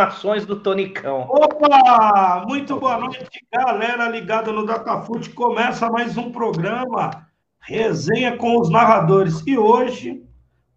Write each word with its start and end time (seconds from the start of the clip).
informações 0.00 0.46
do 0.46 0.56
Tonicão. 0.56 1.26
Opa! 1.28 2.44
Muito 2.48 2.80
boa 2.80 2.98
noite, 2.98 3.44
galera 3.52 4.08
ligada 4.08 4.50
no 4.50 4.64
Datafute. 4.64 5.28
Começa 5.28 5.90
mais 5.90 6.16
um 6.16 6.32
programa 6.32 7.26
Resenha 7.60 8.34
com 8.36 8.58
os 8.58 8.70
Narradores. 8.70 9.42
E 9.46 9.58
hoje, 9.58 10.22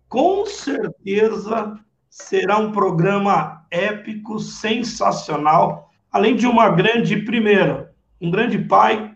com 0.09 0.45
certeza, 0.45 1.79
será 2.09 2.57
um 2.57 2.73
programa 2.73 3.65
épico, 3.71 4.39
sensacional, 4.39 5.89
além 6.11 6.35
de 6.35 6.45
uma 6.45 6.67
grande, 6.69 7.15
primeiro, 7.23 7.87
um 8.19 8.29
grande 8.29 8.59
pai, 8.59 9.15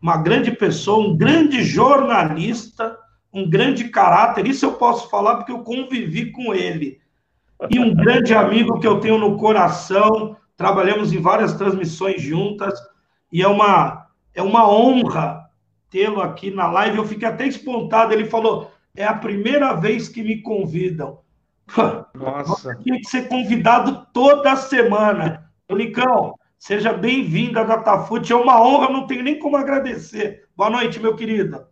uma 0.00 0.16
grande 0.16 0.50
pessoa, 0.50 1.06
um 1.06 1.14
grande 1.14 1.62
jornalista, 1.62 2.96
um 3.34 3.48
grande 3.48 3.90
caráter. 3.90 4.46
Isso 4.46 4.64
eu 4.64 4.72
posso 4.72 5.10
falar 5.10 5.36
porque 5.36 5.52
eu 5.52 5.62
convivi 5.62 6.32
com 6.32 6.54
ele. 6.54 7.04
E 7.70 7.78
um 7.78 7.94
grande 7.94 8.34
amigo 8.34 8.78
que 8.78 8.86
eu 8.86 9.00
tenho 9.00 9.18
no 9.18 9.36
coração. 9.36 10.36
Trabalhamos 10.56 11.12
em 11.12 11.20
várias 11.20 11.54
transmissões 11.54 12.22
juntas 12.22 12.78
e 13.30 13.42
é 13.42 13.48
uma 13.48 14.06
é 14.34 14.42
uma 14.42 14.70
honra 14.70 15.46
tê-lo 15.90 16.20
aqui 16.20 16.50
na 16.50 16.70
live. 16.70 16.98
Eu 16.98 17.06
fiquei 17.06 17.28
até 17.28 17.46
espontado. 17.46 18.12
Ele 18.12 18.26
falou: 18.26 18.70
é 18.94 19.04
a 19.04 19.14
primeira 19.14 19.74
vez 19.74 20.08
que 20.08 20.22
me 20.22 20.42
convidam. 20.42 21.20
Nossa. 22.14 22.74
Tinha 22.82 22.98
que 22.98 23.08
ser 23.08 23.28
convidado 23.28 24.06
toda 24.12 24.56
semana. 24.56 25.50
Nicão, 25.70 26.34
seja 26.58 26.92
bem-vindo 26.92 27.58
à 27.58 27.64
Datafute. 27.64 28.32
É 28.32 28.36
uma 28.36 28.62
honra, 28.62 28.90
não 28.90 29.06
tenho 29.06 29.22
nem 29.22 29.38
como 29.38 29.56
agradecer. 29.56 30.44
Boa 30.56 30.70
noite, 30.70 31.00
meu 31.00 31.16
querido. 31.16 31.66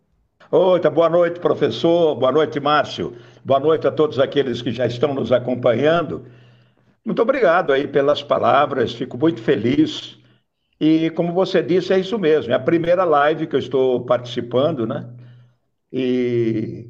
Oi, 0.51 0.79
boa 0.89 1.09
noite, 1.09 1.39
professor. 1.39 2.15
Boa 2.15 2.31
noite, 2.31 2.59
Márcio. 2.59 3.15
Boa 3.43 3.59
noite 3.59 3.87
a 3.87 3.91
todos 3.91 4.19
aqueles 4.19 4.61
que 4.61 4.71
já 4.71 4.85
estão 4.85 5.13
nos 5.13 5.31
acompanhando. 5.31 6.25
Muito 7.05 7.21
obrigado 7.21 7.73
aí 7.73 7.87
pelas 7.87 8.23
palavras, 8.23 8.93
fico 8.93 9.17
muito 9.17 9.41
feliz. 9.41 10.17
E 10.79 11.09
como 11.11 11.33
você 11.33 11.63
disse, 11.63 11.93
é 11.93 11.99
isso 11.99 12.19
mesmo, 12.19 12.51
é 12.53 12.55
a 12.55 12.59
primeira 12.59 13.03
live 13.05 13.47
que 13.47 13.55
eu 13.55 13.59
estou 13.59 14.05
participando, 14.05 14.87
né? 14.87 15.07
E 15.93 16.89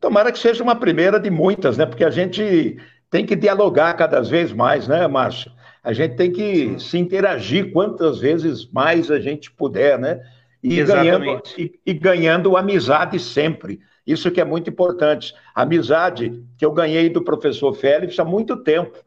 tomara 0.00 0.32
que 0.32 0.38
seja 0.38 0.62
uma 0.62 0.76
primeira 0.76 1.20
de 1.20 1.30
muitas, 1.30 1.78
né? 1.78 1.86
Porque 1.86 2.04
a 2.04 2.10
gente 2.10 2.78
tem 3.10 3.26
que 3.26 3.36
dialogar 3.36 3.94
cada 3.94 4.22
vez 4.22 4.52
mais, 4.52 4.88
né, 4.88 5.06
Márcio? 5.08 5.52
A 5.82 5.92
gente 5.92 6.16
tem 6.16 6.32
que 6.32 6.78
se 6.80 6.98
interagir 6.98 7.72
quantas 7.72 8.18
vezes 8.20 8.70
mais 8.70 9.10
a 9.10 9.20
gente 9.20 9.50
puder, 9.50 9.98
né? 9.98 10.20
E 10.62 10.84
ganhando, 10.84 11.42
e, 11.56 11.80
e 11.86 11.94
ganhando 11.94 12.56
amizade 12.56 13.18
sempre. 13.18 13.80
Isso 14.06 14.30
que 14.30 14.40
é 14.40 14.44
muito 14.44 14.68
importante. 14.68 15.34
Amizade 15.54 16.42
que 16.58 16.64
eu 16.64 16.72
ganhei 16.72 17.08
do 17.08 17.22
professor 17.22 17.72
Félix 17.72 18.18
há 18.18 18.24
muito 18.24 18.56
tempo. 18.56 18.98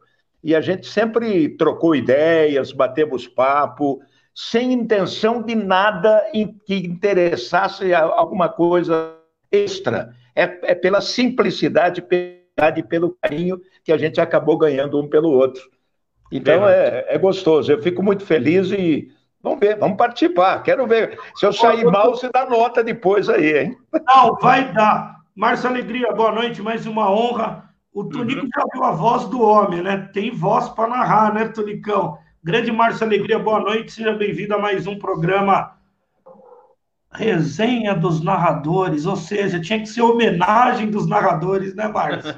E 0.42 0.54
a 0.54 0.60
gente 0.60 0.86
sempre 0.86 1.48
trocou 1.50 1.94
ideias, 1.94 2.72
batemos 2.72 3.26
papo, 3.26 4.00
sem 4.34 4.72
intenção 4.72 5.40
de 5.42 5.54
nada 5.54 6.22
que 6.66 6.74
interessasse 6.74 7.94
alguma 7.94 8.48
coisa 8.48 9.14
extra. 9.50 10.12
É, 10.34 10.72
é 10.72 10.74
pela 10.74 11.00
simplicidade 11.00 12.04
e 12.76 12.82
pelo 12.82 13.16
carinho 13.22 13.60
que 13.84 13.92
a 13.92 13.96
gente 13.96 14.20
acabou 14.20 14.58
ganhando 14.58 15.00
um 15.00 15.08
pelo 15.08 15.30
outro. 15.30 15.70
Então 16.32 16.68
é, 16.68 17.04
é 17.08 17.18
gostoso. 17.18 17.70
Eu 17.70 17.80
fico 17.80 18.02
muito 18.02 18.24
feliz 18.24 18.70
e 18.72 19.08
Vamos 19.44 19.60
ver, 19.60 19.78
vamos 19.78 19.98
participar. 19.98 20.62
Quero 20.62 20.86
ver. 20.86 21.18
Se 21.36 21.44
eu 21.44 21.52
sair 21.52 21.84
mal, 21.84 22.12
você 22.12 22.30
dá 22.32 22.48
nota 22.48 22.82
depois 22.82 23.28
aí, 23.28 23.58
hein? 23.58 23.76
Não, 24.06 24.34
vai 24.36 24.72
dar. 24.72 25.16
Márcio 25.36 25.68
Alegria, 25.68 26.10
boa 26.12 26.32
noite, 26.32 26.62
mais 26.62 26.86
uma 26.86 27.10
honra. 27.10 27.68
O 27.92 28.04
Tonico 28.04 28.40
uhum. 28.40 28.48
já 28.56 28.64
viu 28.72 28.84
a 28.84 28.92
voz 28.92 29.26
do 29.26 29.42
homem, 29.42 29.82
né? 29.82 30.08
Tem 30.14 30.30
voz 30.30 30.70
para 30.70 30.88
narrar, 30.88 31.34
né, 31.34 31.46
Tonicão? 31.48 32.16
Grande 32.42 32.72
Márcio 32.72 33.04
Alegria, 33.04 33.38
boa 33.38 33.60
noite, 33.60 33.92
seja 33.92 34.14
bem-vindo 34.14 34.54
a 34.54 34.58
mais 34.58 34.86
um 34.86 34.98
programa 34.98 35.72
Resenha 37.16 37.94
dos 37.94 38.20
narradores, 38.20 39.06
ou 39.06 39.14
seja, 39.14 39.60
tinha 39.60 39.78
que 39.78 39.86
ser 39.86 40.02
homenagem 40.02 40.90
dos 40.90 41.06
narradores, 41.06 41.72
né, 41.72 41.86
Márcio? 41.86 42.34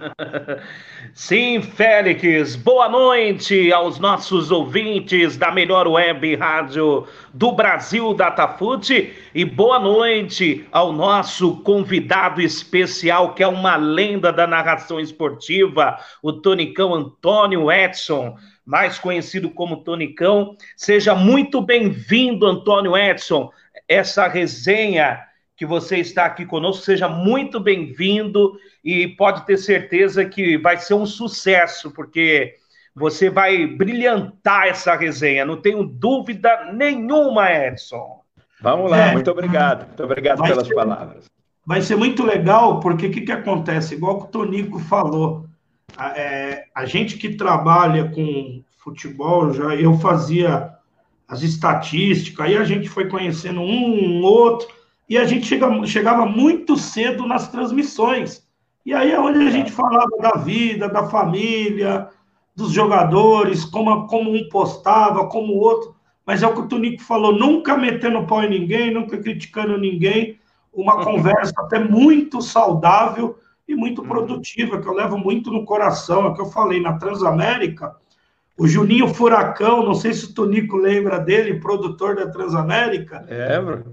Sim, 1.15 1.63
Félix. 1.63 2.57
Boa 2.57 2.87
noite 2.87 3.73
aos 3.73 3.99
nossos 3.99 4.51
ouvintes 4.51 5.39
da 5.39 5.51
melhor 5.51 5.89
web 5.89 6.37
rádio 6.37 7.07
do 7.33 7.53
Brasil, 7.53 8.13
Datafute, 8.13 9.15
e 9.35 9.47
boa 9.47 9.79
noite 9.79 10.67
ao 10.71 10.93
nosso 10.93 11.57
convidado 11.63 12.43
especial, 12.43 13.33
que 13.33 13.43
é 13.43 13.49
uma 13.49 13.77
lenda 13.77 14.31
da 14.31 14.47
narração 14.47 15.01
esportiva, 15.01 15.99
o 16.23 16.35
Tonicão 16.35 16.95
Antônio 16.95 17.73
Edson 17.73 18.37
mais 18.67 18.99
conhecido 18.99 19.49
como 19.49 19.85
Tonicão. 19.85 20.57
Seja 20.77 21.15
muito 21.15 21.63
bem-vindo, 21.63 22.45
Antônio 22.45 22.97
Edson 22.97 23.51
essa 23.89 24.27
resenha 24.27 25.21
que 25.57 25.65
você 25.65 25.99
está 25.99 26.27
aqui 26.27 26.45
conosco. 26.45 26.85
Seja 26.85 27.09
muito 27.09 27.59
bem-vindo 27.59 28.59
e 28.85 29.09
pode 29.09 29.47
ter 29.47 29.57
certeza 29.57 30.25
que 30.25 30.59
vai 30.59 30.77
ser 30.77 30.95
um 30.95 31.07
sucesso, 31.07 31.91
porque 31.91 32.55
você 32.95 33.29
vai 33.29 33.67
brilhantar 33.67 34.69
essa 34.69 34.95
resenha, 34.95 35.45
não 35.45 35.61
tenho 35.61 35.85
dúvida 35.85 36.73
nenhuma, 36.73 37.51
Edson. 37.53 38.23
Vamos 38.61 38.91
lá, 38.91 39.09
é, 39.09 39.13
muito 39.13 39.31
obrigado. 39.31 39.87
Muito 39.87 40.03
obrigado 40.03 40.43
pelas 40.43 40.67
ser, 40.67 40.75
palavras. 40.75 41.25
Vai 41.67 41.83
ser 41.83 41.97
muito 41.97 42.25
legal, 42.25 42.81
porque 42.81 43.07
o 43.07 43.11
que, 43.11 43.21
que 43.21 43.33
acontece? 43.33 43.95
Igual 43.95 44.21
o 44.21 44.27
Tonico 44.27 44.79
falou, 44.79 45.47
a, 45.97 46.19
é, 46.19 46.65
a 46.75 46.87
gente 46.87 47.19
que 47.19 47.37
trabalha 47.37 48.09
com 48.11 48.63
futebol, 48.79 49.53
já 49.53 49.75
eu 49.75 49.99
fazia 49.99 50.76
as 51.29 51.43
estatísticas, 51.43 52.47
aí 52.47 52.57
a 52.57 52.65
gente 52.65 52.89
foi 52.89 53.09
conhecendo 53.09 53.61
um, 53.61 54.21
um 54.21 54.23
outro, 54.23 54.69
e 55.09 55.17
a 55.19 55.25
gente 55.25 55.47
chega, 55.47 55.87
chegava 55.87 56.27
muito 56.27 56.77
cedo 56.77 57.27
nas 57.27 57.49
transmissões. 57.49 58.47
E 58.85 58.95
aí 58.95 59.11
é 59.11 59.19
onde 59.19 59.39
a 59.41 59.51
gente 59.51 59.73
falava 59.73 60.17
da 60.21 60.33
vida, 60.33 60.89
da 60.89 61.09
família, 61.09 62.09
dos 62.55 62.73
jogadores, 62.73 63.65
como, 63.65 64.07
como 64.07 64.33
um 64.33 64.49
postava, 64.49 65.27
como 65.27 65.53
o 65.53 65.59
outro. 65.59 65.95
Mas 66.25 66.43
é 66.43 66.47
o 66.47 66.55
que 66.55 66.61
o 66.61 66.69
Tunico 66.69 67.03
falou, 67.03 67.33
nunca 67.33 67.77
metendo 67.77 68.27
pau 68.27 68.43
em 68.43 68.51
ninguém, 68.51 68.93
nunca 68.93 69.19
criticando 69.19 69.79
ninguém, 69.79 70.39
uma 70.73 71.05
conversa 71.05 71.55
até 71.59 71.79
muito 71.79 72.43
saudável 72.43 73.39
e 73.67 73.75
muito 73.75 74.03
uhum. 74.03 74.09
produtiva, 74.09 74.81
que 74.81 74.89
eu 74.89 74.93
levo 74.93 75.17
muito 75.17 75.51
no 75.51 75.65
coração, 75.65 76.25
é 76.25 76.29
o 76.29 76.35
que 76.35 76.41
eu 76.41 76.47
falei, 76.47 76.81
na 76.81 76.95
Transamérica, 76.99 77.95
o 78.59 78.67
Juninho 78.67 79.13
Furacão, 79.13 79.85
não 79.85 79.95
sei 79.95 80.15
se 80.15 80.27
o 80.27 80.35
Tonico 80.35 80.77
lembra 80.77 81.19
dele, 81.19 81.61
produtor 81.61 82.17
da 82.17 82.29
Transamérica. 82.29 83.27
Lembro. 83.29 83.85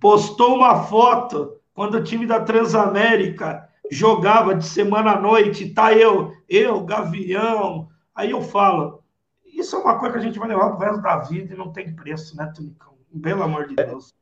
Postou 0.00 0.56
uma 0.56 0.82
foto 0.84 1.56
quando 1.72 1.94
o 1.94 2.02
time 2.02 2.26
da 2.26 2.40
Transamérica 2.40 3.68
jogava 3.90 4.54
de 4.54 4.64
semana 4.64 5.12
à 5.12 5.20
noite, 5.20 5.70
tá 5.70 5.92
eu, 5.92 6.32
eu, 6.48 6.80
Gavião. 6.84 7.88
Aí 8.14 8.32
eu 8.32 8.42
falo, 8.42 9.02
isso 9.46 9.76
é 9.76 9.78
uma 9.78 9.98
coisa 9.98 10.14
que 10.14 10.20
a 10.20 10.26
gente 10.26 10.38
vai 10.38 10.48
levar 10.48 10.70
pro 10.70 10.86
resto 10.86 11.02
da 11.02 11.18
vida 11.18 11.54
e 11.54 11.56
não 11.56 11.72
tem 11.72 11.94
preço, 11.94 12.36
né, 12.36 12.52
Tonicão? 12.54 12.94
Pelo 13.22 13.42
amor 13.42 13.66
de 13.68 13.76
Deus. 13.76 14.12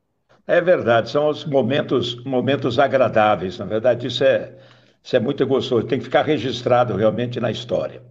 É, 0.47 0.59
é 0.59 0.61
verdade, 0.61 1.11
são 1.11 1.29
os 1.29 1.45
momentos, 1.45 2.23
momentos 2.25 2.79
agradáveis. 2.79 3.59
Na 3.59 3.65
verdade, 3.65 4.07
isso 4.07 4.25
é, 4.25 4.55
isso 5.03 5.17
é 5.17 5.21
muito 5.21 5.47
gostoso. 5.47 5.87
Tem 5.87 5.99
que 5.99 6.05
ficar 6.05 6.23
registrado 6.23 6.95
realmente 6.97 7.41
na 7.41 7.51
história. 7.51 8.03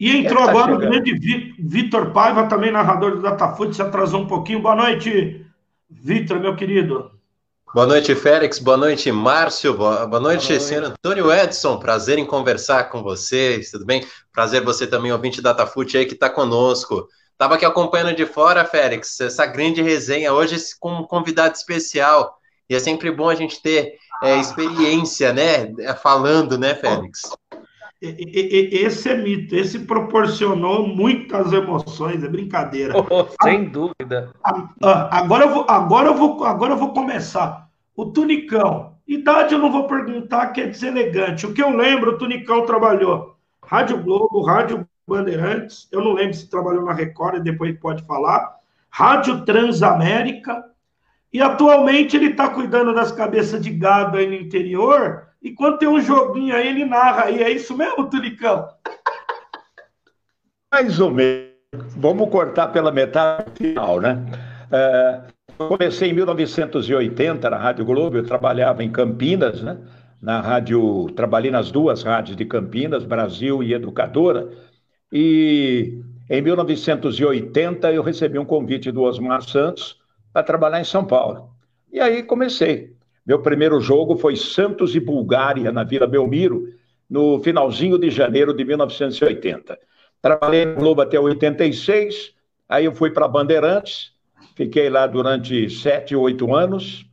E 0.00 0.16
entrou 0.16 0.42
tá 0.42 0.50
agora 0.50 0.72
chegando. 0.72 0.86
o 0.86 0.90
grande 0.90 1.54
Vitor 1.58 2.10
Paiva, 2.10 2.46
também 2.46 2.72
narrador 2.72 3.16
do 3.16 3.22
Datafoot, 3.22 3.76
se 3.76 3.82
atrasou 3.82 4.22
um 4.22 4.26
pouquinho. 4.26 4.62
Boa 4.62 4.74
noite, 4.74 5.44
Vitor, 5.90 6.40
meu 6.40 6.56
querido. 6.56 7.10
Boa 7.74 7.86
noite, 7.86 8.14
Félix. 8.14 8.58
Boa 8.58 8.78
noite, 8.78 9.12
Márcio. 9.12 9.74
Boa, 9.74 10.06
boa 10.06 10.20
noite, 10.20 10.48
Boa 10.48 10.60
senhor 10.60 10.84
Antônio 10.84 11.30
Edson. 11.30 11.78
Prazer 11.78 12.18
em 12.18 12.24
conversar 12.24 12.84
com 12.84 13.02
vocês, 13.02 13.70
tudo 13.70 13.84
bem? 13.84 14.02
Prazer 14.32 14.64
você 14.64 14.86
também, 14.86 15.12
ouvinte 15.12 15.42
Datafoot 15.42 15.98
aí 15.98 16.06
que 16.06 16.14
está 16.14 16.30
conosco. 16.30 17.06
Estava 17.32 17.56
aqui 17.56 17.66
acompanhando 17.66 18.16
de 18.16 18.24
fora, 18.24 18.64
Félix, 18.64 19.20
essa 19.20 19.44
grande 19.44 19.82
resenha 19.82 20.32
hoje 20.32 20.56
com 20.80 20.92
um 20.92 21.02
convidado 21.04 21.54
especial. 21.54 22.38
E 22.70 22.74
é 22.74 22.78
sempre 22.78 23.10
bom 23.10 23.28
a 23.28 23.34
gente 23.34 23.60
ter 23.60 23.98
é, 24.22 24.38
experiência, 24.38 25.32
né? 25.32 25.72
Falando, 26.02 26.56
né, 26.56 26.74
Félix? 26.74 27.22
Esse 28.00 29.10
é 29.10 29.16
mito, 29.16 29.54
esse 29.54 29.80
proporcionou 29.80 30.86
muitas 30.86 31.52
emoções, 31.52 32.24
é 32.24 32.28
brincadeira. 32.28 32.94
Oh, 33.10 33.26
sem 33.42 33.68
dúvida. 33.68 34.32
Agora 35.10 35.44
eu, 35.44 35.50
vou, 35.50 35.66
agora, 35.68 36.08
eu 36.08 36.14
vou, 36.14 36.44
agora 36.44 36.72
eu 36.72 36.76
vou 36.76 36.92
começar. 36.92 37.68
O 37.94 38.06
Tunicão, 38.06 38.94
idade 39.06 39.52
eu 39.52 39.58
não 39.58 39.70
vou 39.70 39.86
perguntar, 39.86 40.48
que 40.48 40.60
é 40.60 40.66
deselegante. 40.66 41.46
O 41.46 41.52
que 41.52 41.62
eu 41.62 41.76
lembro, 41.76 42.12
o 42.12 42.18
Tunicão 42.18 42.64
trabalhou 42.64 43.36
Rádio 43.62 44.02
Globo, 44.02 44.42
Rádio 44.42 44.88
Bandeirantes, 45.06 45.88
eu 45.92 46.02
não 46.02 46.12
lembro 46.12 46.34
se 46.34 46.48
trabalhou 46.48 46.84
na 46.84 46.92
Record, 46.92 47.42
depois 47.42 47.78
pode 47.78 48.04
falar, 48.04 48.56
Rádio 48.88 49.44
Transamérica, 49.44 50.64
e 51.32 51.40
atualmente 51.42 52.16
ele 52.16 52.28
está 52.28 52.48
cuidando 52.48 52.94
das 52.94 53.12
cabeças 53.12 53.60
de 53.60 53.70
gado 53.70 54.16
aí 54.16 54.26
no 54.26 54.34
interior, 54.34 55.29
e 55.42 55.52
quando 55.52 55.78
tem 55.78 55.88
um 55.88 56.00
joguinho 56.00 56.54
aí, 56.54 56.68
ele 56.68 56.84
narra. 56.84 57.30
E 57.30 57.42
é 57.42 57.50
isso 57.50 57.76
mesmo, 57.76 58.08
Tulicão? 58.10 58.68
Mais 60.72 61.00
ou 61.00 61.10
menos. 61.10 61.50
Vamos 61.96 62.28
cortar 62.30 62.68
pela 62.68 62.90
metade 62.90 63.50
final, 63.54 64.00
né? 64.00 64.24
É, 64.72 65.20
comecei 65.56 66.10
em 66.10 66.14
1980 66.14 67.48
na 67.48 67.56
Rádio 67.56 67.84
Globo, 67.84 68.16
eu 68.16 68.24
trabalhava 68.24 68.82
em 68.82 68.90
Campinas, 68.90 69.62
né? 69.62 69.78
Na 70.20 70.40
rádio, 70.40 71.06
trabalhei 71.16 71.50
nas 71.50 71.70
duas 71.70 72.02
rádios 72.02 72.36
de 72.36 72.44
Campinas, 72.44 73.04
Brasil 73.04 73.62
e 73.62 73.72
Educadora, 73.72 74.50
e 75.12 76.02
em 76.28 76.42
1980 76.42 77.90
eu 77.92 78.02
recebi 78.02 78.38
um 78.38 78.44
convite 78.44 78.92
do 78.92 79.02
Osmar 79.02 79.42
Santos 79.42 79.98
para 80.32 80.42
trabalhar 80.42 80.80
em 80.80 80.84
São 80.84 81.04
Paulo. 81.04 81.50
E 81.90 81.98
aí 81.98 82.22
comecei. 82.22 82.94
Meu 83.26 83.40
primeiro 83.40 83.80
jogo 83.80 84.16
foi 84.16 84.36
Santos 84.36 84.94
e 84.94 85.00
Bulgária, 85.00 85.70
na 85.70 85.84
Vila 85.84 86.06
Belmiro, 86.06 86.68
no 87.08 87.40
finalzinho 87.40 87.98
de 87.98 88.10
janeiro 88.10 88.54
de 88.54 88.64
1980. 88.64 89.78
Trabalhei 90.22 90.64
no 90.64 90.76
Globo 90.76 91.02
até 91.02 91.18
86, 91.18 92.34
aí 92.68 92.84
eu 92.84 92.94
fui 92.94 93.10
para 93.10 93.26
Bandeirantes, 93.26 94.12
fiquei 94.54 94.88
lá 94.90 95.06
durante 95.06 95.68
sete, 95.70 96.14
oito 96.14 96.54
anos. 96.54 97.06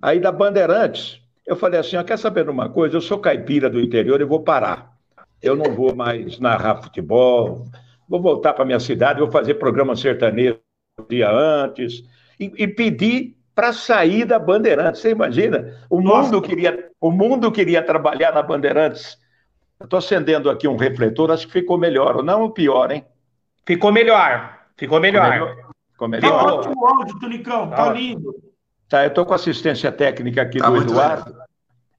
Aí 0.00 0.20
da 0.20 0.30
Bandeirantes, 0.30 1.20
eu 1.46 1.56
falei 1.56 1.80
assim: 1.80 2.02
quer 2.04 2.18
saber 2.18 2.44
de 2.44 2.50
uma 2.50 2.68
coisa? 2.68 2.96
Eu 2.96 3.00
sou 3.00 3.18
caipira 3.18 3.70
do 3.70 3.80
interior 3.80 4.20
e 4.20 4.24
vou 4.24 4.40
parar. 4.40 4.96
Eu 5.42 5.54
não 5.54 5.74
vou 5.74 5.94
mais 5.94 6.38
narrar 6.38 6.82
futebol, 6.82 7.64
vou 8.08 8.20
voltar 8.20 8.52
para 8.52 8.64
minha 8.64 8.80
cidade, 8.80 9.20
vou 9.20 9.30
fazer 9.30 9.54
programa 9.54 9.94
sertanejo 9.96 10.58
um 10.98 11.04
dia 11.08 11.30
antes. 11.30 12.02
E, 12.38 12.52
e 12.56 12.68
pedi 12.68 13.35
para 13.56 13.72
sair 13.72 14.24
da 14.24 14.38
Bandeirantes. 14.38 15.00
Você 15.00 15.10
imagina? 15.10 15.74
O 15.90 16.00
mundo, 16.00 16.40
queria, 16.40 16.90
o 17.00 17.10
mundo 17.10 17.50
queria 17.50 17.82
trabalhar 17.82 18.32
na 18.32 18.42
Bandeirantes 18.42 19.18
Estou 19.82 19.98
acendendo 19.98 20.48
aqui 20.48 20.66
um 20.66 20.76
refletor, 20.76 21.30
acho 21.30 21.46
que 21.46 21.52
ficou 21.52 21.76
melhor, 21.76 22.16
ou 22.16 22.22
não 22.22 22.50
pior, 22.50 22.90
hein? 22.90 23.04
Ficou 23.66 23.92
melhor. 23.92 24.58
Ficou 24.76 24.98
melhor. 24.98 25.24
Ficou 25.24 25.48
melhor. 25.48 25.56
Ficou 25.92 26.08
melhor. 26.08 26.30
Tá 26.30 26.54
ótimo 26.54 26.74
o 26.82 26.86
áudio, 26.86 27.18
Tunicão, 27.18 27.68
tá, 27.68 27.76
tá 27.76 27.92
lindo. 27.92 28.34
Tá, 28.88 29.04
eu 29.04 29.08
estou 29.08 29.26
com 29.26 29.34
assistência 29.34 29.92
técnica 29.92 30.42
aqui 30.42 30.58
tá 30.58 30.70
do 30.70 30.76
Eduardo, 30.78 31.32
bem. 31.32 31.42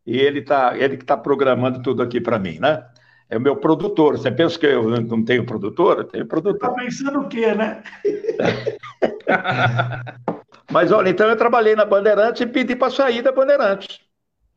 e 0.07 0.17
ele 0.17 0.41
tá, 0.41 0.75
ele 0.75 0.97
que 0.97 1.03
está 1.03 1.15
programando 1.15 1.81
tudo 1.83 2.01
aqui 2.01 2.19
para 2.19 2.39
mim, 2.39 2.57
né? 2.59 2.83
É 3.29 3.37
o 3.37 3.41
meu 3.41 3.57
produtor. 3.57 4.17
Você 4.17 4.31
pensa 4.31 4.57
que 4.57 4.65
eu 4.65 4.89
não 5.01 5.23
tenho 5.23 5.45
produtor? 5.45 5.97
Eu 5.97 6.05
tenho 6.05 6.25
produtor. 6.25 6.69
Está 6.69 6.81
pensando 6.81 7.19
o 7.19 7.27
quê, 7.27 7.53
né? 7.53 7.83
Mas 10.71 10.91
olha, 10.91 11.09
então 11.09 11.29
eu 11.29 11.35
trabalhei 11.35 11.75
na 11.75 11.85
Bandeirantes 11.85 12.41
e 12.41 12.45
pedi 12.45 12.75
para 12.75 12.91
sair 12.91 13.21
da 13.21 13.31
Bandeirantes. 13.31 13.99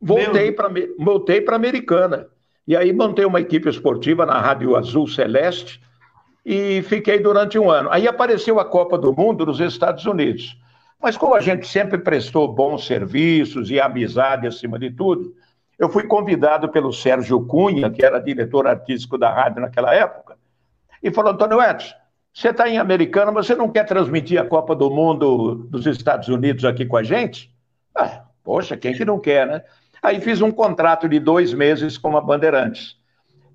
Voltei 0.00 0.50
para 0.50 0.70
voltei 0.98 1.40
para 1.40 1.56
Americana. 1.56 2.26
E 2.66 2.76
aí 2.76 2.92
montei 2.92 3.24
uma 3.24 3.40
equipe 3.40 3.68
esportiva 3.68 4.24
na 4.24 4.40
Rádio 4.40 4.76
Azul 4.76 5.06
Celeste 5.06 5.80
e 6.44 6.82
fiquei 6.82 7.18
durante 7.18 7.58
um 7.58 7.70
ano. 7.70 7.90
Aí 7.90 8.08
apareceu 8.08 8.58
a 8.58 8.64
Copa 8.64 8.96
do 8.96 9.12
Mundo 9.12 9.44
nos 9.46 9.60
Estados 9.60 10.06
Unidos. 10.06 10.56
Mas 11.00 11.16
como 11.16 11.34
a 11.34 11.40
gente 11.40 11.66
sempre 11.66 11.98
prestou 11.98 12.46
bons 12.52 12.86
serviços 12.86 13.70
e 13.70 13.80
amizade 13.80 14.46
acima 14.46 14.78
de 14.78 14.90
tudo, 14.90 15.34
eu 15.78 15.88
fui 15.88 16.04
convidado 16.04 16.68
pelo 16.68 16.92
Sérgio 16.92 17.44
Cunha, 17.46 17.90
que 17.90 18.04
era 18.04 18.20
diretor 18.20 18.66
artístico 18.66 19.16
da 19.16 19.32
rádio 19.32 19.62
naquela 19.62 19.94
época, 19.94 20.36
e 21.02 21.10
falou: 21.10 21.32
Antônio 21.32 21.62
Edson, 21.62 21.94
você 22.32 22.50
está 22.50 22.68
em 22.68 22.78
Americana, 22.78 23.32
você 23.32 23.54
não 23.54 23.68
quer 23.68 23.84
transmitir 23.84 24.40
a 24.40 24.46
Copa 24.46 24.74
do 24.74 24.90
Mundo 24.90 25.66
dos 25.68 25.86
Estados 25.86 26.28
Unidos 26.28 26.64
aqui 26.64 26.86
com 26.86 26.96
a 26.96 27.02
gente? 27.02 27.52
Ah, 27.94 28.24
poxa, 28.44 28.76
quem 28.76 28.94
que 28.94 29.04
não 29.04 29.18
quer, 29.18 29.46
né? 29.46 29.62
Aí 30.02 30.20
fiz 30.20 30.40
um 30.40 30.50
contrato 30.50 31.08
de 31.08 31.18
dois 31.18 31.52
meses 31.52 31.98
com 31.98 32.16
a 32.16 32.20
Bandeirantes. 32.20 32.96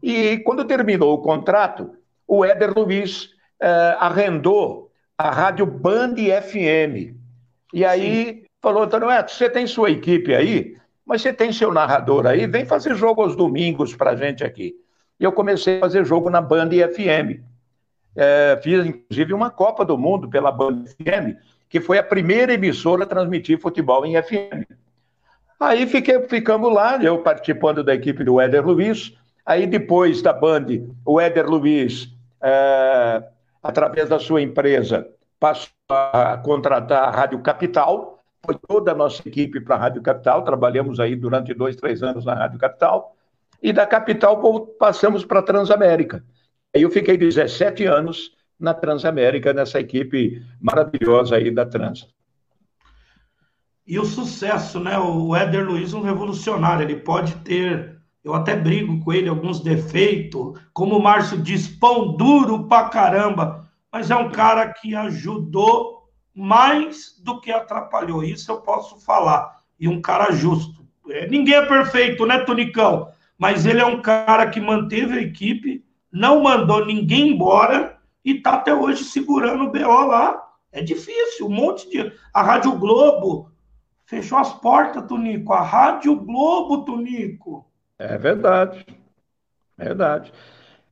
E 0.04 0.38
quando 0.40 0.66
terminou 0.66 1.14
o 1.14 1.22
contrato, 1.22 1.96
o 2.28 2.46
Éder 2.46 2.78
Luiz 2.78 3.30
eh, 3.60 3.98
arrendou 4.00 4.92
a 5.18 5.32
rádio 5.32 5.66
Band 5.66 6.16
FM. 6.16 7.16
E 7.74 7.84
aí 7.84 8.26
Sim. 8.26 8.44
falou, 8.62 8.84
Antônio 8.84 9.12
Edson, 9.12 9.36
você 9.36 9.50
tem 9.50 9.66
sua 9.66 9.90
equipe 9.90 10.36
aí, 10.36 10.78
mas 11.06 11.22
você 11.22 11.34
tem 11.34 11.52
seu 11.52 11.72
narrador 11.72 12.28
aí, 12.28 12.46
vem 12.46 12.66
fazer 12.66 12.96
jogo 12.96 13.22
aos 13.22 13.36
domingos 13.36 13.96
para 13.96 14.16
gente 14.16 14.44
aqui. 14.44 14.76
E 15.20 15.24
eu 15.24 15.32
comecei 15.32 15.78
a 15.78 15.80
fazer 15.80 16.06
jogo 16.06 16.30
na 16.30 16.42
Band 16.42 16.70
FM. 16.70 17.42
É, 18.16 18.58
fiz, 18.64 18.86
inclusive, 18.86 19.34
uma 19.34 19.50
Copa 19.50 19.84
do 19.84 19.98
Mundo 19.98 20.30
pela 20.30 20.52
Band 20.52 20.86
FM, 20.86 21.38
que 21.68 21.82
foi 21.82 21.98
a 21.98 22.04
primeira 22.04 22.54
emissora 22.54 23.04
a 23.04 23.08
transmitir 23.08 23.60
futebol 23.60 24.06
em 24.06 24.22
FM. 24.22 24.64
Aí 25.60 25.86
fiquei, 25.88 26.22
ficamos 26.28 26.74
lá, 26.74 26.98
eu 27.04 27.20
participando 27.20 27.84
da 27.84 27.94
equipe 27.94 28.24
do 28.24 28.40
Éder 28.40 28.66
Luiz. 28.66 29.14
Aí 29.46 29.68
depois 29.68 30.22
da 30.22 30.34
Band, 30.34 30.66
o 31.06 31.20
Éder 31.20 31.48
Luiz, 31.48 32.10
é, 32.42 33.24
através 33.62 34.10
da 34.10 34.20
sua 34.20 34.42
empresa, 34.42 35.08
passou 35.40 35.72
a 35.90 36.38
contratar 36.38 37.04
a 37.04 37.12
Rádio 37.12 37.40
Capital. 37.40 38.24
Foi 38.46 38.56
toda 38.68 38.92
a 38.92 38.96
nossa 38.96 39.28
equipe 39.28 39.60
para 39.60 39.76
a 39.76 39.80
Rádio 39.80 40.02
Capital. 40.02 40.44
Trabalhamos 40.44 41.00
aí 41.00 41.16
durante 41.16 41.54
dois, 41.54 41.76
três 41.76 42.02
anos 42.04 42.26
na 42.26 42.34
Rádio 42.34 42.60
Capital. 42.60 43.16
E 43.62 43.72
da 43.72 43.86
Capital 43.86 44.40
passamos 44.80 45.26
para 45.26 45.40
a 45.40 45.44
Transamérica. 45.44 46.24
Aí 46.76 46.82
eu 46.82 46.92
fiquei 46.92 47.16
17 47.16 47.86
anos 47.86 48.32
na 48.60 48.74
Transamérica, 48.74 49.54
nessa 49.54 49.80
equipe 49.80 50.46
maravilhosa 50.60 51.38
aí 51.38 51.50
da 51.50 51.66
Trans. 51.66 52.06
E 53.88 53.98
o 53.98 54.04
sucesso, 54.04 54.80
né? 54.80 54.98
O 55.00 55.34
Éder 55.34 55.66
Luiz 55.66 55.94
é 55.94 55.96
um 55.96 56.02
revolucionário, 56.02 56.84
ele 56.84 56.98
pode 56.98 57.34
ter, 57.38 57.98
eu 58.22 58.34
até 58.34 58.58
brigo 58.58 59.00
com 59.00 59.14
ele, 59.14 59.30
alguns 59.30 59.62
defeitos, 59.62 60.60
como 60.74 60.98
o 60.98 61.02
Márcio 61.02 61.38
diz, 61.38 61.66
pão 61.66 62.18
duro 62.18 62.68
pra 62.68 62.90
caramba, 62.90 63.70
mas 63.90 64.12
é 64.12 64.16
um 64.18 64.30
cara 64.30 64.68
que 64.74 64.94
ajudou 64.96 66.10
mais 66.34 67.18
do 67.24 67.40
que 67.40 67.52
atrapalhou, 67.52 68.22
isso 68.22 68.52
eu 68.52 68.58
posso 68.58 69.00
falar, 69.00 69.62
e 69.80 69.88
um 69.88 70.02
cara 70.02 70.34
justo. 70.34 70.86
É, 71.10 71.26
ninguém 71.28 71.54
é 71.54 71.66
perfeito, 71.66 72.26
né, 72.26 72.40
Tonicão? 72.40 73.08
Mas 73.38 73.66
ele 73.66 73.80
é 73.80 73.86
um 73.86 74.02
cara 74.02 74.50
que 74.50 74.60
manteve 74.60 75.14
a 75.14 75.22
equipe, 75.22 75.85
não 76.16 76.42
mandou 76.42 76.86
ninguém 76.86 77.30
embora 77.30 77.98
e 78.24 78.36
tá 78.36 78.54
até 78.54 78.74
hoje 78.74 79.04
segurando 79.04 79.66
o 79.66 79.72
BO 79.72 80.08
lá. 80.08 80.42
É 80.72 80.82
difícil, 80.82 81.48
um 81.48 81.52
monte 81.52 81.90
de. 81.90 82.12
A 82.34 82.42
Rádio 82.42 82.72
Globo, 82.78 83.52
Fechou 84.06 84.38
as 84.38 84.54
portas, 84.54 85.06
Tonico. 85.08 85.52
A 85.52 85.62
Rádio 85.62 86.16
Globo, 86.16 86.86
Tonico. 86.86 87.66
É 87.98 88.18
verdade. 88.18 88.86
Verdade. 89.78 90.32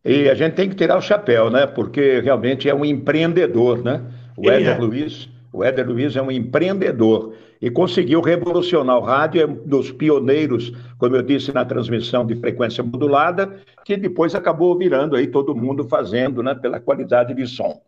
E 0.04 0.30
a 0.30 0.34
gente 0.34 0.56
tem 0.56 0.68
que 0.68 0.76
tirar 0.76 0.98
o 0.98 1.02
chapéu, 1.02 1.50
né? 1.50 1.68
Porque 1.68 2.20
realmente 2.22 2.68
é 2.68 2.74
um 2.74 2.84
empreendedor, 2.84 3.84
né? 3.84 4.02
O 4.36 4.50
Ele 4.50 4.64
Éder 4.64 4.76
é. 4.76 4.80
Luiz, 4.80 5.30
o 5.54 5.64
Éder 5.64 5.88
Luiz 5.88 6.16
é 6.16 6.22
um 6.22 6.32
empreendedor 6.32 7.36
e 7.62 7.70
conseguiu 7.70 8.20
revolucionar 8.22 8.98
o 8.98 9.02
rádio, 9.02 9.42
é 9.42 9.46
um 9.46 9.54
dos 9.54 9.92
pioneiros, 9.92 10.74
como 10.98 11.16
eu 11.16 11.22
disse, 11.22 11.54
na 11.54 11.64
transmissão 11.64 12.26
de 12.26 12.36
frequência 12.36 12.84
modulada, 12.84 13.62
que 13.86 13.96
depois 13.96 14.34
acabou 14.34 14.76
virando 14.76 15.16
aí 15.16 15.28
todo 15.28 15.56
mundo 15.56 15.88
fazendo, 15.88 16.42
né? 16.42 16.56
Pela 16.56 16.80
qualidade 16.80 17.36
de 17.36 17.46
som. 17.46 17.82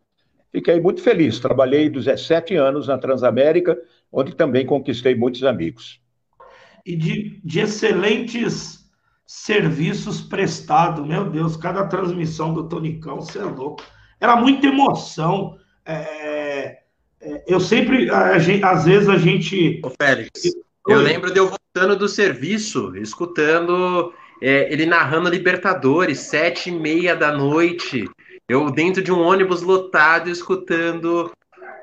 Fiquei 0.51 0.79
muito 0.79 1.01
feliz. 1.01 1.39
Trabalhei 1.39 1.89
17 1.89 2.55
anos 2.55 2.87
na 2.87 2.99
Transamérica, 2.99 3.75
onde 4.11 4.35
também 4.35 4.65
conquistei 4.65 5.15
muitos 5.15 5.43
amigos. 5.43 5.99
E 6.85 6.95
de, 6.95 7.41
de 7.43 7.59
excelentes 7.61 8.85
serviços 9.25 10.21
prestados, 10.21 11.05
meu 11.05 11.29
Deus, 11.31 11.57
cada 11.57 11.87
transmissão 11.87 12.53
do 12.53 12.69
Tonicão, 12.69 13.21
você 13.21 13.39
é 13.39 13.43
louco. 13.43 13.83
Era 14.21 14.35
muita 14.35 14.67
emoção. 14.67 15.57
É, 15.83 16.34
eu 17.47 17.59
sempre, 17.59 18.09
a, 18.09 18.35
a, 18.35 18.71
às 18.71 18.85
vezes 18.85 19.09
a 19.09 19.17
gente. 19.17 19.81
Ô, 19.83 19.89
Félix, 19.89 20.29
eu 20.87 20.99
lembro 20.99 21.31
de 21.31 21.39
eu 21.39 21.49
voltando 21.49 21.95
do 21.97 22.07
serviço, 22.07 22.95
escutando 22.95 24.13
é, 24.41 24.71
ele 24.71 24.85
narrando 24.85 25.29
Libertadores, 25.29 26.19
sete 26.19 26.69
e 26.69 26.71
meia 26.71 27.15
da 27.15 27.31
noite. 27.31 28.07
Eu 28.47 28.69
dentro 28.69 29.01
de 29.01 29.11
um 29.11 29.19
ônibus 29.19 29.61
lotado, 29.61 30.29
escutando 30.29 31.31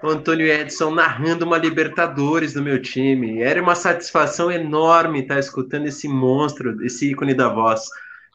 o 0.03 0.09
Antônio 0.09 0.47
Edson 0.47 0.91
narrando 0.91 1.45
uma 1.45 1.59
Libertadores 1.59 2.53
do 2.53 2.63
meu 2.63 2.81
time. 2.81 3.41
Era 3.41 3.63
uma 3.63 3.75
satisfação 3.75 4.51
enorme 4.51 5.21
estar 5.21 5.39
escutando 5.39 5.87
esse 5.87 6.09
monstro, 6.09 6.85
esse 6.85 7.11
ícone 7.11 7.35
da 7.35 7.49
voz. 7.49 7.83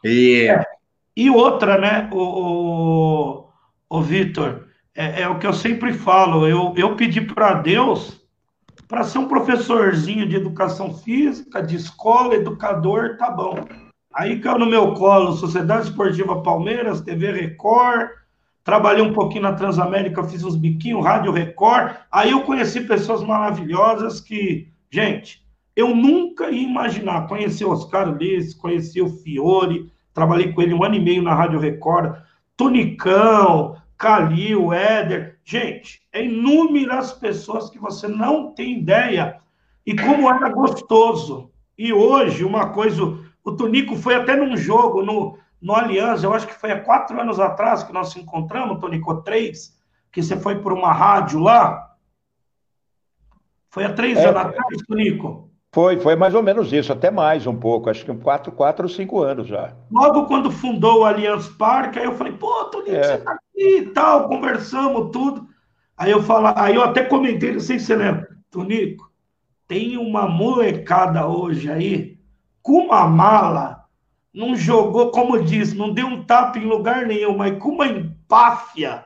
E, 0.04 0.48
é. 0.50 0.63
e 1.16 1.30
outra, 1.30 1.77
né, 1.77 2.10
o, 2.12 2.20
o, 2.20 3.50
o 3.89 4.01
Vitor, 4.01 4.67
é, 4.98 5.22
é, 5.22 5.30
o 5.30 5.38
que 5.38 5.46
eu 5.46 5.54
sempre 5.54 5.94
falo. 5.94 6.48
Eu, 6.48 6.74
eu 6.75 6.96
pedi 6.96 7.22
para 7.22 7.54
Deus 7.54 8.20
para 8.88 9.04
ser 9.04 9.20
um 9.20 9.27
professorzinho 9.27 10.27
de 10.27 10.36
educação 10.36 10.94
física, 10.94 11.62
de 11.62 11.75
escola, 11.75 12.34
educador, 12.34 13.16
tá 13.18 13.30
bom. 13.30 13.68
Aí 14.13 14.39
caiu 14.39 14.58
no 14.58 14.66
meu 14.66 14.94
colo 14.94 15.34
Sociedade 15.34 15.89
Esportiva 15.89 16.42
Palmeiras, 16.42 17.01
TV 17.01 17.32
Record, 17.32 18.10
trabalhei 18.63 19.04
um 19.04 19.13
pouquinho 19.13 19.44
na 19.44 19.54
Transamérica, 19.54 20.24
fiz 20.24 20.44
uns 20.44 20.56
biquinhos, 20.56 21.06
Rádio 21.06 21.32
Record. 21.32 21.96
Aí 22.12 22.32
eu 22.32 22.42
conheci 22.42 22.82
pessoas 22.82 23.22
maravilhosas 23.22 24.20
que, 24.20 24.70
gente, 24.89 25.46
eu 25.75 25.96
nunca 25.96 26.50
ia 26.50 26.68
imaginar. 26.68 27.27
Conheci 27.27 27.63
o 27.63 27.70
Oscar 27.70 28.18
Liz, 28.18 28.56
conheci 28.56 29.00
o 29.00 29.10
Fiore, 29.10 29.92
trabalhei 30.12 30.51
com 30.51 30.62
ele 30.62 30.74
um 30.74 30.84
ano 30.84 30.96
e 30.96 31.00
meio 31.00 31.22
na 31.22 31.36
Rádio 31.36 31.60
Record. 31.60 32.16
Tunicão, 32.56 33.77
Calil, 33.98 34.72
Éder. 34.74 35.39
Gente, 35.44 36.01
é 36.12 36.24
inúmeras 36.24 37.13
pessoas 37.13 37.70
que 37.70 37.80
você 37.80 38.08
não 38.08 38.54
tem 38.54 38.80
ideia. 38.80 39.39
E 39.86 39.96
como 39.96 40.30
era 40.30 40.50
gostoso. 40.50 41.51
E 41.77 41.94
hoje, 41.94 42.44
uma 42.44 42.70
coisa. 42.70 43.01
O 43.44 43.51
Tonico 43.54 43.96
foi 43.96 44.16
até 44.16 44.36
num 44.36 44.58
jogo 44.58 45.04
no, 45.04 45.38
no 45.62 45.74
Aliança, 45.74 46.25
eu 46.25 46.34
acho 46.34 46.48
que 46.48 46.54
foi 46.54 46.72
há 46.72 46.82
quatro 46.82 47.20
anos 47.20 47.39
atrás 47.39 47.84
que 47.84 47.94
nós 47.94 48.13
nos 48.13 48.24
encontramos, 48.24 48.80
Tonico, 48.80 49.22
três, 49.22 49.77
que 50.12 50.22
você 50.22 50.38
foi 50.38 50.60
por 50.60 50.74
uma 50.74 50.92
rádio 50.92 51.39
lá. 51.39 51.96
Foi 53.70 53.86
há 53.86 53.94
três 53.94 54.18
é, 54.18 54.25
anos 54.25 54.42
atrás, 54.42 54.77
Tonico? 54.88 55.50
Foi, 55.72 56.00
foi 56.00 56.16
mais 56.16 56.34
ou 56.34 56.42
menos 56.42 56.72
isso, 56.74 56.92
até 56.92 57.12
mais 57.12 57.46
um 57.46 57.56
pouco, 57.56 57.89
acho 57.89 58.06
que 58.06 58.13
quatro, 58.16 58.51
quatro 58.51 58.86
ou 58.86 58.89
cinco 58.89 59.22
anos 59.22 59.48
já. 59.48 59.74
Logo 59.92 60.25
quando 60.25 60.51
fundou 60.51 61.01
o 61.01 61.06
Allianz 61.06 61.48
Parque, 61.50 62.00
aí 62.00 62.06
eu 62.06 62.13
falei, 62.13 62.34
pô, 62.34 62.66
Tonico, 62.66 62.96
é. 62.96 63.04
você 63.04 63.18
tá 63.18 63.38
e 63.58 63.88
tal, 63.88 64.28
conversamos 64.28 65.10
tudo. 65.12 65.48
Aí 65.98 66.12
eu 66.12 66.22
falo, 66.22 66.54
aí 66.56 66.76
eu 66.76 66.84
até 66.84 67.04
comentei, 67.04 67.54
não 67.54 67.60
sei 67.60 67.80
se 67.80 67.88
você 67.88 67.96
lembra, 67.96 68.28
Tonico, 68.52 69.12
tem 69.68 69.98
uma 69.98 70.28
molecada 70.28 71.28
hoje 71.28 71.70
aí, 71.72 72.20
com 72.62 72.86
uma 72.86 73.08
mala, 73.08 73.86
não 74.32 74.56
jogou, 74.56 75.10
como 75.10 75.42
diz, 75.44 75.74
não 75.74 75.92
deu 75.92 76.06
um 76.06 76.24
tapa 76.24 76.60
em 76.60 76.66
lugar 76.66 77.08
nenhum, 77.08 77.36
mas 77.36 77.58
com 77.58 77.70
uma 77.70 77.88
empáfia 77.88 79.06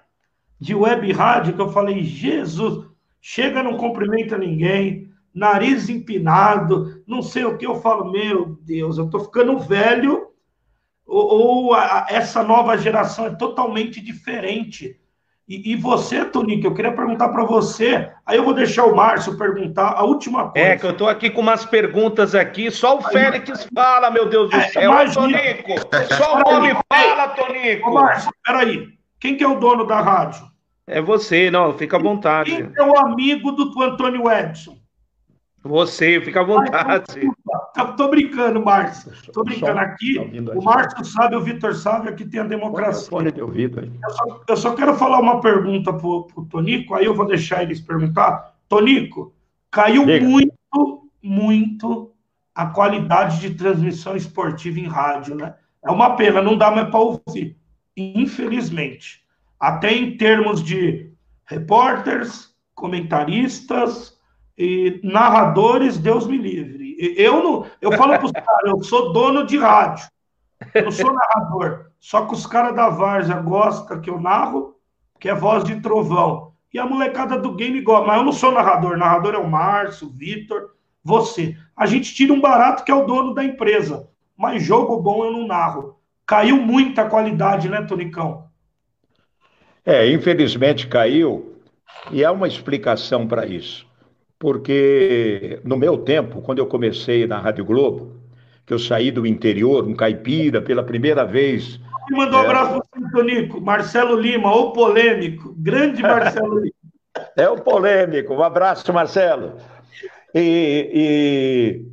de 0.60 0.76
web 0.76 1.10
rádio 1.14 1.54
que 1.54 1.62
eu 1.62 1.70
falei, 1.70 2.04
Jesus, 2.04 2.86
chega, 3.22 3.64
não 3.64 3.78
cumprimenta 3.78 4.38
ninguém, 4.38 5.10
nariz 5.34 5.88
empinado, 5.88 7.02
não 7.08 7.22
sei 7.22 7.46
o 7.46 7.58
que, 7.58 7.66
eu 7.66 7.76
falo, 7.76 8.12
meu 8.12 8.58
Deus, 8.62 8.98
eu 8.98 9.10
tô 9.10 9.22
ficando 9.22 9.58
velho, 9.60 10.31
ou, 11.12 11.68
ou 11.68 11.74
a, 11.74 12.08
essa 12.10 12.42
nova 12.42 12.78
geração 12.78 13.26
é 13.26 13.32
totalmente 13.32 14.00
diferente. 14.00 14.98
E, 15.48 15.74
e 15.74 15.76
você, 15.76 16.24
Tonico, 16.24 16.66
eu 16.66 16.74
queria 16.74 16.94
perguntar 16.94 17.28
para 17.30 17.44
você, 17.44 18.10
aí 18.26 18.38
eu 18.38 18.44
vou 18.46 18.54
deixar 18.54 18.86
o 18.86 18.96
Márcio 18.96 19.38
perguntar 19.38 19.90
a 19.98 20.04
última 20.04 20.50
coisa. 20.50 20.68
É, 20.68 20.78
que 20.78 20.86
eu 20.86 20.96
tô 20.96 21.10
aqui 21.10 21.30
com 21.30 21.42
umas 21.42 21.66
perguntas 21.66 22.34
aqui, 22.34 22.72
só 22.72 22.98
o 22.98 23.02
Félix 23.02 23.68
fala, 23.76 24.10
meu 24.10 24.30
Deus 24.30 24.50
do 24.50 24.56
é, 24.56 24.70
céu. 24.70 24.84
Imagina... 24.84 25.28
Tonico, 25.28 26.16
só 26.16 26.36
o 26.36 26.40
nome 26.40 26.78
fala, 26.88 27.28
Tonico. 27.30 27.90
Ô, 27.90 27.94
Márcio, 27.94 28.32
peraí, 28.46 28.88
quem 29.20 29.36
que 29.36 29.44
é 29.44 29.48
o 29.48 29.60
dono 29.60 29.86
da 29.86 30.00
rádio? 30.00 30.50
É 30.88 31.02
você, 31.02 31.52
não, 31.52 31.78
fica 31.78 31.98
à 31.98 32.00
vontade. 32.00 32.52
Quem 32.52 32.72
é 32.74 32.84
o 32.84 32.98
amigo 32.98 33.52
do 33.52 33.82
Antônio 33.82 34.32
Edson? 34.32 34.78
Você, 35.64 36.20
fica 36.22 36.42
à 36.42 36.44
vontade. 36.44 37.30
Ai, 37.76 37.96
tô 37.96 38.10
brincando, 38.10 38.64
Márcio. 38.64 39.12
Tô 39.34 39.44
brincando 39.44 39.80
aqui. 39.80 40.16
Tá 40.16 40.54
o 40.54 40.64
Márcio 40.64 41.06
sabe, 41.06 41.36
o 41.36 41.42
Vitor 41.42 41.76
sabe, 41.76 42.10
aqui 42.10 42.26
tem 42.26 42.40
a 42.40 42.46
democracia. 42.46 43.10
Fone 43.10 43.32
de 43.32 43.42
ouvido 43.42 43.80
aí. 43.80 43.92
Eu 44.04 44.10
só, 44.10 44.42
eu 44.48 44.58
só 44.58 44.76
quero 44.76 44.96
falar 44.96 45.20
uma 45.20 45.40
pergunta 45.40 45.94
pro, 45.94 46.28
pro 46.28 46.46
Tonico, 46.46 46.94
aí 46.94 47.06
eu 47.06 47.16
vou 47.16 47.26
deixar 47.26 47.64
eles 47.64 47.80
perguntar. 47.80 48.56
Tonico, 48.68 49.34
caiu 49.70 50.06
Diga. 50.06 50.26
muito, 50.26 51.10
muito 51.22 52.12
a 52.54 52.66
qualidade 52.68 53.40
de 53.40 53.56
transmissão 53.56 54.16
esportiva 54.16 54.80
em 54.80 54.88
rádio, 54.88 55.36
né? 55.36 55.56
É 55.84 55.90
uma 55.90 56.16
pena, 56.16 56.42
não 56.42 56.58
dá 56.58 56.70
mais 56.70 56.90
para 56.90 57.00
ouvir. 57.00 57.58
Infelizmente. 57.96 59.22
Até 59.60 59.94
em 59.94 60.18
termos 60.18 60.64
de 60.64 61.12
repórteres, 61.46 62.54
comentaristas, 62.74 64.20
e 64.58 65.00
narradores, 65.04 65.98
Deus 65.98 66.28
me 66.28 66.38
livre. 66.38 66.81
Eu 67.02 67.44
não, 67.44 67.66
eu 67.82 67.92
falo 67.94 68.14
para 68.14 68.26
os 68.26 68.32
caras, 68.32 68.64
eu 68.66 68.84
sou 68.84 69.12
dono 69.12 69.44
de 69.44 69.58
rádio, 69.58 70.08
eu 70.76 70.92
sou 70.92 71.12
narrador. 71.12 71.88
Só 72.00 72.28
que 72.28 72.34
os 72.36 72.46
caras 72.46 72.76
da 72.76 72.90
Várzea 72.90 73.38
gostam 73.38 74.00
que 74.00 74.10
eu 74.10 74.22
narro, 74.22 74.76
que 75.20 75.28
é 75.28 75.34
voz 75.34 75.64
de 75.64 75.82
trovão. 75.82 76.54
E 76.72 76.78
a 76.78 76.86
molecada 76.86 77.40
do 77.40 77.56
game 77.56 77.82
gosta, 77.82 78.06
mas 78.06 78.18
eu 78.18 78.24
não 78.24 78.32
sou 78.32 78.52
narrador. 78.52 78.98
Narrador 78.98 79.34
é 79.34 79.38
o 79.40 79.50
Márcio, 79.50 80.08
o 80.08 80.12
Vitor, 80.12 80.76
você. 81.04 81.58
A 81.76 81.88
gente 81.88 82.14
tira 82.14 82.34
um 82.34 82.40
barato 82.40 82.84
que 82.84 82.92
é 82.92 82.96
o 82.96 83.06
dono 83.06 83.34
da 83.34 83.44
empresa, 83.44 84.08
mas 84.38 84.62
jogo 84.62 85.02
bom 85.02 85.26
eu 85.26 85.32
não 85.32 85.48
narro. 85.48 86.00
Caiu 86.24 86.58
muita 86.58 87.10
qualidade, 87.10 87.68
né, 87.68 87.82
Tonicão? 87.82 88.46
É, 89.84 90.08
infelizmente 90.12 90.88
caiu, 90.88 91.60
e 92.12 92.24
há 92.24 92.32
uma 92.32 92.48
explicação 92.48 93.28
para 93.28 93.48
isso 93.48 93.91
porque 94.42 95.60
no 95.64 95.78
meu 95.78 96.00
tempo, 96.00 96.42
quando 96.42 96.58
eu 96.58 96.66
comecei 96.66 97.28
na 97.28 97.38
Rádio 97.38 97.64
Globo, 97.64 98.16
que 98.66 98.74
eu 98.74 98.80
saí 98.80 99.12
do 99.12 99.28
interior, 99.28 99.88
um 99.88 99.94
caipira, 99.94 100.60
pela 100.60 100.84
primeira 100.84 101.24
vez. 101.24 101.80
Me 102.10 102.18
mandou 102.18 102.40
um 102.40 102.44
é... 102.44 102.46
abraço 102.48 102.82
para 102.90 103.02
o 103.02 103.12
Tonico, 103.12 103.62
Marcelo 103.62 104.20
Lima, 104.20 104.52
o 104.52 104.72
polêmico, 104.72 105.54
grande 105.56 106.02
Marcelo 106.02 106.60
Lima. 106.60 106.74
É 107.38 107.48
o 107.48 107.62
polêmico, 107.62 108.34
um 108.34 108.42
abraço, 108.42 108.92
Marcelo. 108.94 109.58
E, 110.34 110.90
e, 110.94 111.86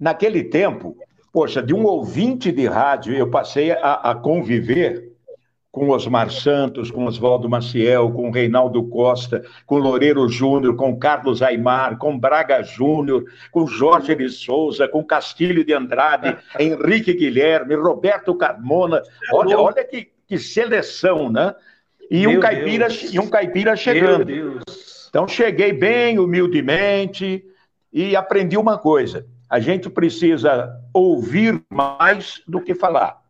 naquele 0.00 0.42
tempo, 0.42 0.96
poxa, 1.30 1.62
de 1.62 1.74
um 1.74 1.84
ouvinte 1.84 2.50
de 2.50 2.66
rádio, 2.66 3.14
eu 3.14 3.28
passei 3.28 3.72
a, 3.72 4.10
a 4.10 4.14
conviver 4.14 5.12
com 5.74 5.90
Osmar 5.90 6.30
Santos, 6.30 6.88
com 6.88 7.04
Oswaldo 7.04 7.48
Maciel, 7.48 8.12
com 8.12 8.30
Reinaldo 8.30 8.80
Costa, 8.84 9.44
com 9.66 9.76
Loureiro 9.76 10.28
Júnior, 10.28 10.76
com 10.76 10.96
Carlos 10.96 11.42
Aymar, 11.42 11.98
com 11.98 12.16
Braga 12.16 12.62
Júnior, 12.62 13.24
com 13.50 13.66
Jorge 13.66 14.14
de 14.14 14.28
Souza, 14.28 14.86
com 14.86 15.02
Castilho 15.02 15.64
de 15.64 15.72
Andrade, 15.72 16.38
Henrique 16.60 17.12
Guilherme, 17.12 17.74
Roberto 17.74 18.36
Carmona. 18.36 19.02
Olha, 19.32 19.58
olha 19.58 19.82
que, 19.84 20.12
que 20.28 20.38
seleção, 20.38 21.28
né? 21.28 21.52
E 22.08 22.24
um, 22.24 22.38
caipira, 22.38 22.86
e 23.10 23.18
um 23.18 23.28
caipira 23.28 23.74
chegando. 23.74 24.30
Então, 25.08 25.26
cheguei 25.26 25.72
bem 25.72 26.20
humildemente 26.20 27.44
e 27.92 28.14
aprendi 28.14 28.56
uma 28.56 28.78
coisa: 28.78 29.26
a 29.50 29.58
gente 29.58 29.90
precisa 29.90 30.72
ouvir 30.92 31.60
mais 31.68 32.40
do 32.46 32.60
que 32.60 32.76
falar. 32.76 33.20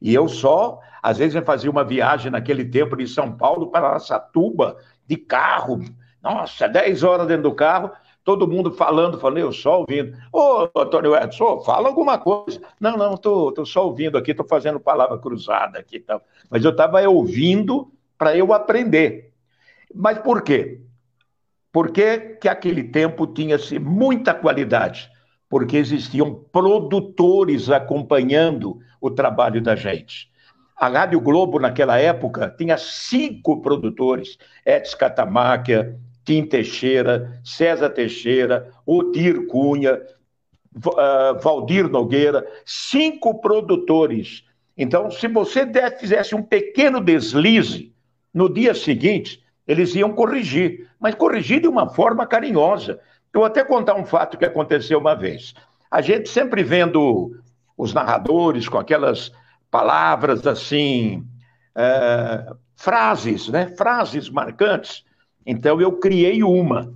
E 0.00 0.14
eu 0.14 0.28
só 0.28 0.78
às 1.02 1.18
vezes 1.18 1.34
eu 1.34 1.42
fazia 1.42 1.70
uma 1.70 1.84
viagem 1.84 2.30
naquele 2.30 2.64
tempo 2.64 2.96
de 2.96 3.06
São 3.06 3.36
Paulo 3.36 3.70
para 3.70 3.98
Satuba, 3.98 4.76
de 5.06 5.16
carro. 5.16 5.80
Nossa, 6.22 6.68
10 6.68 7.02
horas 7.02 7.26
dentro 7.26 7.44
do 7.44 7.54
carro, 7.54 7.90
todo 8.24 8.46
mundo 8.46 8.70
falando, 8.72 9.18
falando, 9.18 9.38
eu 9.38 9.52
só 9.52 9.80
ouvindo. 9.80 10.16
Ô, 10.32 10.68
Antônio 10.76 11.16
Edson, 11.16 11.60
fala 11.60 11.88
alguma 11.88 12.18
coisa. 12.18 12.60
Não, 12.78 12.96
não, 12.96 13.16
tô, 13.16 13.50
tô 13.52 13.64
só 13.64 13.86
ouvindo 13.86 14.18
aqui, 14.18 14.34
tô 14.34 14.44
fazendo 14.44 14.78
palavra 14.78 15.18
cruzada 15.18 15.78
aqui 15.78 16.00
tal. 16.00 16.22
Mas 16.50 16.64
eu 16.64 16.70
estava 16.70 17.00
ouvindo 17.08 17.90
para 18.18 18.36
eu 18.36 18.52
aprender. 18.52 19.32
Mas 19.94 20.18
por 20.18 20.42
quê? 20.42 20.80
Porque 21.72 22.36
que 22.40 22.48
aquele 22.48 22.84
tempo 22.84 23.26
tinha-se 23.26 23.78
muita 23.78 24.34
qualidade? 24.34 25.10
Porque 25.48 25.76
existiam 25.76 26.34
produtores 26.52 27.70
acompanhando 27.70 28.78
o 29.00 29.10
trabalho 29.10 29.60
da 29.60 29.74
gente. 29.74 30.30
A 30.80 30.88
Rádio 30.88 31.20
Globo, 31.20 31.58
naquela 31.58 31.98
época, 31.98 32.54
tinha 32.56 32.78
cinco 32.78 33.60
produtores: 33.60 34.38
Edson 34.64 34.96
Catamáquia, 34.96 36.00
Tim 36.24 36.46
Teixeira, 36.46 37.38
César 37.44 37.90
Teixeira, 37.90 38.72
Odir 38.86 39.46
Cunha, 39.46 40.00
uh, 40.76 41.38
Valdir 41.38 41.86
Nogueira, 41.86 42.46
cinco 42.64 43.42
produtores. 43.42 44.42
Então, 44.74 45.10
se 45.10 45.28
você 45.28 45.66
der, 45.66 45.98
fizesse 45.98 46.34
um 46.34 46.42
pequeno 46.42 46.98
deslize, 46.98 47.92
no 48.32 48.48
dia 48.48 48.72
seguinte, 48.72 49.44
eles 49.68 49.94
iam 49.94 50.14
corrigir, 50.14 50.88
mas 50.98 51.14
corrigir 51.14 51.60
de 51.60 51.68
uma 51.68 51.90
forma 51.90 52.26
carinhosa. 52.26 52.98
Eu 53.34 53.40
vou 53.40 53.44
até 53.44 53.62
contar 53.62 53.96
um 53.96 54.06
fato 54.06 54.38
que 54.38 54.46
aconteceu 54.46 54.98
uma 54.98 55.14
vez. 55.14 55.52
A 55.90 56.00
gente 56.00 56.30
sempre 56.30 56.62
vendo 56.62 57.36
os 57.76 57.92
narradores 57.92 58.66
com 58.66 58.78
aquelas 58.78 59.30
palavras 59.70 60.46
assim, 60.46 61.26
é, 61.74 62.52
frases, 62.76 63.48
né? 63.48 63.74
Frases 63.76 64.28
marcantes. 64.28 65.04
Então 65.46 65.80
eu 65.80 65.98
criei 65.98 66.42
uma. 66.42 66.92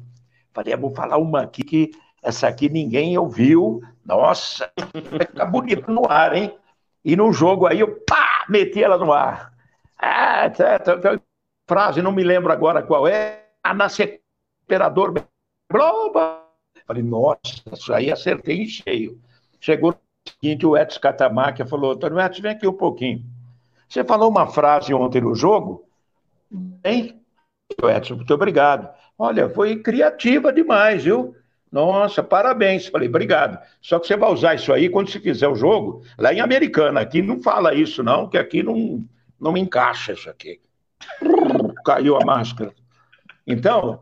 Falei, 0.52 0.72
ah, 0.72 0.76
vou 0.76 0.94
falar 0.94 1.18
uma 1.18 1.42
aqui 1.42 1.62
que 1.62 1.90
essa 2.22 2.48
aqui 2.48 2.68
ninguém 2.68 3.16
ouviu. 3.18 3.80
Nossa, 4.04 4.70
vai 5.10 5.26
ficar 5.26 5.46
bonito 5.46 5.90
no 5.90 6.10
ar, 6.10 6.34
hein? 6.34 6.56
E 7.04 7.16
no 7.16 7.32
jogo 7.32 7.66
aí 7.66 7.80
eu 7.80 8.00
pá, 8.06 8.46
meti 8.48 8.82
ela 8.82 8.96
no 8.96 9.12
ar. 9.12 9.52
Ah, 9.98 10.48
tá, 10.50 10.78
tá, 10.78 10.98
tá. 10.98 11.20
frase, 11.66 12.02
não 12.02 12.12
me 12.12 12.22
lembro 12.22 12.52
agora 12.52 12.82
qual 12.82 13.06
é. 13.06 13.44
Ah, 13.62 13.74
nasce 13.74 14.20
imperador. 14.64 15.14
Falei, 16.86 17.02
nossa, 17.02 17.40
isso 17.72 17.92
aí 17.92 18.10
acertei 18.10 18.62
em 18.62 18.66
cheio. 18.66 19.20
Chegou 19.60 19.94
seguinte, 20.28 20.66
o 20.66 20.76
Edson 20.76 21.00
Catamarca 21.00 21.66
falou, 21.66 21.92
Antônio 21.92 22.20
Edson, 22.20 22.42
vem 22.42 22.52
aqui 22.52 22.66
um 22.66 22.72
pouquinho. 22.72 23.24
Você 23.88 24.02
falou 24.02 24.30
uma 24.30 24.46
frase 24.46 24.92
ontem 24.94 25.20
no 25.20 25.34
jogo, 25.34 25.86
hein? 26.84 27.20
Edson, 27.82 28.16
muito 28.16 28.34
obrigado. 28.34 28.88
Olha, 29.18 29.48
foi 29.48 29.76
criativa 29.76 30.52
demais, 30.52 31.04
viu? 31.04 31.34
Nossa, 31.70 32.22
parabéns. 32.22 32.86
Falei, 32.86 33.08
obrigado. 33.08 33.58
Só 33.80 33.98
que 33.98 34.06
você 34.06 34.16
vai 34.16 34.30
usar 34.30 34.54
isso 34.54 34.72
aí 34.72 34.88
quando 34.88 35.10
você 35.10 35.18
fizer 35.18 35.48
o 35.48 35.56
jogo 35.56 36.04
lá 36.16 36.32
em 36.32 36.40
Americana. 36.40 37.00
Aqui 37.00 37.20
não 37.20 37.42
fala 37.42 37.74
isso, 37.74 38.02
não, 38.02 38.28
que 38.28 38.38
aqui 38.38 38.62
não, 38.62 39.04
não 39.40 39.52
me 39.52 39.60
encaixa 39.60 40.12
isso 40.12 40.30
aqui. 40.30 40.60
Caiu 41.84 42.16
a 42.16 42.24
máscara. 42.24 42.72
Então, 43.46 44.00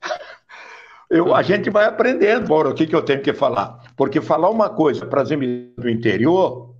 eu, 1.10 1.34
a 1.34 1.42
gente 1.42 1.70
vai 1.70 1.86
aprendendo, 1.86 2.46
Bora, 2.46 2.70
o 2.70 2.74
que, 2.74 2.86
que 2.86 2.94
eu 2.94 3.02
tenho 3.02 3.20
que 3.20 3.32
falar. 3.32 3.80
Porque 3.98 4.20
falar 4.20 4.48
uma 4.48 4.70
coisa 4.70 5.04
para 5.04 5.22
as 5.22 5.32
emissoras 5.32 5.74
do 5.76 5.90
interior, 5.90 6.72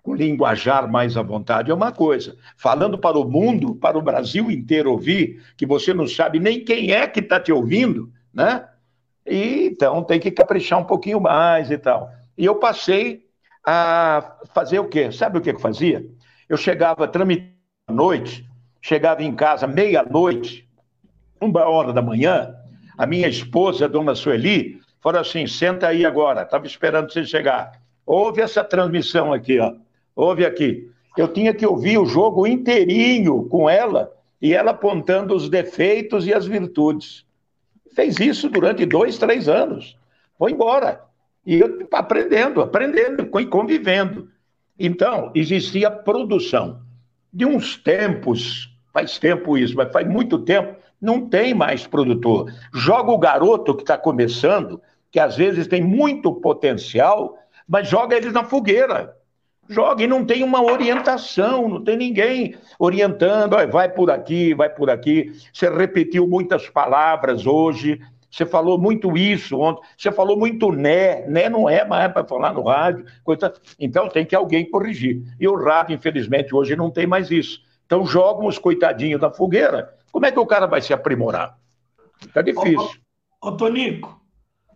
com 0.00 0.14
linguajar 0.14 0.88
mais 0.88 1.16
à 1.16 1.22
vontade, 1.22 1.72
é 1.72 1.74
uma 1.74 1.90
coisa. 1.90 2.36
Falando 2.56 2.96
para 2.96 3.18
o 3.18 3.28
mundo, 3.28 3.74
para 3.74 3.98
o 3.98 4.02
Brasil 4.02 4.48
inteiro 4.48 4.92
ouvir, 4.92 5.42
que 5.56 5.66
você 5.66 5.92
não 5.92 6.06
sabe 6.06 6.38
nem 6.38 6.64
quem 6.64 6.92
é 6.92 7.08
que 7.08 7.18
está 7.18 7.40
te 7.40 7.50
ouvindo, 7.50 8.12
né? 8.32 8.64
E, 9.26 9.66
então 9.72 10.04
tem 10.04 10.20
que 10.20 10.30
caprichar 10.30 10.78
um 10.78 10.84
pouquinho 10.84 11.20
mais 11.20 11.68
e 11.68 11.76
tal. 11.76 12.08
E 12.38 12.44
eu 12.44 12.54
passei 12.54 13.26
a 13.66 14.36
fazer 14.54 14.78
o 14.78 14.88
quê? 14.88 15.10
Sabe 15.10 15.38
o 15.38 15.40
que 15.40 15.50
eu 15.50 15.58
fazia? 15.58 16.06
Eu 16.48 16.56
chegava 16.56 17.08
tramitando 17.08 17.50
à 17.88 17.92
noite, 17.92 18.48
chegava 18.80 19.24
em 19.24 19.34
casa 19.34 19.66
meia-noite, 19.66 20.68
uma 21.40 21.68
hora 21.68 21.92
da 21.92 22.00
manhã, 22.00 22.54
a 22.96 23.04
minha 23.04 23.26
esposa, 23.26 23.86
a 23.86 23.88
dona 23.88 24.14
Sueli, 24.14 24.80
falou 25.02 25.20
assim: 25.20 25.46
senta 25.46 25.88
aí 25.88 26.06
agora, 26.06 26.42
estava 26.42 26.66
esperando 26.66 27.12
você 27.12 27.24
chegar. 27.24 27.80
Ouve 28.06 28.40
essa 28.40 28.62
transmissão 28.62 29.32
aqui, 29.32 29.58
ó. 29.58 29.74
Ouve 30.14 30.46
aqui. 30.46 30.90
Eu 31.16 31.28
tinha 31.28 31.52
que 31.52 31.66
ouvir 31.66 31.98
o 31.98 32.06
jogo 32.06 32.46
inteirinho 32.46 33.44
com 33.48 33.68
ela 33.68 34.12
e 34.40 34.54
ela 34.54 34.70
apontando 34.70 35.34
os 35.34 35.48
defeitos 35.48 36.26
e 36.26 36.32
as 36.32 36.46
virtudes. 36.46 37.26
Fez 37.94 38.18
isso 38.18 38.48
durante 38.48 38.86
dois, 38.86 39.18
três 39.18 39.48
anos. 39.48 39.96
Foi 40.38 40.52
embora. 40.52 41.02
E 41.44 41.60
eu 41.60 41.86
aprendendo, 41.92 42.62
aprendendo, 42.62 43.26
convivendo. 43.48 44.28
Então, 44.78 45.30
existia 45.34 45.90
produção. 45.90 46.80
De 47.32 47.44
uns 47.44 47.76
tempos, 47.76 48.74
faz 48.92 49.18
tempo 49.18 49.56
isso, 49.56 49.76
mas 49.76 49.92
faz 49.92 50.06
muito 50.06 50.38
tempo, 50.38 50.76
não 51.00 51.28
tem 51.28 51.52
mais 51.52 51.86
produtor. 51.86 52.52
Joga 52.72 53.10
o 53.10 53.18
garoto 53.18 53.74
que 53.74 53.82
está 53.82 53.98
começando, 53.98 54.80
que 55.12 55.20
às 55.20 55.36
vezes 55.36 55.68
tem 55.68 55.82
muito 55.82 56.32
potencial, 56.32 57.38
mas 57.68 57.86
joga 57.86 58.16
ele 58.16 58.32
na 58.32 58.42
fogueira. 58.42 59.14
Joga 59.68 60.02
e 60.02 60.06
não 60.06 60.24
tem 60.24 60.42
uma 60.42 60.60
orientação, 60.62 61.68
não 61.68 61.84
tem 61.84 61.96
ninguém 61.96 62.56
orientando, 62.78 63.54
vai 63.70 63.88
por 63.88 64.10
aqui, 64.10 64.54
vai 64.54 64.68
por 64.68 64.90
aqui. 64.90 65.32
Você 65.52 65.68
repetiu 65.70 66.26
muitas 66.26 66.68
palavras 66.68 67.46
hoje, 67.46 68.00
você 68.30 68.46
falou 68.46 68.78
muito 68.78 69.16
isso 69.16 69.60
ontem, 69.60 69.82
você 69.96 70.10
falou 70.10 70.36
muito 70.36 70.72
né, 70.72 71.26
né 71.28 71.48
não 71.50 71.68
é 71.68 71.84
mais 71.84 72.10
para 72.10 72.26
falar 72.26 72.54
no 72.54 72.62
rádio, 72.62 73.04
coisa... 73.22 73.52
então 73.78 74.08
tem 74.08 74.24
que 74.24 74.34
alguém 74.34 74.68
corrigir. 74.68 75.22
E 75.38 75.46
o 75.46 75.54
rádio, 75.54 75.94
infelizmente, 75.94 76.54
hoje 76.54 76.74
não 76.74 76.90
tem 76.90 77.06
mais 77.06 77.30
isso. 77.30 77.60
Então 77.84 78.06
jogam 78.06 78.46
os 78.46 78.58
coitadinhos 78.58 79.20
da 79.20 79.30
fogueira. 79.30 79.94
Como 80.10 80.24
é 80.24 80.32
que 80.32 80.38
o 80.38 80.46
cara 80.46 80.66
vai 80.66 80.80
se 80.80 80.94
aprimorar? 80.94 81.58
Fica 82.18 82.42
difícil. 82.42 82.90
Ô, 83.40 83.48
ô, 83.48 83.52
Tonico, 83.52 84.21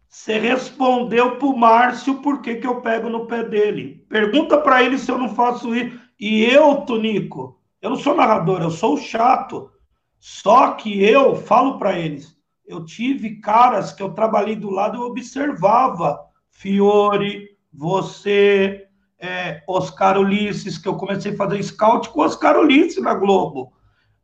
você 0.09 0.39
respondeu 0.39 1.37
para 1.37 1.47
o 1.47 1.57
Márcio 1.57 2.23
por 2.23 2.41
que, 2.41 2.57
que 2.57 2.67
eu 2.67 2.81
pego 2.81 3.09
no 3.09 3.27
pé 3.27 3.43
dele. 3.45 4.05
Pergunta 4.09 4.59
para 4.59 4.83
ele 4.83 4.99
se 4.99 5.11
eu 5.11 5.19
não 5.19 5.35
faço 5.35 5.75
isso. 5.75 5.99
E 6.19 6.45
eu, 6.45 6.77
Tonico, 6.79 7.61
eu 7.83 7.91
não 7.91 7.97
sou 7.97 8.15
narrador, 8.15 8.63
eu 8.63 8.71
sou 8.71 8.97
chato. 8.97 9.71
Só 10.19 10.73
que 10.73 11.03
eu 11.05 11.37
falo 11.37 11.79
para 11.79 11.99
eles, 11.99 12.37
eu 12.67 12.85
tive 12.85 13.41
caras 13.41 13.93
que 13.93 14.03
eu 14.03 14.13
trabalhei 14.13 14.57
do 14.57 14.71
lado, 14.71 14.99
eu 14.99 15.03
observava. 15.03 16.19
Fiore, 16.51 17.51
você, 17.73 18.87
é, 19.19 19.63
Oscar 19.69 20.19
Ulisses, 20.19 20.79
que 20.79 20.89
eu 20.89 20.97
comecei 20.97 21.33
a 21.33 21.37
fazer 21.37 21.63
scout 21.63 22.09
com 22.09 22.23
Oscar 22.23 22.59
Ulisses 22.59 23.03
na 23.03 23.15
Globo. 23.15 23.73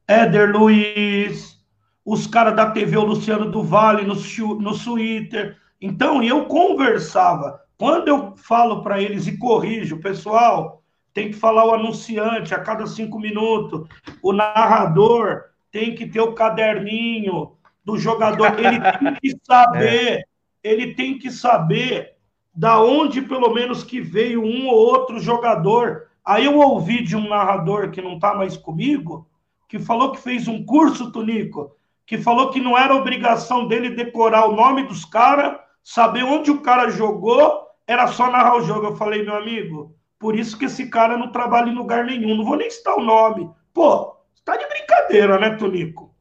Éder 0.08 0.50
Luiz, 0.56 1.56
os 2.04 2.26
caras 2.26 2.56
da 2.56 2.70
TV, 2.70 2.96
o 2.96 3.04
Luciano 3.04 3.50
do 3.50 3.62
no, 3.62 4.60
no 4.60 4.78
Twitter. 4.78 5.56
Então, 5.82 6.22
eu 6.22 6.46
conversava. 6.46 7.60
Quando 7.76 8.08
eu 8.08 8.36
falo 8.36 8.82
para 8.82 9.02
eles 9.02 9.26
e 9.26 9.36
corrijo, 9.36 10.00
pessoal, 10.00 10.82
tem 11.12 11.30
que 11.30 11.36
falar 11.36 11.66
o 11.66 11.74
anunciante 11.74 12.54
a 12.54 12.60
cada 12.60 12.86
cinco 12.86 13.18
minutos, 13.18 13.86
o 14.22 14.32
narrador 14.32 15.42
tem 15.70 15.94
que 15.94 16.06
ter 16.06 16.20
o 16.20 16.34
caderninho, 16.34 17.56
do 17.84 17.98
jogador. 17.98 18.58
Ele 18.58 18.80
tem 18.98 19.14
que 19.20 19.36
saber, 19.44 20.18
é. 20.18 20.24
ele 20.62 20.94
tem 20.94 21.18
que 21.18 21.30
saber 21.30 22.14
da 22.54 22.80
onde 22.80 23.22
pelo 23.22 23.52
menos 23.52 23.82
que 23.82 24.00
veio 24.00 24.42
um 24.44 24.68
ou 24.68 24.76
outro 24.76 25.18
jogador. 25.18 26.08
Aí 26.24 26.44
eu 26.44 26.58
ouvi 26.58 27.02
de 27.02 27.16
um 27.16 27.28
narrador 27.28 27.90
que 27.90 28.02
não 28.02 28.14
está 28.14 28.34
mais 28.34 28.56
comigo, 28.56 29.26
que 29.68 29.78
falou 29.78 30.12
que 30.12 30.20
fez 30.20 30.46
um 30.46 30.64
curso, 30.64 31.10
Tonico, 31.10 31.74
que 32.06 32.18
falou 32.18 32.50
que 32.50 32.60
não 32.60 32.76
era 32.76 32.94
obrigação 32.94 33.66
dele 33.66 33.90
decorar 33.90 34.46
o 34.46 34.54
nome 34.54 34.84
dos 34.84 35.04
caras, 35.04 35.58
saber 35.82 36.24
onde 36.24 36.50
o 36.50 36.60
cara 36.60 36.90
jogou, 36.90 37.66
era 37.86 38.06
só 38.06 38.30
narrar 38.30 38.56
o 38.56 38.62
jogo. 38.62 38.86
Eu 38.86 38.96
falei, 38.96 39.22
meu 39.22 39.36
amigo, 39.36 39.94
por 40.18 40.36
isso 40.36 40.56
que 40.56 40.66
esse 40.66 40.88
cara 40.88 41.16
não 41.16 41.32
trabalha 41.32 41.70
em 41.70 41.74
lugar 41.74 42.04
nenhum, 42.04 42.36
não 42.36 42.44
vou 42.44 42.56
nem 42.56 42.70
citar 42.70 42.96
o 42.96 43.02
nome. 43.02 43.50
Pô, 43.74 44.16
tá 44.44 44.56
de 44.56 44.66
brincadeira, 44.66 45.38
né, 45.38 45.56
Tonico? 45.56 46.14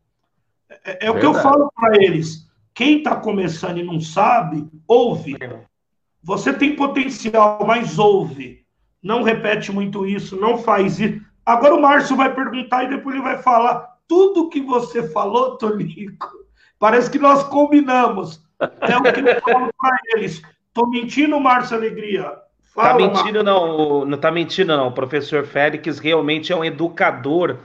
É, 0.84 1.08
é 1.08 1.12
o 1.12 1.20
que 1.20 1.26
eu 1.26 1.34
falo 1.34 1.72
para 1.76 1.96
eles. 2.04 2.50
Quem 2.74 2.98
está 2.98 3.16
começando 3.16 3.78
e 3.78 3.84
não 3.84 4.00
sabe, 4.00 4.68
ouve. 4.88 5.38
Você 6.24 6.54
tem 6.54 6.76
potencial, 6.76 7.64
mas 7.66 8.00
ouve. 8.00 8.66
Não 9.04 9.24
repete 9.24 9.72
muito 9.72 10.06
isso, 10.06 10.40
não 10.40 10.58
faz 10.58 11.00
isso. 11.00 11.22
Agora 11.46 11.76
o 11.76 11.82
Márcio 11.82 12.16
vai 12.16 12.34
perguntar 12.34 12.84
e 12.84 12.90
depois 12.90 13.16
ele 13.16 13.24
vai 13.24 13.42
falar 13.42 13.98
tudo 14.08 14.50
que 14.50 14.62
você 14.62 15.08
falou, 15.10 15.58
Tonico. 15.58 16.28
Parece 16.80 17.10
que 17.10 17.20
nós 17.20 17.44
combinamos. 17.44 18.44
É 18.82 18.98
o 18.98 19.04
que 19.04 19.20
eu 19.20 19.42
falo 19.42 19.70
para 19.80 19.98
eles. 20.16 20.42
Tô 20.74 20.88
mentindo, 20.88 21.40
Márcio 21.40 21.76
Alegria. 21.76 22.32
Fala, 22.74 22.90
tá 22.90 23.24
mentindo, 23.24 23.44
não. 23.44 24.06
Não 24.06 24.18
tá 24.18 24.32
mentindo, 24.32 24.76
não. 24.76 24.88
O 24.88 24.94
professor 24.94 25.46
Félix 25.46 26.00
realmente 26.00 26.54
é 26.54 26.56
um 26.56 26.64
educador 26.64 27.60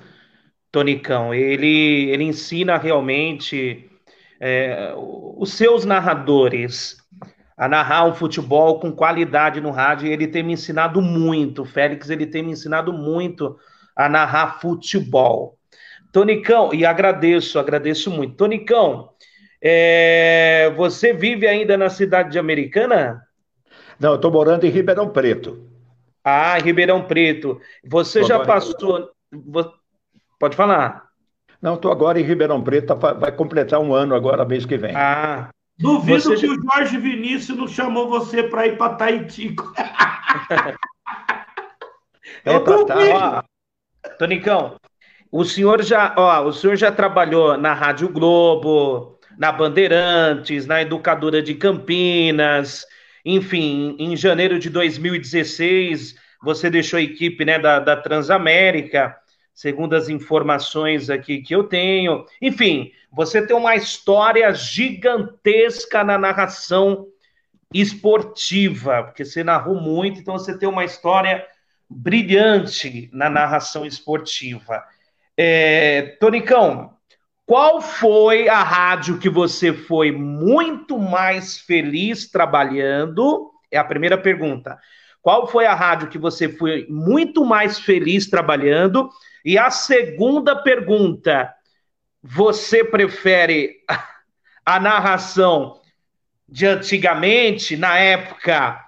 Tonicão. 0.72 1.32
Ele, 1.32 2.11
ele 2.11 2.24
ensina 2.24 2.76
realmente 2.76 3.88
é, 4.40 4.92
os 4.96 5.52
seus 5.52 5.85
narradores 5.85 6.96
a 7.56 7.68
narrar 7.68 8.04
um 8.04 8.14
futebol 8.14 8.78
com 8.80 8.92
qualidade 8.92 9.61
no 9.61 9.70
rádio. 9.70 10.09
Ele 10.09 10.26
tem 10.26 10.42
me 10.42 10.52
ensinado 10.52 11.00
muito, 11.00 11.64
Félix, 11.64 12.11
ele 12.11 12.26
tem 12.26 12.42
me 12.42 12.52
ensinado 12.52 12.92
muito 12.92 13.56
a 13.94 14.09
narrar 14.09 14.61
futebol. 14.61 15.56
Tonicão, 16.12 16.74
e 16.74 16.85
agradeço, 16.85 17.59
agradeço 17.59 18.11
muito. 18.11 18.37
Tonicão, 18.37 19.11
é, 19.60 20.72
você 20.76 21.12
vive 21.12 21.46
ainda 21.46 21.76
na 21.76 21.88
cidade 21.88 22.30
de 22.30 22.38
Americana? 22.38 23.22
Não, 23.98 24.10
eu 24.10 24.16
estou 24.16 24.30
morando 24.30 24.64
em 24.64 24.70
Ribeirão 24.70 25.08
Preto. 25.08 25.66
Ah, 26.22 26.58
Ribeirão 26.58 27.04
Preto. 27.04 27.60
Você 27.84 28.22
já 28.24 28.40
passou. 28.40 29.10
Pode 30.38 30.56
falar. 30.56 31.06
Não, 31.60 31.74
estou 31.74 31.90
agora 31.90 32.20
em 32.20 32.24
Ribeirão 32.24 32.62
Preto, 32.62 32.94
tá 32.94 33.12
vai 33.12 33.32
completar 33.32 33.80
um 33.80 33.94
ano 33.94 34.14
agora, 34.14 34.44
mês 34.44 34.66
que 34.66 34.76
vem. 34.76 34.94
Ah. 34.94 35.48
Duvido 35.78 36.22
você... 36.22 36.36
que 36.36 36.46
o 36.46 36.62
Jorge 36.62 36.96
Vinícius 36.96 37.58
não 37.58 37.68
chamou 37.68 38.08
você 38.08 38.42
para 38.42 38.66
ir 38.66 38.78
para 38.78 38.94
Taitico. 38.94 39.72
é, 42.44 42.58
tá, 42.58 43.44
Tonicão, 44.18 44.76
o 45.30 45.44
senhor 45.44 45.82
já, 45.82 46.14
ó, 46.16 46.44
o 46.44 46.52
senhor 46.52 46.76
já 46.76 46.90
trabalhou 46.90 47.58
na 47.58 47.74
Rádio 47.74 48.08
Globo, 48.08 49.15
na 49.38 49.53
Bandeirantes, 49.53 50.66
na 50.66 50.83
Educadora 50.83 51.42
de 51.42 51.55
Campinas, 51.55 52.85
enfim, 53.25 53.96
em 53.99 54.16
janeiro 54.16 54.59
de 54.59 54.70
2016 54.70 56.14
você 56.42 56.70
deixou 56.70 56.99
a 56.99 57.03
equipe 57.03 57.44
né, 57.44 57.59
da, 57.59 57.81
da 57.81 57.96
Transamérica 57.96 59.16
segundo 59.57 59.96
as 59.96 60.11
informações 60.11 61.09
aqui 61.09 61.40
que 61.40 61.55
eu 61.55 61.64
tenho. 61.64 62.27
Enfim, 62.42 62.92
você 63.11 63.44
tem 63.44 63.57
uma 63.57 63.75
história 63.75 64.53
gigantesca 64.53 66.05
na 66.05 66.18
narração 66.18 67.07
esportiva, 67.72 69.05
porque 69.05 69.25
você 69.25 69.42
narrou 69.42 69.81
muito, 69.81 70.20
então 70.20 70.38
você 70.38 70.57
tem 70.57 70.68
uma 70.68 70.85
história 70.85 71.44
brilhante 71.88 73.09
na 73.14 73.31
narração 73.31 73.87
esportiva. 73.87 74.85
É, 75.35 76.16
Tonicão, 76.20 76.95
qual 77.46 77.80
foi 77.80 78.48
a 78.48 78.62
rádio 78.62 79.18
que 79.18 79.30
você 79.30 79.72
foi 79.72 80.11
muito 80.11 80.98
mais 80.98 81.59
feliz 81.59 82.28
trabalhando? 82.28 83.52
É 83.70 83.78
a 83.78 83.85
primeira 83.85 84.18
pergunta. 84.18 84.76
Qual 85.22 85.46
foi 85.46 85.64
a 85.64 85.74
rádio 85.74 86.09
que 86.09 86.18
você 86.18 86.48
foi 86.48 86.87
muito 86.90 87.44
mais 87.44 87.78
feliz 87.78 88.28
trabalhando? 88.28 89.09
E 89.44 89.56
a 89.56 89.70
segunda 89.70 90.56
pergunta: 90.56 91.54
você 92.20 92.85
prefere 92.85 93.76
a 94.66 94.80
narração 94.80 95.80
de 96.48 96.66
antigamente, 96.66 97.76
na 97.76 97.96
época? 97.96 98.80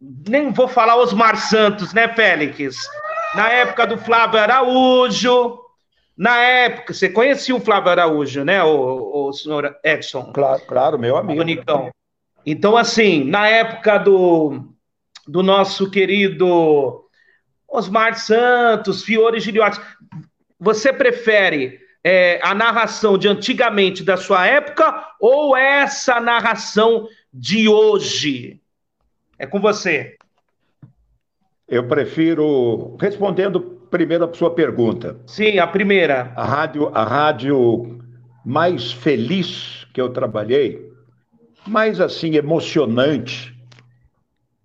Nem 0.00 0.52
vou 0.52 0.68
falar 0.68 0.96
Osmar 0.96 1.36
Santos, 1.36 1.92
né, 1.92 2.06
Félix? 2.14 2.78
na 3.36 3.50
época 3.50 3.86
do 3.86 3.98
Flávio 3.98 4.40
Araújo, 4.40 5.58
na 6.16 6.38
época, 6.38 6.94
você 6.94 7.10
conhecia 7.10 7.54
o 7.54 7.60
Flávio 7.60 7.90
Araújo, 7.90 8.42
né, 8.42 8.62
o, 8.64 9.28
o 9.28 9.32
senhor 9.34 9.76
Edson? 9.84 10.32
Claro, 10.32 10.62
claro, 10.66 10.98
meu 10.98 11.16
amigo. 11.16 11.38
Bonicão. 11.38 11.90
Então, 12.44 12.76
assim, 12.76 13.22
na 13.24 13.48
época 13.48 13.98
do, 13.98 14.72
do 15.28 15.42
nosso 15.42 15.90
querido 15.90 17.04
Osmar 17.68 18.18
Santos, 18.18 19.04
Fiore 19.04 19.40
Giliotti, 19.40 19.78
você 20.58 20.90
prefere 20.90 21.80
é, 22.02 22.40
a 22.42 22.54
narração 22.54 23.18
de 23.18 23.28
antigamente 23.28 24.02
da 24.02 24.16
sua 24.16 24.46
época 24.46 25.14
ou 25.20 25.54
essa 25.54 26.18
narração 26.18 27.08
de 27.30 27.68
hoje? 27.68 28.58
É 29.38 29.46
com 29.46 29.60
você. 29.60 30.16
Eu 31.68 31.86
prefiro, 31.88 32.96
respondendo 32.98 33.75
primeiro 33.96 34.24
a 34.26 34.34
sua 34.34 34.50
pergunta. 34.50 35.16
Sim, 35.26 35.58
a 35.58 35.66
primeira. 35.66 36.32
A 36.36 36.44
rádio, 36.44 36.90
a 36.92 37.02
rádio 37.02 37.98
mais 38.44 38.92
feliz 38.92 39.86
que 39.94 40.00
eu 40.00 40.10
trabalhei, 40.10 40.92
mais 41.66 41.98
assim 41.98 42.36
emocionante. 42.36 43.56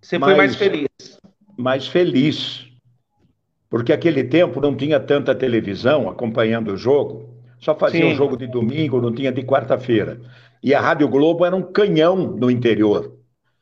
Você 0.02 0.18
mais, 0.18 0.32
foi 0.32 0.36
mais 0.36 0.56
feliz. 0.56 1.18
Mais 1.56 1.86
feliz. 1.86 2.68
Porque 3.70 3.92
aquele 3.92 4.22
tempo 4.22 4.60
não 4.60 4.76
tinha 4.76 5.00
tanta 5.00 5.34
televisão 5.34 6.10
acompanhando 6.10 6.74
o 6.74 6.76
jogo, 6.76 7.34
só 7.58 7.74
fazia 7.74 8.04
o 8.04 8.10
um 8.10 8.14
jogo 8.14 8.36
de 8.36 8.46
domingo, 8.46 9.00
não 9.00 9.14
tinha 9.14 9.32
de 9.32 9.42
quarta-feira. 9.42 10.20
E 10.62 10.74
a 10.74 10.80
Rádio 10.80 11.08
Globo 11.08 11.46
era 11.46 11.56
um 11.56 11.62
canhão 11.62 12.16
no 12.16 12.50
interior. 12.50 13.16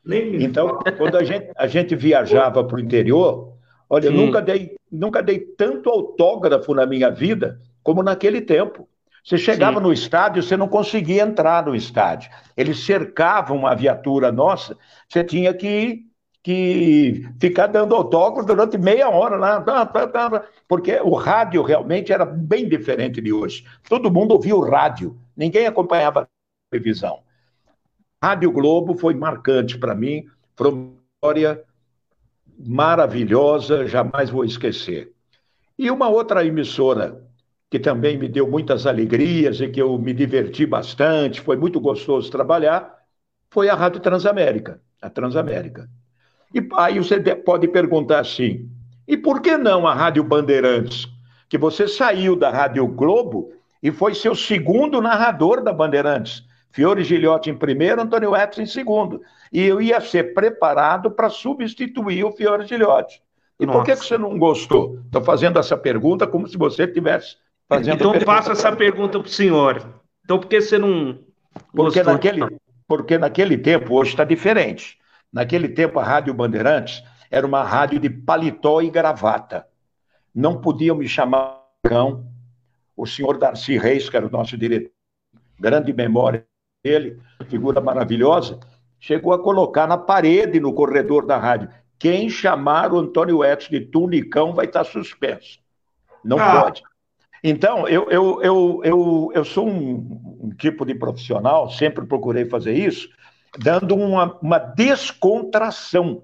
Então, 0.05 0.79
quando 0.97 1.15
a 1.15 1.23
gente, 1.23 1.49
a 1.55 1.65
gente 1.65 1.95
viajava 1.95 2.61
para 2.61 2.75
o 2.75 2.79
interior, 2.79 3.53
olha, 3.89 4.07
eu 4.07 4.11
nunca 4.11 4.41
dei 4.41 4.75
nunca 4.91 5.23
dei 5.23 5.39
tanto 5.39 5.89
autógrafo 5.89 6.73
na 6.73 6.85
minha 6.85 7.09
vida 7.09 7.59
como 7.83 8.03
naquele 8.03 8.41
tempo. 8.41 8.87
Você 9.23 9.37
chegava 9.37 9.77
Sim. 9.77 9.83
no 9.83 9.93
estádio, 9.93 10.41
você 10.41 10.57
não 10.57 10.67
conseguia 10.67 11.21
entrar 11.23 11.65
no 11.65 11.75
estádio. 11.75 12.31
Eles 12.57 12.79
cercavam 12.83 13.57
uma 13.57 13.75
viatura 13.75 14.31
nossa, 14.31 14.75
você 15.07 15.23
tinha 15.23 15.53
que, 15.53 16.05
que 16.41 17.29
ficar 17.39 17.67
dando 17.67 17.95
autógrafo 17.95 18.47
durante 18.47 18.77
meia 18.77 19.09
hora 19.09 19.35
lá, 19.35 19.63
porque 20.67 20.99
o 21.03 21.13
rádio 21.13 21.61
realmente 21.61 22.11
era 22.11 22.25
bem 22.25 22.67
diferente 22.67 23.21
de 23.21 23.31
hoje. 23.31 23.63
Todo 23.87 24.11
mundo 24.11 24.31
ouvia 24.31 24.55
o 24.55 24.67
rádio, 24.67 25.15
ninguém 25.37 25.67
acompanhava 25.67 26.21
a 26.21 26.27
televisão. 26.71 27.19
Rádio 28.23 28.51
Globo 28.51 28.97
foi 28.97 29.13
marcante 29.13 29.77
para 29.77 29.93
mim, 29.93 30.25
foi 30.55 30.71
uma 30.71 30.93
história 31.15 31.63
maravilhosa, 32.65 33.87
jamais 33.87 34.29
vou 34.29 34.43
esquecer. 34.43 35.11
E 35.77 35.89
uma 35.89 36.09
outra 36.09 36.45
emissora 36.45 37.21
que 37.69 37.79
também 37.79 38.17
me 38.17 38.27
deu 38.27 38.47
muitas 38.49 38.85
alegrias 38.85 39.61
e 39.61 39.69
que 39.69 39.81
eu 39.81 39.97
me 39.97 40.13
diverti 40.13 40.65
bastante, 40.65 41.39
foi 41.39 41.55
muito 41.55 41.79
gostoso 41.79 42.29
trabalhar, 42.29 42.93
foi 43.49 43.69
a 43.69 43.75
Rádio 43.75 44.01
Transamérica, 44.01 44.81
a 45.01 45.09
Transamérica. 45.09 45.89
E 46.53 46.67
aí 46.77 46.97
você 46.99 47.17
pode 47.35 47.69
perguntar 47.69 48.19
assim: 48.19 48.69
e 49.07 49.15
por 49.15 49.41
que 49.41 49.57
não 49.57 49.87
a 49.87 49.93
Rádio 49.93 50.23
Bandeirantes? 50.23 51.07
Que 51.47 51.57
você 51.57 51.87
saiu 51.87 52.35
da 52.35 52.49
Rádio 52.49 52.85
Globo 52.87 53.53
e 53.81 53.89
foi 53.89 54.13
seu 54.15 54.35
segundo 54.35 55.01
narrador 55.01 55.63
da 55.63 55.73
Bandeirantes. 55.73 56.43
Fiore 56.71 57.03
Gilhote 57.03 57.49
em 57.49 57.57
primeiro, 57.57 58.01
Antônio 58.01 58.35
Edson 58.35 58.61
em 58.61 58.65
segundo. 58.65 59.21
E 59.51 59.61
eu 59.61 59.81
ia 59.81 59.99
ser 59.99 60.33
preparado 60.33 61.11
para 61.11 61.29
substituir 61.29 62.23
o 62.23 62.31
Fiore 62.31 62.65
Gilhote. 62.65 63.21
E 63.59 63.65
Nossa. 63.65 63.77
por 63.77 63.85
que, 63.85 63.95
que 63.95 64.05
você 64.05 64.17
não 64.17 64.37
gostou? 64.39 64.99
Estou 65.05 65.21
fazendo 65.21 65.59
essa 65.59 65.77
pergunta 65.77 66.25
como 66.25 66.47
se 66.47 66.57
você 66.57 66.85
estivesse 66.85 67.37
fazendo 67.67 67.95
Então 67.95 68.19
faça 68.21 68.53
essa 68.53 68.75
pergunta 68.75 69.19
para 69.19 69.27
o 69.27 69.29
senhor. 69.29 69.85
Então 70.23 70.39
por 70.39 70.47
que 70.47 70.61
você 70.61 70.77
não 70.77 71.19
porque 71.73 72.01
naquele, 72.01 72.57
porque 72.87 73.17
naquele 73.17 73.57
tempo, 73.57 73.93
hoje 73.93 74.11
está 74.11 74.23
diferente. 74.23 74.97
Naquele 75.31 75.69
tempo, 75.69 75.99
a 75.99 76.03
Rádio 76.03 76.33
Bandeirantes 76.33 77.03
era 77.29 77.45
uma 77.45 77.63
rádio 77.63 77.99
de 77.99 78.09
paletó 78.09 78.81
e 78.81 78.89
gravata. 78.89 79.67
Não 80.33 80.59
podiam 80.59 80.95
me 80.95 81.07
chamar. 81.07 81.59
O 82.95 83.07
senhor 83.07 83.37
Darcy 83.37 83.77
Reis, 83.77 84.09
que 84.09 84.15
era 84.15 84.27
o 84.27 84.29
nosso 84.29 84.55
diretor, 84.57 84.91
grande 85.59 85.91
memória 85.91 86.45
dele, 86.83 87.19
figura 87.47 87.79
maravilhosa, 87.79 88.59
chegou 88.99 89.33
a 89.33 89.39
colocar 89.41 89.87
na 89.87 89.97
parede 89.97 90.59
no 90.59 90.73
corredor 90.73 91.25
da 91.25 91.37
rádio. 91.37 91.69
Quem 91.97 92.29
chamar 92.29 92.91
o 92.91 92.99
Antônio 92.99 93.45
Edson 93.45 93.69
de 93.69 93.81
tunicão 93.81 94.53
vai 94.53 94.65
estar 94.65 94.83
suspenso. 94.83 95.59
Não 96.23 96.39
ah. 96.39 96.61
pode. 96.61 96.81
Então, 97.43 97.87
eu, 97.87 98.09
eu, 98.09 98.41
eu, 98.41 98.81
eu, 98.83 99.31
eu 99.33 99.45
sou 99.45 99.67
um, 99.67 100.39
um, 100.43 100.49
tipo 100.51 100.85
de 100.85 100.93
profissional, 100.93 101.69
sempre 101.71 102.05
procurei 102.05 102.45
fazer 102.45 102.73
isso, 102.73 103.09
dando 103.57 103.95
uma, 103.95 104.37
uma 104.41 104.59
descontração 104.59 106.23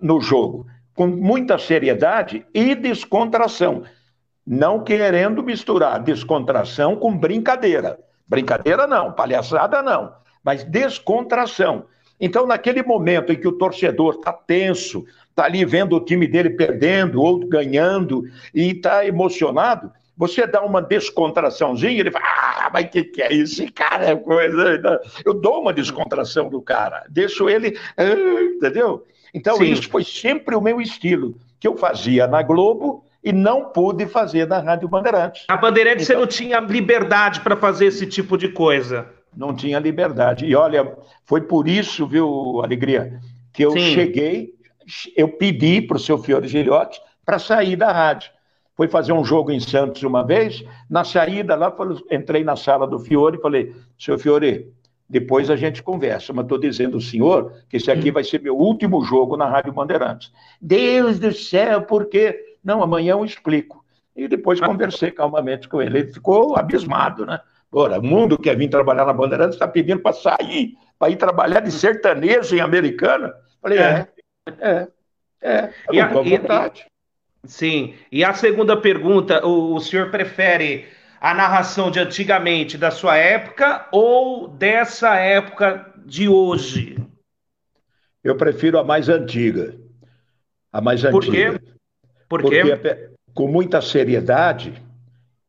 no 0.00 0.20
jogo, 0.20 0.66
com 0.94 1.06
muita 1.06 1.56
seriedade 1.56 2.44
e 2.52 2.74
descontração, 2.74 3.84
não 4.44 4.82
querendo 4.82 5.42
misturar 5.42 6.02
descontração 6.02 6.96
com 6.96 7.16
brincadeira. 7.16 7.98
Brincadeira 8.30 8.86
não, 8.86 9.10
palhaçada 9.10 9.82
não, 9.82 10.14
mas 10.44 10.62
descontração. 10.62 11.86
Então, 12.20 12.46
naquele 12.46 12.80
momento 12.80 13.32
em 13.32 13.36
que 13.36 13.48
o 13.48 13.58
torcedor 13.58 14.14
está 14.14 14.32
tenso, 14.32 15.04
está 15.28 15.46
ali 15.46 15.64
vendo 15.64 15.96
o 15.96 16.04
time 16.04 16.28
dele 16.28 16.50
perdendo, 16.50 17.20
outro 17.20 17.48
ganhando, 17.48 18.22
e 18.54 18.70
está 18.70 19.04
emocionado, 19.04 19.90
você 20.16 20.46
dá 20.46 20.62
uma 20.62 20.80
descontraçãozinha, 20.80 21.98
ele 21.98 22.12
fala, 22.12 22.24
ah, 22.24 22.70
mas 22.72 22.84
o 22.84 22.88
que, 22.90 23.02
que 23.02 23.20
é 23.20 23.32
isso? 23.32 23.64
Cara, 23.72 24.10
é 24.10 24.14
coisa. 24.14 24.80
Eu 25.24 25.34
dou 25.34 25.60
uma 25.60 25.72
descontração 25.72 26.48
do 26.48 26.62
cara, 26.62 27.04
deixo 27.08 27.48
ele, 27.48 27.76
ah, 27.96 28.04
entendeu? 28.54 29.04
Então, 29.34 29.56
Sim. 29.56 29.72
isso 29.72 29.88
foi 29.88 30.04
sempre 30.04 30.54
o 30.54 30.60
meu 30.60 30.80
estilo, 30.80 31.34
que 31.58 31.66
eu 31.66 31.76
fazia 31.76 32.28
na 32.28 32.42
Globo 32.42 33.04
e 33.22 33.32
não 33.32 33.66
pude 33.66 34.06
fazer 34.06 34.46
na 34.46 34.58
Rádio 34.58 34.88
Bandeirantes. 34.88 35.44
A 35.48 35.56
Bandeirantes 35.56 36.08
então, 36.08 36.16
você 36.16 36.20
não 36.20 36.26
tinha 36.26 36.60
liberdade 36.60 37.40
para 37.40 37.56
fazer 37.56 37.86
esse 37.86 38.06
tipo 38.06 38.36
de 38.36 38.48
coisa. 38.48 39.06
Não 39.36 39.54
tinha 39.54 39.78
liberdade. 39.78 40.46
E 40.46 40.54
olha, 40.56 40.96
foi 41.24 41.42
por 41.42 41.68
isso, 41.68 42.06
viu, 42.06 42.60
Alegria, 42.62 43.20
que 43.52 43.64
eu 43.64 43.72
Sim. 43.72 43.94
cheguei, 43.94 44.54
eu 45.16 45.28
pedi 45.28 45.80
para 45.82 45.96
o 45.96 46.00
seu 46.00 46.18
Fiore 46.18 46.48
Gilhote 46.48 47.00
para 47.24 47.38
sair 47.38 47.76
da 47.76 47.92
rádio. 47.92 48.30
Foi 48.74 48.88
fazer 48.88 49.12
um 49.12 49.24
jogo 49.24 49.52
em 49.52 49.60
Santos 49.60 50.02
uma 50.02 50.24
vez, 50.24 50.64
na 50.88 51.04
saída 51.04 51.54
lá, 51.54 51.74
entrei 52.10 52.42
na 52.42 52.56
sala 52.56 52.86
do 52.86 52.98
Fiore 52.98 53.36
e 53.36 53.40
falei, 53.40 53.74
seu 53.98 54.18
Fiore, 54.18 54.72
depois 55.08 55.50
a 55.50 55.56
gente 55.56 55.82
conversa, 55.82 56.32
mas 56.32 56.44
estou 56.44 56.56
dizendo 56.56 56.94
ao 56.94 57.00
senhor 57.00 57.52
que 57.68 57.76
esse 57.76 57.90
aqui 57.90 58.10
vai 58.10 58.24
ser 58.24 58.40
meu 58.40 58.56
último 58.56 59.04
jogo 59.04 59.36
na 59.36 59.44
Rádio 59.46 59.72
Bandeirantes. 59.72 60.32
Deus 60.60 61.18
do 61.18 61.32
céu, 61.32 61.82
por 61.82 62.06
quê? 62.06 62.49
Não, 62.62 62.82
amanhã 62.82 63.12
eu 63.12 63.24
explico. 63.24 63.84
E 64.14 64.28
depois 64.28 64.60
conversei 64.60 65.10
calmamente 65.10 65.68
com 65.68 65.80
ele. 65.80 65.98
Ele 65.98 66.12
ficou 66.12 66.56
abismado, 66.56 67.24
né? 67.24 67.40
Ora, 67.72 67.98
o 68.00 68.02
mundo 68.02 68.36
quer 68.36 68.56
vir 68.56 68.68
trabalhar 68.68 69.04
na 69.04 69.12
Bandeirantes 69.12 69.54
está 69.54 69.68
pedindo 69.68 70.00
para 70.00 70.12
sair, 70.12 70.76
para 70.98 71.10
ir 71.10 71.16
trabalhar 71.16 71.60
de 71.60 71.70
sertanejo 71.70 72.56
em 72.56 72.60
americana. 72.60 73.32
Falei, 73.62 73.78
é, 73.78 74.08
é, 74.46 74.88
é. 75.40 75.52
é 75.52 75.72
e 75.92 76.00
a, 76.00 76.08
vontade. 76.08 76.86
E, 77.44 77.48
sim. 77.48 77.94
E 78.10 78.24
a 78.24 78.34
segunda 78.34 78.76
pergunta, 78.76 79.46
o, 79.46 79.74
o 79.74 79.80
senhor 79.80 80.10
prefere 80.10 80.88
a 81.20 81.32
narração 81.32 81.90
de 81.90 82.00
antigamente, 82.00 82.76
da 82.76 82.90
sua 82.90 83.16
época, 83.16 83.86
ou 83.92 84.48
dessa 84.48 85.14
época 85.16 85.92
de 86.04 86.28
hoje? 86.28 86.96
Eu 88.24 88.36
prefiro 88.36 88.78
a 88.78 88.84
mais 88.84 89.08
antiga. 89.08 89.76
A 90.72 90.80
mais 90.80 91.02
Por 91.02 91.24
antiga. 91.24 91.52
Por 91.52 91.60
quê? 91.60 91.70
Porque 92.30 93.10
com 93.34 93.48
muita 93.48 93.80
seriedade 93.80 94.80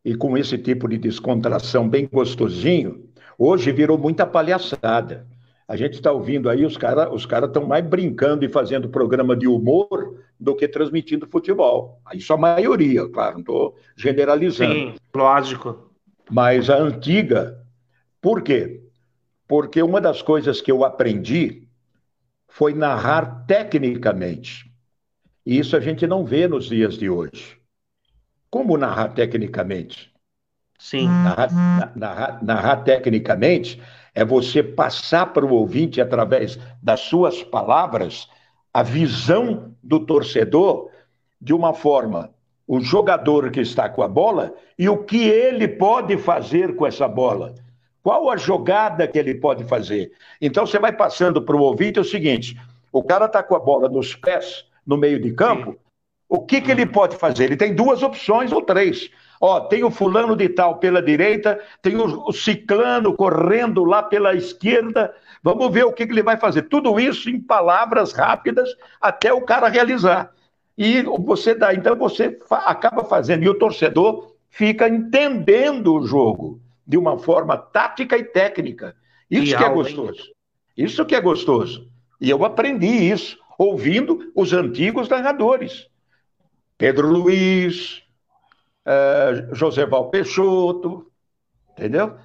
e 0.04 0.16
com 0.16 0.36
esse 0.36 0.58
tipo 0.58 0.88
de 0.88 0.98
descontração 0.98 1.88
bem 1.88 2.10
gostosinho, 2.12 3.08
hoje 3.38 3.72
virou 3.72 4.00
muita 4.00 4.26
palhaçada. 4.26 5.28
A 5.68 5.76
gente 5.76 5.94
está 5.94 6.12
ouvindo 6.12 6.50
aí, 6.50 6.66
os 6.66 6.76
caras 6.76 7.08
os 7.14 7.26
cara 7.26 7.46
estão 7.46 7.66
mais 7.66 7.86
brincando 7.86 8.44
e 8.44 8.50
fazendo 8.50 8.90
programa 8.90 9.36
de 9.36 9.48
humor 9.48 10.18
do 10.40 10.56
que 10.56 10.68
transmitindo 10.68 11.28
futebol. 11.28 12.02
Isso 12.14 12.34
a 12.34 12.38
maioria, 12.38 13.08
claro, 13.08 13.36
não 13.36 13.42
estou 13.42 13.76
generalizando. 13.96 14.74
Sim, 14.74 14.96
lógico. 15.16 15.92
Mas 16.30 16.68
a 16.70 16.78
antiga, 16.78 17.64
por 18.20 18.42
quê? 18.42 18.82
Porque 19.48 19.84
uma 19.84 20.02
das 20.02 20.22
coisas 20.22 20.62
que 20.62 20.72
eu 20.72 20.84
aprendi 20.84 21.68
foi 22.48 22.74
narrar 22.74 23.46
tecnicamente. 23.46 24.71
E 25.46 25.58
isso 25.58 25.76
a 25.76 25.80
gente 25.80 26.06
não 26.06 26.26
vê 26.26 26.48
nos 26.48 26.66
dias 26.66 26.98
de 26.98 27.10
hoje. 27.10 27.58
Como 28.50 28.78
narrar 28.78 29.10
tecnicamente? 29.10 30.12
Sim. 30.78 31.08
Narrar, 31.08 31.92
narrar, 31.96 32.44
narrar 32.44 32.78
tecnicamente 32.78 33.82
é 34.14 34.26
você 34.26 34.62
passar 34.62 35.28
para 35.28 35.46
o 35.46 35.54
ouvinte, 35.54 36.02
através 36.02 36.60
das 36.82 37.02
suas 37.02 37.44
palavras, 37.44 38.28
a 38.74 38.84
visão 38.84 39.74
do 39.82 40.00
torcedor 40.00 40.90
de 41.40 41.54
uma 41.54 41.74
forma 41.74 42.34
o 42.72 42.80
jogador 42.80 43.52
que 43.52 43.60
está 43.60 43.90
com 43.90 44.02
a 44.02 44.08
bola 44.08 44.54
e 44.80 44.88
o 44.88 45.04
que 45.04 45.28
ele 45.28 45.68
pode 45.68 46.18
fazer 46.18 46.74
com 46.78 46.88
essa 46.88 47.06
bola. 47.06 47.54
Qual 48.02 48.30
a 48.30 48.38
jogada 48.38 49.06
que 49.06 49.20
ele 49.20 49.36
pode 49.36 49.66
fazer? 49.66 50.14
Então 50.40 50.66
você 50.66 50.80
vai 50.80 50.94
passando 50.94 51.42
para 51.42 51.54
o 51.54 51.60
ouvinte 51.60 52.00
o 52.00 52.04
seguinte: 52.06 52.58
o 52.90 53.04
cara 53.04 53.26
está 53.26 53.44
com 53.44 53.58
a 53.58 53.60
bola 53.60 53.90
nos 53.90 54.16
pés, 54.16 54.66
no 54.92 54.98
meio 54.98 55.22
de 55.22 55.32
campo, 55.32 55.72
Sim. 55.72 55.78
o 56.28 56.40
que, 56.42 56.60
que 56.60 56.70
ele 56.70 56.86
pode 56.86 57.16
fazer? 57.16 57.46
Ele 57.46 57.56
tem 57.56 57.74
duas 57.74 58.04
opções 58.04 58.52
ou 58.52 58.62
três. 58.62 59.10
Ó, 59.40 59.62
tem 59.62 59.86
o 59.86 59.90
fulano 59.90 60.36
de 60.36 60.50
tal 60.50 60.78
pela 60.78 61.02
direita, 61.02 61.60
tem 61.82 61.96
o, 61.96 62.28
o 62.28 62.34
ciclano 62.34 63.16
correndo 63.16 63.86
lá 63.86 64.04
pela 64.04 64.36
esquerda. 64.36 65.16
Vamos 65.42 65.74
ver 65.74 65.86
o 65.86 65.94
que, 65.94 66.06
que 66.06 66.12
ele 66.12 66.22
vai 66.22 66.38
fazer. 66.38 66.64
Tudo 66.64 67.00
isso 67.00 67.30
em 67.30 67.40
palavras 67.40 68.12
rápidas 68.12 68.70
até 69.00 69.34
o 69.34 69.42
cara 69.42 69.70
realizar. 69.70 70.32
E 70.78 71.02
você 71.04 71.56
dá, 71.56 71.74
então 71.74 71.96
você 71.96 72.38
acaba 72.50 73.06
fazendo, 73.06 73.44
e 73.44 73.50
o 73.50 73.58
torcedor 73.58 74.36
fica 74.50 74.90
entendendo 74.90 75.96
o 75.96 76.06
jogo 76.06 76.60
de 76.86 76.98
uma 76.98 77.18
forma 77.18 77.56
tática 77.56 78.18
e 78.18 78.24
técnica. 78.24 78.96
Isso 79.30 79.54
e 79.54 79.58
que 79.58 79.64
é 79.64 79.70
gostoso. 79.70 80.32
Isso 80.76 81.06
que 81.06 81.16
é 81.16 81.22
gostoso. 81.22 81.88
E 82.20 82.30
eu 82.30 82.44
aprendi 82.44 82.88
isso 82.88 83.40
ouvindo 83.62 84.32
os 84.36 84.54
antigos 84.54 85.08
narradores. 85.08 85.88
Pedro 86.78 87.08
Luiz, 87.08 88.02
uh, 88.88 89.54
José 89.54 89.86
Val 89.86 90.10
Peixoto, 90.10 91.06
entendeu? 91.72 92.16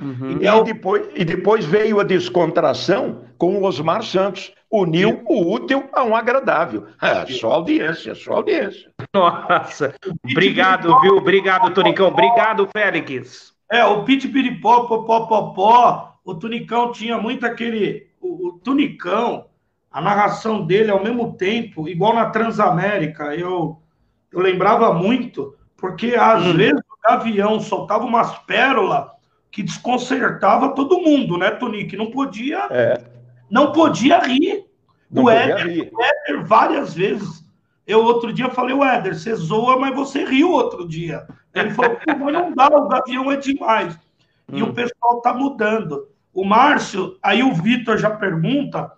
Uhum. 0.00 0.38
E, 0.40 0.64
depois, 0.64 1.08
e 1.14 1.24
depois 1.24 1.64
veio 1.64 2.00
a 2.00 2.04
descontração 2.04 3.24
com 3.38 3.56
o 3.56 3.64
Osmar 3.64 4.02
Santos. 4.02 4.52
Uniu 4.70 5.22
o 5.26 5.52
útil 5.52 5.88
a 5.92 6.02
um 6.02 6.14
agradável. 6.14 6.86
É, 7.00 7.24
só 7.26 7.52
audiência, 7.52 8.14
só 8.14 8.34
audiência. 8.34 8.90
Nossa, 9.14 9.94
obrigado, 10.24 11.00
viu? 11.00 11.16
Obrigado, 11.16 11.72
Tonicão. 11.72 12.08
Obrigado, 12.08 12.68
Félix. 12.72 13.54
É, 13.70 13.84
o 13.84 14.04
Pit 14.04 14.28
Piripó, 14.28 14.86
popó, 14.86 15.26
popó, 15.26 16.18
o 16.24 16.34
Tunicão 16.34 16.92
tinha 16.92 17.18
muito 17.18 17.46
aquele. 17.46 18.08
O, 18.20 18.48
o, 18.48 18.52
Tunicão, 18.58 19.45
a 19.96 20.00
narração 20.02 20.66
dele 20.66 20.90
ao 20.90 21.02
mesmo 21.02 21.32
tempo, 21.38 21.88
igual 21.88 22.14
na 22.14 22.28
Transamérica, 22.28 23.34
eu, 23.34 23.80
eu 24.30 24.40
lembrava 24.40 24.92
muito, 24.92 25.56
porque 25.74 26.14
às 26.14 26.44
hum. 26.44 26.52
vezes 26.52 26.78
o 26.80 27.08
Gavião 27.08 27.58
soltava 27.60 28.04
umas 28.04 28.38
pérolas 28.40 29.08
que 29.50 29.62
desconcertava 29.62 30.74
todo 30.74 31.00
mundo, 31.00 31.38
né, 31.38 31.50
Tonique? 31.50 31.96
Não 31.96 32.10
podia, 32.10 32.68
é. 32.70 33.02
não 33.50 33.72
podia 33.72 34.18
rir. 34.18 34.66
Não 35.10 35.24
o, 35.24 35.30
Éder, 35.30 35.66
rir. 35.66 35.90
o 35.90 36.04
Éder, 36.04 36.44
várias 36.44 36.92
vezes. 36.92 37.42
Eu 37.86 38.04
outro 38.04 38.34
dia 38.34 38.50
falei, 38.50 38.74
o 38.74 38.84
Éder, 38.84 39.18
você 39.18 39.34
zoa, 39.34 39.78
mas 39.78 39.96
você 39.96 40.26
riu 40.26 40.50
outro 40.50 40.86
dia. 40.86 41.26
Ele 41.54 41.70
falou, 41.70 41.96
mas 42.06 42.34
não 42.34 42.52
dá, 42.52 42.66
o 42.66 42.86
Gavião 42.86 43.32
é 43.32 43.36
demais. 43.36 43.98
E 44.52 44.62
hum. 44.62 44.66
o 44.66 44.74
pessoal 44.74 45.22
tá 45.22 45.32
mudando. 45.32 46.06
O 46.34 46.44
Márcio, 46.44 47.16
aí 47.22 47.42
o 47.42 47.54
Vitor 47.54 47.96
já 47.96 48.10
pergunta. 48.10 48.92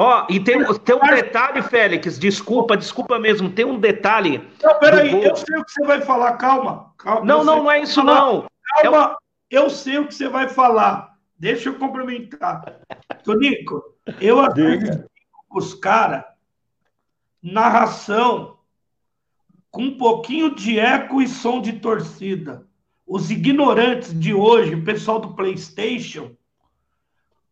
Ó, 0.00 0.22
oh, 0.22 0.32
e 0.32 0.38
tem, 0.38 0.64
tem 0.84 0.94
um 0.94 1.00
detalhe, 1.00 1.60
Félix, 1.60 2.20
desculpa, 2.20 2.76
desculpa 2.76 3.18
mesmo, 3.18 3.50
tem 3.50 3.64
um 3.64 3.80
detalhe. 3.80 4.48
Não, 4.62 4.78
peraí, 4.78 5.24
eu 5.24 5.34
sei 5.34 5.58
o 5.58 5.64
que 5.64 5.72
você 5.72 5.84
vai 5.84 6.00
falar, 6.02 6.36
calma. 6.36 6.94
calma 6.96 7.26
não, 7.26 7.42
não, 7.42 7.64
não 7.64 7.70
é 7.72 7.82
isso, 7.82 8.04
não. 8.04 8.46
Calma, 8.80 9.18
eu 9.50 9.68
sei 9.68 9.98
o 9.98 10.06
que 10.06 10.14
você 10.14 10.28
vai 10.28 10.48
falar. 10.48 11.16
Deixa 11.36 11.68
eu 11.68 11.74
complementar. 11.80 12.78
Tonico, 13.24 13.82
eu 14.20 14.38
assisto 14.38 15.04
os 15.50 15.74
caras, 15.74 16.22
narração, 17.42 18.56
com 19.68 19.82
um 19.82 19.98
pouquinho 19.98 20.54
de 20.54 20.78
eco 20.78 21.20
e 21.20 21.26
som 21.26 21.60
de 21.60 21.72
torcida. 21.72 22.64
Os 23.04 23.32
ignorantes 23.32 24.16
de 24.16 24.32
hoje, 24.32 24.76
o 24.76 24.84
pessoal 24.84 25.18
do 25.18 25.34
PlayStation, 25.34 26.36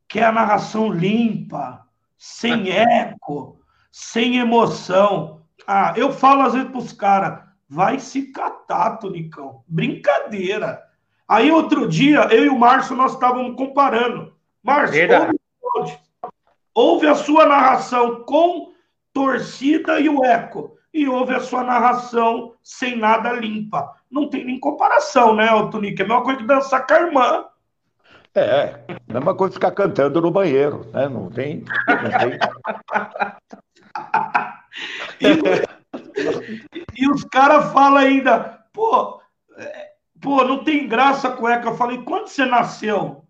quer 0.06 0.26
a 0.26 0.32
narração 0.32 0.92
limpa, 0.92 1.85
sem 2.16 2.70
eco, 2.70 3.60
sem 3.90 4.38
emoção. 4.38 5.42
Ah, 5.66 5.94
eu 5.96 6.12
falo 6.12 6.42
às 6.42 6.54
vezes 6.54 6.68
para 6.68 6.78
os 6.78 6.92
caras, 6.92 7.42
vai 7.68 7.98
se 7.98 8.32
catar, 8.32 8.98
Tonicão. 8.98 9.62
Brincadeira. 9.66 10.82
Aí 11.28 11.50
outro 11.50 11.88
dia, 11.88 12.28
eu 12.30 12.44
e 12.44 12.48
o 12.48 12.58
Márcio, 12.58 12.96
nós 12.96 13.12
estávamos 13.12 13.56
comparando. 13.56 14.32
Márcio, 14.62 14.96
ouve, 15.62 15.98
ouve, 16.74 17.06
a 17.08 17.14
sua 17.14 17.46
narração 17.46 18.22
com 18.24 18.72
torcida 19.12 19.98
e 19.98 20.08
o 20.08 20.24
eco. 20.24 20.76
E 20.94 21.08
ouve 21.08 21.34
a 21.34 21.40
sua 21.40 21.62
narração 21.62 22.54
sem 22.62 22.96
nada 22.96 23.32
limpa. 23.32 23.92
Não 24.10 24.30
tem 24.30 24.44
nem 24.44 24.58
comparação, 24.58 25.34
né, 25.34 25.48
Tonique? 25.70 26.00
É 26.00 26.04
a 26.04 26.08
mesma 26.08 26.22
coisa 26.22 26.38
que 26.38 26.46
dançar 26.46 26.86
com 26.86 26.94
a 26.94 27.00
irmã. 27.00 27.44
É, 28.36 28.84
é, 28.88 28.96
mesma 29.12 29.34
coisa 29.34 29.54
ficar 29.54 29.70
cantando 29.72 30.20
no 30.20 30.30
banheiro, 30.30 30.86
né? 30.92 31.08
Não 31.08 31.30
tem. 31.30 31.64
Não 31.88 32.10
tem... 32.20 32.38
e, 35.20 37.02
e, 37.02 37.10
os 37.10 37.24
caras 37.24 37.72
falam 37.72 37.98
ainda, 37.98 38.60
pô, 38.72 39.20
Pô, 40.20 40.42
não 40.44 40.64
tem 40.64 40.88
graça 40.88 41.30
cueca. 41.30 41.68
Eu 41.68 41.76
falei, 41.76 42.02
quando 42.02 42.28
você 42.28 42.44
nasceu? 42.44 43.24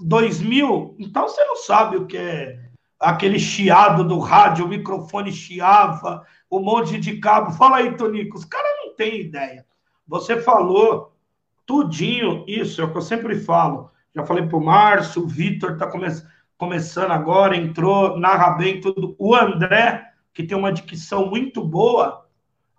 2000? 0.00 0.96
Então 0.98 1.28
você 1.28 1.44
não 1.44 1.56
sabe 1.56 1.96
o 1.96 2.06
que 2.06 2.16
é 2.16 2.58
aquele 2.98 3.38
chiado 3.38 4.02
do 4.02 4.18
rádio, 4.18 4.64
o 4.64 4.68
microfone 4.68 5.30
chiava, 5.30 6.24
um 6.50 6.60
monte 6.60 6.98
de 6.98 7.18
cabo. 7.18 7.52
Fala 7.52 7.78
aí, 7.78 7.94
Tonico, 7.96 8.36
os 8.36 8.44
caras 8.44 8.70
não 8.82 8.94
têm 8.94 9.20
ideia. 9.20 9.66
Você 10.06 10.40
falou 10.40 11.14
tudinho 11.66 12.44
isso, 12.46 12.80
é 12.80 12.84
o 12.84 12.90
que 12.90 12.98
eu 12.98 13.02
sempre 13.02 13.38
falo. 13.38 13.90
Já 14.16 14.24
falei 14.24 14.46
pro 14.46 14.58
Márcio, 14.58 15.24
o 15.24 15.28
Vitor 15.28 15.76
tá 15.76 15.86
come 15.86 16.06
começando 16.56 17.10
agora, 17.10 17.54
entrou, 17.54 18.18
narra 18.18 18.52
bem 18.52 18.80
tudo. 18.80 19.14
O 19.18 19.34
André, 19.34 20.10
que 20.32 20.42
tem 20.42 20.56
uma 20.56 20.72
dicção 20.72 21.26
muito 21.26 21.62
boa, 21.62 22.26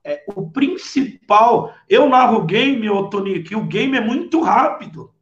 é, 0.04 0.24
o 0.36 0.50
principal. 0.50 1.76
Eu 1.88 2.10
narro 2.10 2.44
game, 2.44 2.90
ô 2.90 3.08
Tony, 3.08 3.44
que 3.44 3.56
o 3.56 3.66
game 3.66 3.96
é 3.96 4.02
muito 4.02 4.42
rápido. 4.42 5.14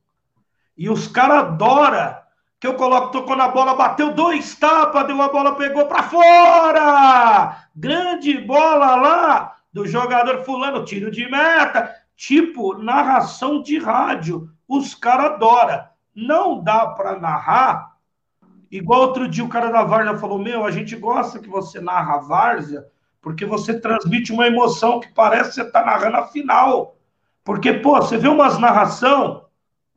E 0.77 0.89
os 0.89 1.05
caras 1.05 1.39
adoram 1.39 2.15
que 2.61 2.67
eu 2.67 2.75
coloco, 2.75 3.11
tocou 3.11 3.35
na 3.35 3.49
bola, 3.49 3.75
bateu 3.75 4.13
dois 4.13 4.55
tapas, 4.55 5.05
deu 5.07 5.21
a 5.21 5.27
bola, 5.27 5.55
pegou 5.55 5.85
para 5.85 6.03
fora! 6.03 7.67
Grande 7.75 8.37
bola 8.37 8.95
lá 8.95 9.55
do 9.73 9.85
jogador 9.85 10.45
fulano, 10.45 10.85
tiro 10.85 11.11
de 11.11 11.29
meta, 11.29 11.93
tipo 12.15 12.77
narração 12.77 13.61
de 13.61 13.77
rádio. 13.77 14.49
Os 14.65 14.95
caras 14.95 15.33
adoram. 15.33 15.94
Não 16.15 16.63
dá 16.63 16.87
para 16.87 17.19
narrar. 17.19 17.97
Igual 18.71 19.01
outro 19.01 19.27
dia 19.27 19.43
o 19.43 19.49
cara 19.49 19.69
da 19.69 19.83
Várzea 19.83 20.17
falou: 20.17 20.39
Meu, 20.39 20.65
a 20.65 20.71
gente 20.71 20.95
gosta 20.95 21.39
que 21.39 21.49
você 21.49 21.81
narra 21.81 22.15
a 22.15 22.19
Várzea, 22.19 22.85
porque 23.21 23.45
você 23.45 23.79
transmite 23.79 24.31
uma 24.31 24.47
emoção 24.47 24.99
que 24.99 25.13
parece 25.13 25.49
que 25.49 25.55
você 25.55 25.63
está 25.63 25.83
narrando 25.83 26.17
a 26.17 26.27
final. 26.27 26.95
Porque, 27.43 27.73
pô, 27.73 27.97
você 27.97 28.17
vê 28.17 28.27
umas 28.27 28.57
narração, 28.57 29.45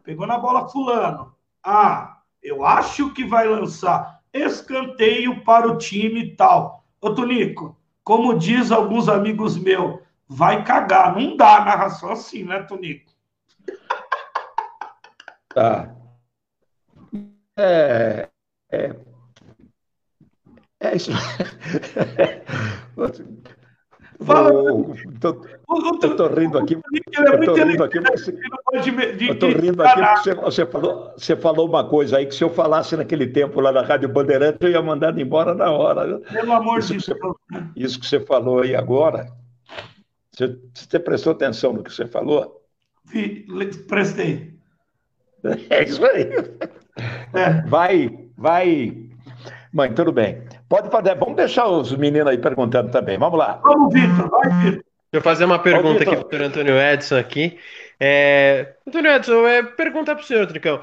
pegou 0.02 0.26
na 0.26 0.38
bola 0.38 0.68
fulano. 0.68 1.35
Ah, 1.62 2.18
eu 2.42 2.64
acho 2.64 3.12
que 3.12 3.24
vai 3.24 3.46
lançar 3.46 4.20
escanteio 4.33 5.42
para 5.44 5.68
o 5.68 5.78
time 5.78 6.20
e 6.20 6.37
tal. 6.37 6.85
Ô, 7.00 7.14
Tonico, 7.14 7.76
como 8.04 8.38
diz 8.38 8.70
alguns 8.70 9.09
amigos 9.09 9.57
meus, 9.57 10.00
vai 10.26 10.64
cagar. 10.64 11.16
Não 11.16 11.37
dá 11.37 11.64
narração 11.64 12.12
assim, 12.12 12.44
né, 12.44 12.62
Tonico? 12.62 13.11
Tá. 15.48 15.98
É, 17.59 18.29
é, 18.71 18.94
é 20.81 20.97
isso. 20.97 21.11
Fala. 24.21 24.51
Tô, 25.21 25.44
eu 26.03 26.16
tô 26.16 26.27
rindo 26.29 26.59
aqui. 26.59 26.75
Eu 26.75 27.44
tô 27.44 27.55
rindo 27.55 27.85
aqui. 27.85 28.01
Você, 28.01 28.37
eu 29.29 29.38
tô 29.38 29.49
rindo 29.49 29.83
aqui 29.83 30.01
porque 30.01 30.35
você, 30.35 30.66
falou, 30.66 31.12
você 31.16 31.37
falou 31.37 31.68
uma 31.68 31.88
coisa 31.88 32.18
aí 32.18 32.27
que 32.27 32.35
se 32.35 32.42
eu 32.42 32.51
falasse 32.51 32.97
naquele 32.97 33.29
tempo 33.29 33.61
lá 33.61 33.71
na 33.71 33.83
Rádio 33.83 34.09
Bandeirante, 34.09 34.59
eu 34.61 34.71
ia 34.71 34.83
mandar 34.83 35.16
embora 35.18 35.55
na 35.55 35.71
hora. 35.71 36.18
Pelo 36.21 36.53
amor 36.53 36.81
de 36.81 36.97
Deus. 36.97 37.09
Isso 37.77 38.01
que 38.01 38.07
você 38.07 38.21
falou 38.21 38.62
aí 38.62 38.75
agora, 38.75 39.27
você, 40.33 40.59
você 40.75 40.99
prestou 40.99 41.33
atenção 41.33 41.73
no 41.73 41.83
que 41.83 41.92
você 41.92 42.07
falou? 42.07 42.62
Prestei. 43.88 44.57
É 45.71 45.85
isso 45.85 46.05
aí. 46.05 46.27
É. 47.35 47.63
Vai, 47.67 48.11
vai. 48.37 48.95
Mãe, 49.73 49.93
tudo 49.93 50.13
bem. 50.13 50.43
Pode 50.69 50.91
fazer. 50.91 51.15
Vamos 51.17 51.37
deixar 51.37 51.67
os 51.69 51.95
meninos 51.97 52.29
aí 52.29 52.39
perguntando 52.39 52.91
também. 52.91 53.19
Vamos 53.19 53.39
lá. 53.39 53.61
Vamos, 53.63 53.93
Vitor. 53.93 54.31
Vai, 54.31 54.49
Vitor. 54.51 54.85
Deixa 55.11 55.15
eu 55.15 55.23
fazer 55.23 55.45
uma 55.45 55.59
pergunta 55.59 56.03
aqui 56.03 56.17
para 56.25 56.43
o 56.43 56.47
Antônio 56.47 56.79
Edson 56.79 57.17
aqui. 57.17 57.59
É... 57.99 58.75
Antônio 58.87 59.11
Edson, 59.11 59.47
é... 59.47 59.63
pergunta 59.63 60.15
para 60.15 60.23
o 60.23 60.27
senhor, 60.27 60.47
Tricão. 60.47 60.81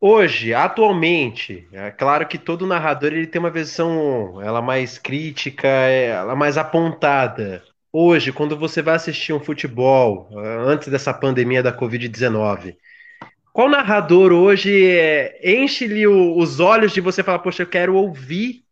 Hoje, 0.00 0.54
atualmente, 0.54 1.66
é 1.72 1.90
claro 1.90 2.26
que 2.26 2.38
todo 2.38 2.66
narrador 2.66 3.12
ele 3.12 3.26
tem 3.26 3.40
uma 3.40 3.50
visão 3.50 4.40
ela 4.40 4.62
mais 4.62 4.96
crítica, 4.96 5.66
ela 5.66 6.36
mais 6.36 6.56
apontada 6.56 7.62
hoje, 7.92 8.32
quando 8.32 8.56
você 8.56 8.82
vai 8.82 8.94
assistir 8.94 9.32
um 9.32 9.40
futebol, 9.40 10.28
ah, 10.36 10.62
antes 10.66 10.88
dessa 10.88 11.12
pandemia 11.12 11.62
da 11.62 11.76
Covid-19, 11.76 12.76
qual 13.58 13.68
narrador 13.68 14.30
hoje 14.32 14.86
é, 14.88 15.40
enche-lhe 15.42 16.06
os 16.06 16.60
olhos 16.60 16.92
de 16.92 17.00
você 17.00 17.24
falar, 17.24 17.40
poxa, 17.40 17.64
eu 17.64 17.66
quero 17.66 17.96
ouvir, 17.96 18.62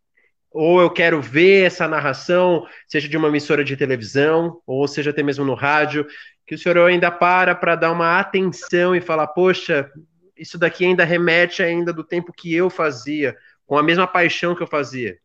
ou 0.49 0.79
eu 0.79 0.89
quero 0.89 1.21
ver 1.21 1.65
essa 1.65 1.89
narração, 1.89 2.65
seja 2.87 3.05
de 3.09 3.17
uma 3.17 3.27
emissora 3.27 3.65
de 3.65 3.75
televisão, 3.75 4.61
ou 4.65 4.87
seja 4.87 5.09
até 5.09 5.21
mesmo 5.21 5.43
no 5.43 5.55
rádio, 5.55 6.07
que 6.45 6.55
o 6.55 6.57
senhor 6.57 6.77
ainda 6.87 7.11
para 7.11 7.53
para 7.53 7.75
dar 7.75 7.91
uma 7.91 8.17
atenção 8.17 8.95
e 8.95 9.01
falar, 9.01 9.27
poxa, 9.27 9.91
isso 10.37 10.57
daqui 10.57 10.85
ainda 10.85 11.03
remete 11.03 11.61
ainda 11.61 11.91
do 11.91 12.01
tempo 12.01 12.31
que 12.31 12.55
eu 12.55 12.69
fazia, 12.69 13.35
com 13.65 13.77
a 13.77 13.83
mesma 13.83 14.07
paixão 14.07 14.55
que 14.55 14.63
eu 14.63 14.67
fazia. 14.67 15.17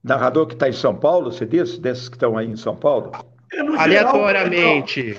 Narrador 0.00 0.46
que 0.46 0.54
está 0.54 0.68
em 0.68 0.72
São 0.72 0.94
Paulo, 0.94 1.32
você 1.32 1.44
disse? 1.44 1.80
Desses 1.80 2.08
que 2.08 2.14
estão 2.14 2.38
aí 2.38 2.46
em 2.46 2.56
São 2.56 2.76
Paulo? 2.76 3.10
É, 3.52 3.58
Aleatoriamente. 3.58 5.18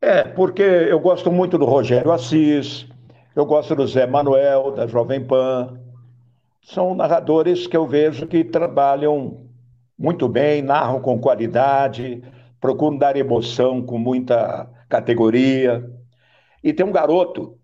É, 0.00 0.22
porque 0.22 0.62
eu 0.62 1.00
gosto 1.00 1.30
muito 1.30 1.58
do 1.58 1.64
Rogério 1.64 2.12
Assis, 2.12 2.86
eu 3.34 3.44
gosto 3.44 3.74
do 3.74 3.86
Zé 3.86 4.06
Manuel, 4.06 4.72
da 4.72 4.86
Jovem 4.86 5.24
Pan. 5.24 5.78
São 6.62 6.94
narradores 6.94 7.66
que 7.66 7.76
eu 7.76 7.86
vejo 7.86 8.26
que 8.26 8.44
trabalham 8.44 9.46
muito 9.98 10.28
bem, 10.28 10.62
narram 10.62 11.00
com 11.00 11.18
qualidade, 11.18 12.22
procuram 12.60 12.96
dar 12.96 13.16
emoção 13.16 13.82
com 13.82 13.98
muita 13.98 14.68
categoria. 14.88 15.88
E 16.62 16.72
tem 16.72 16.86
um 16.86 16.92
garoto, 16.92 17.58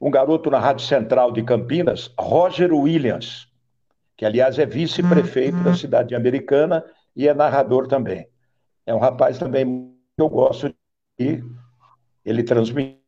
um 0.00 0.10
garoto 0.10 0.50
na 0.50 0.58
Rádio 0.58 0.86
Central 0.86 1.32
de 1.32 1.42
Campinas, 1.42 2.12
Roger 2.18 2.72
Williams 2.72 3.48
que 4.16 4.24
aliás 4.24 4.58
é 4.58 4.66
vice-prefeito 4.66 5.58
da 5.62 5.70
uhum. 5.70 5.76
cidade 5.76 6.14
americana 6.14 6.84
e 7.16 7.28
é 7.28 7.34
narrador 7.34 7.86
também. 7.86 8.26
É 8.86 8.94
um 8.94 8.98
rapaz 8.98 9.38
também 9.38 9.92
que 10.16 10.22
eu 10.22 10.28
gosto 10.28 10.74
de 11.18 11.42
ele 12.24 12.42
transmite 12.42 13.04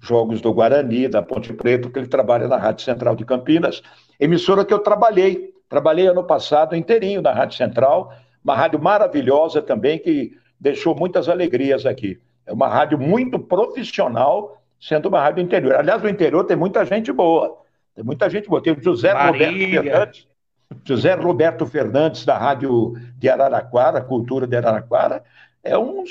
jogos 0.00 0.40
do 0.40 0.52
Guarani, 0.52 1.08
da 1.08 1.22
Ponte 1.22 1.52
Preta, 1.52 1.90
que 1.90 1.98
ele 1.98 2.08
trabalha 2.08 2.48
na 2.48 2.56
Rádio 2.56 2.84
Central 2.84 3.16
de 3.16 3.24
Campinas, 3.24 3.82
emissora 4.18 4.64
que 4.64 4.72
eu 4.72 4.78
trabalhei. 4.78 5.54
Trabalhei 5.68 6.06
ano 6.06 6.22
passado 6.22 6.76
inteirinho 6.76 7.20
na 7.20 7.32
Rádio 7.32 7.56
Central, 7.56 8.12
uma 8.42 8.54
rádio 8.54 8.80
maravilhosa 8.80 9.60
também, 9.60 9.98
que 9.98 10.32
deixou 10.60 10.94
muitas 10.94 11.28
alegrias 11.28 11.84
aqui. 11.84 12.20
É 12.46 12.52
uma 12.52 12.68
rádio 12.68 12.96
muito 12.98 13.38
profissional, 13.38 14.62
sendo 14.80 15.08
uma 15.08 15.20
rádio 15.20 15.42
interior. 15.42 15.74
Aliás, 15.74 16.00
no 16.00 16.08
interior 16.08 16.44
tem 16.44 16.56
muita 16.56 16.84
gente 16.84 17.12
boa. 17.12 17.58
Tem 17.94 18.04
muita 18.04 18.30
gente 18.30 18.48
boa. 18.48 18.62
Tem 18.62 18.72
o 18.72 18.80
José 18.80 19.12
Maria. 19.12 19.48
Roberto 19.48 19.82
Fernandes, 19.82 20.28
José 20.84 21.14
Roberto 21.14 21.66
Fernandes, 21.66 22.24
da 22.24 22.38
Rádio 22.38 22.94
de 23.16 23.28
Araraquara, 23.28 24.00
Cultura 24.00 24.46
de 24.46 24.56
Araraquara, 24.56 25.24
é 25.64 25.76
um 25.76 26.04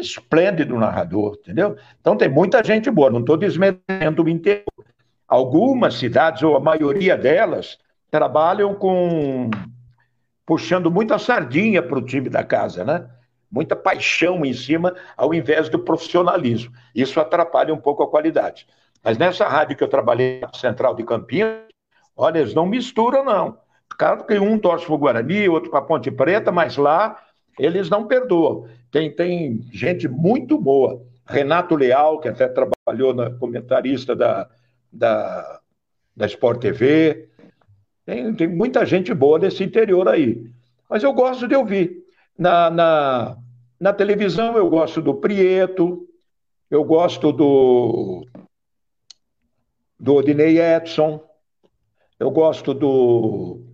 esplêndido 0.00 0.78
narrador, 0.78 1.36
entendeu? 1.40 1.76
Então 2.00 2.16
tem 2.16 2.28
muita 2.28 2.62
gente 2.62 2.90
boa, 2.90 3.10
não 3.10 3.20
estou 3.20 3.36
desmerecendo 3.36 4.24
o 4.24 4.28
interior. 4.28 4.64
Algumas 5.26 5.94
cidades, 5.94 6.42
ou 6.42 6.56
a 6.56 6.60
maioria 6.60 7.16
delas, 7.16 7.78
trabalham 8.10 8.74
com. 8.74 9.50
puxando 10.44 10.90
muita 10.90 11.18
sardinha 11.18 11.82
para 11.82 11.98
o 11.98 12.04
time 12.04 12.28
da 12.28 12.44
casa, 12.44 12.84
né? 12.84 13.08
Muita 13.50 13.76
paixão 13.76 14.44
em 14.44 14.52
cima, 14.52 14.94
ao 15.16 15.32
invés 15.34 15.68
do 15.68 15.78
profissionalismo. 15.78 16.72
Isso 16.94 17.20
atrapalha 17.20 17.72
um 17.72 17.78
pouco 17.78 18.02
a 18.02 18.08
qualidade. 18.08 18.66
Mas 19.04 19.18
nessa 19.18 19.46
rádio 19.48 19.76
que 19.76 19.84
eu 19.84 19.88
trabalhei, 19.88 20.40
Central 20.54 20.94
de 20.94 21.04
Campinas, 21.04 21.66
olha, 22.16 22.38
eles 22.38 22.54
não 22.54 22.66
misturam, 22.66 23.24
não. 23.24 23.58
Claro 23.98 24.24
que 24.24 24.38
um 24.38 24.58
torce 24.58 24.86
para 24.86 24.94
o 24.94 24.98
Guarani, 24.98 25.48
outro 25.48 25.70
para 25.70 25.80
a 25.80 25.82
Ponte 25.82 26.10
Preta, 26.10 26.50
mas 26.50 26.76
lá 26.76 27.18
eles 27.58 27.90
não 27.90 28.06
perdoam. 28.06 28.68
Tem, 28.92 29.10
tem 29.10 29.62
gente 29.72 30.06
muito 30.06 30.58
boa. 30.58 31.02
Renato 31.26 31.74
Leal, 31.74 32.20
que 32.20 32.28
até 32.28 32.46
trabalhou 32.46 33.14
na 33.14 33.30
comentarista 33.30 34.14
da, 34.14 34.48
da, 34.92 35.60
da 36.14 36.26
Sport 36.26 36.60
TV. 36.60 37.30
Tem, 38.04 38.34
tem 38.34 38.46
muita 38.46 38.84
gente 38.84 39.14
boa 39.14 39.38
nesse 39.38 39.64
interior 39.64 40.06
aí. 40.06 40.44
Mas 40.90 41.02
eu 41.02 41.12
gosto 41.14 41.48
de 41.48 41.56
ouvir. 41.56 42.04
Na, 42.38 42.68
na, 42.68 43.38
na 43.80 43.92
televisão 43.94 44.58
eu 44.58 44.68
gosto 44.68 45.00
do 45.00 45.14
Prieto, 45.14 46.06
eu 46.70 46.84
gosto 46.84 47.32
do, 47.32 48.26
do 49.98 50.14
Odinei 50.16 50.60
Edson, 50.60 51.22
eu 52.20 52.30
gosto 52.30 52.74
do 52.74 53.71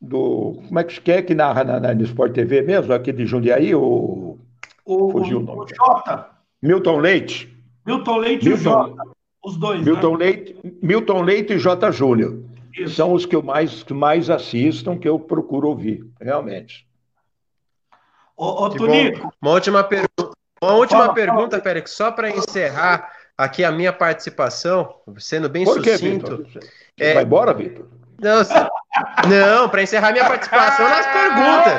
do. 0.00 0.60
Como 0.66 0.78
é 0.78 0.84
que 0.84 1.12
é 1.12 1.22
que 1.22 1.34
narra 1.34 1.64
na, 1.64 1.80
na, 1.80 1.94
no 1.94 2.02
Sport 2.04 2.32
TV 2.32 2.62
mesmo, 2.62 2.92
aqui 2.92 3.12
de 3.12 3.26
Jundiaí? 3.26 3.74
O, 3.74 4.38
o, 4.84 5.10
Fugiu 5.10 5.38
o 5.38 5.42
nome. 5.42 5.60
O 5.60 5.66
Jota. 5.74 6.30
Milton 6.62 6.98
Leite. 6.98 7.56
Milton 7.86 8.16
Leite 8.18 8.48
Milton, 8.48 8.58
e 8.58 8.60
o 8.60 8.62
Jota. 8.62 9.02
Os 9.44 9.56
dois. 9.56 9.84
Milton, 9.84 10.16
né? 10.16 10.24
Leite, 10.24 10.56
Milton 10.82 11.22
Leite 11.22 11.52
e 11.54 11.58
Jota 11.58 11.90
Júnior. 11.90 12.42
Isso. 12.76 12.96
São 12.96 13.12
os 13.12 13.26
que 13.26 13.34
eu 13.34 13.42
mais, 13.42 13.82
que 13.82 13.94
mais 13.94 14.30
assistam, 14.30 14.98
que 14.98 15.08
eu 15.08 15.18
procuro 15.18 15.68
ouvir, 15.68 16.06
realmente. 16.20 16.86
Ô, 18.36 18.64
ô 18.64 18.70
Tunico. 18.70 19.32
Uma 19.42 19.52
última 19.52 19.82
pergunta. 19.82 20.30
Uma 20.62 20.72
última 20.72 21.00
fala, 21.02 21.14
pergunta, 21.14 21.50
fala. 21.50 21.62
Pérez, 21.62 21.90
só 21.90 22.10
para 22.10 22.30
encerrar 22.30 23.12
aqui 23.36 23.64
a 23.64 23.70
minha 23.70 23.92
participação, 23.92 24.94
sendo 25.18 25.48
bem 25.48 25.64
Por 25.64 25.82
sucinto. 25.82 26.44
Quê, 26.44 26.60
é... 26.98 27.14
Vai 27.14 27.24
embora, 27.24 27.54
Vitor? 27.54 27.86
Não, 28.20 28.42
não 29.28 29.68
para 29.68 29.82
encerrar 29.82 30.12
minha 30.12 30.24
participação 30.24 30.88
nas 30.88 31.06
perguntas. 31.06 31.74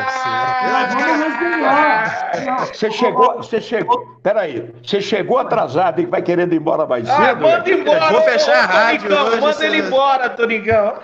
Você 2.69 2.91
chegou, 2.91 3.38
você 3.38 3.62
chegou, 3.62 4.19
peraí, 4.23 4.73
você 4.84 5.01
chegou 5.01 5.38
atrasado 5.38 6.01
e 6.01 6.05
vai 6.05 6.21
querendo 6.21 6.53
ir 6.53 6.58
embora 6.58 6.86
mais 6.86 7.10
ah, 7.10 7.15
cedo? 7.15 7.47
Ah, 7.47 7.58
manda 7.58 7.69
embora, 7.69 8.12
vou 8.12 8.21
fechar 8.21 8.63
a 8.63 8.65
rádio. 8.65 9.10
Tonicão, 9.10 9.27
hoje, 9.27 9.41
manda 9.41 9.65
ele 9.65 9.77
embora, 9.77 10.29
Tonicão. 10.29 10.99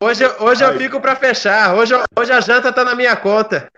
Hoje, 0.00 0.24
hoje 0.40 0.64
eu 0.64 0.76
fico 0.78 1.00
para 1.00 1.14
fechar. 1.14 1.74
Hoje, 1.74 1.94
hoje 2.18 2.32
a 2.32 2.40
janta 2.40 2.72
tá 2.72 2.84
na 2.84 2.94
minha 2.94 3.14
conta. 3.14 3.68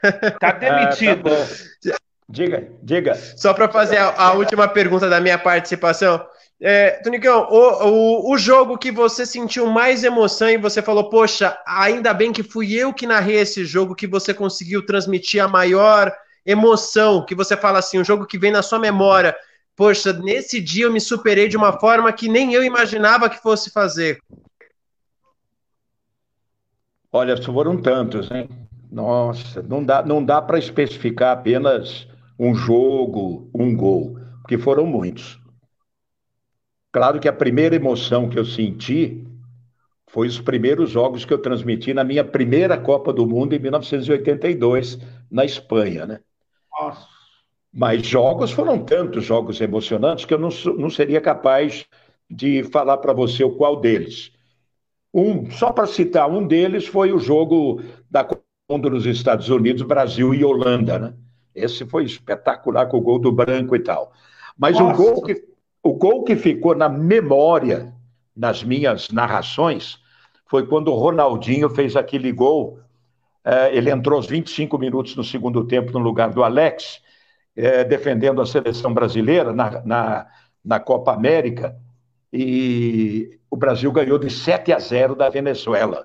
Tá 0.41 0.53
demitido. 0.53 1.29
Ah, 1.31 1.91
tá 1.91 1.97
diga, 2.29 2.69
diga. 2.83 3.15
Só 3.15 3.53
para 3.53 3.69
fazer 3.69 3.99
a, 3.99 4.15
a 4.17 4.33
última 4.33 4.67
pergunta 4.67 5.09
da 5.09 5.21
minha 5.21 5.39
participação. 5.39 6.25
É, 6.67 6.93
Tonicão, 7.03 7.47
o, 7.51 7.89
o, 7.89 8.33
o, 8.33 8.39
jogo 8.39 8.79
que 8.79 8.91
você 8.91 9.27
sentiu 9.27 9.67
mais 9.67 10.03
emoção 10.03 10.49
e 10.49 10.57
você 10.57 10.81
falou, 10.81 11.11
poxa, 11.11 11.55
ainda 11.67 12.15
bem 12.15 12.33
que 12.33 12.43
fui 12.43 12.73
eu 12.73 12.91
que 12.91 13.07
narrei 13.07 13.37
esse 13.37 13.67
jogo, 13.67 13.95
que 13.95 14.07
você 14.07 14.33
conseguiu 14.33 14.81
transmitir 14.87 15.45
a 15.45 15.47
maior 15.47 16.11
emoção, 16.47 17.23
que 17.27 17.35
você 17.35 17.55
fala 17.55 17.81
assim, 17.81 17.99
um 17.99 18.05
jogo 18.05 18.25
que 18.25 18.39
vem 18.39 18.51
na 18.51 18.63
sua 18.63 18.79
memória. 18.79 19.37
Poxa, 19.77 20.11
nesse 20.15 20.59
dia 20.59 20.87
eu 20.87 20.91
me 20.91 21.03
superei 21.03 21.49
de 21.49 21.57
uma 21.59 21.79
forma 21.79 22.11
que 22.11 22.31
nem 22.31 22.55
eu 22.55 22.65
imaginava 22.65 23.29
que 23.29 23.43
fosse 23.43 23.71
fazer. 23.71 24.19
Olha, 27.13 27.37
foram 27.43 27.77
tantos, 27.77 28.31
hein? 28.31 28.49
Nossa, 28.91 29.63
não 29.63 29.85
dá, 29.85 30.03
não 30.03 30.25
dá 30.25 30.41
para 30.41 30.59
especificar 30.59 31.37
apenas 31.37 32.09
um 32.39 32.55
jogo, 32.55 33.51
um 33.55 33.77
gol, 33.77 34.19
porque 34.41 34.57
foram 34.57 34.87
muitos. 34.87 35.44
Claro 36.95 37.19
que 37.19 37.27
a 37.27 37.33
primeira 37.33 37.75
emoção 37.75 38.29
que 38.29 38.39
eu 38.39 38.45
senti 38.45 39.27
foi 40.07 40.29
os 40.29 40.41
primeiros 40.41 40.91
jogos 40.91 41.25
que 41.25 41.35
eu 41.35 41.43
transmiti 41.43 41.93
na 41.93 42.05
minha 42.05 42.23
primeira 42.23 42.79
Copa 42.79 43.13
do 43.13 43.27
Mundo 43.27 43.53
em 43.53 43.59
1982, 43.59 45.01
na 45.29 45.45
Espanha, 45.45 46.07
né? 46.07 46.21
Nossa. 46.71 47.09
Mas 47.73 48.07
jogos 48.07 48.53
foram 48.53 48.79
tantos 48.85 49.25
jogos 49.25 49.61
emocionantes 49.61 50.25
que 50.25 50.33
eu 50.33 50.39
não, 50.39 50.51
não 50.79 50.89
seria 50.89 51.21
capaz 51.21 51.85
de 52.31 52.63
falar 52.63 52.99
para 52.99 53.13
você 53.13 53.43
o 53.43 53.57
qual 53.57 53.81
deles. 53.81 54.31
Um, 55.13 55.51
só 55.51 55.73
para 55.73 55.89
citar 55.89 56.31
um 56.31 56.47
deles 56.47 56.87
foi 56.87 57.11
o 57.11 57.19
jogo 57.19 57.83
da 58.09 58.23
Copa 58.23 58.41
do 58.69 58.73
Mundo 58.73 58.91
nos 58.91 59.05
Estados 59.05 59.49
Unidos, 59.49 59.83
Brasil 59.83 60.33
e 60.33 60.45
Holanda, 60.45 60.97
né? 61.01 61.15
Esse 61.53 61.85
foi 61.85 62.05
espetacular 62.05 62.87
com 62.87 62.99
o 62.99 63.03
gol 63.03 63.19
do 63.19 63.33
branco 63.33 63.75
e 63.75 63.81
tal. 63.81 64.13
Mas 64.57 64.79
Nossa. 64.79 64.93
o 64.93 64.97
gol 64.97 65.23
que 65.25 65.54
o 65.85 65.93
gol 65.93 66.25
que 66.25 66.35
ficou 66.35 66.75
na 66.75 66.89
memória 66.89 67.93
nas 68.35 68.65
minhas 68.65 69.11
narrações 69.11 70.03
foi 70.47 70.67
quando 70.67 70.89
o 70.89 70.95
Ronaldinho 70.95 71.69
fez 71.69 71.95
aquele 71.95 72.33
gol. 72.33 72.81
É, 73.45 73.77
ele 73.77 73.91
entrou 73.91 74.17
aos 74.17 74.27
25 74.27 74.79
minutos 74.79 75.15
no 75.15 75.23
segundo 75.23 75.67
tempo 75.67 75.93
no 75.93 75.99
lugar 75.99 76.31
do 76.31 76.43
Alex, 76.43 77.03
é, 77.55 77.85
defendendo 77.85 78.41
a 78.41 78.47
seleção 78.47 78.95
brasileira 78.95 79.53
na, 79.53 79.83
na, 79.83 80.27
na 80.65 80.81
Copa 80.81 81.13
América. 81.13 81.77
E 82.33 83.39
o 83.51 83.57
Brasil 83.57 83.93
ganhou 83.93 84.19
de 84.19 84.31
7 84.31 84.73
a 84.73 84.79
0 84.79 85.15
da 85.15 85.29
Venezuela. 85.29 86.05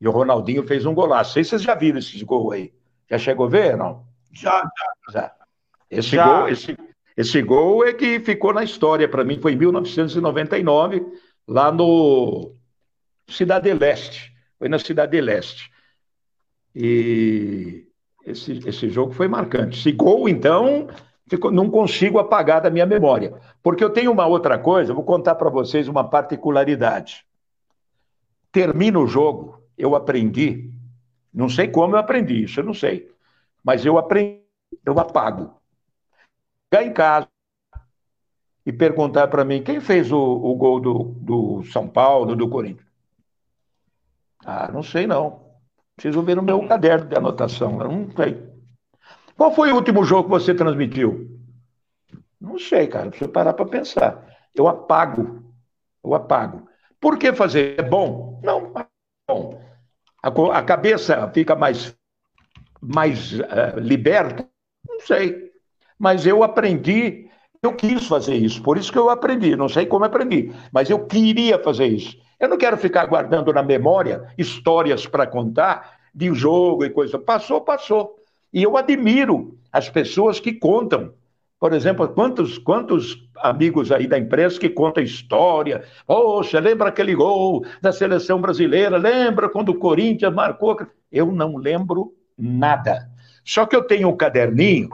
E 0.00 0.06
o 0.06 0.12
Ronaldinho 0.12 0.66
fez 0.66 0.86
um 0.86 0.94
golaço. 0.94 1.32
Sei 1.32 1.42
se 1.42 1.50
vocês 1.50 1.62
já 1.62 1.74
viram 1.74 1.98
esse 1.98 2.24
gol 2.24 2.52
aí. 2.52 2.72
Já 3.10 3.18
chegou 3.18 3.46
a 3.46 3.50
ver, 3.50 3.76
não? 3.76 4.06
Já, 4.32 4.62
já. 4.62 5.12
já. 5.12 5.34
Esse, 5.90 6.10
já. 6.10 6.24
Gol, 6.24 6.48
esse, 6.48 6.76
esse 7.20 7.42
gol 7.42 7.84
é 7.84 7.92
que 7.92 8.18
ficou 8.20 8.54
na 8.54 8.64
história 8.64 9.06
para 9.06 9.22
mim, 9.22 9.38
foi 9.38 9.52
em 9.52 9.56
1999, 9.56 11.04
lá 11.46 11.70
no 11.70 12.54
Cidade 13.28 13.70
Leste, 13.74 14.32
Foi 14.58 14.70
na 14.70 14.78
Cidade 14.78 15.20
Leste. 15.20 15.70
E 16.74 17.86
esse, 18.24 18.66
esse 18.66 18.88
jogo 18.88 19.12
foi 19.12 19.28
marcante. 19.28 19.78
Esse 19.78 19.92
gol, 19.92 20.30
então, 20.30 20.88
ficou, 21.28 21.50
não 21.50 21.70
consigo 21.70 22.18
apagar 22.18 22.62
da 22.62 22.70
minha 22.70 22.86
memória. 22.86 23.38
Porque 23.62 23.84
eu 23.84 23.90
tenho 23.90 24.12
uma 24.12 24.26
outra 24.26 24.58
coisa, 24.58 24.94
vou 24.94 25.04
contar 25.04 25.34
para 25.34 25.50
vocês 25.50 25.88
uma 25.88 26.08
particularidade. 26.08 27.26
Termina 28.50 28.98
o 28.98 29.06
jogo, 29.06 29.62
eu 29.76 29.94
aprendi, 29.94 30.72
não 31.34 31.50
sei 31.50 31.68
como 31.68 31.96
eu 31.96 32.00
aprendi 32.00 32.44
isso, 32.44 32.60
eu 32.60 32.64
não 32.64 32.74
sei, 32.74 33.10
mas 33.62 33.84
eu 33.84 33.98
aprendi, 33.98 34.40
eu 34.86 34.98
apago. 34.98 35.59
Em 36.72 36.92
casa 36.92 37.28
e 38.64 38.72
perguntar 38.72 39.28
para 39.28 39.44
mim 39.44 39.62
quem 39.62 39.80
fez 39.80 40.12
o, 40.12 40.18
o 40.18 40.54
gol 40.54 40.80
do, 40.80 41.02
do 41.20 41.64
São 41.64 41.88
Paulo, 41.88 42.36
do 42.36 42.48
Corinthians. 42.48 42.88
Ah, 44.44 44.70
não 44.72 44.82
sei 44.82 45.06
não. 45.06 45.50
Preciso 45.96 46.22
ver 46.22 46.36
no 46.36 46.42
meu 46.42 46.66
caderno 46.66 47.08
de 47.08 47.16
anotação. 47.16 47.80
Eu 47.80 47.88
não 47.90 48.10
sei. 48.12 48.48
Qual 49.36 49.52
foi 49.52 49.72
o 49.72 49.74
último 49.74 50.04
jogo 50.04 50.24
que 50.24 50.30
você 50.30 50.54
transmitiu? 50.54 51.38
Não 52.40 52.58
sei, 52.58 52.86
cara. 52.86 53.10
Preciso 53.10 53.30
parar 53.30 53.52
para 53.52 53.66
pensar. 53.66 54.24
Eu 54.54 54.68
apago. 54.68 55.42
Eu 56.02 56.14
apago. 56.14 56.68
Por 57.00 57.18
que 57.18 57.32
fazer? 57.32 57.78
É 57.78 57.82
bom? 57.82 58.40
Não, 58.42 58.72
é 58.78 58.86
bom. 59.28 59.60
A, 60.22 60.58
a 60.58 60.62
cabeça 60.62 61.30
fica 61.32 61.54
mais, 61.56 61.94
mais 62.80 63.32
uh, 63.32 63.78
liberta? 63.78 64.48
Não 64.88 65.00
sei. 65.00 65.49
Mas 66.00 66.24
eu 66.24 66.42
aprendi, 66.42 67.28
eu 67.62 67.74
quis 67.74 68.06
fazer 68.06 68.34
isso. 68.34 68.62
Por 68.62 68.78
isso 68.78 68.90
que 68.90 68.98
eu 68.98 69.10
aprendi. 69.10 69.54
Não 69.54 69.68
sei 69.68 69.84
como 69.84 70.06
aprendi, 70.06 70.50
mas 70.72 70.88
eu 70.88 71.04
queria 71.04 71.62
fazer 71.62 71.88
isso. 71.88 72.16
Eu 72.40 72.48
não 72.48 72.56
quero 72.56 72.78
ficar 72.78 73.04
guardando 73.04 73.52
na 73.52 73.62
memória 73.62 74.32
histórias 74.38 75.06
para 75.06 75.26
contar 75.26 75.98
de 76.14 76.32
jogo 76.32 76.86
e 76.86 76.90
coisa. 76.90 77.18
Passou, 77.18 77.60
passou. 77.60 78.16
E 78.50 78.62
eu 78.62 78.78
admiro 78.78 79.58
as 79.70 79.90
pessoas 79.90 80.40
que 80.40 80.54
contam. 80.54 81.12
Por 81.58 81.74
exemplo, 81.74 82.08
quantos, 82.08 82.56
quantos 82.56 83.18
amigos 83.36 83.92
aí 83.92 84.06
da 84.06 84.18
imprensa 84.18 84.58
que 84.58 84.70
contam 84.70 85.04
história? 85.04 85.84
Poxa, 86.06 86.58
lembra 86.58 86.88
aquele 86.88 87.14
gol 87.14 87.62
da 87.82 87.92
seleção 87.92 88.40
brasileira? 88.40 88.96
Lembra 88.96 89.50
quando 89.50 89.68
o 89.68 89.78
Corinthians 89.78 90.32
marcou? 90.32 90.78
Eu 91.12 91.30
não 91.30 91.58
lembro 91.58 92.14
nada. 92.38 93.06
Só 93.44 93.66
que 93.66 93.76
eu 93.76 93.82
tenho 93.82 94.08
um 94.08 94.16
caderninho, 94.16 94.88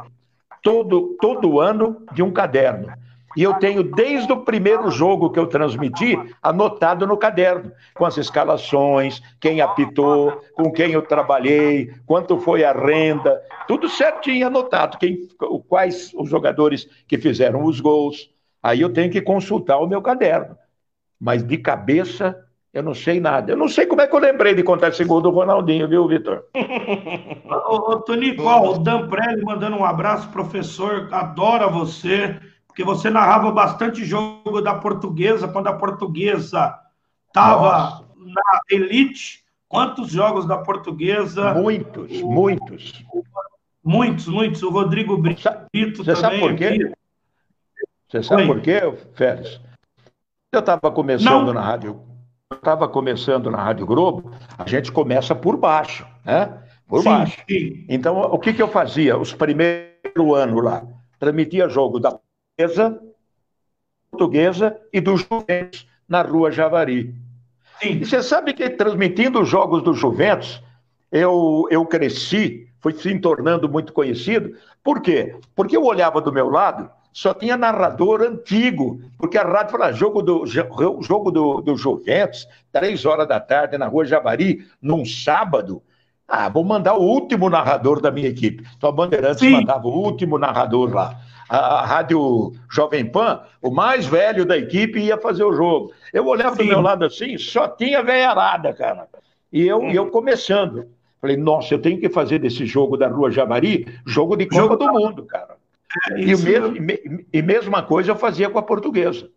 todo, 0.66 1.16
todo 1.20 1.60
ano, 1.60 2.04
de 2.12 2.24
um 2.24 2.32
caderno. 2.32 2.92
E 3.36 3.42
eu 3.42 3.54
tenho, 3.54 3.84
desde 3.84 4.32
o 4.32 4.40
primeiro 4.40 4.90
jogo 4.90 5.30
que 5.30 5.38
eu 5.38 5.46
transmiti, 5.46 6.18
anotado 6.42 7.06
no 7.06 7.16
caderno, 7.16 7.70
com 7.94 8.04
as 8.04 8.16
escalações, 8.16 9.22
quem 9.38 9.60
apitou, 9.60 10.40
com 10.54 10.72
quem 10.72 10.90
eu 10.90 11.02
trabalhei, 11.02 11.94
quanto 12.04 12.40
foi 12.40 12.64
a 12.64 12.72
renda, 12.72 13.40
tudo 13.68 13.88
certinho 13.88 14.48
anotado, 14.48 14.98
quem, 14.98 15.28
quais 15.68 16.10
os 16.14 16.28
jogadores 16.28 16.88
que 17.06 17.16
fizeram 17.16 17.62
os 17.64 17.78
gols. 17.78 18.28
Aí 18.60 18.80
eu 18.80 18.92
tenho 18.92 19.12
que 19.12 19.20
consultar 19.20 19.78
o 19.78 19.86
meu 19.86 20.02
caderno. 20.02 20.56
Mas 21.20 21.46
de 21.46 21.58
cabeça, 21.58 22.44
eu 22.77 22.83
não 22.83 22.95
sei 22.95 23.20
nada. 23.20 23.53
Eu 23.53 23.57
não 23.57 23.68
sei 23.68 23.87
como 23.87 24.03
é 24.03 24.07
que 24.07 24.14
eu 24.14 24.20
lembrei 24.20 24.55
de 24.55 24.62
contar 24.62 24.89
esse 24.89 25.05
gol 25.05 25.20
do 25.20 25.31
Ronaldinho, 25.31 25.89
viu, 25.89 26.07
Vitor? 26.07 26.45
ô, 27.68 27.93
ô, 27.93 28.01
Tonico, 28.01 28.43
ó, 28.45 28.72
o 28.72 28.79
Dan 28.79 29.09
Prelli 29.09 29.43
mandando 29.43 29.77
um 29.77 29.85
abraço, 29.85 30.29
professor, 30.29 31.09
adora 31.12 31.68
você 31.68 32.39
porque 32.77 32.85
você 32.85 33.09
narrava 33.09 33.51
bastante 33.51 34.05
jogo 34.05 34.61
da 34.61 34.74
portuguesa, 34.74 35.49
quando 35.49 35.68
a 35.68 35.72
portuguesa 35.72 36.79
estava 37.27 38.05
na 38.18 38.61
elite. 38.70 39.43
Quantos 39.66 40.11
jogos 40.11 40.47
da 40.47 40.59
portuguesa? 40.59 41.55
Muitos, 41.55 42.20
o, 42.20 42.31
muitos. 42.31 43.03
Muitos, 43.83 44.29
muitos. 44.29 44.62
O 44.62 44.68
Rodrigo 44.68 45.16
Brito 45.16 45.41
Você 46.05 46.12
também. 46.12 46.16
Sabe 46.16 46.39
por 46.39 46.55
quê? 46.55 46.93
Você 48.09 48.22
sabe 48.22 48.43
Oi. 48.43 48.49
por 48.49 48.61
quê, 48.61 48.81
Félix? 49.14 49.59
Eu 50.53 50.61
estava 50.61 50.91
começando 50.91 51.47
Não. 51.47 51.55
na 51.55 51.62
rádio. 51.62 51.99
Estava 52.55 52.88
começando 52.88 53.51
na 53.51 53.59
Rádio 53.59 53.84
Globo, 53.84 54.30
a 54.57 54.68
gente 54.68 54.92
começa 54.92 55.34
por 55.34 55.57
baixo, 55.57 56.07
né? 56.24 56.62
Por 56.86 57.03
sim, 57.03 57.09
baixo. 57.09 57.42
Sim. 57.49 57.84
Então, 57.88 58.20
o 58.20 58.38
que, 58.38 58.53
que 58.53 58.62
eu 58.62 58.68
fazia? 58.68 59.18
Os 59.18 59.32
primeiros 59.32 60.36
anos 60.36 60.62
lá, 60.62 60.86
transmitia 61.18 61.68
jogo 61.68 61.99
da 61.99 62.12
portuguesa, 62.57 63.03
portuguesa 64.11 64.80
e 64.92 65.01
do 65.01 65.16
Juventus 65.16 65.88
na 66.09 66.22
Rua 66.22 66.53
Javari. 66.53 67.12
Sim. 67.80 67.99
E 68.01 68.07
você 68.07 68.22
sabe 68.22 68.55
que 68.55 68.70
transmitindo 68.70 69.40
os 69.40 69.49
jogos 69.49 69.82
do 69.82 69.92
Juventus, 69.92 70.62
eu, 71.11 71.66
eu 71.68 71.84
cresci, 71.84 72.68
fui 72.80 72.92
se 72.92 73.18
tornando 73.18 73.68
muito 73.68 73.92
conhecido. 73.92 74.57
Por 74.84 75.03
quê? 75.03 75.36
Porque 75.55 75.76
eu 75.76 75.84
olhava 75.84 76.20
do 76.20 76.32
meu 76.32 76.49
lado, 76.49 76.88
só 77.16 77.32
tinha 77.32 77.56
narrador 77.56 78.20
antigo, 78.20 79.00
porque 79.16 79.38
a 79.38 79.42
rádio 79.42 79.72
falava 79.72 79.90
jogo 79.94 80.20
do, 80.20 80.44
jogo 80.44 81.30
do, 81.30 81.62
do 81.62 81.74
Juventus, 81.74 82.46
três 82.70 83.06
horas 83.06 83.26
da 83.26 83.40
tarde 83.40 83.78
na 83.78 83.86
Rua 83.86 84.04
Javari, 84.04 84.66
num 84.82 85.02
sábado. 85.02 85.82
Ah, 86.28 86.50
vou 86.50 86.62
mandar 86.62 86.92
o 86.92 87.00
último 87.02 87.48
narrador 87.48 88.02
da 88.02 88.10
minha 88.10 88.28
equipe. 88.28 88.62
Então 88.76 88.90
a 88.90 88.92
Bandeirantes 88.92 89.38
Sim. 89.38 89.52
mandava 89.52 89.88
o 89.88 89.98
último 89.98 90.36
narrador 90.36 90.92
lá 90.92 91.18
a, 91.48 91.56
a 91.56 91.86
Rádio 91.86 92.52
Jovem 92.70 93.06
Pan, 93.06 93.40
o 93.62 93.70
mais 93.70 94.04
velho 94.04 94.44
da 94.44 94.58
equipe 94.58 95.00
ia 95.00 95.16
fazer 95.16 95.44
o 95.44 95.54
jogo. 95.54 95.92
Eu 96.12 96.26
olhava 96.26 96.54
Sim. 96.56 96.64
do 96.64 96.68
meu 96.68 96.82
lado 96.82 97.06
assim, 97.06 97.38
só 97.38 97.66
tinha 97.66 98.02
veiarada, 98.02 98.74
cara. 98.74 99.08
E 99.50 99.66
eu, 99.66 99.78
hum. 99.78 99.90
eu 99.90 100.10
começando. 100.10 100.84
Falei, 101.18 101.38
nossa, 101.38 101.72
eu 101.72 101.80
tenho 101.80 101.98
que 101.98 102.10
fazer 102.10 102.40
desse 102.40 102.66
jogo 102.66 102.98
da 102.98 103.08
Rua 103.08 103.30
Javari 103.30 103.86
jogo 104.04 104.36
de 104.36 104.44
Copa 104.44 104.60
jogo... 104.60 104.76
do 104.76 104.92
Mundo, 104.92 105.24
cara. 105.24 105.56
É 106.11 106.20
e, 106.20 106.34
o 106.34 106.38
mesmo, 106.38 106.76
e, 106.76 107.26
e 107.32 107.42
mesma 107.42 107.82
coisa 107.82 108.11
eu 108.11 108.16
fazia 108.16 108.51
com 108.51 108.59
a 108.59 108.62
portuguesa. 108.62 109.30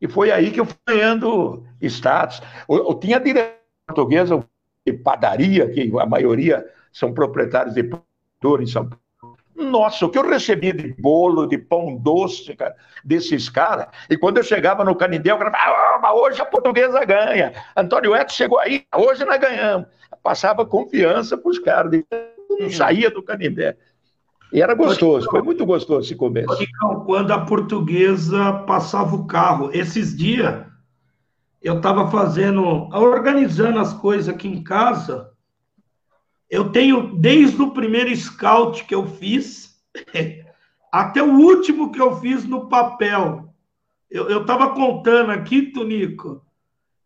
E 0.00 0.08
foi 0.08 0.30
aí 0.30 0.50
que 0.50 0.60
eu 0.60 0.66
fui 0.66 0.76
ganhando 0.86 1.64
status. 1.80 2.42
Eu, 2.68 2.88
eu 2.88 2.94
tinha 2.94 3.18
direito 3.18 3.64
portuguesa 3.86 4.42
de 4.86 4.92
padaria, 4.92 5.68
que 5.70 5.90
a 5.98 6.06
maioria 6.06 6.64
são 6.92 7.12
proprietários 7.12 7.74
de 7.74 7.82
produtor 7.84 8.62
em 8.62 8.66
São 8.66 8.88
Paulo. 8.88 9.02
Nossa, 9.54 10.04
o 10.04 10.10
que 10.10 10.18
eu 10.18 10.28
recebi 10.28 10.72
de 10.72 10.94
bolo, 11.00 11.46
de 11.46 11.56
pão 11.56 11.96
doce, 11.96 12.56
cara, 12.56 12.74
desses 13.04 13.48
caras. 13.48 13.86
E 14.10 14.16
quando 14.16 14.38
eu 14.38 14.42
chegava 14.42 14.84
no 14.84 14.96
Canindé, 14.96 15.30
eu 15.30 15.38
falava, 15.38 15.56
ah, 15.56 16.14
hoje 16.14 16.40
a 16.40 16.44
portuguesa 16.44 17.04
ganha. 17.04 17.52
Antônio 17.76 18.14
Eto 18.14 18.32
chegou 18.32 18.58
aí, 18.58 18.84
hoje 18.94 19.24
nós 19.24 19.40
ganhamos. 19.40 19.86
Passava 20.22 20.66
confiança 20.66 21.38
para 21.38 21.50
os 21.50 21.58
caras, 21.60 22.02
não 22.58 22.68
saía 22.68 23.10
do 23.10 23.22
Canindé. 23.22 23.76
E 24.54 24.62
era 24.62 24.72
gostoso, 24.72 25.28
foi 25.28 25.42
muito 25.42 25.66
gostoso 25.66 26.06
esse 26.06 26.14
começo. 26.14 26.56
Quando 27.04 27.32
a 27.32 27.44
portuguesa 27.44 28.52
passava 28.52 29.16
o 29.16 29.26
carro, 29.26 29.70
esses 29.72 30.16
dias, 30.16 30.64
eu 31.60 31.78
estava 31.78 32.08
fazendo, 32.08 32.62
organizando 32.92 33.80
as 33.80 33.92
coisas 33.92 34.32
aqui 34.32 34.46
em 34.46 34.62
casa, 34.62 35.32
eu 36.48 36.70
tenho, 36.70 37.16
desde 37.16 37.60
o 37.60 37.72
primeiro 37.72 38.14
scout 38.14 38.84
que 38.84 38.94
eu 38.94 39.08
fiz, 39.08 39.74
até 40.92 41.20
o 41.20 41.32
último 41.32 41.90
que 41.90 42.00
eu 42.00 42.20
fiz 42.20 42.44
no 42.44 42.68
papel. 42.68 43.52
Eu 44.08 44.42
estava 44.42 44.72
contando 44.72 45.32
aqui, 45.32 45.62
Tonico, 45.62 46.40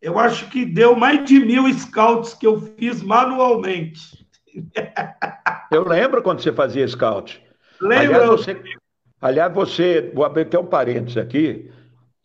eu 0.03 0.19
acho 0.19 0.51
que 0.51 0.67
deu 0.67 0.95
mais 0.95 1.27
de 1.27 1.41
mil 1.41 1.73
scouts 1.73 2.35
que 2.35 2.47
eu 2.47 2.61
fiz 2.61 3.03
manualmente. 3.03 4.28
Eu 5.71 5.87
lembro 5.87 6.23
quando 6.23 6.41
você 6.41 6.53
fazia 6.53 6.87
scout. 6.87 7.43
Lembra? 7.81 8.23
Aliás, 8.23 8.29
você, 8.29 8.63
aliás, 9.21 9.53
você 9.53 10.11
vou 10.15 10.25
abrir 10.25 10.43
até 10.43 10.59
um 10.59 10.67
parênteses 10.67 11.17
aqui. 11.17 11.71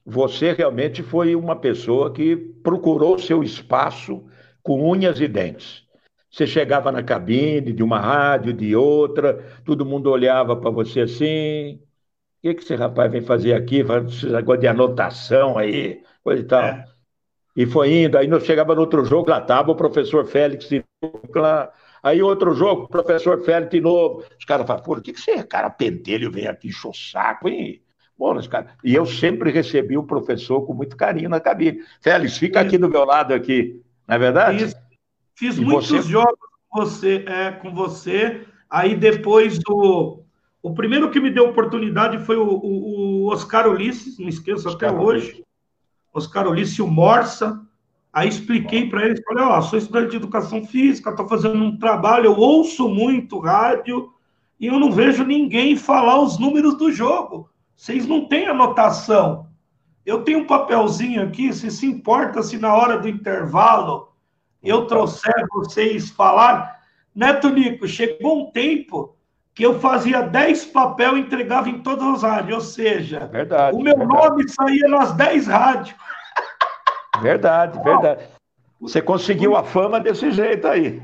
Você 0.06 0.52
realmente 0.54 1.02
foi 1.04 1.36
uma 1.36 1.56
pessoa 1.56 2.12
que 2.12 2.36
procurou 2.36 3.18
seu 3.18 3.44
espaço 3.44 4.24
com 4.62 4.90
unhas 4.90 5.20
e 5.20 5.28
dentes. 5.28 5.84
Você 6.30 6.48
chegava 6.48 6.92
na 6.92 7.04
cabine 7.04 7.72
de 7.72 7.84
uma 7.84 8.00
rádio, 8.00 8.54
de 8.54 8.76
outra, 8.76 9.62
todo 9.64 9.86
mundo 9.86 10.10
olhava 10.10 10.56
para 10.56 10.72
você 10.72 11.02
assim. 11.02 11.76
O 11.76 12.42
que, 12.42 12.56
que 12.56 12.64
esse 12.64 12.76
rapaz 12.76 13.12
vem 13.12 13.22
fazer 13.22 13.54
aqui? 13.54 13.82
Esse 13.82 14.26
negócio 14.26 14.62
de 14.62 14.68
anotação 14.68 15.58
aí, 15.58 16.02
coisa 16.24 16.42
e 16.42 16.46
tal. 16.46 16.64
É. 16.64 16.86
E 17.56 17.68
foi 17.68 18.04
indo, 18.04 18.18
aí 18.18 18.28
nós 18.28 18.46
chegava 18.46 18.74
no 18.74 18.82
outro 18.82 19.06
jogo, 19.06 19.30
lá 19.30 19.38
estava 19.38 19.72
o 19.72 19.76
professor 19.76 20.26
Félix 20.26 20.70
lá. 21.36 21.72
Aí 22.04 22.22
outro 22.22 22.54
jogo, 22.54 22.84
o 22.84 22.88
professor 22.90 23.42
Félix 23.46 23.72
de 23.72 23.80
novo. 23.80 24.26
Os 24.38 24.44
caras 24.44 24.68
falavam, 24.68 24.86
por 24.86 25.02
que, 25.02 25.14
que 25.14 25.22
você, 25.22 25.42
cara, 25.42 25.70
pentelho, 25.70 26.30
vem 26.30 26.48
aqui 26.48 26.68
encher 26.68 26.90
o 26.90 26.94
saco, 26.94 27.48
hein? 27.48 27.82
Bom, 28.20 28.38
cara... 28.48 28.76
E 28.84 28.94
eu 28.94 29.06
sempre 29.06 29.52
recebi 29.52 29.98
o 29.98 30.04
professor 30.04 30.66
com 30.66 30.74
muito 30.74 30.98
carinho 30.98 31.30
na 31.30 31.40
cabine. 31.40 31.80
Félix, 32.02 32.38
fica 32.38 32.60
aqui 32.60 32.78
do 32.78 32.90
meu 32.90 33.06
lado 33.06 33.34
aqui, 33.34 33.82
não 34.06 34.16
é 34.16 34.20
verdade? 34.20 34.66
Isso. 34.66 34.76
Fiz 35.34 35.58
e 35.58 35.62
muitos 35.62 35.90
você... 35.90 36.02
jogos 36.02 36.50
com 36.70 36.82
você, 36.82 37.26
é, 37.26 37.52
com 37.52 37.74
você. 37.74 38.46
Aí 38.70 38.96
depois 38.96 39.60
do. 39.60 40.24
O 40.62 40.74
primeiro 40.74 41.10
que 41.10 41.20
me 41.20 41.30
deu 41.30 41.50
oportunidade 41.50 42.20
foi 42.20 42.38
o, 42.38 42.48
o, 42.48 43.26
o 43.26 43.32
Oscar 43.32 43.68
Ulisses, 43.68 44.18
não 44.20 44.30
esqueço 44.30 44.68
Oscar 44.68 44.92
até 44.92 45.00
hoje. 45.00 45.44
Oscar 46.14 46.48
Ulisses 46.48 46.78
e 46.78 46.82
o 46.82 46.88
Morsa. 46.88 47.63
Aí 48.14 48.30
expliquei 48.30 48.88
para 48.88 49.06
eles, 49.06 49.24
falei, 49.26 49.44
ó, 49.44 49.58
oh, 49.58 49.62
sou 49.64 49.80
estudante 49.80 50.12
de 50.12 50.18
educação 50.18 50.64
física, 50.64 51.10
estou 51.10 51.28
fazendo 51.28 51.64
um 51.64 51.80
trabalho, 51.80 52.26
eu 52.26 52.38
ouço 52.38 52.88
muito 52.88 53.40
rádio 53.40 54.14
e 54.60 54.68
eu 54.68 54.80
não 54.80 54.92
vejo 54.92 55.24
ninguém 55.24 55.76
falar 55.76 56.22
os 56.22 56.38
números 56.38 56.78
do 56.78 56.92
jogo. 56.92 57.50
Vocês 57.76 58.06
não 58.06 58.28
têm 58.28 58.46
anotação. 58.46 59.48
Eu 60.06 60.24
tenho 60.24 60.40
um 60.40 60.46
papelzinho 60.46 61.24
aqui, 61.24 61.52
se 61.52 61.72
se 61.72 61.88
importa 61.88 62.44
se 62.44 62.58
na 62.60 62.76
hora 62.76 63.00
do 63.00 63.10
intervalo 63.10 64.14
eu 64.62 64.86
trouxer 64.86 65.46
vocês 65.52 66.12
falar. 66.12 66.82
Neto 67.16 67.50
Nico, 67.50 67.88
chegou 67.88 68.44
um 68.44 68.52
tempo 68.52 69.16
que 69.54 69.66
eu 69.66 69.80
fazia 69.80 70.22
10 70.22 70.66
papel 70.66 71.18
e 71.18 71.22
entregava 71.22 71.70
em 71.70 71.80
todas 71.80 72.08
as 72.08 72.24
rádios, 72.24 72.56
ou 72.56 72.62
seja, 72.62 73.28
verdade, 73.28 73.76
o 73.76 73.82
meu 73.82 73.98
verdade. 73.98 74.24
nome 74.24 74.50
saía 74.50 74.88
nas 74.88 75.14
10 75.14 75.48
rádios. 75.48 75.96
Verdade, 77.22 77.82
verdade. 77.84 78.24
Você 78.80 79.02
conseguiu 79.02 79.56
a 79.56 79.64
fama 79.64 80.00
desse 80.00 80.32
jeito 80.32 80.68
aí. 80.68 81.02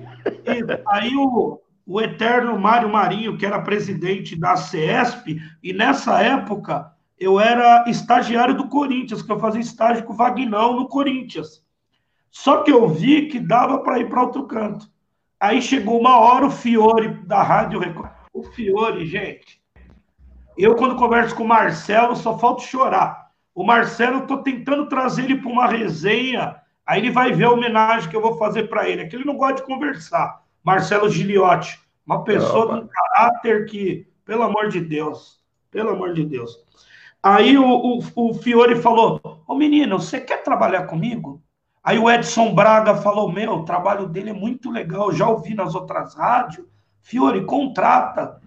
aí 0.88 1.16
o, 1.16 1.62
o 1.86 2.02
eterno 2.02 2.60
Mário 2.60 2.90
Marinho, 2.90 3.38
que 3.38 3.46
era 3.46 3.62
presidente 3.62 4.36
da 4.36 4.56
CESP, 4.56 5.42
e 5.64 5.74
nessa 5.74 6.22
época 6.22 6.92
eu 7.18 7.40
era 7.40 7.84
estagiário 7.88 8.56
do 8.56 8.68
Corinthians, 8.68 9.22
que 9.22 9.32
eu 9.32 9.40
fazia 9.40 9.62
estágio 9.62 10.04
com 10.04 10.14
o 10.14 10.16
Vagnão 10.16 10.76
no 10.76 10.88
Corinthians. 10.88 11.64
Só 12.32 12.64
que 12.64 12.72
eu 12.72 12.88
vi 12.88 13.28
que 13.28 13.40
dava 13.40 13.80
para 13.80 14.00
ir 14.00 14.10
para 14.10 14.22
outro 14.22 14.46
canto. 14.46 14.88
Aí 15.40 15.62
chegou 15.62 16.00
uma 16.00 16.20
hora 16.20 16.46
o 16.46 16.52
Fiore 16.52 17.10
da 17.26 17.42
Rádio 17.42 17.80
Record. 17.80 18.12
O 18.34 18.44
Fiore, 18.44 19.06
gente, 19.06 19.62
eu 20.58 20.76
quando 20.76 20.96
converso 20.96 21.36
com 21.36 21.44
o 21.44 21.48
Marcelo 21.48 22.16
só 22.16 22.38
falta 22.38 22.64
chorar. 22.64 23.29
O 23.60 23.64
Marcelo, 23.66 24.20
eu 24.20 24.26
tô 24.26 24.38
tentando 24.38 24.88
trazer 24.88 25.26
ele 25.26 25.36
para 25.36 25.52
uma 25.52 25.68
resenha, 25.68 26.56
aí 26.86 27.02
ele 27.02 27.12
vai 27.12 27.34
ver 27.34 27.44
a 27.44 27.52
homenagem 27.52 28.10
que 28.10 28.16
eu 28.16 28.22
vou 28.22 28.38
fazer 28.38 28.70
para 28.70 28.88
ele. 28.88 29.02
É 29.02 29.06
que 29.06 29.18
ele 29.18 29.26
não 29.26 29.36
gosta 29.36 29.56
de 29.56 29.64
conversar. 29.64 30.42
Marcelo 30.64 31.10
Giliotti, 31.10 31.78
uma 32.08 32.24
pessoa 32.24 32.68
de 32.68 32.86
um 32.86 32.88
caráter 32.88 33.66
que, 33.66 34.08
pelo 34.24 34.44
amor 34.44 34.70
de 34.70 34.80
Deus, 34.80 35.44
pelo 35.70 35.90
amor 35.90 36.14
de 36.14 36.24
Deus. 36.24 36.58
Aí 37.22 37.58
o, 37.58 37.66
o, 37.66 38.00
o 38.16 38.34
Fiore 38.34 38.78
falou: 38.78 39.20
Ô 39.46 39.54
menino, 39.56 40.00
você 40.00 40.22
quer 40.22 40.42
trabalhar 40.42 40.84
comigo? 40.84 41.42
Aí 41.84 42.00
o 42.00 42.10
Edson 42.10 42.56
Braga 42.56 42.96
falou: 42.96 43.30
Meu, 43.30 43.56
o 43.56 43.66
trabalho 43.66 44.08
dele 44.08 44.30
é 44.30 44.34
muito 44.34 44.72
legal, 44.72 45.12
já 45.12 45.28
ouvi 45.28 45.54
nas 45.54 45.76
outras 45.76 46.16
rádios. 46.16 46.66
Fiore, 47.02 47.44
contrata. 47.44 48.40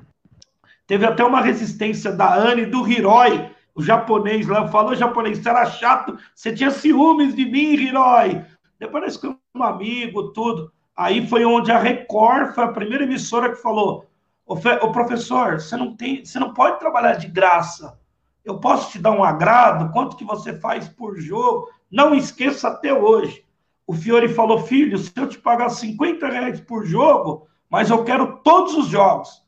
Teve 0.87 1.05
até 1.05 1.23
uma 1.23 1.43
resistência 1.43 2.11
da 2.11 2.35
Anne 2.35 2.63
e 2.63 2.67
do 2.67 2.89
Hiroi, 2.91 3.52
o 3.75 3.83
japonês 3.83 4.47
lá 4.47 4.69
falou, 4.69 4.95
japonês, 4.95 5.39
você 5.39 5.49
era 5.49 5.67
chato, 5.67 6.19
você 6.35 6.53
tinha 6.53 6.71
ciúmes 6.71 7.35
de 7.35 7.45
mim, 7.45 7.75
Hiroi. 7.75 8.45
Depois 8.79 9.05
nós 9.05 9.15
ficamos 9.17 9.39
um 9.55 9.63
amigo, 9.63 10.33
tudo. 10.33 10.73
Aí 10.97 11.27
foi 11.27 11.45
onde 11.45 11.73
a 11.73 11.79
Record 11.79 12.55
foi 12.55 12.65
a 12.65 12.73
primeira 12.73 13.05
emissora 13.05 13.51
que 13.51 13.63
falou: 13.63 14.07
o 14.47 14.93
professor, 14.93 15.61
você 15.61 15.77
não 15.77 15.97
tem, 15.97 16.25
você 16.25 16.39
não 16.39 16.53
pode 16.53 16.79
trabalhar 16.79 17.15
de 17.15 17.29
graça. 17.29 17.99
Eu 18.45 18.59
posso 18.59 18.91
te 18.91 18.99
dar 18.99 19.13
um 19.13 19.25
agrado? 19.25 19.93
Quanto 19.93 20.17
que 20.17 20.25
você 20.25 20.59
faz 20.59 20.89
por 20.89 21.19
jogo? 21.19 21.71
Não 21.91 22.15
esqueça 22.15 22.69
até 22.69 22.93
hoje. 22.93 23.45
O 23.87 23.95
Fiore 23.95 24.29
falou, 24.29 24.59
filho, 24.59 24.99
se 24.99 25.13
eu 25.17 25.29
te 25.29 25.39
pagar 25.39 25.69
50 25.69 26.27
reais 26.29 26.61
por 26.61 26.85
jogo, 26.85 27.47
mas 27.71 27.89
eu 27.89 28.05
quero 28.05 28.39
todos 28.39 28.75
os 28.75 28.89
jogos. 28.89 29.43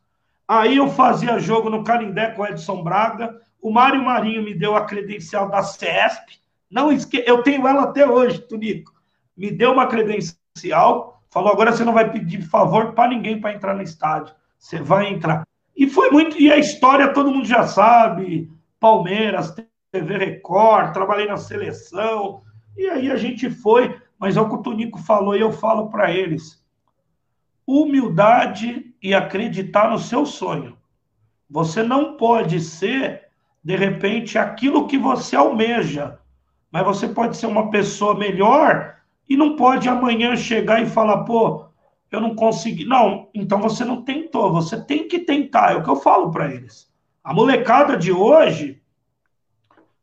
Aí 0.47 0.77
eu 0.77 0.89
fazia 0.89 1.39
jogo 1.39 1.71
no 1.71 1.83
Canindé 1.83 2.31
com 2.31 2.43
o 2.43 2.47
Edson 2.47 2.83
Braga, 2.83 3.41
o 3.65 3.71
Mário 3.71 4.05
Marinho 4.05 4.43
me 4.43 4.53
deu 4.53 4.77
a 4.77 4.85
credencial 4.85 5.49
da 5.49 5.63
CESP. 5.63 6.39
Não 6.71 6.93
esque... 6.93 7.25
Eu 7.27 7.43
tenho 7.43 7.67
ela 7.67 7.85
até 7.85 8.07
hoje, 8.07 8.39
Tunico. 8.41 8.93
Me 9.35 9.51
deu 9.51 9.73
uma 9.73 9.87
credencial, 9.87 11.23
falou: 11.31 11.51
agora 11.51 11.73
você 11.73 11.83
não 11.83 11.95
vai 11.95 12.13
pedir 12.13 12.43
favor 12.43 12.93
para 12.93 13.09
ninguém 13.09 13.41
para 13.41 13.55
entrar 13.55 13.75
no 13.75 13.81
estádio. 13.81 14.35
Você 14.59 14.83
vai 14.83 15.07
entrar. 15.07 15.49
E 15.75 15.89
foi 15.89 16.11
muito. 16.11 16.39
E 16.39 16.53
a 16.53 16.59
história 16.59 17.15
todo 17.15 17.31
mundo 17.31 17.47
já 17.47 17.67
sabe. 17.67 18.53
Palmeiras, 18.79 19.55
TV 19.91 20.19
Record, 20.19 20.93
trabalhei 20.93 21.27
na 21.27 21.39
seleção. 21.39 22.43
E 22.77 22.87
aí 22.87 23.11
a 23.11 23.17
gente 23.17 23.49
foi. 23.49 23.99
Mas 24.19 24.37
é 24.37 24.43
o 24.43 24.49
que 24.51 24.57
o 24.57 24.63
Tunico 24.63 24.99
falou 24.99 25.35
e 25.35 25.41
eu 25.41 25.53
falo 25.53 25.89
para 25.89 26.13
eles: 26.13 26.63
humildade 27.67 28.95
e 29.03 29.15
acreditar 29.15 29.89
no 29.89 29.99
seu 29.99 30.27
sonho. 30.27 30.77
Você 31.49 31.83
não 31.83 32.19
pode 32.19 32.61
ser 32.61 33.24
de 33.65 33.77
repente, 33.77 34.37
aquilo 34.37 34.87
que 34.87 34.99
você 34.99 35.35
almeja. 35.35 36.19
Mas 36.71 36.85
você 36.85 37.09
pode 37.09 37.37
ser 37.37 37.47
uma 37.47 37.71
pessoa 37.71 38.15
melhor 38.15 38.97
e 39.29 39.37
não 39.37 39.57
pode 39.57 39.89
amanhã 39.89 40.37
chegar 40.37 40.83
e 40.83 40.87
falar, 40.87 41.25
pô, 41.25 41.65
eu 42.11 42.21
não 42.21 42.35
consegui. 42.35 42.85
Não, 42.85 43.31
então 43.33 43.61
você 43.61 43.85
não 43.85 44.03
tentou, 44.03 44.53
você 44.53 44.79
tem 44.85 45.09
que 45.09 45.21
tentar, 45.21 45.73
é 45.73 45.77
o 45.77 45.83
que 45.83 45.89
eu 45.89 45.97
falo 45.97 46.31
para 46.31 46.53
eles. 46.53 46.93
A 47.23 47.33
molecada 47.33 47.97
de 47.97 48.13
hoje, 48.13 48.83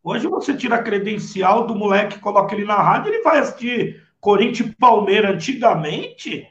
hoje 0.03 0.27
você 0.27 0.55
tira 0.55 0.77
a 0.77 0.83
credencial 0.83 1.67
do 1.67 1.75
moleque, 1.75 2.19
coloca 2.19 2.55
ele 2.55 2.65
na 2.65 2.81
rádio, 2.81 3.13
ele 3.13 3.21
vai 3.21 3.37
assistir 3.37 4.01
Corinthians 4.19 4.71
e 4.71 4.75
Palmeiras. 4.75 5.35
Antigamente, 5.35 6.47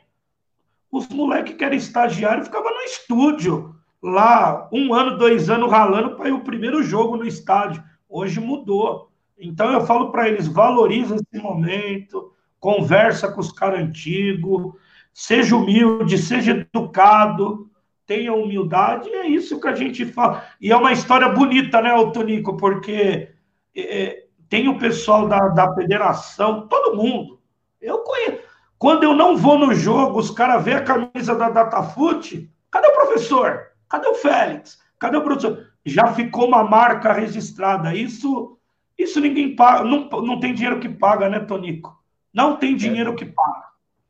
os 0.92 1.08
moleques 1.08 1.56
que 1.56 1.64
eram 1.64 1.74
estagiários 1.74 2.46
ficavam 2.46 2.72
no 2.72 2.82
estúdio 2.82 3.79
lá 4.02 4.68
um 4.72 4.94
ano, 4.94 5.18
dois 5.18 5.50
anos 5.50 5.70
ralando 5.70 6.16
para 6.16 6.28
ir 6.28 6.32
o 6.32 6.44
primeiro 6.44 6.82
jogo 6.82 7.16
no 7.16 7.26
estádio. 7.26 7.82
Hoje 8.08 8.40
mudou. 8.40 9.10
Então 9.38 9.72
eu 9.72 9.82
falo 9.82 10.10
para 10.10 10.28
eles: 10.28 10.46
valoriza 10.46 11.16
esse 11.16 11.42
momento, 11.42 12.32
conversa 12.58 13.30
com 13.30 13.40
os 13.40 13.52
caras 13.52 13.80
antigos, 13.80 14.74
seja 15.12 15.56
humilde, 15.56 16.18
seja 16.18 16.52
educado, 16.52 17.70
tenha 18.06 18.32
humildade, 18.32 19.08
é 19.08 19.26
isso 19.26 19.60
que 19.60 19.68
a 19.68 19.74
gente 19.74 20.04
fala. 20.04 20.44
E 20.60 20.72
é 20.72 20.76
uma 20.76 20.92
história 20.92 21.28
bonita, 21.28 21.80
né, 21.80 21.90
Tonico? 22.12 22.56
Porque 22.56 23.28
é, 23.74 23.80
é, 23.80 24.26
tem 24.48 24.68
o 24.68 24.78
pessoal 24.78 25.28
da, 25.28 25.48
da 25.48 25.72
federação, 25.74 26.66
todo 26.66 26.96
mundo. 26.96 27.38
Eu 27.80 27.98
conheço. 27.98 28.40
Quando 28.76 29.04
eu 29.04 29.14
não 29.14 29.36
vou 29.36 29.58
no 29.58 29.74
jogo, 29.74 30.18
os 30.18 30.30
caras 30.30 30.64
vê 30.64 30.72
a 30.72 30.82
camisa 30.82 31.34
da 31.34 31.50
Datafute, 31.50 32.50
cadê 32.70 32.88
o 32.88 32.94
professor? 32.94 33.69
Cadê 33.90 34.06
o 34.06 34.14
Félix? 34.14 34.78
Cadê 34.98 35.16
o 35.16 35.22
professor? 35.22 35.66
Já 35.84 36.06
ficou 36.14 36.46
uma 36.46 36.62
marca 36.62 37.12
registrada. 37.12 37.94
Isso, 37.94 38.56
isso 38.96 39.20
ninguém 39.20 39.56
paga. 39.56 39.82
Não, 39.82 40.08
não 40.08 40.38
tem 40.38 40.54
dinheiro 40.54 40.78
que 40.78 40.88
paga, 40.88 41.28
né, 41.28 41.40
Tonico? 41.40 42.00
Não 42.32 42.56
tem 42.56 42.76
dinheiro 42.76 43.12
é. 43.12 43.14
que 43.16 43.26
paga. 43.26 43.64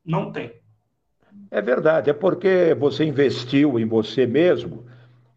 Não 0.05 0.31
tem. 0.31 0.53
É 1.51 1.63
verdade. 1.63 2.11
É 2.11 2.13
porque 2.13 2.77
você 2.79 3.05
investiu 3.05 3.79
em 3.79 3.87
você 3.87 4.27
mesmo 4.27 4.85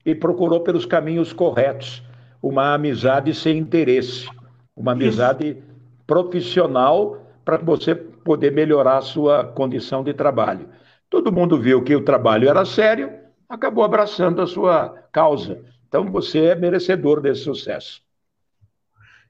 e 0.06 0.14
procurou 0.14 0.60
pelos 0.60 0.86
caminhos 0.86 1.32
corretos. 1.32 2.04
Uma 2.42 2.74
amizade 2.74 3.34
sem 3.34 3.58
interesse. 3.58 4.28
Uma 4.76 4.92
amizade 4.92 5.52
isso. 5.52 5.62
profissional 6.06 7.26
para 7.46 7.58
você 7.58 7.96
poder 7.96 8.52
melhorar 8.52 8.98
a 8.98 9.02
sua 9.02 9.46
condição 9.46 10.04
de 10.04 10.14
trabalho. 10.14 10.68
Todo 11.10 11.32
mundo 11.32 11.58
viu 11.58 11.84
que 11.84 11.96
o 11.96 12.04
trabalho 12.04 12.50
era 12.50 12.66
sério 12.66 13.23
acabou 13.54 13.84
abraçando 13.84 14.42
a 14.42 14.48
sua 14.48 14.90
causa. 15.12 15.64
Então 15.88 16.12
você 16.12 16.46
é 16.46 16.56
merecedor 16.56 17.22
desse 17.22 17.44
sucesso. 17.44 18.02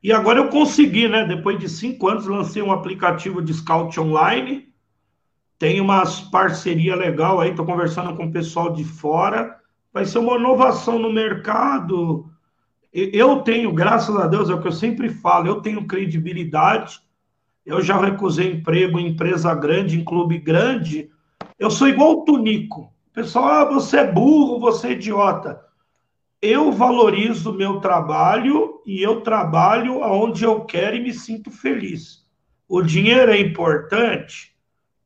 E 0.02 0.12
agora 0.12 0.40
eu 0.40 0.50
consegui, 0.50 1.08
né? 1.08 1.26
Depois 1.26 1.60
de 1.60 1.70
cinco 1.70 2.08
anos, 2.08 2.26
lancei 2.26 2.62
um 2.62 2.72
aplicativo 2.72 3.42
de 3.42 3.54
scout 3.54 4.00
online. 4.00 4.70
Tem 5.60 5.80
umas 5.80 6.22
parceria 6.22 6.96
legal 6.96 7.40
aí, 7.40 7.52
estou 7.52 7.66
conversando 7.66 8.16
com 8.16 8.26
o 8.26 8.32
pessoal 8.32 8.74
de 8.74 8.84
fora. 8.84 9.58
Vai 9.94 10.06
ser 10.06 10.20
uma 10.20 10.38
inovação 10.38 10.98
no 10.98 11.12
mercado. 11.12 12.30
Eu 12.92 13.42
tenho, 13.42 13.74
graças 13.74 14.16
a 14.16 14.28
Deus, 14.28 14.50
é 14.50 14.54
o 14.54 14.62
que 14.62 14.68
eu 14.68 14.74
sempre 14.74 15.10
falo, 15.10 15.48
eu 15.48 15.62
tenho 15.62 15.88
credibilidade. 15.88 17.02
Eu 17.66 17.82
já 17.82 18.00
recusei 18.00 18.52
emprego 18.52 19.00
em 19.00 19.08
empresa 19.08 19.54
grande, 19.56 20.00
em 20.00 20.04
clube 20.04 20.38
grande. 20.38 21.10
Eu 21.58 21.70
sou 21.70 21.88
igual 21.88 22.12
o 22.12 22.26
Tunico. 22.26 22.93
Pessoal, 23.14 23.46
ah, 23.46 23.66
você 23.66 23.98
é 23.98 24.12
burro, 24.12 24.60
você 24.60 24.88
é 24.88 24.92
idiota. 24.94 25.64
Eu 26.42 26.72
valorizo 26.72 27.52
o 27.52 27.54
meu 27.54 27.80
trabalho 27.80 28.82
e 28.88 29.04
eu 29.04 29.22
trabalho 29.22 30.04
aonde 30.04 30.44
eu 30.44 30.66
quero 30.66 30.96
e 30.96 31.00
me 31.00 31.14
sinto 31.14 31.52
feliz. 31.52 32.28
O 32.68 32.82
dinheiro 32.82 33.32
é 33.32 33.40
importante? 33.40 34.56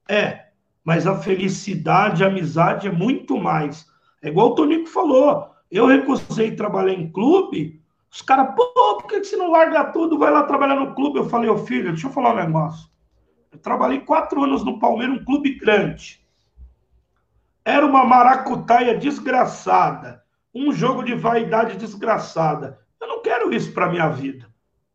É, 0.08 0.47
mas 0.86 1.05
a 1.05 1.18
felicidade, 1.18 2.24
a 2.24 2.28
amizade 2.28 2.88
é 2.88 2.91
muito 2.91 3.38
mais. 3.38 3.86
É 4.24 4.30
igual 4.30 4.51
o 4.51 4.55
Tonico 4.55 4.88
falou. 4.88 5.49
Eu 5.70 5.86
recusei 5.86 6.55
trabalhar 6.55 6.93
em 6.93 7.12
clube. 7.12 7.82
Os 8.10 8.22
caras, 8.22 8.55
pô, 8.55 8.66
por 8.74 9.08
que 9.08 9.22
você 9.22 9.36
não 9.36 9.51
larga 9.51 9.84
tudo, 9.91 10.18
vai 10.18 10.32
lá 10.32 10.43
trabalhar 10.43 10.76
no 10.76 10.95
clube? 10.95 11.20
Eu 11.20 11.28
falei, 11.28 11.49
ô 11.49 11.58
filho, 11.58 11.91
deixa 11.91 12.08
eu 12.08 12.12
falar 12.12 12.32
um 12.32 12.38
negócio. 12.38 12.89
Eu 13.51 13.60
trabalhei 13.60 13.99
quatro 13.99 14.41
anos 14.41 14.64
no 14.64 14.80
Palmeiras, 14.80 15.20
um 15.20 15.26
clube 15.26 15.55
grande. 15.55 16.26
Era 17.68 17.86
uma 17.86 18.05
maracutaia 18.05 18.97
desgraçada, 18.97 20.24
um 20.55 20.72
jogo 20.72 21.03
de 21.03 21.13
vaidade 21.13 21.76
desgraçada. 21.76 22.80
Eu 22.97 23.09
não 23.09 23.22
quero 23.22 23.53
isso 23.53 23.74
para 23.74 23.89
minha 23.89 24.07
vida. 24.07 24.47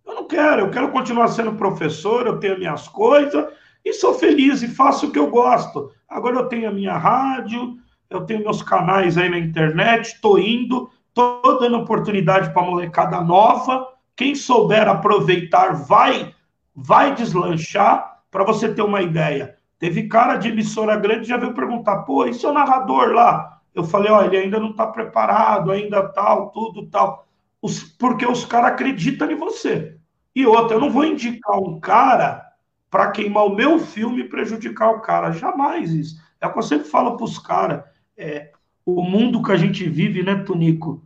Eu 0.06 0.14
não 0.14 0.26
quero, 0.26 0.62
eu 0.62 0.70
quero 0.70 0.90
continuar 0.90 1.28
sendo 1.28 1.52
professor, 1.52 2.26
eu 2.26 2.40
tenho 2.40 2.58
minhas 2.58 2.88
coisas, 2.88 3.46
e 3.84 3.92
sou 3.92 4.14
feliz 4.14 4.62
e 4.62 4.68
faço 4.68 5.08
o 5.08 5.10
que 5.12 5.18
eu 5.18 5.28
gosto. 5.28 5.92
Agora 6.08 6.36
eu 6.36 6.48
tenho 6.48 6.66
a 6.66 6.72
minha 6.72 6.96
rádio, 6.96 7.76
eu 8.08 8.24
tenho 8.24 8.42
meus 8.42 8.62
canais 8.62 9.18
aí 9.18 9.28
na 9.28 9.38
internet, 9.38 10.06
estou 10.06 10.38
indo, 10.38 10.88
estou 11.08 11.60
dando 11.60 11.76
oportunidade 11.76 12.54
para 12.54 12.62
molecada 12.62 13.20
nova. 13.20 13.86
Quem 14.16 14.34
souber 14.34 14.88
aproveitar 14.88 15.74
vai, 15.74 16.34
vai 16.74 17.14
deslanchar. 17.14 18.22
Para 18.30 18.44
você 18.44 18.72
ter 18.72 18.80
uma 18.80 19.02
ideia, 19.02 19.58
teve 19.82 20.06
cara 20.06 20.36
de 20.36 20.48
emissora 20.48 20.94
grande 20.94 21.26
já 21.26 21.36
veio 21.36 21.54
perguntar: 21.54 22.02
pô, 22.02 22.24
e 22.24 22.32
seu 22.32 22.52
narrador 22.52 23.08
lá? 23.08 23.60
Eu 23.74 23.82
falei: 23.82 24.12
ó, 24.12 24.22
ele 24.22 24.36
ainda 24.36 24.60
não 24.60 24.70
está 24.70 24.86
preparado, 24.86 25.72
ainda 25.72 26.08
tal, 26.10 26.50
tudo 26.50 26.86
tal. 26.86 27.26
Os, 27.60 27.82
porque 27.82 28.24
os 28.24 28.44
caras 28.44 28.70
acreditam 28.70 29.28
em 29.28 29.34
você. 29.34 29.96
E 30.36 30.46
outra, 30.46 30.76
eu 30.76 30.80
não 30.80 30.88
vou 30.88 31.04
indicar 31.04 31.58
um 31.58 31.80
cara 31.80 32.46
para 32.88 33.10
queimar 33.10 33.44
o 33.44 33.56
meu 33.56 33.80
filme 33.80 34.20
e 34.20 34.28
prejudicar 34.28 34.90
o 34.90 35.00
cara. 35.00 35.32
Jamais 35.32 35.92
isso. 35.92 36.16
É 36.40 36.46
o 36.46 36.52
que 36.52 36.60
eu 36.60 36.62
sempre 36.62 36.88
falo 36.88 37.16
para 37.16 37.24
os 37.24 37.40
caras. 37.40 37.82
É, 38.16 38.52
o 38.86 39.02
mundo 39.02 39.42
que 39.42 39.50
a 39.50 39.56
gente 39.56 39.88
vive, 39.88 40.22
né, 40.22 40.36
Tonico? 40.44 41.02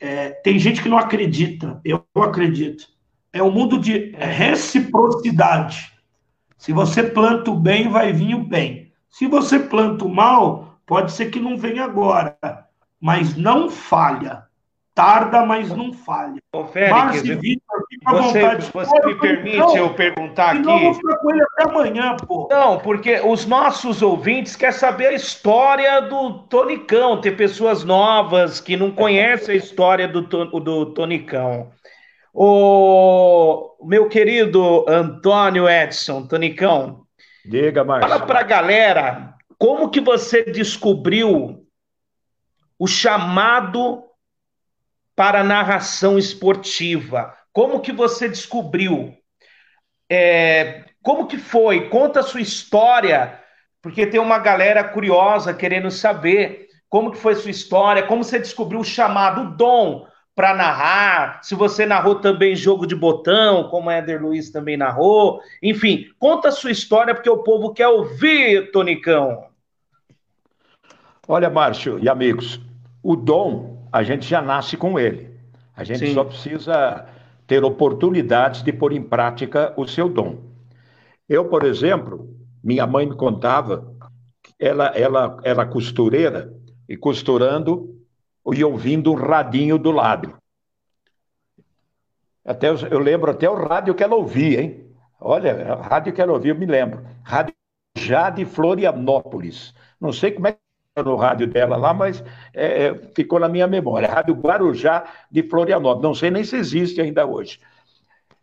É, 0.00 0.30
tem 0.30 0.58
gente 0.58 0.82
que 0.82 0.88
não 0.88 0.98
acredita. 0.98 1.80
Eu 1.84 2.04
acredito. 2.16 2.88
É 3.32 3.40
um 3.40 3.52
mundo 3.52 3.78
de 3.78 4.10
reciprocidade. 4.16 5.96
Se 6.58 6.72
você 6.72 7.04
planta 7.04 7.52
o 7.52 7.54
bem, 7.54 7.88
vai 7.88 8.12
vir 8.12 8.34
o 8.34 8.42
bem. 8.42 8.92
Se 9.08 9.26
você 9.26 9.58
planta 9.60 10.04
o 10.04 10.08
mal, 10.08 10.74
pode 10.84 11.12
ser 11.12 11.30
que 11.30 11.38
não 11.38 11.56
venha 11.56 11.84
agora, 11.84 12.36
mas 13.00 13.36
não 13.36 13.70
falha. 13.70 14.48
Tarda, 14.92 15.46
mas 15.46 15.70
não 15.70 15.92
falha. 15.92 16.42
Ô, 16.52 16.64
Félix, 16.64 17.22
Vitor, 17.22 17.84
fica 17.88 18.12
você, 18.12 18.40
vontade. 18.40 18.70
Você 18.72 19.06
me 19.06 19.14
permite 19.14 19.56
não, 19.56 19.76
eu 19.76 19.94
perguntar 19.94 20.50
aqui? 20.50 20.62
Não, 20.62 20.80
vou 20.80 20.94
ficar 20.94 21.16
com 21.18 21.30
ele 21.30 21.42
até 21.42 21.70
amanhã, 21.70 22.16
pô. 22.16 22.48
Não, 22.50 22.80
porque 22.80 23.20
os 23.20 23.46
nossos 23.46 24.02
ouvintes 24.02 24.56
querem 24.56 24.74
saber 24.74 25.06
a 25.06 25.12
história 25.12 26.00
do 26.00 26.40
Tonicão. 26.40 27.20
Tem 27.20 27.32
pessoas 27.36 27.84
novas 27.84 28.60
que 28.60 28.76
não 28.76 28.90
conhecem 28.90 29.54
a 29.54 29.58
história 29.58 30.08
do, 30.08 30.22
do 30.22 30.86
Tonicão. 30.86 31.70
O 32.32 33.76
meu 33.84 34.08
querido 34.08 34.84
Antônio 34.88 35.68
Edson, 35.68 36.26
Tonicão. 36.26 37.06
Diga, 37.44 37.84
Márcio. 37.84 38.08
Fala 38.08 38.26
pra 38.26 38.42
galera 38.42 39.34
como 39.58 39.90
que 39.90 40.00
você 40.00 40.44
descobriu 40.44 41.66
o 42.78 42.86
chamado 42.86 44.04
para 45.16 45.42
narração 45.42 46.16
esportiva? 46.16 47.34
Como 47.52 47.80
que 47.80 47.92
você 47.92 48.28
descobriu? 48.28 49.16
É, 50.08 50.84
como 51.02 51.26
que 51.26 51.36
foi? 51.36 51.88
Conta 51.88 52.20
a 52.20 52.22
sua 52.22 52.40
história, 52.40 53.42
porque 53.82 54.06
tem 54.06 54.20
uma 54.20 54.38
galera 54.38 54.84
curiosa 54.84 55.52
querendo 55.52 55.90
saber 55.90 56.68
como 56.88 57.10
que 57.10 57.18
foi 57.18 57.32
a 57.32 57.36
sua 57.36 57.50
história, 57.50 58.06
como 58.06 58.22
você 58.22 58.38
descobriu 58.38 58.80
o 58.80 58.84
chamado 58.84 59.56
dom 59.56 60.06
para 60.38 60.54
narrar, 60.54 61.42
se 61.42 61.56
você 61.56 61.84
narrou 61.84 62.14
também 62.14 62.54
jogo 62.54 62.86
de 62.86 62.94
botão, 62.94 63.64
como 63.64 63.90
Éder 63.90 64.22
Luiz 64.22 64.50
também 64.50 64.76
narrou. 64.76 65.40
Enfim, 65.60 66.06
conta 66.16 66.46
a 66.46 66.52
sua 66.52 66.70
história, 66.70 67.12
porque 67.12 67.28
o 67.28 67.42
povo 67.42 67.74
quer 67.74 67.88
ouvir, 67.88 68.70
Tonicão. 68.70 69.46
Olha, 71.26 71.50
Márcio 71.50 71.98
e 71.98 72.08
amigos, 72.08 72.60
o 73.02 73.16
dom 73.16 73.84
a 73.92 74.04
gente 74.04 74.28
já 74.28 74.40
nasce 74.40 74.76
com 74.76 74.96
ele. 74.96 75.28
A 75.76 75.82
gente 75.82 76.06
Sim. 76.06 76.14
só 76.14 76.22
precisa 76.22 77.06
ter 77.44 77.64
oportunidades 77.64 78.62
de 78.62 78.72
pôr 78.72 78.92
em 78.92 79.02
prática 79.02 79.74
o 79.76 79.88
seu 79.88 80.08
dom. 80.08 80.36
Eu, 81.28 81.46
por 81.46 81.64
exemplo, 81.64 82.32
minha 82.62 82.86
mãe 82.86 83.06
me 83.06 83.16
contava, 83.16 83.92
ela, 84.56 84.86
ela 84.96 85.36
era 85.42 85.66
costureira 85.66 86.54
e 86.88 86.96
costurando 86.96 87.97
e 88.54 88.64
ouvindo 88.64 89.12
um 89.12 89.14
radinho 89.14 89.78
do 89.78 89.90
lado. 89.90 90.36
Até 92.44 92.68
eu 92.68 92.98
lembro 92.98 93.30
até 93.30 93.48
o 93.48 93.54
rádio 93.54 93.94
que 93.94 94.02
ela 94.02 94.16
ouvia, 94.16 94.62
hein? 94.62 94.86
Olha, 95.20 95.76
o 95.76 95.82
rádio 95.82 96.12
que 96.12 96.22
ela 96.22 96.32
ouvia, 96.32 96.52
eu 96.52 96.58
me 96.58 96.64
lembro. 96.64 97.04
Rádio 97.22 97.54
já 97.96 98.30
de 98.30 98.44
Florianópolis. 98.44 99.74
Não 100.00 100.12
sei 100.12 100.30
como 100.30 100.46
é 100.46 100.52
que 100.52 101.02
no 101.02 101.16
rádio 101.16 101.46
dela 101.46 101.76
lá, 101.76 101.92
mas 101.92 102.24
é, 102.54 102.86
é, 102.86 102.94
ficou 103.14 103.38
na 103.38 103.48
minha 103.48 103.66
memória. 103.66 104.08
Rádio 104.08 104.34
Guarujá 104.34 105.04
de 105.30 105.42
Florianópolis. 105.42 106.02
Não 106.02 106.14
sei 106.14 106.30
nem 106.30 106.44
se 106.44 106.56
existe 106.56 107.00
ainda 107.00 107.26
hoje. 107.26 107.60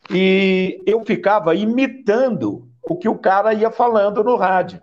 E 0.10 0.82
eu 0.86 1.03
ficava 1.03 1.56
imitando 1.56 2.68
o 2.84 2.95
que 2.95 3.10
o 3.10 3.18
cara 3.18 3.53
ia 3.53 3.72
falando 3.72 4.24
no 4.24 4.36
rádio. 4.36 4.80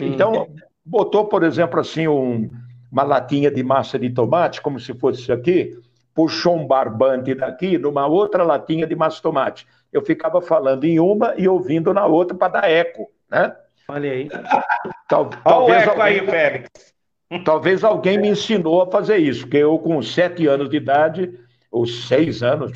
Então, 0.00 0.46
botou, 0.84 1.26
por 1.26 1.42
exemplo, 1.42 1.80
assim, 1.80 2.06
um, 2.06 2.48
uma 2.94 3.02
latinha 3.02 3.50
de 3.50 3.60
massa 3.64 3.98
de 3.98 4.08
tomate, 4.08 4.62
como 4.62 4.78
se 4.78 4.94
fosse 4.94 5.20
isso 5.20 5.32
aqui, 5.32 5.76
puxou 6.14 6.56
um 6.56 6.64
barbante 6.64 7.34
daqui, 7.34 7.76
numa 7.76 8.06
outra 8.06 8.44
latinha 8.44 8.86
de 8.86 8.94
massa 8.94 9.16
de 9.16 9.22
tomate. 9.22 9.66
Eu 9.92 10.00
ficava 10.00 10.40
falando 10.40 10.84
em 10.84 11.00
uma 11.00 11.34
e 11.36 11.48
ouvindo 11.48 11.92
na 11.92 12.06
outra 12.06 12.36
para 12.36 12.60
dar 12.60 12.70
eco, 12.70 13.10
né? 13.28 13.52
Olha 13.88 14.12
aí. 14.12 14.28
Tal, 15.08 15.28
talvez 15.28 15.82
Olha 15.82 15.88
o 15.88 15.90
eco 15.90 15.90
alguém... 15.90 16.20
aí, 16.20 16.26
Félix. 16.26 16.94
Talvez 17.44 17.82
alguém 17.82 18.16
me 18.16 18.28
ensinou 18.28 18.82
a 18.82 18.90
fazer 18.90 19.16
isso, 19.16 19.40
porque 19.40 19.56
eu, 19.56 19.76
com 19.78 20.00
sete 20.00 20.46
anos 20.46 20.68
de 20.68 20.76
idade, 20.76 21.36
ou 21.72 21.84
seis 21.84 22.44
anos, 22.44 22.70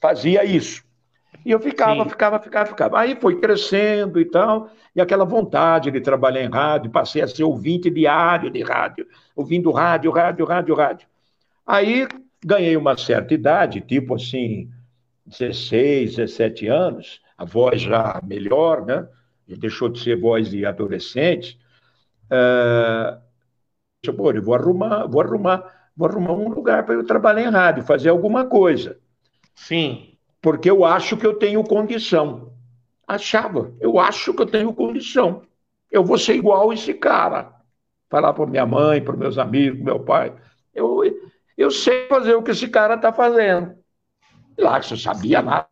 fazia 0.00 0.44
isso. 0.44 0.82
E 1.44 1.50
eu 1.50 1.60
ficava, 1.60 2.04
Sim. 2.04 2.10
ficava, 2.10 2.38
ficava, 2.38 2.66
ficava. 2.66 3.00
Aí 3.00 3.16
foi 3.16 3.40
crescendo 3.40 4.20
e 4.20 4.24
tal, 4.24 4.70
e 4.94 5.00
aquela 5.00 5.24
vontade 5.24 5.90
de 5.90 6.00
trabalhar 6.00 6.42
em 6.42 6.50
rádio, 6.50 6.90
passei 6.90 7.22
a 7.22 7.28
ser 7.28 7.44
ouvinte 7.44 7.90
diário 7.90 8.50
de 8.50 8.62
rádio, 8.62 9.06
ouvindo 9.34 9.70
rádio, 9.70 10.10
rádio, 10.10 10.44
rádio, 10.44 10.74
rádio. 10.74 11.08
Aí 11.66 12.06
ganhei 12.44 12.76
uma 12.76 12.96
certa 12.96 13.32
idade, 13.34 13.80
tipo 13.80 14.14
assim, 14.14 14.70
16, 15.26 16.16
17 16.16 16.66
anos, 16.66 17.20
a 17.36 17.44
voz 17.44 17.80
já 17.80 18.20
melhor, 18.26 18.84
né? 18.84 19.08
Deixou 19.46 19.88
de 19.88 20.00
ser 20.00 20.20
voz 20.20 20.50
de 20.50 20.64
adolescente. 20.64 21.58
Uh, 22.26 23.18
Pô, 24.16 24.32
eu 24.32 24.42
vou 24.42 24.54
arrumar, 24.54 25.06
vou 25.06 25.20
arrumar, 25.20 25.90
vou 25.94 26.08
arrumar 26.08 26.32
um 26.32 26.48
lugar 26.48 26.86
para 26.86 26.94
eu 26.94 27.04
trabalhar 27.04 27.42
em 27.42 27.50
rádio, 27.50 27.84
fazer 27.84 28.08
alguma 28.08 28.46
coisa. 28.46 28.98
Sim. 29.54 30.09
Porque 30.40 30.70
eu 30.70 30.84
acho 30.84 31.16
que 31.16 31.26
eu 31.26 31.34
tenho 31.34 31.62
condição. 31.62 32.52
Achava, 33.06 33.72
eu 33.80 33.98
acho 33.98 34.32
que 34.32 34.42
eu 34.42 34.46
tenho 34.46 34.72
condição. 34.72 35.42
Eu 35.90 36.04
vou 36.04 36.16
ser 36.16 36.34
igual 36.34 36.72
esse 36.72 36.94
cara. 36.94 37.52
Falar 38.08 38.32
para 38.32 38.46
minha 38.46 38.66
mãe, 38.66 39.02
para 39.02 39.16
meus 39.16 39.38
amigos, 39.38 39.80
meu 39.80 40.00
pai. 40.00 40.32
Eu, 40.74 41.02
eu 41.56 41.70
sei 41.70 42.06
fazer 42.06 42.34
o 42.34 42.42
que 42.42 42.52
esse 42.52 42.68
cara 42.68 42.94
está 42.94 43.12
fazendo. 43.12 43.74
Lá, 44.58 44.78
eu 44.78 44.96
sabia 44.96 45.42
nada. 45.42 45.66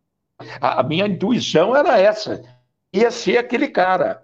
A, 0.61 0.79
a 0.79 0.83
minha 0.83 1.07
intuição 1.07 1.75
era 1.75 1.99
essa. 1.99 2.41
Ia 2.93 3.11
ser 3.11 3.37
aquele 3.37 3.67
cara. 3.67 4.23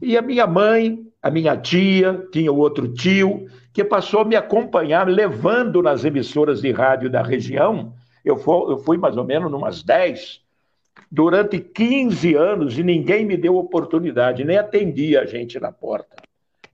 E 0.00 0.16
a 0.16 0.22
minha 0.22 0.46
mãe, 0.46 1.04
a 1.22 1.30
minha 1.30 1.56
tia, 1.56 2.26
tinha 2.32 2.52
outro 2.52 2.92
tio, 2.92 3.46
que 3.72 3.84
passou 3.84 4.20
a 4.20 4.24
me 4.24 4.36
acompanhar, 4.36 5.08
levando 5.08 5.82
nas 5.82 6.04
emissoras 6.04 6.60
de 6.60 6.70
rádio 6.70 7.10
da 7.10 7.22
região. 7.22 7.92
Eu 8.30 8.36
fui, 8.36 8.72
eu 8.72 8.78
fui 8.78 8.96
mais 8.96 9.16
ou 9.16 9.24
menos 9.24 9.52
umas 9.52 9.82
10, 9.82 10.42
durante 11.10 11.58
15 11.58 12.34
anos, 12.34 12.78
e 12.78 12.82
ninguém 12.82 13.24
me 13.24 13.36
deu 13.36 13.56
oportunidade, 13.56 14.44
nem 14.44 14.58
atendia 14.58 15.22
a 15.22 15.26
gente 15.26 15.58
na 15.58 15.72
porta. 15.72 16.16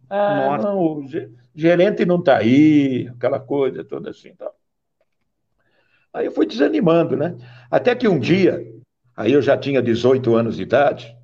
Ah, 0.09 0.35
Nossa. 0.35 0.69
não, 0.69 0.79
o 0.79 1.05
gerente 1.55 2.05
não 2.05 2.19
está 2.19 2.39
aí, 2.39 3.09
aquela 3.09 3.41
coisa 3.41 3.85
toda 3.85 4.11
assim. 4.11 4.29
Então. 4.29 4.51
Aí 6.13 6.27
eu 6.27 6.33
fui 6.33 6.47
desanimando, 6.47 7.17
né? 7.17 7.37
Até 7.71 7.95
que 7.95 8.07
um 8.07 8.19
dia, 8.19 8.65
aí 9.17 9.33
eu 9.33 9.43
já 9.43 9.57
tinha 9.57 9.83
18 9.83 10.35
anos 10.35 10.57
de 10.57 10.63
idade, 10.63 11.17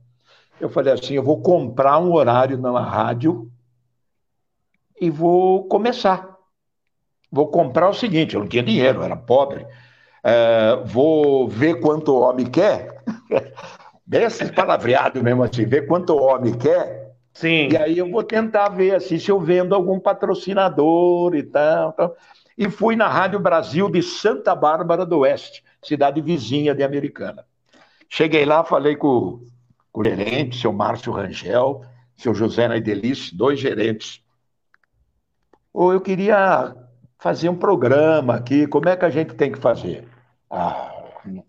eu 0.60 0.68
falei 0.68 0.92
assim: 0.92 1.14
eu 1.14 1.22
vou 1.22 1.40
comprar 1.40 1.98
um 1.98 2.12
horário 2.12 2.58
na 2.58 2.80
rádio 2.80 3.50
e 5.00 5.08
vou 5.08 5.64
começar. 5.68 6.36
Vou 7.30 7.48
comprar 7.48 7.88
o 7.88 7.94
seguinte: 7.94 8.34
eu 8.34 8.40
não 8.40 8.48
tinha 8.48 8.62
dinheiro, 8.62 8.98
eu 8.98 9.04
era 9.04 9.16
pobre. 9.16 9.66
É, 10.22 10.82
vou 10.84 11.48
ver 11.48 11.80
quanto 11.80 12.12
o 12.12 12.20
homem 12.20 12.46
quer. 12.46 13.02
Bem 14.06 14.24
esses 14.24 14.50
palavreados 14.50 15.22
mesmo 15.22 15.42
assim, 15.42 15.64
ver 15.64 15.86
quanto 15.86 16.14
o 16.14 16.22
homem 16.22 16.52
quer. 16.54 17.14
Sim. 17.32 17.68
E 17.70 17.76
aí 17.76 17.98
eu 17.98 18.10
vou 18.10 18.24
tentar 18.24 18.68
ver 18.70 18.96
assim, 18.96 19.18
se 19.18 19.30
eu 19.30 19.38
vendo 19.38 19.74
algum 19.74 20.00
patrocinador 20.00 21.34
e 21.34 21.42
tal, 21.44 21.92
tal. 21.92 22.16
E 22.58 22.68
fui 22.68 22.96
na 22.96 23.08
Rádio 23.08 23.38
Brasil 23.38 23.88
de 23.88 24.02
Santa 24.02 24.54
Bárbara 24.54 25.06
do 25.06 25.20
Oeste, 25.20 25.64
cidade 25.82 26.20
vizinha 26.20 26.74
de 26.74 26.82
Americana. 26.82 27.44
Cheguei 28.08 28.44
lá, 28.44 28.64
falei 28.64 28.96
com 28.96 29.40
com 29.92 30.00
o 30.00 30.04
gerente, 30.04 30.60
seu 30.60 30.72
Márcio 30.72 31.12
Rangel, 31.12 31.84
seu 32.16 32.34
José 32.34 32.68
Naidelice, 32.68 33.34
dois 33.34 33.58
gerentes. 33.58 34.22
Ou 35.72 35.92
eu 35.92 36.00
queria 36.00 36.74
fazer 37.18 37.48
um 37.48 37.56
programa 37.56 38.34
aqui, 38.34 38.66
como 38.66 38.88
é 38.88 38.96
que 38.96 39.04
a 39.04 39.10
gente 39.10 39.34
tem 39.34 39.50
que 39.52 39.58
fazer? 39.58 40.06
Ah, 40.51 41.05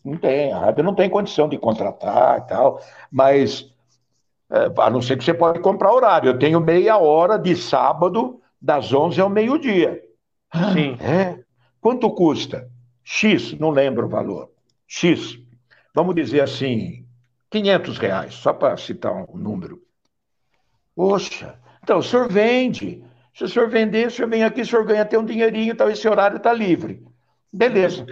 Não 0.05 0.17
tem, 0.17 0.51
a 0.53 0.59
rádio 0.59 0.83
não 0.83 0.93
tem 0.95 1.09
condição 1.09 1.49
de 1.49 1.57
contratar 1.57 2.39
e 2.39 2.47
tal, 2.47 2.81
mas 3.11 3.73
é, 4.51 4.71
a 4.77 4.89
não 4.89 5.01
ser 5.01 5.17
que 5.17 5.23
você 5.23 5.33
pode 5.33 5.59
comprar 5.59 5.93
horário. 5.93 6.29
Eu 6.29 6.39
tenho 6.39 6.59
meia 6.59 6.97
hora 6.97 7.37
de 7.37 7.55
sábado, 7.55 8.41
das 8.61 8.93
11 8.93 9.19
ao 9.21 9.29
meio-dia. 9.29 10.01
Sim. 10.73 10.97
É. 11.01 11.39
Quanto 11.79 12.09
custa? 12.11 12.69
X, 13.03 13.53
não 13.59 13.71
lembro 13.71 14.05
o 14.05 14.09
valor. 14.09 14.51
X. 14.87 15.39
Vamos 15.95 16.15
dizer 16.15 16.41
assim, 16.41 17.05
500 17.49 17.97
reais, 17.97 18.33
só 18.35 18.53
para 18.53 18.77
citar 18.77 19.13
um 19.13 19.37
número. 19.37 19.81
Poxa, 20.95 21.59
então 21.83 21.99
o 21.99 22.03
senhor 22.03 22.29
vende. 22.31 23.03
Se 23.33 23.45
o 23.45 23.47
senhor 23.47 23.69
vender, 23.69 24.07
o 24.07 24.11
senhor 24.11 24.29
vem 24.29 24.43
aqui, 24.43 24.61
o 24.61 24.65
senhor 24.65 24.85
ganha 24.85 25.01
até 25.03 25.17
um 25.17 25.25
dinheirinho, 25.25 25.71
então 25.71 25.89
esse 25.89 26.07
horário 26.07 26.37
está 26.37 26.53
livre. 26.53 27.03
Beleza. 27.51 28.05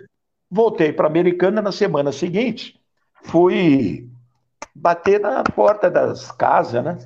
Voltei 0.52 0.91
para 0.91 1.06
a 1.06 1.10
Americana 1.10 1.62
na 1.62 1.72
semana 1.72 2.12
seguinte, 2.12 2.80
fui 3.24 4.10
bater 4.76 5.20
na 5.20 5.43
porta 5.43 5.89
das 5.89 6.32
casas, 6.32 6.84
né? 6.84 6.97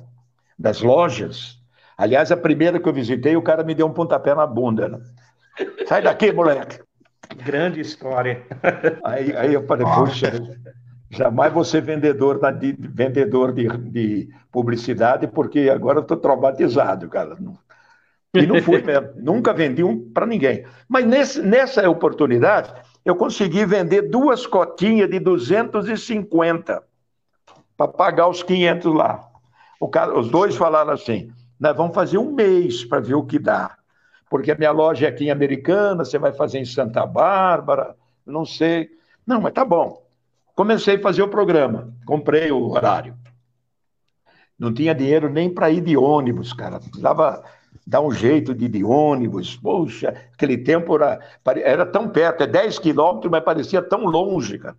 Das 0.58 0.80
lojas. 0.80 1.58
Aliás, 1.96 2.32
a 2.32 2.36
primeira 2.36 2.80
que 2.80 2.88
eu 2.88 2.92
visitei, 2.92 3.36
o 3.36 3.42
cara 3.42 3.62
me 3.62 3.74
deu 3.74 3.86
um 3.86 3.92
pontapé 3.92 4.34
na 4.34 4.46
bunda. 4.46 4.88
Né? 4.88 5.00
Sai 5.86 6.02
daqui, 6.02 6.32
moleque. 6.32 6.80
Grande 7.44 7.80
história. 7.80 8.42
Aí, 9.04 9.36
aí 9.36 9.54
eu 9.54 9.66
falei, 9.66 9.86
puxa, 9.86 10.32
jamais 11.10 11.52
vou 11.52 11.64
ser 11.64 11.82
vendedor, 11.82 12.40
de, 12.52 12.72
vendedor 12.78 13.52
de, 13.52 13.68
de 13.68 14.28
publicidade, 14.50 15.26
porque 15.26 15.70
agora 15.72 15.98
eu 15.98 16.02
estou 16.02 16.16
traumatizado, 16.16 17.08
cara. 17.08 17.36
E 18.34 18.46
não 18.46 18.60
fui 18.62 18.82
mesmo. 18.82 19.10
Nunca 19.16 19.52
vendi 19.52 19.82
um 19.84 20.10
para 20.12 20.26
ninguém. 20.26 20.64
Mas 20.88 21.06
nesse, 21.06 21.42
nessa 21.42 21.88
oportunidade, 21.88 22.72
eu 23.04 23.14
consegui 23.14 23.66
vender 23.66 24.02
duas 24.02 24.46
cotinhas 24.46 25.10
de 25.10 25.18
250 25.20 26.82
para 27.76 27.88
pagar 27.88 28.28
os 28.28 28.42
500 28.42 28.94
lá. 28.94 29.28
Cara, 29.92 30.18
os 30.18 30.30
dois 30.30 30.56
falaram 30.56 30.92
assim: 30.92 31.30
nós 31.60 31.76
vamos 31.76 31.94
fazer 31.94 32.18
um 32.18 32.32
mês 32.32 32.84
para 32.84 33.00
ver 33.00 33.14
o 33.14 33.24
que 33.24 33.38
dá. 33.38 33.76
Porque 34.30 34.50
a 34.50 34.54
minha 34.56 34.70
loja 34.70 35.06
é 35.06 35.08
aqui 35.10 35.26
em 35.26 35.30
Americana, 35.30 36.04
você 36.04 36.18
vai 36.18 36.32
fazer 36.32 36.58
em 36.58 36.64
Santa 36.64 37.06
Bárbara, 37.06 37.94
não 38.24 38.44
sei. 38.44 38.90
Não, 39.26 39.40
mas 39.40 39.52
tá 39.52 39.64
bom. 39.64 40.02
Comecei 40.54 40.96
a 40.96 41.00
fazer 41.00 41.22
o 41.22 41.28
programa, 41.28 41.92
comprei 42.06 42.50
o 42.50 42.70
horário. 42.70 43.14
Não 44.58 44.72
tinha 44.72 44.94
dinheiro 44.94 45.28
nem 45.28 45.52
para 45.52 45.70
ir 45.70 45.80
de 45.80 45.96
ônibus, 45.96 46.52
cara. 46.52 46.78
Precisava 46.78 47.44
dar 47.86 48.00
um 48.00 48.10
jeito 48.10 48.54
de 48.54 48.66
ir 48.66 48.68
de 48.68 48.84
ônibus. 48.84 49.56
Poxa, 49.56 50.14
aquele 50.32 50.58
tempo 50.58 50.94
era, 50.96 51.20
era 51.62 51.86
tão 51.86 52.08
perto, 52.08 52.42
é 52.42 52.46
10 52.46 52.78
quilômetros, 52.78 53.30
mas 53.30 53.44
parecia 53.44 53.82
tão 53.82 54.04
longe, 54.04 54.58
cara. 54.58 54.76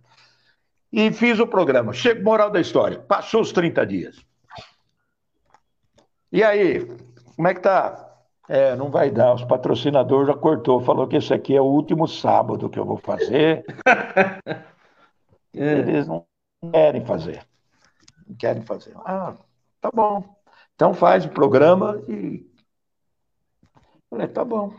E 0.92 1.12
fiz 1.12 1.38
o 1.38 1.46
programa. 1.46 1.92
Chega, 1.92 2.22
moral 2.22 2.50
da 2.50 2.60
história, 2.60 2.98
passou 2.98 3.42
os 3.42 3.52
30 3.52 3.86
dias. 3.86 4.16
E 6.32 6.42
aí, 6.42 6.86
como 7.34 7.48
é 7.48 7.54
que 7.54 7.60
tá? 7.60 8.02
É, 8.48 8.76
não 8.76 8.90
vai 8.90 9.10
dar, 9.10 9.34
os 9.34 9.44
patrocinadores 9.44 10.28
já 10.28 10.34
cortou, 10.34 10.80
falou 10.80 11.08
que 11.08 11.16
esse 11.16 11.34
aqui 11.34 11.56
é 11.56 11.60
o 11.60 11.64
último 11.64 12.06
sábado 12.06 12.70
que 12.70 12.78
eu 12.78 12.84
vou 12.84 12.98
fazer. 12.98 13.64
É. 15.58 15.78
Eles 15.78 16.06
não 16.06 16.26
querem 16.70 17.02
fazer. 17.06 17.42
Não 18.28 18.36
querem 18.36 18.62
fazer. 18.62 18.92
Ah, 19.06 19.34
tá 19.80 19.90
bom. 19.90 20.22
Então 20.74 20.92
faz 20.92 21.24
o 21.24 21.30
programa 21.30 21.98
e 22.06 22.46
Falei, 24.10 24.28
tá 24.28 24.44
bom. 24.44 24.72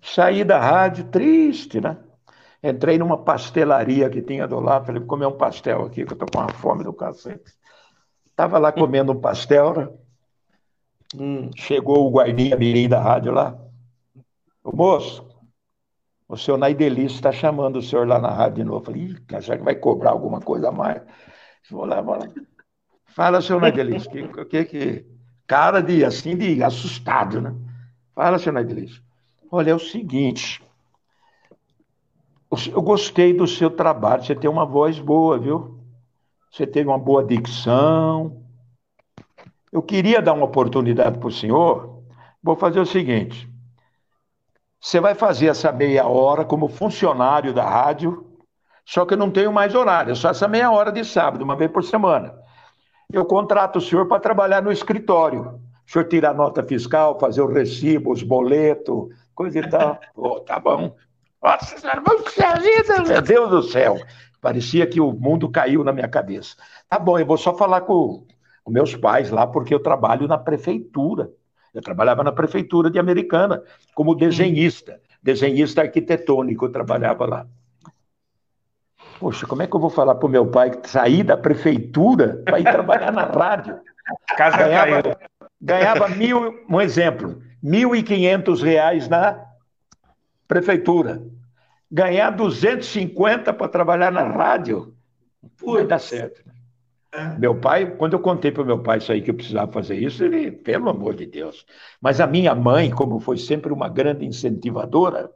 Saí 0.00 0.44
da 0.44 0.60
rádio, 0.60 1.04
triste, 1.10 1.80
né? 1.80 1.96
Entrei 2.62 2.98
numa 2.98 3.16
pastelaria 3.16 4.10
que 4.10 4.20
tinha 4.20 4.46
do 4.46 4.58
lado, 4.58 4.86
falei, 4.86 5.00
vou 5.00 5.08
comer 5.08 5.26
um 5.26 5.36
pastel 5.36 5.84
aqui, 5.84 6.04
que 6.04 6.12
eu 6.12 6.16
tô 6.16 6.26
com 6.26 6.38
uma 6.38 6.52
fome 6.52 6.82
do 6.82 6.92
cacete. 6.92 7.52
Tava 8.34 8.58
lá 8.58 8.72
comendo 8.72 9.12
um 9.12 9.20
pastel, 9.20 9.74
né? 9.74 9.88
Hum, 11.16 11.50
chegou 11.56 12.06
o 12.06 12.10
guardinha 12.10 12.56
mirim 12.56 12.88
da 12.88 13.00
rádio 13.00 13.32
lá. 13.32 13.56
O 14.62 14.76
moço, 14.76 15.26
o 16.28 16.36
senhor 16.36 16.58
Naidelice 16.58 17.14
está 17.14 17.32
chamando 17.32 17.76
o 17.76 17.82
senhor 17.82 18.06
lá 18.06 18.18
na 18.18 18.30
rádio 18.30 18.56
de 18.56 18.64
novo. 18.64 18.80
Eu 18.80 18.84
falei, 18.84 19.42
será 19.42 19.56
que 19.56 19.64
vai 19.64 19.74
cobrar 19.74 20.10
alguma 20.10 20.40
coisa 20.40 20.68
a 20.68 20.72
mais? 20.72 21.02
Vou 21.70 21.84
lá, 21.84 22.00
vou 22.00 22.16
lá. 22.16 22.28
Fala, 23.06 23.40
senhor 23.40 23.60
Naidelice, 23.60 24.08
que, 24.08 24.44
que, 24.44 24.64
que 24.64 25.06
cara 25.46 25.80
de 25.80 26.04
assim 26.04 26.36
de 26.36 26.62
assustado, 26.62 27.40
né? 27.40 27.54
Fala, 28.18 28.36
senhor 28.36 28.58
Edilson. 28.58 29.00
Olha, 29.48 29.70
é 29.70 29.74
o 29.76 29.78
seguinte. 29.78 30.60
Eu 32.72 32.82
gostei 32.82 33.32
do 33.32 33.46
seu 33.46 33.70
trabalho. 33.70 34.24
Você 34.24 34.34
tem 34.34 34.50
uma 34.50 34.66
voz 34.66 34.98
boa, 34.98 35.38
viu? 35.38 35.78
Você 36.50 36.66
teve 36.66 36.88
uma 36.88 36.98
boa 36.98 37.24
dicção. 37.24 38.42
Eu 39.70 39.80
queria 39.80 40.20
dar 40.20 40.32
uma 40.32 40.46
oportunidade 40.46 41.16
para 41.16 41.28
o 41.28 41.30
senhor. 41.30 42.02
Vou 42.42 42.56
fazer 42.56 42.80
o 42.80 42.86
seguinte: 42.86 43.48
você 44.80 44.98
vai 44.98 45.14
fazer 45.14 45.46
essa 45.46 45.70
meia 45.70 46.08
hora 46.08 46.44
como 46.44 46.66
funcionário 46.66 47.54
da 47.54 47.70
rádio, 47.70 48.26
só 48.84 49.06
que 49.06 49.14
eu 49.14 49.18
não 49.18 49.30
tenho 49.30 49.52
mais 49.52 49.76
horário, 49.76 50.16
só 50.16 50.30
essa 50.30 50.48
meia 50.48 50.72
hora 50.72 50.90
de 50.90 51.04
sábado, 51.04 51.44
uma 51.44 51.54
vez 51.54 51.70
por 51.70 51.84
semana. 51.84 52.34
Eu 53.12 53.24
contrato 53.24 53.76
o 53.76 53.80
senhor 53.80 54.08
para 54.08 54.18
trabalhar 54.18 54.60
no 54.60 54.72
escritório 54.72 55.67
o 55.88 55.90
senhor 55.90 56.04
tira 56.04 56.28
a 56.28 56.34
nota 56.34 56.62
fiscal, 56.62 57.18
fazer 57.18 57.40
o 57.40 57.50
recibo, 57.50 58.12
os 58.12 58.22
boletos, 58.22 59.08
coisa 59.34 59.58
e 59.58 59.70
tal. 59.70 59.98
oh, 60.14 60.38
tá 60.40 60.60
bom. 60.60 60.94
Nossa 61.42 61.78
senhora, 61.78 62.02
vida, 62.60 63.02
meu 63.04 63.22
Deus 63.22 63.50
do 63.50 63.62
céu. 63.62 63.96
Parecia 64.38 64.86
que 64.86 65.00
o 65.00 65.12
mundo 65.12 65.50
caiu 65.50 65.82
na 65.82 65.90
minha 65.90 66.06
cabeça. 66.06 66.56
Tá 66.90 66.98
bom, 66.98 67.18
eu 67.18 67.24
vou 67.24 67.38
só 67.38 67.56
falar 67.56 67.80
com, 67.80 68.26
com 68.62 68.70
meus 68.70 68.94
pais 68.94 69.30
lá, 69.30 69.46
porque 69.46 69.72
eu 69.72 69.80
trabalho 69.80 70.28
na 70.28 70.36
prefeitura. 70.36 71.30
Eu 71.72 71.80
trabalhava 71.80 72.22
na 72.22 72.32
prefeitura 72.32 72.90
de 72.90 72.98
Americana, 72.98 73.62
como 73.94 74.14
desenhista, 74.14 75.00
desenhista 75.22 75.80
arquitetônico, 75.80 76.66
eu 76.66 76.72
trabalhava 76.72 77.24
lá. 77.24 77.46
Poxa, 79.18 79.46
como 79.46 79.62
é 79.62 79.66
que 79.66 79.74
eu 79.74 79.80
vou 79.80 79.90
falar 79.90 80.16
para 80.16 80.26
o 80.26 80.30
meu 80.30 80.46
pai 80.50 80.70
sair 80.84 81.22
da 81.22 81.36
prefeitura 81.36 82.42
para 82.44 82.60
ir 82.60 82.64
trabalhar 82.64 83.10
na 83.10 83.24
rádio? 83.24 83.80
Casa 84.36 84.58
ganhava, 84.58 85.02
caiu 85.02 85.37
ganhava 85.60 86.08
mil, 86.08 86.64
um 86.68 86.80
exemplo, 86.80 87.42
mil 87.62 87.94
e 87.94 88.02
quinhentos 88.02 88.62
reais 88.62 89.08
na 89.08 89.44
prefeitura. 90.46 91.22
Ganhar 91.90 92.30
250 92.30 93.52
para 93.52 93.68
trabalhar 93.68 94.12
na 94.12 94.22
rádio, 94.22 94.94
vai 95.64 95.86
dar 95.86 95.98
certo. 95.98 96.42
É. 97.12 97.38
Meu 97.38 97.58
pai, 97.58 97.96
quando 97.96 98.12
eu 98.12 98.20
contei 98.20 98.52
para 98.52 98.62
o 98.62 98.66
meu 98.66 98.82
pai 98.82 98.98
isso 98.98 99.10
aí 99.10 99.22
que 99.22 99.30
eu 99.30 99.34
precisava 99.34 99.72
fazer 99.72 99.96
isso, 99.96 100.22
ele, 100.22 100.52
pelo 100.52 100.90
amor 100.90 101.14
de 101.14 101.24
Deus. 101.24 101.64
Mas 102.00 102.20
a 102.20 102.26
minha 102.26 102.54
mãe, 102.54 102.90
como 102.90 103.18
foi 103.18 103.38
sempre 103.38 103.72
uma 103.72 103.88
grande 103.88 104.26
incentivadora, 104.26 105.30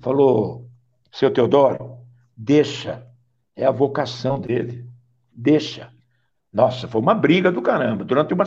falou: 0.00 0.68
seu 1.12 1.30
Teodoro, 1.30 1.98
deixa, 2.36 3.06
é 3.54 3.64
a 3.64 3.70
vocação 3.70 4.40
dele, 4.40 4.84
deixa. 5.32 5.90
Nossa, 6.52 6.88
foi 6.88 7.00
uma 7.00 7.14
briga 7.14 7.52
do 7.52 7.62
caramba. 7.62 8.04
Durante 8.04 8.34
uma 8.34 8.44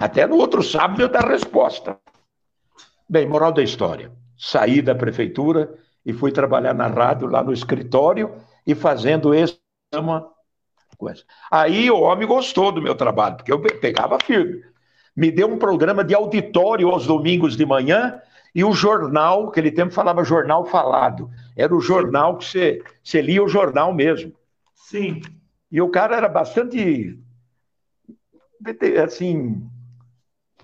até 0.00 0.26
no 0.26 0.36
outro 0.36 0.62
sábado 0.62 1.02
eu 1.02 1.08
dar 1.08 1.28
resposta. 1.28 1.98
Bem, 3.06 3.28
moral 3.28 3.52
da 3.52 3.62
história. 3.62 4.10
Saí 4.38 4.80
da 4.80 4.94
prefeitura 4.94 5.74
e 6.06 6.14
fui 6.14 6.32
trabalhar 6.32 6.72
na 6.72 6.86
rádio, 6.86 7.28
lá 7.28 7.44
no 7.44 7.52
escritório, 7.52 8.34
e 8.66 8.74
fazendo 8.74 9.34
esse 9.34 9.60
coisa. 10.96 11.22
Aí 11.50 11.90
o 11.90 12.00
homem 12.00 12.26
gostou 12.26 12.72
do 12.72 12.80
meu 12.80 12.94
trabalho, 12.94 13.36
porque 13.36 13.52
eu 13.52 13.60
pegava 13.60 14.18
firme. 14.24 14.62
Me 15.14 15.30
deu 15.30 15.48
um 15.48 15.58
programa 15.58 16.02
de 16.02 16.14
auditório 16.14 16.88
aos 16.88 17.06
domingos 17.06 17.54
de 17.54 17.66
manhã 17.66 18.20
e 18.54 18.64
o 18.64 18.72
jornal, 18.72 19.48
aquele 19.48 19.70
tempo 19.70 19.92
falava 19.92 20.24
jornal 20.24 20.64
falado. 20.64 21.30
Era 21.54 21.74
o 21.74 21.80
jornal 21.80 22.38
que 22.38 22.46
você, 22.46 22.82
você 23.02 23.20
lia 23.20 23.42
o 23.42 23.48
jornal 23.48 23.92
mesmo. 23.92 24.32
Sim. 24.74 25.20
E 25.70 25.80
o 25.82 25.90
cara 25.90 26.16
era 26.16 26.28
bastante 26.28 27.18
assim, 29.02 29.68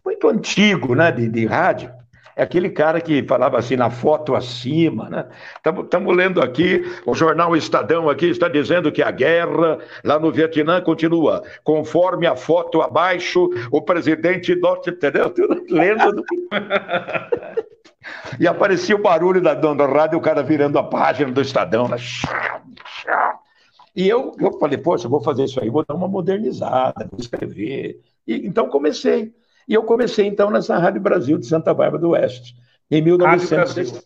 muito 0.06 0.28
antigo, 0.28 0.94
né, 0.94 1.10
de, 1.10 1.28
de 1.28 1.44
rádio. 1.46 1.90
É 2.36 2.42
aquele 2.42 2.68
cara 2.68 3.00
que 3.00 3.22
falava 3.22 3.58
assim 3.58 3.76
na 3.76 3.88
foto 3.88 4.34
acima, 4.34 5.08
né? 5.08 5.26
Estamos 5.64 6.14
lendo 6.14 6.42
aqui, 6.42 6.82
o 7.06 7.14
jornal 7.14 7.56
Estadão 7.56 8.10
aqui 8.10 8.26
está 8.26 8.46
dizendo 8.46 8.92
que 8.92 9.02
a 9.02 9.10
guerra 9.10 9.78
lá 10.04 10.18
no 10.18 10.30
Vietnã 10.30 10.82
continua. 10.82 11.42
Conforme 11.64 12.26
a 12.26 12.36
foto 12.36 12.82
abaixo, 12.82 13.48
o 13.70 13.80
presidente 13.80 14.54
norte, 14.54 14.90
entendeu? 14.90 15.32
lendo. 15.70 16.22
e 18.38 18.46
aparecia 18.46 18.94
o 18.94 19.02
barulho 19.02 19.40
da 19.40 19.54
dona 19.54 19.86
rádio, 19.86 20.18
o 20.18 20.22
cara 20.22 20.42
virando 20.42 20.78
a 20.78 20.84
página 20.84 21.32
do 21.32 21.40
Estadão. 21.40 21.88
Né? 21.88 21.96
E 23.96 24.06
eu, 24.06 24.36
eu 24.38 24.58
falei, 24.58 24.76
poxa, 24.76 25.08
vou 25.08 25.22
fazer 25.22 25.44
isso 25.44 25.58
aí, 25.58 25.70
vou 25.70 25.86
dar 25.88 25.94
uma 25.94 26.06
modernizada, 26.06 27.08
vou 27.10 27.18
escrever. 27.18 27.98
E, 28.26 28.46
então 28.46 28.68
comecei. 28.68 29.32
E 29.66 29.74
eu 29.74 29.82
comecei, 29.82 30.26
então, 30.26 30.48
nessa 30.50 30.78
Rádio 30.78 31.00
Brasil 31.00 31.38
de 31.38 31.46
Santa 31.46 31.74
Bárbara 31.74 32.00
do 32.00 32.10
Oeste, 32.10 32.54
em 32.90 33.02
1900. 33.02 33.50
Rádio 33.50 33.74
Brasil, 33.74 34.02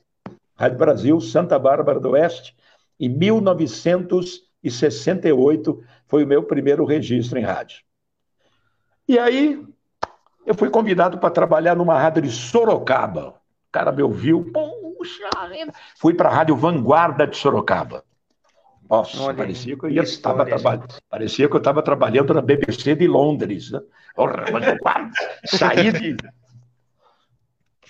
Rádio 0.56 0.78
Brasil 0.78 1.20
Santa 1.20 1.58
Bárbara 1.58 2.00
do 2.00 2.10
Oeste, 2.10 2.56
Em 2.98 3.08
1968 3.08 5.82
foi 6.06 6.24
o 6.24 6.26
meu 6.26 6.42
primeiro 6.42 6.84
registro 6.84 7.38
em 7.38 7.42
rádio. 7.42 7.82
E 9.08 9.18
aí 9.18 9.64
eu 10.44 10.54
fui 10.54 10.68
convidado 10.68 11.16
para 11.18 11.30
trabalhar 11.30 11.74
numa 11.74 11.98
rádio 11.98 12.20
de 12.22 12.30
Sorocaba. 12.30 13.40
O 13.68 13.72
cara 13.72 13.90
me 13.90 14.02
ouviu, 14.02 14.50
puxa, 14.52 15.30
fui 15.96 16.12
para 16.12 16.28
a 16.28 16.32
Rádio 16.32 16.54
Vanguarda 16.56 17.26
de 17.26 17.34
Sorocaba. 17.36 18.04
Nossa, 18.90 19.22
Olha, 19.22 19.36
parecia 19.36 19.78
que 19.78 19.86
eu 19.86 20.02
estava 20.02 20.44
trabalhando. 20.44 20.94
Parecia 21.08 21.48
que 21.48 21.54
eu 21.54 21.58
estava 21.58 21.80
trabalhando 21.80 22.34
na 22.34 22.42
BBC 22.42 22.96
de 22.96 23.06
Londres, 23.06 23.70
né? 23.70 23.80
Saí 25.44 25.92
de. 25.92 26.16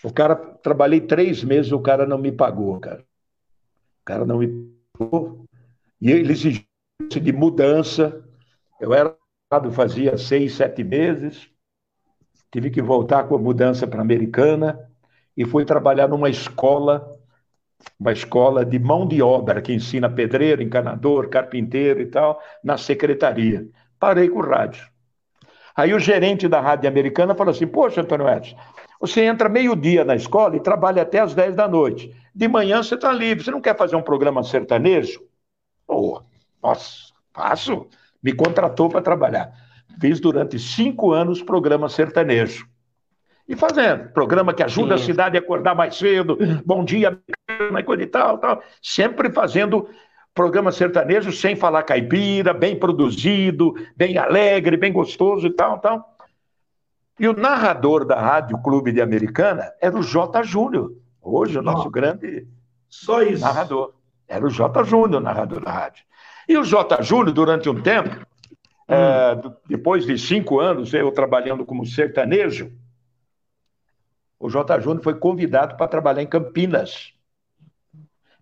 O 0.05 0.13
cara, 0.13 0.37
trabalhei 0.37 1.01
três 1.01 1.43
meses, 1.43 1.73
o 1.73 1.81
cara 1.81 2.07
não 2.07 2.19
me 2.19 2.31
pagou, 2.31 2.79
cara. 2.79 3.01
O 3.01 4.05
cara 4.05 4.27
não 4.27 4.39
me 4.41 4.75
pagou. 4.99 5.47
E 5.99 6.11
ele 6.11 6.33
exigiu 6.33 6.67
de 7.09 7.33
mudança. 7.33 8.23
Eu 8.79 8.93
era 8.93 9.17
fazia 9.73 10.19
seis, 10.19 10.53
sete 10.53 10.85
meses. 10.85 11.51
Tive 12.53 12.71
que 12.71 12.83
voltar 12.83 13.25
com 13.25 13.37
a 13.37 13.39
mudança 13.39 13.87
para 13.87 14.01
a 14.01 14.03
Americana 14.03 14.79
e 15.35 15.47
fui 15.47 15.65
trabalhar 15.65 16.09
numa 16.09 16.29
escola 16.29 17.11
uma 17.99 18.13
escola 18.13 18.65
de 18.65 18.79
mão 18.79 19.07
de 19.07 19.23
obra 19.23 19.61
que 19.61 19.73
ensina 19.73 20.09
pedreiro, 20.09 20.63
encanador, 20.63 21.29
carpinteiro 21.29 22.01
e 22.01 22.07
tal, 22.07 22.41
na 22.63 22.77
secretaria. 22.77 23.67
Parei 23.99 24.29
com 24.29 24.39
o 24.39 24.43
rádio. 24.43 24.87
Aí 25.77 25.95
o 25.95 25.99
gerente 25.99 26.49
da 26.49 26.61
rádio 26.61 26.89
americana 26.89 27.35
falou 27.35 27.53
assim: 27.53 27.67
Poxa, 27.67 28.01
Antônio 28.01 28.29
Edson, 28.29 28.57
você 29.01 29.25
entra 29.25 29.49
meio-dia 29.49 30.05
na 30.05 30.15
escola 30.15 30.57
e 30.57 30.61
trabalha 30.61 31.03
até 31.03 31.21
as 31.21 31.35
10 31.35 31.55
da 31.55 31.69
noite. 31.69 32.15
De 32.35 32.49
manhã 32.49 32.83
você 32.83 32.95
está 32.95 33.13
livre. 33.13 33.45
Você 33.45 33.51
não 33.51 33.61
quer 33.61 33.77
fazer 33.77 33.97
um 33.97 34.03
programa 34.03 34.43
sertanejo? 34.43 35.23
Oh, 35.87 36.21
nossa, 36.63 37.13
faço. 37.33 37.87
Me 38.23 38.33
contratou 38.33 38.89
para 38.89 39.01
trabalhar. 39.01 39.53
Fiz 40.01 40.21
durante 40.21 40.59
cinco 40.59 41.13
anos 41.13 41.43
programa 41.43 41.89
sertanejo 41.89 42.67
e 43.51 43.57
fazendo. 43.57 44.11
Programa 44.13 44.55
que 44.55 44.63
ajuda 44.63 44.97
Sim. 44.97 45.03
a 45.03 45.07
cidade 45.07 45.37
a 45.37 45.41
acordar 45.41 45.75
mais 45.75 45.97
cedo, 45.97 46.39
bom 46.65 46.85
dia, 46.85 47.19
coisa 47.85 48.03
e 48.03 48.07
tal, 48.07 48.39
tal. 48.39 48.63
Sempre 48.83 49.31
fazendo 49.31 49.89
programa 50.35 50.73
sertanejo 50.73 51.33
sem 51.33 51.57
falar 51.57 51.83
caipira, 51.83 52.55
bem 52.55 52.79
produzido, 52.79 53.75
bem 53.97 54.17
alegre, 54.17 54.77
bem 54.77 54.93
gostoso 54.93 55.47
e 55.47 55.51
tal, 55.51 55.79
tal. 55.79 56.17
E 57.19 57.29
o 57.29 57.35
narrador 57.35 58.05
da 58.05 58.19
Rádio 58.19 58.57
Clube 58.63 58.93
de 58.93 59.03
Americana 59.03 59.73
era 59.81 59.97
o 59.97 60.03
J. 60.03 60.43
Júnior, 60.43 60.93
hoje 61.21 61.59
o 61.59 61.63
nosso 61.63 61.91
grande 61.91 62.47
Só 62.89 63.23
isso. 63.23 63.43
narrador. 63.43 63.93
Era 64.27 64.47
o 64.47 64.49
J. 64.49 64.85
Júnior, 64.85 65.21
narrador 65.21 65.63
da 65.63 65.71
rádio. 65.71 66.05
E 66.49 66.57
o 66.57 66.65
J. 66.65 67.03
Júnior, 67.03 67.33
durante 67.33 67.69
um 67.69 67.83
tempo, 67.83 68.17
hum. 68.89 68.95
é, 68.95 69.43
depois 69.69 70.07
de 70.07 70.17
cinco 70.17 70.61
anos, 70.61 70.95
eu 70.95 71.13
trabalhando 71.13 71.67
como 71.67 71.85
sertanejo, 71.85 72.73
o 74.39 74.49
J. 74.49 74.81
Júnior 74.81 75.05
foi 75.05 75.15
convidado 75.15 75.77
para 75.77 75.87
trabalhar 75.87 76.23
em 76.23 76.27
Campinas. 76.27 77.13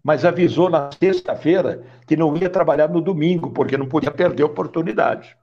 Mas 0.09 0.25
avisou 0.25 0.71
na 0.71 0.89
sexta-feira 0.91 1.83
que 2.07 2.17
não 2.17 2.35
ia 2.35 2.49
trabalhar 2.49 2.89
no 2.89 2.99
domingo, 2.99 3.51
porque 3.51 3.77
não 3.77 3.87
podia 3.87 4.11
perder 4.11 4.43
a 4.43 4.47
oportunidade. 4.47 5.37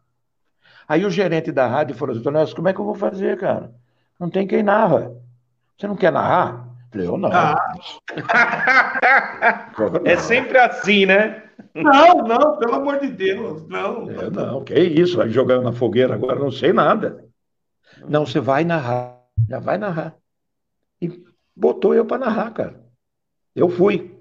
Aí 0.88 1.06
o 1.06 1.10
gerente 1.12 1.52
da 1.52 1.68
rádio 1.68 1.96
falou 1.96 2.16
assim: 2.16 2.56
como 2.56 2.68
é 2.68 2.74
que 2.74 2.80
eu 2.80 2.86
vou 2.86 2.96
fazer, 2.96 3.38
cara? 3.38 3.72
Não 4.20 4.28
tem 4.28 4.48
quem 4.48 4.64
narra. 4.64 5.12
Você 5.78 5.86
não 5.86 5.96
quer 5.96 6.12
narrar? 6.12 6.66
Eu 6.66 6.90
falei, 6.90 7.08
eu 7.08 7.16
não. 7.16 7.30
Ah. 7.32 7.76
é 10.04 10.18
sempre 10.18 10.58
assim, 10.58 11.06
né? 11.06 11.44
Não, 11.76 12.24
não, 12.24 12.58
pelo 12.58 12.74
amor 12.74 13.00
de 13.00 13.10
Deus, 13.10 13.68
não. 13.68 14.10
Eu 14.10 14.32
não, 14.32 14.64
que 14.64 14.74
isso, 14.74 15.18
vai 15.18 15.30
jogar 15.30 15.62
na 15.62 15.74
fogueira 15.74 16.16
agora, 16.16 16.40
não 16.40 16.50
sei 16.50 16.74
nada. 16.74 17.24
Não, 18.10 18.26
você 18.26 18.40
vai 18.40 18.64
narrar, 18.64 19.22
já 19.48 19.60
vai 19.60 19.78
narrar 19.78 20.16
e 21.00 21.24
botou 21.56 21.94
eu 21.94 22.04
para 22.04 22.18
narrar, 22.18 22.50
cara. 22.50 22.84
Eu 23.56 23.70
fui. 23.70 24.15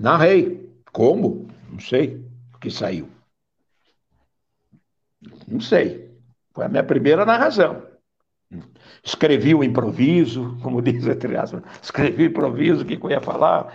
Narrei. 0.00 0.68
Como? 0.92 1.48
Não 1.70 1.78
sei. 1.78 2.24
O 2.54 2.58
que 2.58 2.70
saiu. 2.70 3.08
Não 5.46 5.60
sei. 5.60 6.10
Foi 6.52 6.64
a 6.64 6.68
minha 6.68 6.82
primeira 6.82 7.24
narração. 7.24 7.82
Escrevi 9.04 9.54
o 9.54 9.62
improviso, 9.62 10.58
como 10.62 10.80
diz 10.82 11.06
a 11.06 11.14
triaça. 11.14 11.62
Escrevi 11.82 12.24
o 12.24 12.26
improviso, 12.26 12.82
o 12.82 12.84
que 12.84 12.98
eu 13.00 13.10
ia 13.10 13.20
falar. 13.20 13.72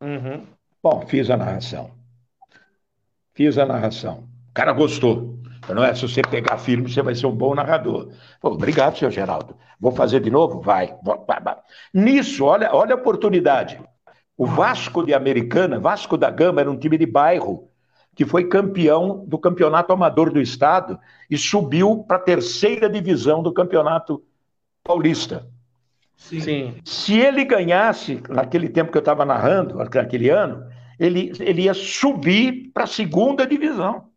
Uhum. 0.00 0.46
Bom, 0.82 1.06
fiz 1.06 1.30
a 1.30 1.36
narração. 1.36 1.90
Fiz 3.34 3.56
a 3.56 3.66
narração. 3.66 4.28
O 4.50 4.54
cara 4.54 4.72
gostou. 4.72 5.38
Não 5.68 5.82
é 5.82 5.94
se 5.94 6.02
você 6.02 6.20
pegar 6.22 6.58
filme, 6.58 6.90
você 6.90 7.00
vai 7.02 7.14
ser 7.14 7.26
um 7.26 7.34
bom 7.34 7.54
narrador. 7.54 8.10
Pô, 8.40 8.50
obrigado, 8.50 8.98
senhor 8.98 9.10
Geraldo. 9.10 9.56
Vou 9.80 9.92
fazer 9.92 10.20
de 10.20 10.30
novo? 10.30 10.60
Vai. 10.60 10.94
Nisso, 11.94 12.44
olha, 12.44 12.74
olha 12.74 12.94
a 12.94 12.98
oportunidade. 12.98 13.80
O 14.42 14.44
Vasco 14.44 15.06
de 15.06 15.14
Americana, 15.14 15.78
Vasco 15.78 16.16
da 16.16 16.28
Gama, 16.28 16.60
era 16.60 16.68
um 16.68 16.76
time 16.76 16.98
de 16.98 17.06
bairro 17.06 17.70
que 18.12 18.26
foi 18.26 18.48
campeão 18.48 19.24
do 19.24 19.38
campeonato 19.38 19.92
amador 19.92 20.32
do 20.32 20.40
estado 20.40 20.98
e 21.30 21.38
subiu 21.38 22.02
para 22.08 22.16
a 22.16 22.20
terceira 22.20 22.90
divisão 22.90 23.40
do 23.40 23.52
campeonato 23.52 24.20
paulista. 24.82 25.48
Sim. 26.16 26.40
Sim. 26.40 26.74
Se 26.84 27.20
ele 27.20 27.44
ganhasse, 27.44 28.20
naquele 28.28 28.68
tempo 28.68 28.90
que 28.90 28.98
eu 28.98 29.02
estava 29.02 29.24
narrando, 29.24 29.76
naquele 29.76 30.28
ano, 30.28 30.66
ele, 30.98 31.30
ele 31.38 31.62
ia 31.62 31.74
subir 31.74 32.72
para 32.74 32.82
a 32.82 32.88
segunda 32.88 33.46
divisão. 33.46 34.08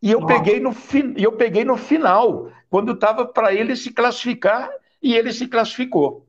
E 0.00 0.10
eu 0.10 0.24
peguei 0.24 0.60
no 0.60 0.74
eu 1.14 1.32
peguei 1.32 1.62
no 1.62 1.76
final, 1.76 2.50
quando 2.70 2.92
estava 2.92 3.26
para 3.26 3.52
ele 3.52 3.76
se 3.76 3.92
classificar 3.92 4.70
e 5.02 5.14
ele 5.14 5.30
se 5.30 5.46
classificou. 5.46 6.26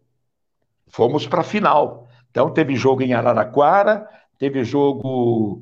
Fomos 0.90 1.26
para 1.26 1.40
a 1.40 1.46
final. 1.46 2.10
Então 2.34 2.50
teve 2.50 2.76
jogo 2.76 3.04
em 3.04 3.14
Araraquara, 3.14 4.10
teve 4.40 4.64
jogo 4.64 5.62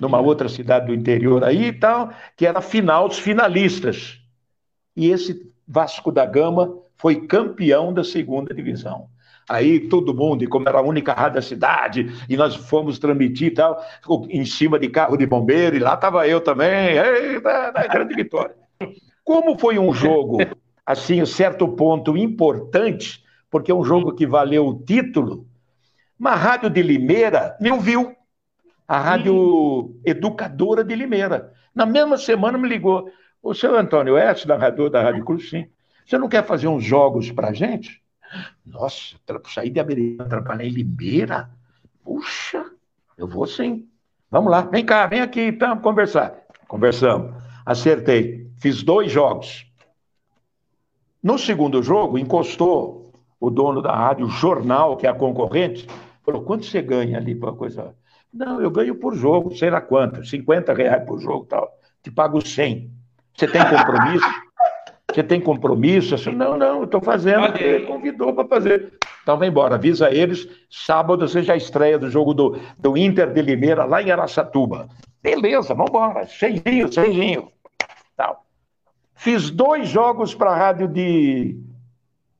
numa 0.00 0.20
outra 0.20 0.48
cidade 0.48 0.86
do 0.86 0.94
interior 0.94 1.44
aí 1.44 1.66
e 1.66 1.72
tal, 1.72 2.10
que 2.36 2.44
era 2.44 2.60
final 2.60 3.06
dos 3.06 3.20
finalistas. 3.20 4.18
E 4.96 5.10
esse 5.10 5.48
Vasco 5.66 6.10
da 6.10 6.26
Gama 6.26 6.76
foi 6.96 7.24
campeão 7.24 7.94
da 7.94 8.02
segunda 8.02 8.52
divisão. 8.52 9.06
Aí 9.48 9.78
todo 9.88 10.12
mundo, 10.12 10.42
e 10.42 10.48
como 10.48 10.68
era 10.68 10.78
a 10.78 10.82
única 10.82 11.12
rádio 11.12 11.36
da 11.36 11.42
cidade, 11.42 12.12
e 12.28 12.36
nós 12.36 12.56
fomos 12.56 12.98
transmitir 12.98 13.52
e 13.52 13.54
tal, 13.54 13.80
em 14.28 14.44
cima 14.44 14.76
de 14.76 14.88
carro 14.88 15.16
de 15.16 15.24
bombeiro, 15.24 15.76
e 15.76 15.78
lá 15.78 15.94
estava 15.94 16.26
eu 16.26 16.40
também, 16.40 16.98
eita, 16.98 17.70
grande 17.92 18.14
vitória. 18.16 18.56
Como 19.22 19.56
foi 19.56 19.78
um 19.78 19.94
jogo, 19.94 20.38
assim, 20.84 21.22
um 21.22 21.26
certo 21.26 21.68
ponto 21.68 22.16
importante, 22.16 23.22
porque 23.48 23.70
é 23.70 23.74
um 23.74 23.84
jogo 23.84 24.12
que 24.14 24.26
valeu 24.26 24.66
o 24.66 24.74
título, 24.74 25.46
uma 26.18 26.34
rádio 26.34 26.68
de 26.68 26.82
Limeira 26.82 27.56
me 27.60 27.70
ouviu, 27.70 28.16
a 28.86 28.98
rádio 28.98 29.94
educadora 30.04 30.82
de 30.82 30.94
Limeira. 30.94 31.52
Na 31.74 31.86
mesma 31.86 32.16
semana 32.16 32.58
me 32.58 32.68
ligou, 32.68 33.10
o 33.42 33.54
seu 33.54 33.76
Antônio 33.76 34.16
S., 34.16 34.46
narrador 34.48 34.90
da 34.90 35.02
Rádio 35.02 35.24
Cruz, 35.24 35.48
sim, 35.48 35.68
você 36.04 36.18
não 36.18 36.28
quer 36.28 36.44
fazer 36.44 36.66
uns 36.68 36.82
jogos 36.82 37.30
para 37.30 37.52
gente? 37.52 38.02
Nossa, 38.64 39.16
sair 39.46 39.70
de 39.70 39.78
Americana, 39.78 40.28
trabalhar 40.28 40.64
em 40.64 40.70
Limeira? 40.70 41.50
Puxa, 42.02 42.64
eu 43.16 43.28
vou 43.28 43.46
sim. 43.46 43.86
Vamos 44.30 44.50
lá, 44.50 44.62
vem 44.62 44.84
cá, 44.84 45.06
vem 45.06 45.20
aqui, 45.20 45.50
vamos 45.50 45.82
conversar. 45.82 46.34
Conversamos. 46.66 47.34
Acertei. 47.64 48.50
Fiz 48.58 48.82
dois 48.82 49.12
jogos. 49.12 49.66
No 51.22 51.38
segundo 51.38 51.82
jogo, 51.82 52.18
encostou 52.18 53.12
o 53.40 53.50
dono 53.50 53.80
da 53.80 53.94
rádio 53.94 54.28
Jornal, 54.28 54.96
que 54.96 55.06
é 55.06 55.10
a 55.10 55.14
concorrente, 55.14 55.86
falou: 56.28 56.42
quanto 56.42 56.66
você 56.66 56.82
ganha 56.82 57.16
ali 57.16 57.34
para 57.34 57.52
coisa? 57.52 57.94
Não, 58.32 58.60
eu 58.60 58.70
ganho 58.70 58.94
por 58.94 59.14
jogo, 59.14 59.56
sei 59.56 59.70
lá 59.70 59.80
quanto, 59.80 60.24
50 60.24 60.74
reais 60.74 61.04
por 61.04 61.18
jogo 61.18 61.46
tal. 61.46 61.70
Te 62.02 62.10
pago 62.10 62.46
100. 62.46 62.90
Você 63.34 63.46
tem 63.48 63.62
compromisso? 63.64 64.26
Você 65.10 65.22
tem 65.22 65.40
compromisso? 65.40 66.14
Assim, 66.14 66.32
não, 66.32 66.58
não, 66.58 66.78
eu 66.78 66.84
estou 66.84 67.00
fazendo, 67.00 67.56
ele 67.56 67.86
convidou 67.86 68.34
para 68.34 68.46
fazer. 68.46 68.92
Então 69.22 69.38
vem 69.38 69.48
embora, 69.48 69.76
avisa 69.76 70.12
eles, 70.14 70.48
sábado 70.70 71.26
você 71.26 71.42
já 71.42 71.56
estreia 71.56 71.98
do 71.98 72.10
jogo 72.10 72.34
do, 72.34 72.58
do 72.78 72.96
Inter 72.96 73.32
de 73.32 73.40
Limeira, 73.40 73.84
lá 73.84 74.02
em 74.02 74.10
Araçatuba. 74.10 74.88
Beleza, 75.22 75.74
vamos 75.74 75.90
embora, 75.90 76.26
cheizinho, 76.26 76.92
cheizinho. 76.92 77.50
Tal. 78.16 78.44
Fiz 79.14 79.50
dois 79.50 79.88
jogos 79.88 80.34
para 80.34 80.50
a 80.50 80.56
rádio 80.56 80.88
de 80.88 81.58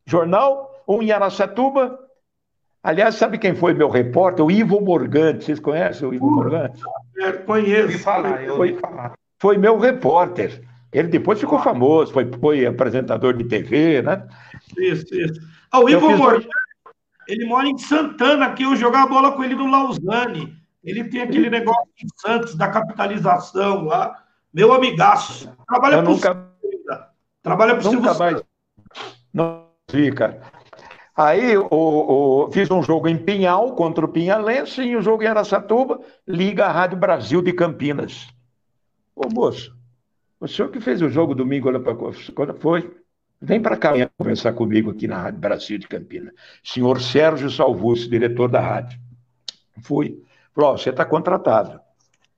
jornal, 0.07 0.83
um 0.87 1.03
em 1.03 1.11
Araçatuba. 1.11 1.99
Aliás, 2.83 3.17
sabe 3.17 3.39
quem 3.39 3.55
foi 3.55 3.75
meu 3.75 3.89
repórter? 3.89 4.45
O 4.45 4.51
Ivo 4.51 4.81
Morgante. 4.81 5.45
Vocês 5.45 5.61
conhecem 5.61 6.09
o 6.09 6.15
Ivo 6.15 6.27
uh, 6.27 6.31
Morgante? 6.31 6.83
É, 7.19 7.33
conheço. 7.33 7.93
Eu 7.93 7.99
falar, 7.99 8.45
eu 8.45 8.57
foi, 8.57 8.75
falar. 8.75 9.13
foi 9.39 9.59
meu 9.59 9.79
repórter. 9.79 10.63
Ele 10.93 11.09
depois 11.09 11.39
ficou 11.39 11.59
famoso, 11.59 12.13
foi, 12.13 12.31
foi 12.41 12.65
apresentador 12.65 13.35
de 13.35 13.45
TV, 13.45 14.01
né? 14.01 14.27
Isso, 14.79 15.15
isso. 15.15 15.41
Ah, 15.71 15.81
o 15.81 15.89
Ivo 15.89 16.17
Morgante, 16.17 16.49
ele 17.27 17.45
mora 17.45 17.69
em 17.69 17.77
Santana, 17.77 18.53
que 18.53 18.63
eu 18.63 18.75
jogava 18.75 19.07
bola 19.07 19.33
com 19.33 19.45
ele 19.45 19.55
no 19.55 19.71
Lausanne. 19.71 20.57
Ele 20.83 21.05
tem 21.05 21.23
aquele 21.23 21.51
negócio 21.51 21.85
em 22.03 22.09
Santos 22.17 22.55
da 22.55 22.69
capitalização 22.69 23.85
lá. 23.85 24.25
Meu 24.55 24.73
amigaço. 24.73 25.55
Trabalha 25.67 25.97
eu 25.97 26.03
nunca... 26.03 26.49
Trabalha 27.43 27.77
para 27.77 27.91
Nunca 27.91 28.15
mais. 28.15 28.43
Não 29.33 29.67
vi, 29.91 30.13
cara. 30.13 30.41
Aí 31.19 31.59
o, 31.59 31.67
o, 31.73 32.51
fiz 32.53 32.71
um 32.71 32.81
jogo 32.81 33.09
em 33.09 33.19
Pinhal 33.19 33.75
contra 33.75 34.05
o 34.05 34.09
Pinhalense 34.09 34.83
e 34.83 34.95
o 34.95 35.01
um 35.01 35.03
jogo 35.03 35.25
em 35.25 35.27
Aracatuba, 35.27 35.99
liga 36.25 36.65
a 36.65 36.71
Rádio 36.71 36.97
Brasil 36.97 37.43
de 37.43 37.53
Campinas. 37.53 38.29
Ô 39.17 39.29
moço, 39.29 39.77
o 40.39 40.47
senhor 40.47 40.71
que 40.71 40.79
fez 40.79 41.03
o 41.03 41.09
jogo 41.09 41.35
domingo, 41.35 41.67
olha 41.67 41.81
para 41.81 41.97
quando 42.33 42.55
foi? 42.55 42.97
Vem 43.43 43.61
para 43.61 43.77
cá 43.77 43.95
conversar 44.17 44.53
comigo 44.53 44.93
aqui 44.93 45.09
na 45.09 45.21
Rádio 45.21 45.41
Brasil 45.41 45.77
de 45.77 45.89
Campinas. 45.89 46.33
Senhor 46.63 47.01
Sérgio 47.01 47.51
Salvucci, 47.51 48.09
diretor 48.09 48.49
da 48.49 48.61
rádio. 48.61 49.01
Fui. 49.83 50.23
Falou: 50.55 50.79
você 50.79 50.91
está 50.91 51.05
contratado. 51.05 51.81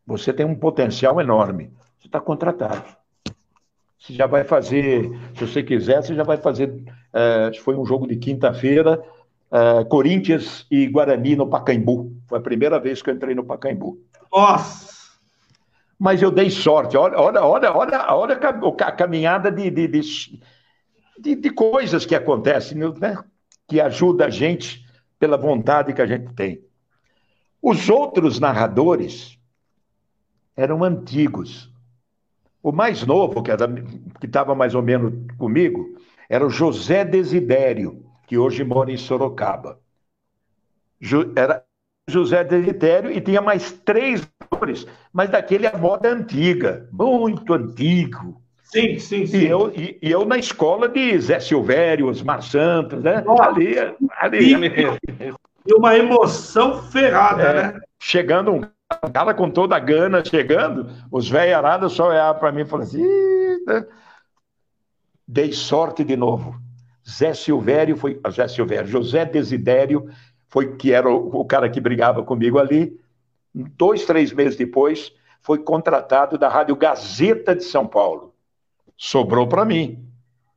Você 0.07 0.33
tem 0.33 0.47
um 0.47 0.55
potencial 0.55 1.21
enorme. 1.21 1.71
Você 1.99 2.07
está 2.07 2.19
contratado. 2.19 2.97
Você 4.01 4.15
já 4.15 4.27
vai 4.27 4.45
fazer, 4.45 5.11
se 5.37 5.47
você 5.47 5.63
quiser, 5.63 6.03
você 6.03 6.15
já 6.15 6.25
vai 6.25 6.39
fazer. 6.39 6.73
É, 7.13 7.53
foi 7.61 7.77
um 7.77 7.85
jogo 7.85 8.07
de 8.07 8.17
quinta-feira, 8.17 9.03
é, 9.53 9.85
Corinthians 9.85 10.67
e 10.71 10.87
Guarani 10.87 11.37
no 11.37 11.47
Pacaembu. 11.47 12.17
Foi 12.27 12.39
a 12.39 12.43
primeira 12.43 12.81
vez 12.81 13.03
que 13.03 13.11
eu 13.11 13.15
entrei 13.15 13.35
no 13.35 13.45
Pacaembu. 13.45 13.99
Nossa! 14.33 14.91
Mas 15.99 16.23
eu 16.23 16.31
dei 16.31 16.49
sorte. 16.49 16.97
Olha, 16.97 17.19
olha, 17.19 17.45
olha, 17.45 17.73
olha, 17.77 18.15
olha 18.15 18.35
a 18.35 18.93
caminhada 18.93 19.53
de, 19.53 19.71
de, 19.71 19.87
de, 19.87 21.35
de 21.37 21.51
coisas 21.51 22.07
que 22.07 22.15
acontecem, 22.15 22.79
né? 22.79 23.23
que 23.69 23.81
ajuda 23.81 24.25
a 24.25 24.31
gente 24.31 24.85
pela 25.19 25.37
vontade 25.37 25.93
que 25.93 26.01
a 26.01 26.07
gente 26.07 26.33
tem. 26.33 26.65
Os 27.61 27.91
outros 27.91 28.41
narradores 28.41 29.39
eram 30.57 30.83
antigos. 30.83 31.70
O 32.63 32.73
mais 32.73 33.07
novo, 33.07 33.43
que 33.43 33.51
estava 34.27 34.55
mais 34.55 34.75
ou 34.75 34.83
menos 34.83 35.13
comigo, 35.39 35.97
era 36.29 36.47
o 36.47 36.51
José 36.51 37.05
Desidério, 37.05 38.05
que 38.27 38.37
hoje 38.37 38.63
mora 38.63 38.93
em 38.93 38.97
Sorocaba. 38.97 39.81
Era 41.35 41.65
José 42.09 42.45
Desidério 42.45 43.11
e 43.11 43.21
tinha 43.21 43.41
mais 43.41 43.73
três 43.73 44.29
atores, 44.41 44.87
mas 45.13 45.31
daquele 45.31 45.67
a 45.67 45.77
moda 45.77 46.13
antiga, 46.13 46.89
muito 46.93 47.55
antigo. 47.55 48.41
Sim, 48.63 48.99
sim, 48.99 49.27
sim. 49.27 49.39
E 49.39 49.47
eu, 49.49 49.73
e, 49.75 49.99
e 50.01 50.11
eu 50.11 50.25
na 50.25 50.37
escola 50.37 50.89
de 50.89 51.19
Zé 51.19 51.41
Silvério, 51.41 52.07
Osmar 52.07 52.43
Santos, 52.43 53.03
né? 53.03 53.21
Nossa. 53.23 53.45
Ali, 53.45 53.75
ali. 54.21 54.55
E, 54.55 55.35
e 55.67 55.75
uma 55.75 55.97
emoção 55.97 56.83
ferrada, 56.85 57.43
é, 57.43 57.55
né? 57.55 57.81
Chegando 57.99 58.53
um 58.53 58.61
cara 59.13 59.35
com 59.35 59.51
toda 59.51 59.77
a 59.77 59.79
gana, 59.79 60.25
chegando, 60.25 60.89
os 61.11 61.29
velhos 61.29 61.57
arados 61.57 61.93
só 61.93 62.09
olhavam 62.09 62.41
para 62.41 62.53
mim 62.53 62.63
e 62.63 62.65
falavam 62.65 62.89
assim: 62.89 63.65
né? 63.67 63.87
dei 65.27 65.53
sorte 65.53 66.03
de 66.03 66.17
novo. 66.17 66.61
Zé 67.09 67.33
Silvério 67.33 67.97
foi. 67.97 68.21
Zé 68.31 68.49
Silvério, 68.49 68.89
José 68.89 69.25
Desidério 69.25 70.09
foi 70.49 70.77
que 70.77 70.93
era 70.93 71.09
o, 71.09 71.41
o 71.41 71.45
cara 71.45 71.71
que 71.71 71.81
brigava 71.81 72.23
comigo 72.23 72.59
ali. 72.59 72.99
Dois, 73.55 74.05
três 74.05 74.33
meses 74.33 74.57
depois, 74.57 75.13
foi 75.41 75.59
contratado 75.59 76.37
da 76.37 76.49
Rádio 76.49 76.77
Gazeta 76.77 77.55
de 77.55 77.65
São 77.65 77.87
Paulo. 77.87 78.35
Sobrou 78.97 79.47
para 79.47 79.65
mim. 79.65 80.07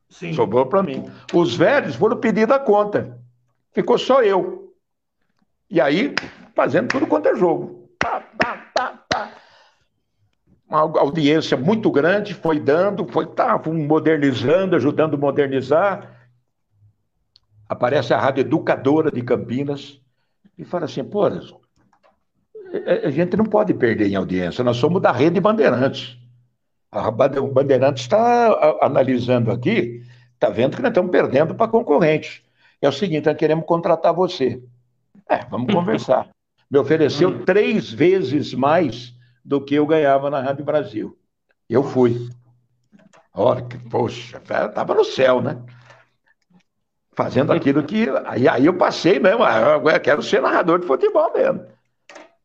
Sim. 0.08 0.32
Sobrou 0.32 0.66
para 0.66 0.82
mim. 0.82 1.10
Os 1.32 1.56
velhos 1.56 1.96
foram 1.96 2.16
pedir 2.18 2.50
a 2.52 2.58
conta. 2.58 3.18
Ficou 3.72 3.98
só 3.98 4.22
eu. 4.22 4.72
E 5.70 5.80
aí, 5.80 6.14
fazendo 6.54 6.88
tudo 6.88 7.06
quanto 7.06 7.28
é 7.28 7.34
jogo. 7.34 7.83
Pá, 8.04 8.20
pá, 8.36 8.70
pá, 8.74 9.04
pá. 9.08 9.32
Uma 10.68 10.80
audiência 11.00 11.56
muito 11.56 11.90
grande, 11.90 12.34
foi 12.34 12.60
dando, 12.60 13.06
foi 13.08 13.26
tá, 13.26 13.58
modernizando, 13.66 14.76
ajudando 14.76 15.14
a 15.14 15.18
modernizar 15.18 16.14
aparece 17.68 18.12
a 18.12 18.18
Rádio 18.18 18.42
Educadora 18.42 19.10
de 19.10 19.22
Campinas 19.22 20.00
e 20.56 20.64
fala 20.64 20.84
assim, 20.84 21.02
pô, 21.02 21.24
a 21.24 23.10
gente 23.10 23.36
não 23.36 23.44
pode 23.44 23.72
perder 23.74 24.08
em 24.08 24.16
audiência, 24.16 24.62
nós 24.62 24.76
somos 24.76 25.00
da 25.00 25.12
Rede 25.12 25.40
Bandeirantes. 25.40 26.18
A 26.90 27.10
Bandeirantes 27.10 28.04
está 28.04 28.78
analisando 28.80 29.50
aqui, 29.50 30.02
está 30.34 30.48
vendo 30.48 30.76
que 30.76 30.82
nós 30.82 30.90
estamos 30.90 31.10
perdendo 31.10 31.54
para 31.54 31.70
concorrente. 31.70 32.44
É 32.80 32.88
o 32.88 32.92
seguinte, 32.92 33.26
nós 33.26 33.36
queremos 33.36 33.64
contratar 33.64 34.12
você. 34.12 34.62
É, 35.28 35.44
vamos 35.46 35.72
conversar. 35.72 36.28
Me 36.74 36.80
ofereceu 36.80 37.28
hum. 37.28 37.44
três 37.44 37.88
vezes 37.88 38.52
mais 38.52 39.14
do 39.44 39.60
que 39.60 39.76
eu 39.76 39.86
ganhava 39.86 40.28
na 40.28 40.40
Rádio 40.40 40.64
Brasil. 40.64 41.16
Eu 41.70 41.84
fui. 41.84 42.28
Olha, 43.32 43.64
poxa, 43.88 44.38
estava 44.38 44.92
no 44.92 45.04
céu, 45.04 45.40
né? 45.40 45.62
fazendo 47.12 47.52
aquilo 47.52 47.84
que. 47.84 48.08
Aí, 48.24 48.48
aí 48.48 48.66
eu 48.66 48.74
passei 48.76 49.20
mesmo, 49.20 49.44
ah, 49.44 49.80
eu 49.84 50.00
quero 50.00 50.20
ser 50.20 50.42
narrador 50.42 50.80
de 50.80 50.86
futebol 50.88 51.32
mesmo. 51.32 51.64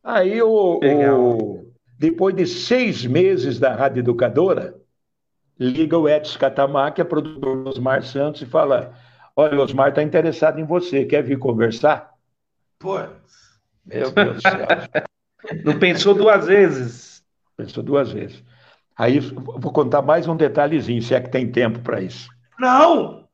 Aí 0.04 0.40
o, 0.44 0.80
o, 0.80 1.74
depois 1.98 2.36
de 2.36 2.46
seis 2.46 3.08
meses 3.08 3.60
da 3.60 3.74
Rádio 3.74 4.02
Educadora, 4.02 4.76
liga 5.60 5.98
o 5.98 6.08
Edson 6.08 6.38
Catamar, 6.38 6.94
que 6.94 7.02
é 7.02 7.04
produtor 7.04 7.64
do 7.64 7.70
Osmar 7.72 8.04
Santos, 8.04 8.44
e 8.44 8.46
fala: 8.46 8.94
Olha, 9.36 9.58
o 9.58 9.64
Osmar 9.64 9.90
está 9.90 10.04
interessado 10.04 10.60
em 10.60 10.66
você, 10.66 11.04
quer 11.04 11.24
vir 11.24 11.40
conversar? 11.40 12.12
Pô. 12.78 13.00
Meu 13.92 14.12
Deus 14.12 14.36
do 14.36 14.42
céu. 14.42 14.68
Não 15.66 15.80
pensou 15.80 16.14
duas 16.14 16.46
vezes. 16.46 17.24
Pensou 17.58 17.84
duas 17.84 18.12
vezes. 18.12 18.44
Aí 18.96 19.20
vou 19.20 19.72
contar 19.72 20.02
mais 20.02 20.28
um 20.28 20.36
detalhezinho, 20.36 21.02
se 21.02 21.16
é 21.16 21.22
que 21.22 21.30
tem 21.30 21.52
tempo 21.52 21.80
para 21.80 22.02
isso. 22.02 22.30
Não! 22.60 23.28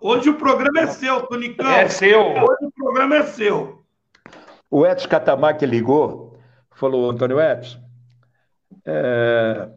Hoje 0.00 0.30
o 0.30 0.38
programa 0.38 0.80
é 0.80 0.86
seu, 0.86 1.26
Tunicão. 1.26 1.70
É 1.70 1.88
seu. 1.88 2.20
Hoje 2.20 2.64
o 2.64 2.72
programa 2.72 3.16
é 3.16 3.22
seu. 3.24 3.82
O 4.70 4.86
Edson 4.86 5.08
Catamarque 5.08 5.66
ligou, 5.66 6.36
falou, 6.74 7.10
Antônio 7.10 7.40
Edson, 7.40 7.78
é... 8.84 9.68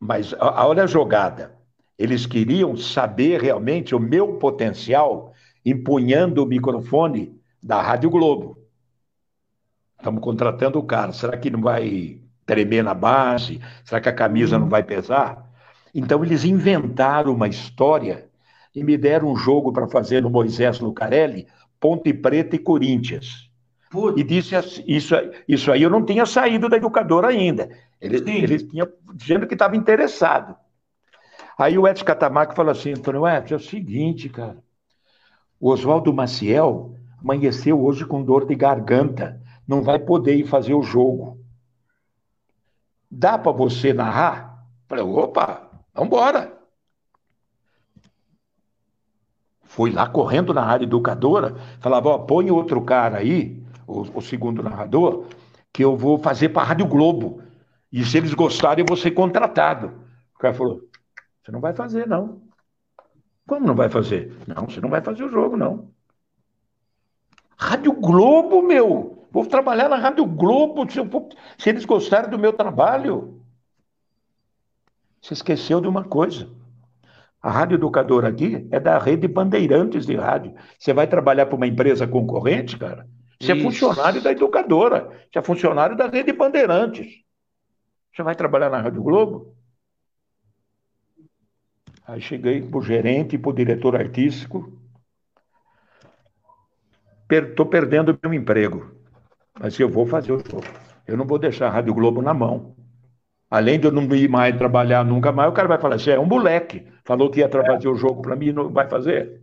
mas 0.00 0.34
olha 0.38 0.82
a 0.82 0.86
jogada. 0.86 1.54
Eles 1.98 2.26
queriam 2.26 2.76
saber 2.76 3.40
realmente 3.40 3.94
o 3.94 4.00
meu 4.00 4.34
potencial 4.34 5.32
empunhando 5.64 6.42
o 6.42 6.46
microfone 6.46 7.40
da 7.62 7.80
Rádio 7.80 8.10
Globo. 8.10 8.65
Estamos 10.06 10.22
contratando 10.22 10.78
o 10.78 10.84
cara. 10.84 11.12
Será 11.12 11.36
que 11.36 11.50
não 11.50 11.60
vai 11.60 12.20
tremer 12.46 12.84
na 12.84 12.94
base? 12.94 13.60
Será 13.84 14.00
que 14.00 14.08
a 14.08 14.12
camisa 14.12 14.56
não 14.56 14.68
vai 14.68 14.84
pesar? 14.84 15.50
Então, 15.92 16.24
eles 16.24 16.44
inventaram 16.44 17.34
uma 17.34 17.48
história 17.48 18.28
e 18.72 18.84
me 18.84 18.96
deram 18.96 19.32
um 19.32 19.36
jogo 19.36 19.72
para 19.72 19.88
fazer 19.88 20.22
no 20.22 20.30
Moisés 20.30 20.78
Lucarelli, 20.78 21.48
Ponte 21.80 22.14
Preta 22.14 22.54
e 22.54 22.58
Corinthians. 22.60 23.50
E 24.16 24.22
disse 24.22 24.54
assim, 24.54 24.84
isso, 24.86 25.16
isso 25.48 25.72
aí 25.72 25.82
eu 25.82 25.90
não 25.90 26.04
tinha 26.04 26.24
saído 26.24 26.68
da 26.68 26.76
educadora 26.76 27.26
ainda. 27.26 27.68
Ele, 28.00 28.18
ele 28.30 28.58
tinha 28.58 28.88
dizendo 29.12 29.44
que 29.44 29.54
estava 29.54 29.76
interessado. 29.76 30.54
Aí 31.58 31.76
o 31.76 31.88
Edson 31.88 32.04
Catamarca 32.04 32.54
falou 32.54 32.70
assim, 32.70 32.92
Antônio 32.92 33.26
Edson, 33.26 33.54
é 33.54 33.56
o 33.56 33.60
seguinte, 33.60 34.28
cara. 34.28 34.58
O 35.58 35.68
Oswaldo 35.68 36.12
Maciel 36.12 36.94
amanheceu 37.20 37.82
hoje 37.82 38.04
com 38.04 38.22
dor 38.22 38.46
de 38.46 38.54
garganta. 38.54 39.44
Não 39.66 39.82
vai 39.82 39.98
poder 39.98 40.36
ir 40.36 40.46
fazer 40.46 40.74
o 40.74 40.82
jogo. 40.82 41.44
Dá 43.10 43.38
para 43.38 43.52
você 43.52 43.92
narrar? 43.92 44.66
Falei, 44.88 45.04
opa, 45.04 45.70
vamos 45.94 46.08
embora. 46.08 46.56
Fui 49.62 49.90
lá 49.90 50.08
correndo 50.08 50.54
na 50.54 50.64
área 50.64 50.84
educadora, 50.84 51.54
falava, 51.80 52.08
ó, 52.10 52.18
põe 52.18 52.50
outro 52.50 52.80
cara 52.82 53.18
aí, 53.18 53.62
o, 53.86 54.02
o 54.18 54.22
segundo 54.22 54.62
narrador, 54.62 55.26
que 55.72 55.84
eu 55.84 55.96
vou 55.96 56.18
fazer 56.18 56.48
para 56.48 56.62
a 56.62 56.64
Rádio 56.66 56.86
Globo. 56.86 57.42
E 57.92 58.04
se 58.04 58.16
eles 58.16 58.32
gostarem, 58.32 58.82
eu 58.82 58.86
vou 58.86 58.96
ser 58.96 59.10
contratado. 59.10 59.92
O 60.34 60.38
cara 60.38 60.54
falou, 60.54 60.80
você 61.42 61.52
não 61.52 61.60
vai 61.60 61.74
fazer, 61.74 62.06
não. 62.06 62.40
Como 63.46 63.66
não 63.66 63.74
vai 63.74 63.88
fazer? 63.88 64.36
Não, 64.46 64.66
você 64.66 64.80
não 64.80 64.88
vai 64.88 65.00
fazer 65.00 65.24
o 65.24 65.30
jogo, 65.30 65.56
não. 65.56 65.90
Rádio 67.56 67.92
Globo, 67.92 68.62
meu! 68.62 69.15
Vou 69.30 69.46
trabalhar 69.46 69.88
na 69.88 69.96
Rádio 69.96 70.24
Globo 70.24 70.90
se, 70.90 71.04
for, 71.08 71.28
se 71.58 71.68
eles 71.68 71.84
gostarem 71.84 72.30
do 72.30 72.38
meu 72.38 72.52
trabalho. 72.52 73.42
Você 75.20 75.34
esqueceu 75.34 75.80
de 75.80 75.88
uma 75.88 76.04
coisa. 76.04 76.48
A 77.42 77.50
Rádio 77.50 77.76
Educadora 77.76 78.28
aqui 78.28 78.66
é 78.70 78.80
da 78.80 78.98
rede 78.98 79.28
Bandeirantes 79.28 80.06
de 80.06 80.16
rádio. 80.16 80.54
Você 80.78 80.92
vai 80.92 81.06
trabalhar 81.06 81.46
para 81.46 81.56
uma 81.56 81.66
empresa 81.66 82.06
concorrente, 82.06 82.76
cara? 82.78 83.06
Você 83.40 83.52
Isso. 83.52 83.60
é 83.60 83.62
funcionário 83.62 84.22
da 84.22 84.32
educadora. 84.32 85.08
Você 85.30 85.38
é 85.38 85.42
funcionário 85.42 85.96
da 85.96 86.08
rede 86.08 86.32
Bandeirantes. 86.32 87.06
Você 88.14 88.22
vai 88.22 88.34
trabalhar 88.34 88.70
na 88.70 88.80
Rádio 88.80 89.02
Globo? 89.02 89.54
Aí 92.06 92.20
cheguei 92.20 92.62
para 92.62 92.78
o 92.78 92.82
gerente 92.82 93.34
e 93.34 93.38
para 93.38 93.50
o 93.50 93.54
diretor 93.54 93.94
artístico. 93.96 94.80
Estou 97.28 97.66
per 97.66 97.82
perdendo 97.82 98.18
meu 98.22 98.32
emprego. 98.32 98.95
Mas 99.58 99.78
eu 99.78 99.88
vou 99.88 100.06
fazer 100.06 100.32
o 100.32 100.38
jogo. 100.38 100.64
Eu 101.06 101.16
não 101.16 101.26
vou 101.26 101.38
deixar 101.38 101.68
a 101.68 101.70
Rádio 101.70 101.94
Globo 101.94 102.20
na 102.20 102.34
mão. 102.34 102.74
Além 103.50 103.78
de 103.78 103.86
eu 103.86 103.92
não 103.92 104.02
ir 104.14 104.28
mais 104.28 104.56
trabalhar 104.56 105.04
nunca 105.04 105.30
mais, 105.30 105.50
o 105.50 105.54
cara 105.54 105.68
vai 105.68 105.78
falar 105.78 105.96
assim: 105.96 106.10
é 106.10 106.18
um 106.18 106.26
moleque. 106.26 106.86
Falou 107.04 107.30
que 107.30 107.40
ia 107.40 107.48
fazer 107.48 107.88
o 107.88 107.96
jogo 107.96 108.20
para 108.20 108.36
mim, 108.36 108.52
não 108.52 108.68
vai 108.68 108.88
fazer. 108.88 109.40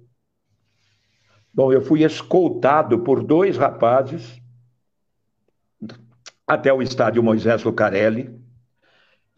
Bom, 1.53 1.71
eu 1.71 1.81
fui 1.81 2.03
escoltado 2.03 2.99
por 2.99 3.23
dois 3.23 3.57
rapazes 3.57 4.41
até 6.45 6.73
o 6.73 6.81
estádio 6.81 7.23
Moisés 7.23 7.63
Lucarelli. 7.63 8.41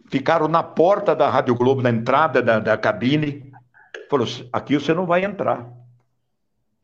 Ficaram 0.07 0.47
na 0.47 0.63
porta 0.63 1.15
da 1.15 1.29
Rádio 1.29 1.55
Globo, 1.55 1.81
na 1.81 1.89
entrada 1.89 2.41
da, 2.41 2.59
da 2.59 2.77
cabine. 2.77 3.51
Falou: 4.09 4.27
aqui 4.51 4.79
você 4.79 4.93
não 4.93 5.05
vai 5.05 5.23
entrar. 5.23 5.71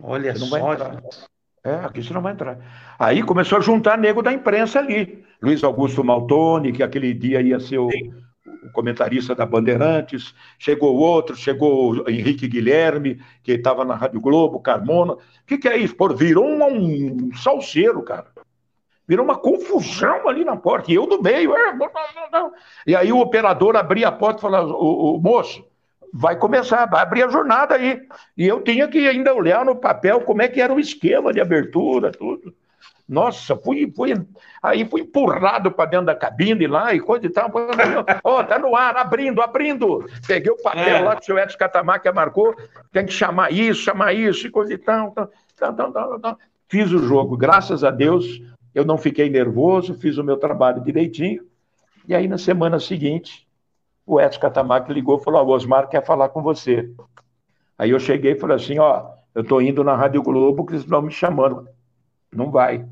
Olha 0.03 0.35
você 0.35 0.45
só. 0.45 1.30
É, 1.64 1.76
aqui 1.76 2.03
você 2.03 2.14
não 2.14 2.22
vai 2.22 2.34
entrar. 2.34 2.57
Aí 2.97 3.22
começou 3.22 3.59
a 3.59 3.62
juntar 3.62 3.97
nego 3.97 4.22
da 4.22 4.34
imprensa 4.34 4.80
ali. 4.80 5.24
Luiz 5.41 5.64
Augusto 5.64 6.03
Maltoni, 6.03 6.72
que 6.72 6.82
aquele 6.82 7.14
dia 7.14 7.39
ia 7.41 7.59
ser 7.59 7.78
o, 7.78 7.88
o 7.88 8.72
comentarista 8.72 9.36
da 9.36 9.45
Bandeirantes. 9.45 10.34
Chegou 10.57 10.95
outro, 10.95 11.36
chegou 11.36 11.93
o 11.93 12.09
Henrique 12.09 12.47
Guilherme, 12.47 13.22
que 13.43 13.51
estava 13.53 13.86
na 13.86 13.93
Rádio 13.93 14.20
Globo, 14.20 14.59
Carmona. 14.59 15.14
O 15.14 15.20
que, 15.45 15.59
que 15.59 15.68
é 15.68 15.78
isso? 15.78 15.95
Pô, 15.95 16.09
virou 16.09 16.45
um, 16.45 17.28
um 17.28 17.36
salseiro, 17.36 18.01
cara. 18.01 18.28
Virou 19.07 19.24
uma 19.24 19.38
confusão 19.38 20.28
ali 20.28 20.43
na 20.43 20.57
porta. 20.57 20.91
E 20.91 20.95
eu 20.95 21.05
no 21.05 21.22
meio. 21.22 21.55
É, 21.55 21.74
não, 21.74 21.89
não, 22.16 22.32
não. 22.32 22.51
E 22.88 22.95
aí 22.95 23.12
o 23.12 23.20
operador 23.20 23.76
abria 23.76 24.07
a 24.07 24.12
porta 24.12 24.39
e 24.39 24.41
falava: 24.41 24.68
o, 24.68 25.18
o 25.18 25.22
moço, 25.22 25.64
vai 26.14 26.36
começar, 26.36 26.86
vai 26.86 27.01
abrir 27.01 27.24
a 27.24 27.30
jornada 27.30 27.76
aí. 27.76 28.01
E 28.38 28.47
eu 28.47 28.62
tinha 28.62 28.88
que 28.88 29.07
ainda 29.07 29.34
olhar 29.34 29.66
no 29.66 29.76
papel 29.76 30.22
como 30.22 30.41
é 30.41 30.47
que 30.47 30.62
era 30.62 30.74
o 30.74 30.80
esquema 30.80 31.34
de 31.34 31.39
abertura, 31.39 32.12
tudo. 32.12 32.53
Nossa, 33.07 33.57
fui, 33.57 33.91
fui, 33.93 34.14
aí 34.64 34.86
fui 34.86 35.01
empurrado 35.01 35.70
para 35.70 35.89
dentro 35.89 36.05
da 36.05 36.16
cabine 36.16 36.66
lá 36.66 36.93
e 36.93 36.99
coisa 37.01 37.26
e 37.26 37.30
tal. 37.30 37.51
Ó, 38.24 38.39
oh, 38.39 38.43
tá 38.43 38.57
no 38.57 38.74
ar, 38.74 38.95
abrindo, 38.95 39.41
abrindo. 39.41 40.05
Peguei 40.26 40.51
o 40.51 40.62
papel 40.62 40.95
é. 40.95 41.01
lá 41.01 41.16
que 41.16 41.24
o 41.24 41.26
seu 41.26 41.38
Edson 41.38 41.57
Catamarca 41.57 42.14
marcou, 42.14 42.55
tem 42.91 43.05
que 43.05 43.12
chamar 43.12 43.51
isso, 43.51 43.82
chamar 43.82 44.14
isso 44.14 44.47
e 44.47 44.49
coisa 44.49 44.74
e 44.74 44.78
tal. 44.78 45.12
tal, 45.12 45.74
tal, 45.74 45.91
tal, 45.91 46.20
tal. 46.20 46.38
Fiz 46.70 46.89
o 46.93 46.99
jogo, 46.99 47.36
graças 47.36 47.84
a 47.84 47.91
Deus, 47.91 48.41
eu 48.74 48.86
não 48.86 48.97
fiquei 48.97 49.30
nervoso, 49.30 49.93
fiz 49.93 50.18
o 50.18 50.24
meu 50.24 50.38
trabalho 50.38 50.82
direitinho. 50.82 51.43
E 52.07 52.16
aí, 52.16 52.30
na 52.30 52.38
semana 52.38 52.80
seguinte, 52.80 53.45
o 54.06 54.20
Edson 54.20 54.39
Catamarca 54.39 54.91
ligou 54.91 55.18
e 55.18 55.24
falou: 55.24 55.41
oh, 55.41 55.49
o 55.49 55.56
Osmar 55.56 55.88
quer 55.89 56.06
falar 56.06 56.30
com 56.30 56.41
você. 56.41 56.89
Aí 57.78 57.89
eu 57.89 57.99
cheguei 57.99 58.34
e 58.34 58.39
falei 58.39 58.56
assim: 58.56 58.80
ó, 58.80 59.10
eu 59.34 59.41
estou 59.41 59.62
indo 59.62 59.84
na 59.84 59.95
Rádio 59.95 60.22
Globo, 60.22 60.66
que 60.66 60.74
eles 60.74 60.84
estão 60.84 61.02
me 61.02 61.12
chamando. 61.12 61.68
Não 62.32 62.52
vai. 62.52 62.86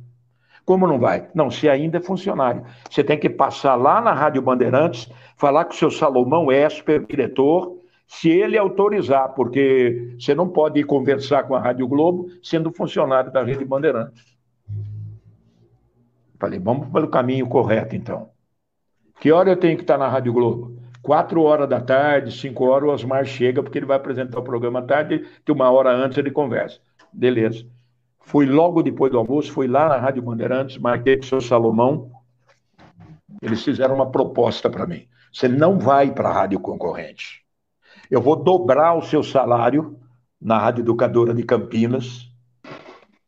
Como 0.66 0.86
não 0.86 1.00
vai? 1.00 1.28
Não, 1.34 1.50
se 1.50 1.68
ainda 1.68 1.98
é 1.98 2.02
funcionário. 2.02 2.64
Você 2.90 3.04
tem 3.04 3.18
que 3.18 3.30
passar 3.30 3.76
lá 3.76 4.00
na 4.00 4.14
Rádio 4.14 4.42
Bandeirantes, 4.42 5.12
falar 5.36 5.66
com 5.66 5.72
o 5.72 5.76
seu 5.76 5.90
Salomão 5.90 6.52
Esper, 6.52 7.06
diretor, 7.06 7.80
se 8.08 8.30
ele 8.30 8.58
autorizar, 8.58 9.30
porque 9.34 10.16
você 10.20 10.36
não 10.36 10.48
pode 10.48 10.80
ir 10.80 10.84
conversar 10.84 11.44
com 11.44 11.56
a 11.56 11.60
Rádio 11.60 11.88
Globo 11.88 12.28
sendo 12.44 12.72
funcionário 12.72 13.32
da 13.32 13.44
Rede 13.44 13.66
Bandeirantes. 13.66 14.38
Falei, 16.40 16.60
vamos 16.60 16.88
pelo 16.90 17.10
caminho 17.10 17.48
correto, 17.48 17.96
então. 17.96 18.30
Que 19.20 19.32
hora 19.32 19.50
eu 19.50 19.58
tenho 19.58 19.76
que 19.76 19.84
estar 19.84 19.98
na 19.98 20.08
Rádio 20.08 20.32
Globo? 20.34 20.79
Quatro 21.10 21.42
horas 21.42 21.68
da 21.68 21.82
tarde, 21.82 22.32
cinco 22.32 22.66
horas, 22.66 22.88
o 22.88 22.94
Osmar 22.94 23.26
chega, 23.26 23.64
porque 23.64 23.80
ele 23.80 23.88
vai 23.88 23.98
apresentar 23.98 24.38
o 24.38 24.44
programa 24.44 24.78
à 24.78 24.84
tarde, 24.84 25.26
que 25.44 25.52
uma 25.52 25.68
hora 25.72 25.90
antes 25.90 26.16
ele 26.20 26.30
conversa. 26.30 26.80
Beleza. 27.12 27.66
Fui 28.20 28.46
logo 28.46 28.84
depois 28.84 29.12
do 29.12 29.18
almoço, 29.18 29.52
fui 29.52 29.66
lá 29.68 29.90
na 29.90 29.98
Rádio 29.98 30.22
Bandeirantes, 30.22 30.78
marquei 30.78 31.18
com 31.18 31.24
o 31.24 31.26
seu 31.26 31.42
Salomão. 31.42 32.12
Eles 33.42 33.64
fizeram 33.64 33.96
uma 33.96 34.12
proposta 34.12 34.70
para 34.70 34.86
mim. 34.86 35.08
Você 35.34 35.48
não 35.48 35.80
vai 35.80 36.12
para 36.12 36.30
a 36.30 36.34
rádio 36.34 36.60
concorrente. 36.60 37.44
Eu 38.12 38.22
vou 38.22 38.36
dobrar 38.36 38.94
o 38.94 39.02
seu 39.02 39.24
salário 39.24 39.98
na 40.40 40.60
Rádio 40.60 40.84
Educadora 40.84 41.34
de 41.34 41.42
Campinas. 41.42 42.32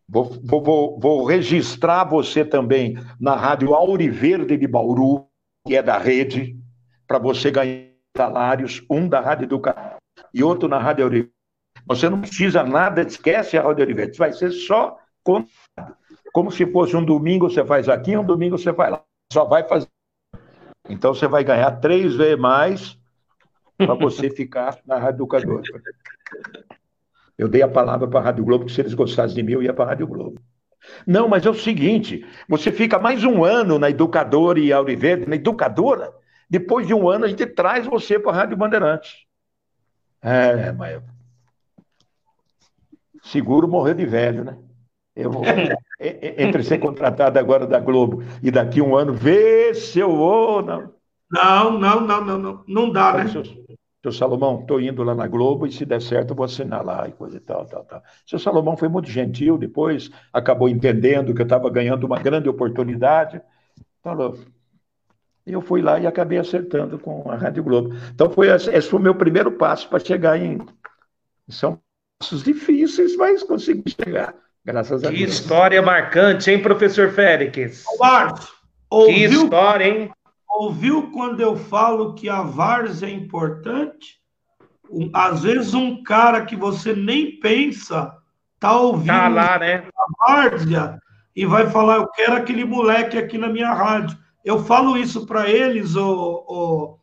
Vou, 0.07 0.25
vou, 0.43 0.63
vou, 0.63 0.99
vou 0.99 1.25
registrar 1.25 2.03
você 2.03 2.45
também 2.45 2.95
na 3.19 3.35
Rádio 3.35 3.73
Auriverde 3.73 4.55
de 4.55 4.67
Bauru, 4.67 5.25
que 5.65 5.75
é 5.75 5.81
da 5.81 5.97
rede, 5.97 6.60
para 7.11 7.19
você 7.19 7.51
ganhar 7.51 7.89
salários, 8.15 8.81
um 8.89 9.05
da 9.05 9.19
Rádio 9.19 9.43
Educadora 9.43 9.97
e 10.33 10.41
outro 10.41 10.69
na 10.69 10.77
Rádio 10.77 11.03
Auriverde. 11.03 11.33
Você 11.85 12.09
não 12.09 12.21
precisa 12.21 12.63
nada, 12.63 13.01
esquece 13.01 13.57
a 13.57 13.63
Rádio 13.63 13.83
Olivetti, 13.83 14.17
vai 14.17 14.31
ser 14.31 14.49
só 14.51 14.97
como 16.31 16.51
se 16.51 16.65
fosse 16.71 16.95
um 16.95 17.03
domingo 17.03 17.49
você 17.49 17.65
faz 17.65 17.89
aqui, 17.89 18.15
um 18.15 18.23
domingo 18.23 18.57
você 18.57 18.71
vai 18.71 18.91
lá. 18.91 19.03
Só 19.33 19.43
vai 19.43 19.67
fazer. 19.67 19.89
Então 20.87 21.13
você 21.13 21.27
vai 21.27 21.43
ganhar 21.43 21.71
três 21.81 22.15
vezes 22.15 22.39
mais 22.39 22.97
para 23.77 23.93
você 23.93 24.29
ficar 24.31 24.79
na 24.85 24.97
Rádio 24.97 25.17
Educadora. 25.17 25.63
Eu 27.37 27.49
dei 27.49 27.61
a 27.61 27.67
palavra 27.67 28.07
para 28.07 28.21
a 28.21 28.23
Rádio 28.23 28.45
Globo, 28.45 28.65
que 28.65 28.71
se 28.71 28.79
eles 28.79 28.93
gostassem 28.93 29.35
de 29.35 29.43
mim, 29.43 29.51
eu 29.51 29.63
ia 29.63 29.73
para 29.73 29.83
a 29.83 29.87
Rádio 29.89 30.07
Globo. 30.07 30.39
Não, 31.05 31.27
mas 31.27 31.45
é 31.45 31.49
o 31.49 31.53
seguinte: 31.53 32.25
você 32.47 32.71
fica 32.71 32.97
mais 32.97 33.25
um 33.25 33.43
ano 33.43 33.77
na 33.77 33.89
Educadora 33.89 34.59
e 34.59 34.71
Auriverde, 34.71 35.27
na 35.27 35.35
Educadora, 35.35 36.20
depois 36.51 36.85
de 36.85 36.93
um 36.93 37.07
ano 37.07 37.23
a 37.23 37.27
gente 37.29 37.45
traz 37.45 37.87
você 37.87 38.19
para 38.19 38.33
a 38.33 38.35
Rádio 38.35 38.57
Bandeirantes. 38.57 39.25
É, 40.21 40.73
mas 40.73 41.01
seguro 43.23 43.69
morrer 43.69 43.95
de 43.95 44.05
velho, 44.05 44.43
né? 44.43 44.57
Eu 45.15 45.31
vou, 45.31 45.43
entre 45.99 46.61
ser 46.63 46.77
contratado 46.79 47.39
agora 47.39 47.65
da 47.65 47.79
Globo 47.79 48.21
e 48.43 48.51
daqui 48.51 48.81
um 48.81 48.97
ano, 48.97 49.13
ver 49.13 49.75
se 49.75 49.99
eu 49.99 50.13
vou. 50.13 50.61
Não, 50.61 50.91
não, 51.31 51.79
não, 51.79 52.01
não, 52.01 52.25
não, 52.25 52.37
não, 52.37 52.63
não 52.67 52.91
dá, 52.91 53.13
né? 53.13 53.29
Seu, 53.29 53.43
seu 53.45 54.11
Salomão, 54.11 54.59
estou 54.59 54.81
indo 54.81 55.03
lá 55.03 55.15
na 55.15 55.27
Globo 55.27 55.65
e 55.65 55.71
se 55.71 55.85
der 55.85 56.01
certo 56.01 56.31
eu 56.31 56.35
vou 56.35 56.43
assinar 56.43 56.83
lá 56.83 57.07
e 57.07 57.13
coisa 57.13 57.37
e 57.37 57.39
tal, 57.39 57.65
tal, 57.65 57.85
tal. 57.85 58.03
Seu 58.25 58.37
Salomão 58.37 58.75
foi 58.75 58.89
muito 58.89 59.09
gentil, 59.09 59.57
depois 59.57 60.11
acabou 60.33 60.67
entendendo 60.67 61.33
que 61.33 61.41
eu 61.41 61.45
estava 61.45 61.69
ganhando 61.69 62.05
uma 62.05 62.19
grande 62.19 62.49
oportunidade. 62.49 63.41
Falou. 64.03 64.37
Eu 65.45 65.61
fui 65.61 65.81
lá 65.81 65.99
e 65.99 66.07
acabei 66.07 66.37
acertando 66.37 66.99
com 66.99 67.29
a 67.29 67.35
Rádio 67.35 67.63
Globo. 67.63 67.95
Então, 68.13 68.29
foi, 68.29 68.47
esse 68.47 68.81
foi 68.81 68.99
o 68.99 69.03
meu 69.03 69.15
primeiro 69.15 69.51
passo 69.51 69.89
para 69.89 69.99
chegar 69.99 70.37
em 70.37 70.59
São 71.49 71.71
Paulo 71.71 71.91
passos 72.21 72.43
difíceis, 72.43 73.15
mas 73.17 73.41
consegui 73.41 73.95
chegar. 73.99 74.35
Graças 74.63 75.03
a 75.03 75.09
que 75.09 75.17
Deus. 75.17 75.29
Que 75.29 75.35
história 75.35 75.81
marcante, 75.81 76.51
hein, 76.51 76.61
professor 76.61 77.11
Félix? 77.11 77.83
Marcos, 77.99 78.47
ouviu, 78.87 79.15
que 79.15 79.23
história, 79.23 79.85
hein? 79.85 80.11
Ouviu 80.47 81.11
quando 81.11 81.41
eu 81.41 81.55
falo 81.55 82.13
que 82.13 82.29
a 82.29 82.43
várzea 82.43 83.07
é 83.07 83.11
importante? 83.11 84.21
Às 85.13 85.41
vezes 85.41 85.73
um 85.73 86.03
cara 86.03 86.45
que 86.45 86.55
você 86.55 86.93
nem 86.93 87.39
pensa 87.39 88.15
tá 88.59 88.77
ouvindo 88.77 89.07
tá 89.07 89.27
lá, 89.27 89.57
né? 89.57 89.87
a 89.97 90.27
várzea 90.27 90.99
e 91.35 91.45
vai 91.45 91.69
falar, 91.69 91.95
eu 91.95 92.07
quero 92.09 92.33
aquele 92.33 92.65
moleque 92.65 93.17
aqui 93.17 93.37
na 93.37 93.47
minha 93.47 93.73
rádio. 93.73 94.17
Eu 94.43 94.63
falo 94.63 94.97
isso 94.97 95.25
para 95.25 95.49
eles, 95.49 95.95
o, 95.95 96.99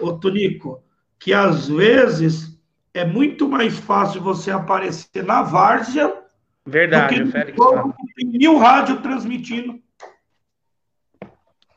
o, 0.00 0.06
o 0.06 0.12
Tonico, 0.18 0.82
que 1.18 1.32
às 1.32 1.68
vezes 1.68 2.58
é 2.94 3.04
muito 3.04 3.48
mais 3.48 3.78
fácil 3.78 4.22
você 4.22 4.50
aparecer 4.50 5.22
na 5.22 5.42
várzea 5.42 6.22
Verdade, 6.66 7.20
do 7.20 7.26
que 7.26 7.30
Félix, 7.30 7.56
jogo 7.56 7.92
que 7.92 8.14
tem 8.14 8.38
mil 8.38 8.56
rádio 8.58 9.00
transmitindo. 9.02 9.78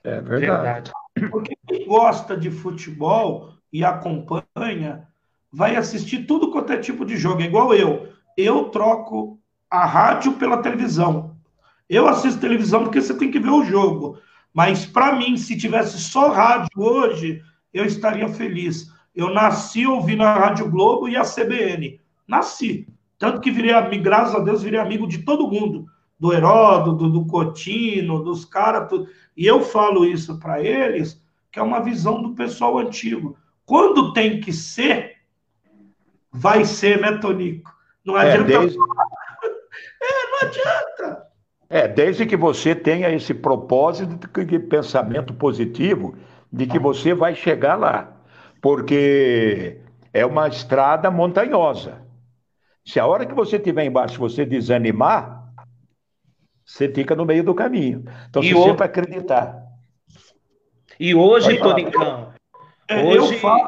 É 0.03 0.21
verdade. 0.21 0.91
Porque 1.29 1.55
quem 1.67 1.85
gosta 1.85 2.37
de 2.37 2.49
futebol 2.49 3.53
e 3.71 3.83
acompanha, 3.83 5.07
vai 5.51 5.75
assistir 5.75 6.25
tudo 6.25 6.51
quanto 6.51 6.73
é 6.73 6.77
tipo 6.77 7.05
de 7.05 7.17
jogo. 7.17 7.41
É 7.41 7.45
igual 7.45 7.73
eu. 7.73 8.13
Eu 8.37 8.69
troco 8.69 9.39
a 9.69 9.85
rádio 9.85 10.33
pela 10.33 10.61
televisão. 10.61 11.35
Eu 11.89 12.07
assisto 12.07 12.39
televisão 12.39 12.83
porque 12.83 13.01
você 13.01 13.13
tem 13.13 13.29
que 13.29 13.39
ver 13.39 13.49
o 13.49 13.63
jogo. 13.63 14.19
Mas 14.53 14.85
para 14.85 15.15
mim, 15.15 15.37
se 15.37 15.57
tivesse 15.57 15.99
só 15.99 16.31
rádio 16.31 16.69
hoje, 16.77 17.41
eu 17.73 17.85
estaria 17.85 18.27
feliz. 18.27 18.91
Eu 19.15 19.33
nasci 19.33 19.85
ouvindo 19.85 20.23
a 20.23 20.33
Rádio 20.33 20.69
Globo 20.69 21.07
e 21.07 21.15
a 21.15 21.23
CBN. 21.23 21.99
Nasci. 22.27 22.87
Tanto 23.17 23.41
que 23.41 23.51
virei 23.51 23.73
graças 23.99 24.35
a 24.35 24.39
Deus, 24.39 24.63
virei 24.63 24.79
amigo 24.79 25.07
de 25.07 25.19
todo 25.19 25.49
mundo. 25.49 25.85
Do 26.17 26.33
Heródoto, 26.33 27.09
do 27.09 27.25
Cotino, 27.25 28.23
dos 28.23 28.45
caras. 28.45 28.89
E 29.35 29.45
eu 29.45 29.61
falo 29.61 30.05
isso 30.05 30.39
para 30.39 30.61
eles, 30.61 31.21
que 31.51 31.59
é 31.59 31.63
uma 31.63 31.81
visão 31.81 32.21
do 32.21 32.35
pessoal 32.35 32.77
antigo. 32.77 33.37
Quando 33.65 34.13
tem 34.13 34.39
que 34.39 34.51
ser, 34.51 35.17
vai 36.31 36.65
ser, 36.65 36.99
né, 36.99 37.17
Tonico? 37.17 37.73
Não 38.03 38.17
é, 38.17 38.33
adianta. 38.33 38.53
É, 38.53 38.59
desde... 38.59 38.77
é, 40.01 40.31
não 40.31 40.49
adianta. 40.49 41.28
É, 41.69 41.87
desde 41.87 42.25
que 42.25 42.35
você 42.35 42.73
tenha 42.73 43.09
esse 43.11 43.33
propósito 43.33 44.27
de 44.45 44.59
pensamento 44.59 45.33
positivo 45.33 46.15
de 46.51 46.65
que 46.65 46.79
você 46.79 47.13
vai 47.13 47.35
chegar 47.35 47.75
lá 47.75 48.19
porque 48.61 49.79
é 50.13 50.25
uma 50.25 50.47
estrada 50.47 51.09
montanhosa. 51.09 52.01
Se 52.85 52.99
a 52.99 53.05
hora 53.05 53.25
que 53.25 53.33
você 53.33 53.57
estiver 53.57 53.85
embaixo 53.85 54.19
você 54.19 54.45
desanimar, 54.45 55.53
você 56.65 56.89
fica 56.89 57.15
no 57.15 57.25
meio 57.25 57.43
do 57.43 57.55
caminho. 57.55 58.03
Então, 58.29 58.43
e 58.43 58.53
você 58.53 58.59
o... 58.59 58.63
sempre 58.63 58.85
acreditar. 58.85 59.63
E 60.99 61.15
hoje, 61.15 61.57
Tonicão. 61.57 62.33
É, 62.87 63.03
hoje... 63.03 63.35
Eu 63.35 63.39
falo. 63.39 63.67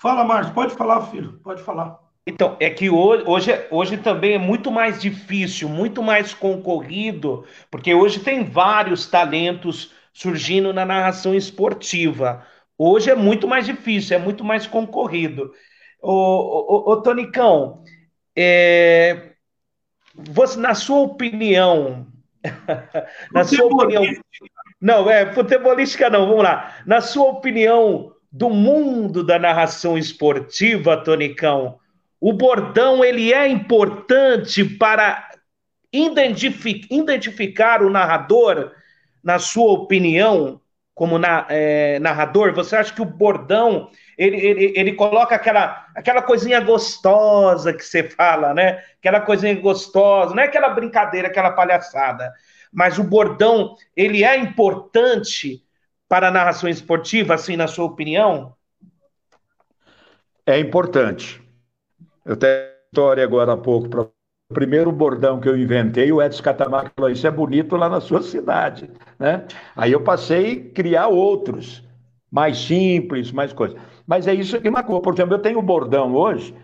Fala, 0.00 0.24
Márcio, 0.24 0.52
pode 0.52 0.74
falar, 0.74 1.02
filho, 1.02 1.38
pode 1.44 1.62
falar. 1.62 2.01
Então, 2.26 2.56
é 2.60 2.70
que 2.70 2.88
hoje, 2.88 3.24
hoje, 3.26 3.66
hoje 3.70 3.96
também 3.98 4.34
é 4.34 4.38
muito 4.38 4.70
mais 4.70 5.00
difícil, 5.00 5.68
muito 5.68 6.02
mais 6.02 6.32
concorrido, 6.32 7.44
porque 7.70 7.92
hoje 7.94 8.20
tem 8.20 8.44
vários 8.44 9.06
talentos 9.06 9.92
surgindo 10.12 10.72
na 10.72 10.84
narração 10.84 11.34
esportiva. 11.34 12.46
Hoje 12.78 13.10
é 13.10 13.14
muito 13.16 13.48
mais 13.48 13.66
difícil, 13.66 14.16
é 14.16 14.20
muito 14.20 14.44
mais 14.44 14.66
concorrido. 14.68 15.52
Ô, 16.00 16.12
ô, 16.12 16.92
ô 16.92 17.02
Tonicão, 17.02 17.82
é, 18.36 19.32
você, 20.14 20.58
na 20.60 20.74
sua 20.74 21.00
opinião, 21.00 22.06
na 23.32 23.44
sua 23.44 23.66
opinião, 23.66 24.04
não, 24.80 25.10
é 25.10 25.32
futebolística 25.32 26.08
não, 26.10 26.28
vamos 26.28 26.44
lá. 26.44 26.76
Na 26.86 27.00
sua 27.00 27.30
opinião 27.30 28.12
do 28.30 28.48
mundo 28.48 29.24
da 29.24 29.38
narração 29.38 29.98
esportiva, 29.98 30.96
Tonicão, 30.96 31.78
o 32.22 32.32
bordão 32.32 33.04
ele 33.04 33.32
é 33.32 33.48
importante 33.48 34.64
para 34.64 35.28
identificar 35.92 37.82
o 37.82 37.90
narrador, 37.90 38.70
na 39.24 39.40
sua 39.40 39.72
opinião, 39.72 40.60
como 40.94 41.18
na, 41.18 41.44
é, 41.48 41.98
narrador? 41.98 42.54
Você 42.54 42.76
acha 42.76 42.94
que 42.94 43.02
o 43.02 43.04
bordão 43.04 43.90
ele, 44.16 44.36
ele, 44.36 44.72
ele 44.76 44.92
coloca 44.92 45.34
aquela, 45.34 45.84
aquela 45.96 46.22
coisinha 46.22 46.60
gostosa 46.60 47.72
que 47.72 47.84
você 47.84 48.04
fala, 48.04 48.54
né? 48.54 48.80
Aquela 49.00 49.20
coisinha 49.20 49.60
gostosa, 49.60 50.32
não 50.32 50.44
é 50.44 50.46
aquela 50.46 50.68
brincadeira, 50.68 51.26
aquela 51.26 51.50
palhaçada. 51.50 52.32
Mas 52.72 53.00
o 53.00 53.02
bordão, 53.02 53.74
ele 53.96 54.22
é 54.22 54.36
importante 54.36 55.64
para 56.08 56.28
a 56.28 56.30
narração 56.30 56.70
esportiva, 56.70 57.34
assim, 57.34 57.56
na 57.56 57.66
sua 57.66 57.84
opinião? 57.84 58.54
É 60.46 60.60
importante. 60.60 61.41
Eu 62.24 62.36
tenho 62.36 62.72
história 62.92 63.24
agora 63.24 63.54
há 63.54 63.56
pouco 63.56 63.88
para 63.88 64.02
o 64.02 64.12
primeiro 64.52 64.92
bordão 64.92 65.40
que 65.40 65.48
eu 65.48 65.56
inventei, 65.56 66.12
o 66.12 66.22
Edson 66.22 66.42
Catamarca 66.42 66.92
falou: 66.94 67.10
Isso 67.10 67.26
é 67.26 67.30
bonito 67.30 67.76
lá 67.76 67.88
na 67.88 68.00
sua 68.00 68.22
cidade. 68.22 68.90
Né? 69.18 69.46
Aí 69.74 69.92
eu 69.92 70.02
passei 70.02 70.68
a 70.70 70.74
criar 70.74 71.08
outros, 71.08 71.82
mais 72.30 72.58
simples, 72.58 73.32
mais 73.32 73.52
coisas. 73.52 73.80
Mas 74.06 74.26
é 74.26 74.34
isso 74.34 74.60
que 74.60 74.70
marcou. 74.70 75.00
Por 75.00 75.14
exemplo, 75.14 75.34
eu 75.34 75.38
tenho 75.38 75.58
um 75.58 75.64
bordão 75.64 76.14
hoje 76.14 76.54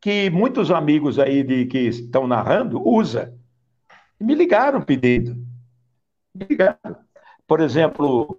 que 0.00 0.28
muitos 0.30 0.70
amigos 0.70 1.18
aí 1.18 1.42
de, 1.42 1.66
que 1.66 1.78
estão 1.78 2.26
narrando 2.26 2.86
usa. 2.86 3.32
Me 4.20 4.34
ligaram 4.34 4.80
pedindo. 4.82 5.36
Me 6.34 6.46
ligaram. 6.48 6.96
Por 7.46 7.60
exemplo, 7.60 8.36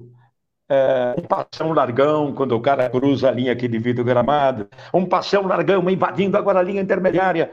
é, 0.70 1.16
um 1.18 1.24
passão 1.24 1.72
largão, 1.72 2.34
quando 2.34 2.52
o 2.54 2.62
cara 2.62 2.90
cruza 2.90 3.30
a 3.30 3.32
linha 3.32 3.56
que 3.56 3.68
divide 3.68 4.02
o 4.02 4.04
gramado, 4.04 4.68
um 4.94 5.06
passão 5.06 5.48
largão 5.48 5.90
invadindo 5.90 6.38
agora 6.38 6.60
a 6.60 6.64
linha 6.64 6.82
intermediária. 6.82 7.52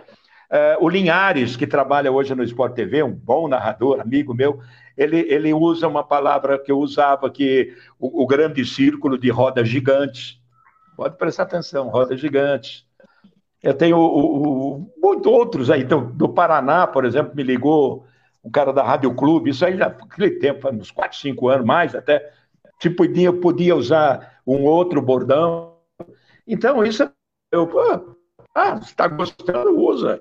É, 0.51 0.77
o 0.81 0.89
Linhares, 0.89 1.57
que 1.57 1.67
trabalha 1.67 2.13
hoje 2.13 2.35
no 2.35 2.43
Sport 2.45 2.75
TV, 2.75 3.03
um 3.03 3.13
bom 3.13 3.49
narrador, 3.49 4.01
amigo 4.01 4.35
meu, 4.35 4.61
ele, 4.97 5.21
ele 5.21 5.53
usa 5.53 5.89
uma 5.89 6.05
palavra 6.05 6.59
que 6.59 6.71
eu 6.71 6.79
usava, 6.79 7.31
que 7.31 7.73
o, 7.99 8.23
o 8.23 8.27
grande 8.27 8.65
círculo 8.65 9.19
de 9.19 9.31
rodas 9.31 9.69
gigantes. 9.69 10.39
Pode 10.97 11.17
prestar 11.17 11.45
atenção, 11.45 11.89
rodas 11.89 12.21
gigantes. 12.21 12.85
Eu 13.63 13.75
tenho 13.75 13.97
o, 13.97 14.77
o, 14.77 14.93
muitos 14.99 15.33
outros 15.33 15.71
aí, 15.71 15.83
então, 15.83 16.13
do 16.13 16.29
Paraná, 16.29 16.87
por 16.87 17.05
exemplo, 17.05 17.35
me 17.35 17.43
ligou 17.43 18.07
um 18.45 18.51
cara 18.51 18.73
da 18.73 18.83
Rádio 18.83 19.15
Clube, 19.15 19.51
isso 19.51 19.65
aí 19.65 19.77
já 19.77 19.87
aquele 19.87 20.33
tempo, 20.33 20.69
uns 20.71 20.91
4, 20.91 21.19
5 21.19 21.49
anos 21.49 21.67
mais 21.67 21.95
até, 21.95 22.31
se 22.85 22.91
podia, 22.91 23.33
podia 23.33 23.75
usar 23.75 24.41
um 24.47 24.65
outro 24.65 25.01
bordão. 25.01 25.79
Então, 26.47 26.85
isso 26.85 27.11
eu, 27.51 27.71
ah, 28.55 28.79
está 28.83 29.09
gostando, 29.09 29.75
usa. 29.79 30.21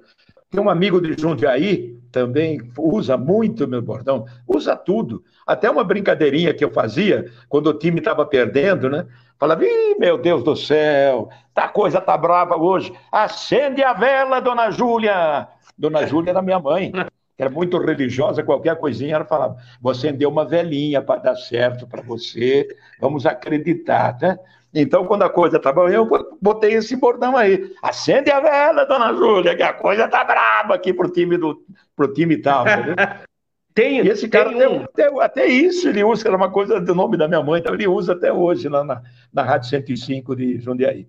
Tem 0.50 0.62
um 0.62 0.70
amigo 0.70 1.02
de 1.02 1.20
Jundiaí, 1.20 2.00
também 2.10 2.62
usa 2.78 3.18
muito 3.18 3.68
meu 3.68 3.82
bordão, 3.82 4.26
usa 4.48 4.78
tudo. 4.78 5.24
Até 5.46 5.70
uma 5.70 5.84
brincadeirinha 5.84 6.54
que 6.54 6.64
eu 6.64 6.72
fazia, 6.72 7.30
quando 7.50 7.68
o 7.68 7.74
time 7.74 8.00
estava 8.00 8.26
perdendo, 8.26 8.90
né? 8.90 9.06
Falava, 9.38 9.66
Ih, 9.66 9.96
meu 10.00 10.18
Deus 10.18 10.42
do 10.42 10.56
céu, 10.56 11.28
tá 11.54 11.68
coisa 11.68 12.00
tá 12.00 12.16
brava 12.16 12.56
hoje. 12.56 12.94
Acende 13.12 13.84
a 13.84 13.92
vela, 13.94 14.40
dona 14.40 14.72
Júlia. 14.72 15.50
Dona 15.78 16.06
Júlia 16.06 16.30
era 16.30 16.42
minha 16.42 16.60
mãe 16.60 16.94
era 17.38 17.50
muito 17.50 17.78
religiosa, 17.78 18.44
qualquer 18.44 18.78
coisinha, 18.78 19.16
ela 19.16 19.26
falava: 19.26 19.58
você 19.82 20.12
deu 20.12 20.30
uma 20.30 20.46
velhinha 20.46 21.02
para 21.02 21.22
dar 21.22 21.36
certo 21.36 21.88
para 21.88 22.02
você, 22.02 22.68
vamos 23.00 23.26
acreditar, 23.26 24.18
né? 24.22 24.38
Então, 24.74 25.06
quando 25.06 25.22
a 25.22 25.30
coisa 25.30 25.58
estava, 25.58 25.92
eu 25.92 26.08
botei 26.42 26.74
esse 26.74 26.96
bordão 26.96 27.38
aí. 27.38 27.72
Acende 27.82 28.32
a 28.32 28.40
vela, 28.40 28.86
dona 28.86 29.14
Júlia, 29.14 29.56
que 29.56 29.62
a 29.62 29.72
coisa 29.72 30.08
tá 30.08 30.24
braba 30.24 30.74
aqui 30.74 30.92
pro 30.92 31.12
time 31.12 31.38
do 31.38 31.64
pro 31.96 32.12
time 32.12 32.38
tal. 32.38 32.66
tem, 33.74 34.04
e 34.04 34.10
esse 34.10 34.28
cara, 34.28 34.50
tem 34.50 34.68
um... 34.68 34.84
até, 34.84 35.24
até, 35.24 35.46
isso 35.46 35.88
ele 35.88 36.04
usa, 36.04 36.28
era 36.28 36.36
uma 36.36 36.52
coisa 36.52 36.82
do 36.82 36.96
nome 36.96 37.18
da 37.18 37.28
minha 37.28 37.44
mãe, 37.44 37.60
então 37.60 37.74
ele 37.74 37.88
usa 37.88 38.14
até 38.14 38.34
hoje 38.34 38.68
lá 38.68 38.84
na, 38.84 39.04
na 39.32 39.44
Rádio 39.44 39.70
105 39.70 40.36
de 40.36 40.60
Jundiaí. 40.60 41.08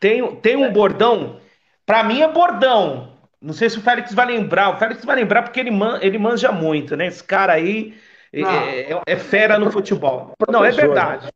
Tem, 0.00 0.36
tem 0.36 0.56
um 0.56 0.72
bordão, 0.72 1.38
para 1.84 2.02
mim 2.02 2.22
é 2.22 2.32
bordão, 2.32 3.12
não 3.40 3.54
sei 3.54 3.70
se 3.70 3.78
o 3.78 3.82
Félix 3.82 4.12
vai 4.12 4.26
lembrar. 4.26 4.70
O 4.70 4.78
Félix 4.78 5.04
vai 5.04 5.16
lembrar 5.16 5.42
porque 5.42 5.60
ele, 5.60 5.70
man, 5.70 5.98
ele 6.02 6.18
manja 6.18 6.52
muito, 6.52 6.96
né? 6.96 7.06
Esse 7.06 7.24
cara 7.24 7.54
aí 7.54 7.94
é, 8.32 8.92
é, 8.92 9.02
é, 9.06 9.16
fera 9.16 9.58
no 9.58 9.70
futebol. 9.70 10.32
Não, 10.48 10.64
é 10.64 10.70
verdade. 10.70 11.30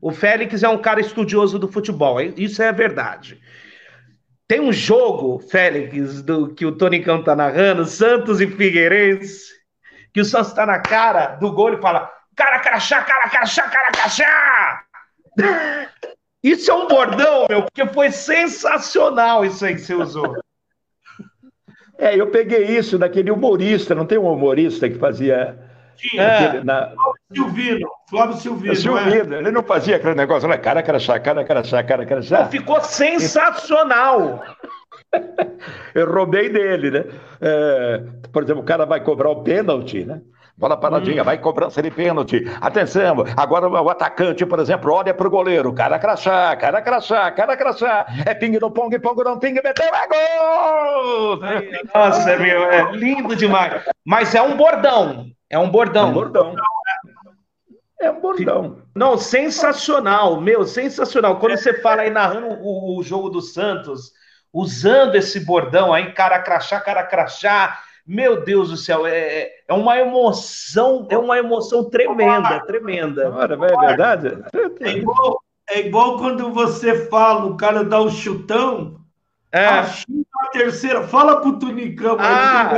O 0.00 0.10
Félix 0.10 0.62
é 0.62 0.68
um 0.68 0.78
cara 0.78 1.00
estudioso 1.00 1.58
do 1.58 1.68
futebol. 1.68 2.20
Isso 2.20 2.62
é 2.62 2.72
verdade. 2.72 3.40
Tem 4.46 4.60
um 4.60 4.72
jogo, 4.72 5.38
Félix, 5.38 6.22
do 6.22 6.52
que 6.54 6.66
o 6.66 6.72
Tony 6.72 7.00
Cão 7.02 7.22
tá 7.22 7.34
narrando, 7.34 7.86
Santos 7.86 8.40
e 8.40 8.46
Figueirense, 8.46 9.52
que 10.12 10.20
o 10.20 10.24
Santos 10.24 10.52
tá 10.52 10.66
na 10.66 10.80
cara 10.80 11.36
do 11.36 11.52
gol 11.52 11.72
e 11.72 11.80
fala: 11.80 12.10
cara 12.36 12.58
crachá, 12.58 13.02
cara 13.02 13.28
crachá, 13.28 13.62
cara 13.68 13.90
crachá! 13.92 14.84
Isso 16.44 16.70
é 16.70 16.74
um 16.74 16.86
bordão, 16.86 17.46
meu, 17.48 17.62
porque 17.62 17.86
foi 17.86 18.10
sensacional 18.10 19.46
isso 19.46 19.64
aí 19.64 19.76
que 19.76 19.80
você 19.80 19.94
usou. 19.94 20.43
É, 22.04 22.20
eu 22.20 22.26
peguei 22.26 22.66
isso 22.66 22.98
daquele 22.98 23.30
humorista, 23.30 23.94
não 23.94 24.04
tem 24.04 24.18
um 24.18 24.30
humorista 24.30 24.86
que 24.90 24.98
fazia. 24.98 25.58
Tinha. 25.96 26.36
Aquele, 26.36 26.62
na... 26.62 26.92
Silvino, 27.32 27.88
Flávio 28.10 28.36
Silvino. 28.36 28.72
É 28.72 28.76
Silvino, 28.76 29.34
é? 29.34 29.38
ele 29.38 29.50
não 29.50 29.62
fazia 29.62 29.96
aquele 29.96 30.14
negócio, 30.14 30.46
né? 30.46 30.58
Cara, 30.58 30.82
crachá, 30.82 31.18
cara, 31.18 31.42
crachá, 31.44 31.82
cara, 31.82 32.04
crachá. 32.04 32.44
Ficou 32.44 32.78
sensacional. 32.82 34.42
eu 35.94 36.12
roubei 36.12 36.50
dele, 36.50 36.90
né? 36.90 37.04
É, 37.40 38.02
por 38.30 38.42
exemplo, 38.42 38.62
o 38.62 38.66
cara 38.66 38.84
vai 38.84 39.00
cobrar 39.02 39.30
o 39.30 39.42
pênalti, 39.42 40.04
né? 40.04 40.20
Bola 40.56 40.76
paradinha, 40.76 41.22
hum. 41.22 41.24
vai 41.24 41.38
cobrança 41.38 41.82
de 41.82 41.90
pênalti. 41.90 42.44
Atenção, 42.60 43.24
agora 43.36 43.68
o 43.68 43.90
atacante, 43.90 44.46
por 44.46 44.60
exemplo, 44.60 44.92
olha 44.92 45.12
para 45.12 45.26
o 45.26 45.30
goleiro. 45.30 45.72
Cara 45.72 45.98
crachá, 45.98 46.54
cara 46.54 46.80
crachá, 46.80 47.30
cara 47.32 47.56
crachá. 47.56 48.06
É 48.24 48.32
ping 48.34 48.56
no 48.60 48.70
pong, 48.70 48.96
pong 49.00 49.24
no 49.24 49.40
ping, 49.40 49.54
meteu, 49.54 49.92
é 49.92 50.06
gol! 50.06 51.40
Nossa, 51.92 52.36
meu, 52.36 52.70
é 52.70 52.92
lindo 52.92 53.34
demais. 53.34 53.82
Mas 54.04 54.32
é 54.36 54.42
um 54.42 54.56
bordão. 54.56 55.26
É 55.50 55.58
um 55.58 55.68
bordão. 55.68 56.04
É 56.04 56.10
um 56.10 56.12
bordão. 56.12 56.54
É 58.00 58.10
um 58.12 58.20
bordão. 58.20 58.78
Não, 58.94 59.18
sensacional, 59.18 60.40
meu, 60.40 60.64
sensacional. 60.64 61.40
Quando 61.40 61.56
você 61.56 61.80
fala 61.80 62.02
aí 62.02 62.10
narrando 62.10 62.46
o, 62.46 62.98
o 62.98 63.02
jogo 63.02 63.28
do 63.28 63.40
Santos, 63.40 64.12
usando 64.52 65.16
esse 65.16 65.40
bordão 65.40 65.92
aí, 65.92 66.12
cara 66.12 66.38
crachá, 66.38 66.80
cara 66.80 67.02
crachá 67.02 67.76
meu 68.06 68.42
Deus 68.44 68.70
do 68.70 68.76
céu, 68.76 69.06
é, 69.06 69.18
é, 69.18 69.52
é 69.68 69.72
uma 69.72 69.98
emoção, 69.98 71.06
é 71.10 71.16
uma 71.16 71.38
emoção 71.38 71.88
tremenda, 71.88 72.60
tremenda. 72.66 73.30
Ora, 73.30 73.54
é 73.54 73.86
verdade? 73.86 74.44
É 74.80 74.90
igual, 74.90 75.40
é 75.70 75.80
igual 75.80 76.18
quando 76.18 76.52
você 76.52 77.06
fala, 77.08 77.46
o 77.46 77.56
cara 77.56 77.82
dá 77.82 77.98
o 78.00 78.10
chutão, 78.10 79.00
é. 79.50 79.66
a 79.66 79.82
a 79.82 80.46
terceira, 80.48 81.06
fala 81.08 81.40
pro 81.40 81.58
Tunicão. 81.58 82.16
Ah, 82.18 82.72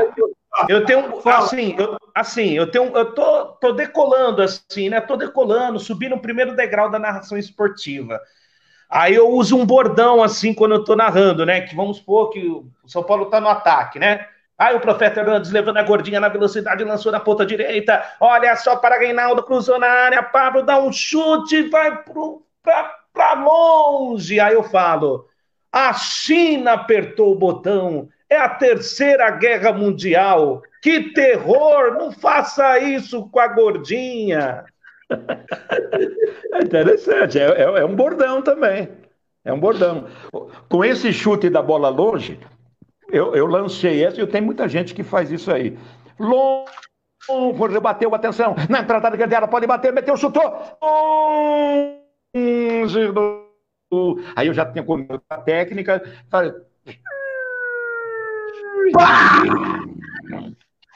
eu 0.69 0.85
tenho, 0.85 1.21
assim, 1.27 1.75
eu, 1.77 1.97
assim, 2.15 2.53
eu 2.53 2.71
tenho, 2.71 2.97
eu 2.97 3.13
tô, 3.13 3.47
tô 3.61 3.73
decolando, 3.73 4.43
assim, 4.43 4.89
né? 4.89 5.01
Tô 5.01 5.17
decolando, 5.17 5.81
subindo 5.81 6.15
o 6.15 6.21
primeiro 6.21 6.55
degrau 6.55 6.91
da 6.91 6.99
narração 6.99 7.37
esportiva. 7.37 8.21
Aí 8.89 9.15
eu 9.15 9.29
uso 9.29 9.57
um 9.57 9.67
bordão, 9.67 10.23
assim, 10.23 10.55
quando 10.55 10.77
eu 10.77 10.85
tô 10.85 10.95
narrando, 10.95 11.45
né? 11.45 11.61
Que 11.63 11.75
vamos 11.75 11.99
supor 11.99 12.31
que 12.31 12.47
o 12.47 12.71
São 12.87 13.03
Paulo 13.03 13.27
tá 13.27 13.41
no 13.41 13.49
ataque, 13.49 13.99
né? 13.99 14.27
Aí 14.59 14.75
o 14.75 14.81
profeta 14.81 15.21
Hernandes 15.21 15.51
levando 15.51 15.77
a 15.77 15.83
gordinha 15.83 16.19
na 16.19 16.29
velocidade, 16.29 16.83
lançou 16.83 17.13
na 17.13 17.21
ponta 17.21 17.45
direita. 17.45 18.03
Olha 18.19 18.57
só 18.57 18.77
para 18.77 18.99
Reinaldo, 18.99 19.43
cruzou 19.43 19.79
na 19.79 19.89
área. 19.89 20.23
Pablo 20.23 20.63
dá 20.63 20.79
um 20.79 20.91
chute, 20.93 21.69
vai 21.69 22.03
para 23.13 23.35
longe. 23.35 24.41
Aí 24.41 24.55
eu 24.55 24.63
falo: 24.63 25.29
a 25.71 25.93
China 25.93 26.73
apertou 26.73 27.33
o 27.33 27.39
botão. 27.39 28.09
É 28.29 28.37
a 28.37 28.49
terceira 28.49 29.31
guerra 29.31 29.73
mundial. 29.73 30.63
Que 30.83 31.13
terror! 31.13 31.95
Não 31.99 32.11
faça 32.11 32.79
isso 32.79 33.29
com 33.29 33.39
a 33.39 33.49
gordinha. 33.49 34.65
É 36.53 36.63
interessante, 36.63 37.39
é, 37.39 37.45
é, 37.45 37.63
é 37.63 37.85
um 37.85 37.95
bordão 37.95 38.41
também. 38.41 38.89
É 39.45 39.53
um 39.53 39.61
bordão. 39.61 40.07
Com 40.69 40.85
esse 40.85 41.13
chute 41.13 41.51
da 41.51 41.61
bola 41.61 41.89
longe, 41.91 42.41
eu, 43.11 43.35
eu 43.35 43.47
lancei 43.47 44.05
essa 44.05 44.21
e 44.21 44.27
tem 44.27 44.41
muita 44.41 44.69
gente 44.69 44.95
que 44.95 45.03
faz 45.03 45.31
isso 45.31 45.53
aí. 45.53 45.79
Longe, 46.19 47.81
bateu, 47.81 48.15
atenção, 48.15 48.55
na 48.69 48.81
entrada 48.81 49.11
da 49.11 49.17
grande 49.17 49.35
área, 49.35 49.49
pode 49.49 49.67
bater, 49.67 49.93
meteu, 49.93 50.17
chutou. 50.17 50.43
Longe 52.35 53.13
do... 53.13 53.47
Aí 54.35 54.49
eu 54.49 54.55
já 54.55 54.67
tinha 54.67 54.85
comido 54.85 55.23
a 55.29 55.39
técnica. 55.39 56.03
Falei... 56.31 56.53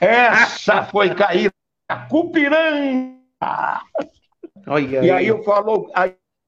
Essa 0.00 0.84
foi 0.84 1.14
caída. 1.14 1.54
Cupiranga. 2.08 3.18
e 5.02 5.10
aí 5.10 5.26
eu 5.26 5.42
falo 5.42 5.90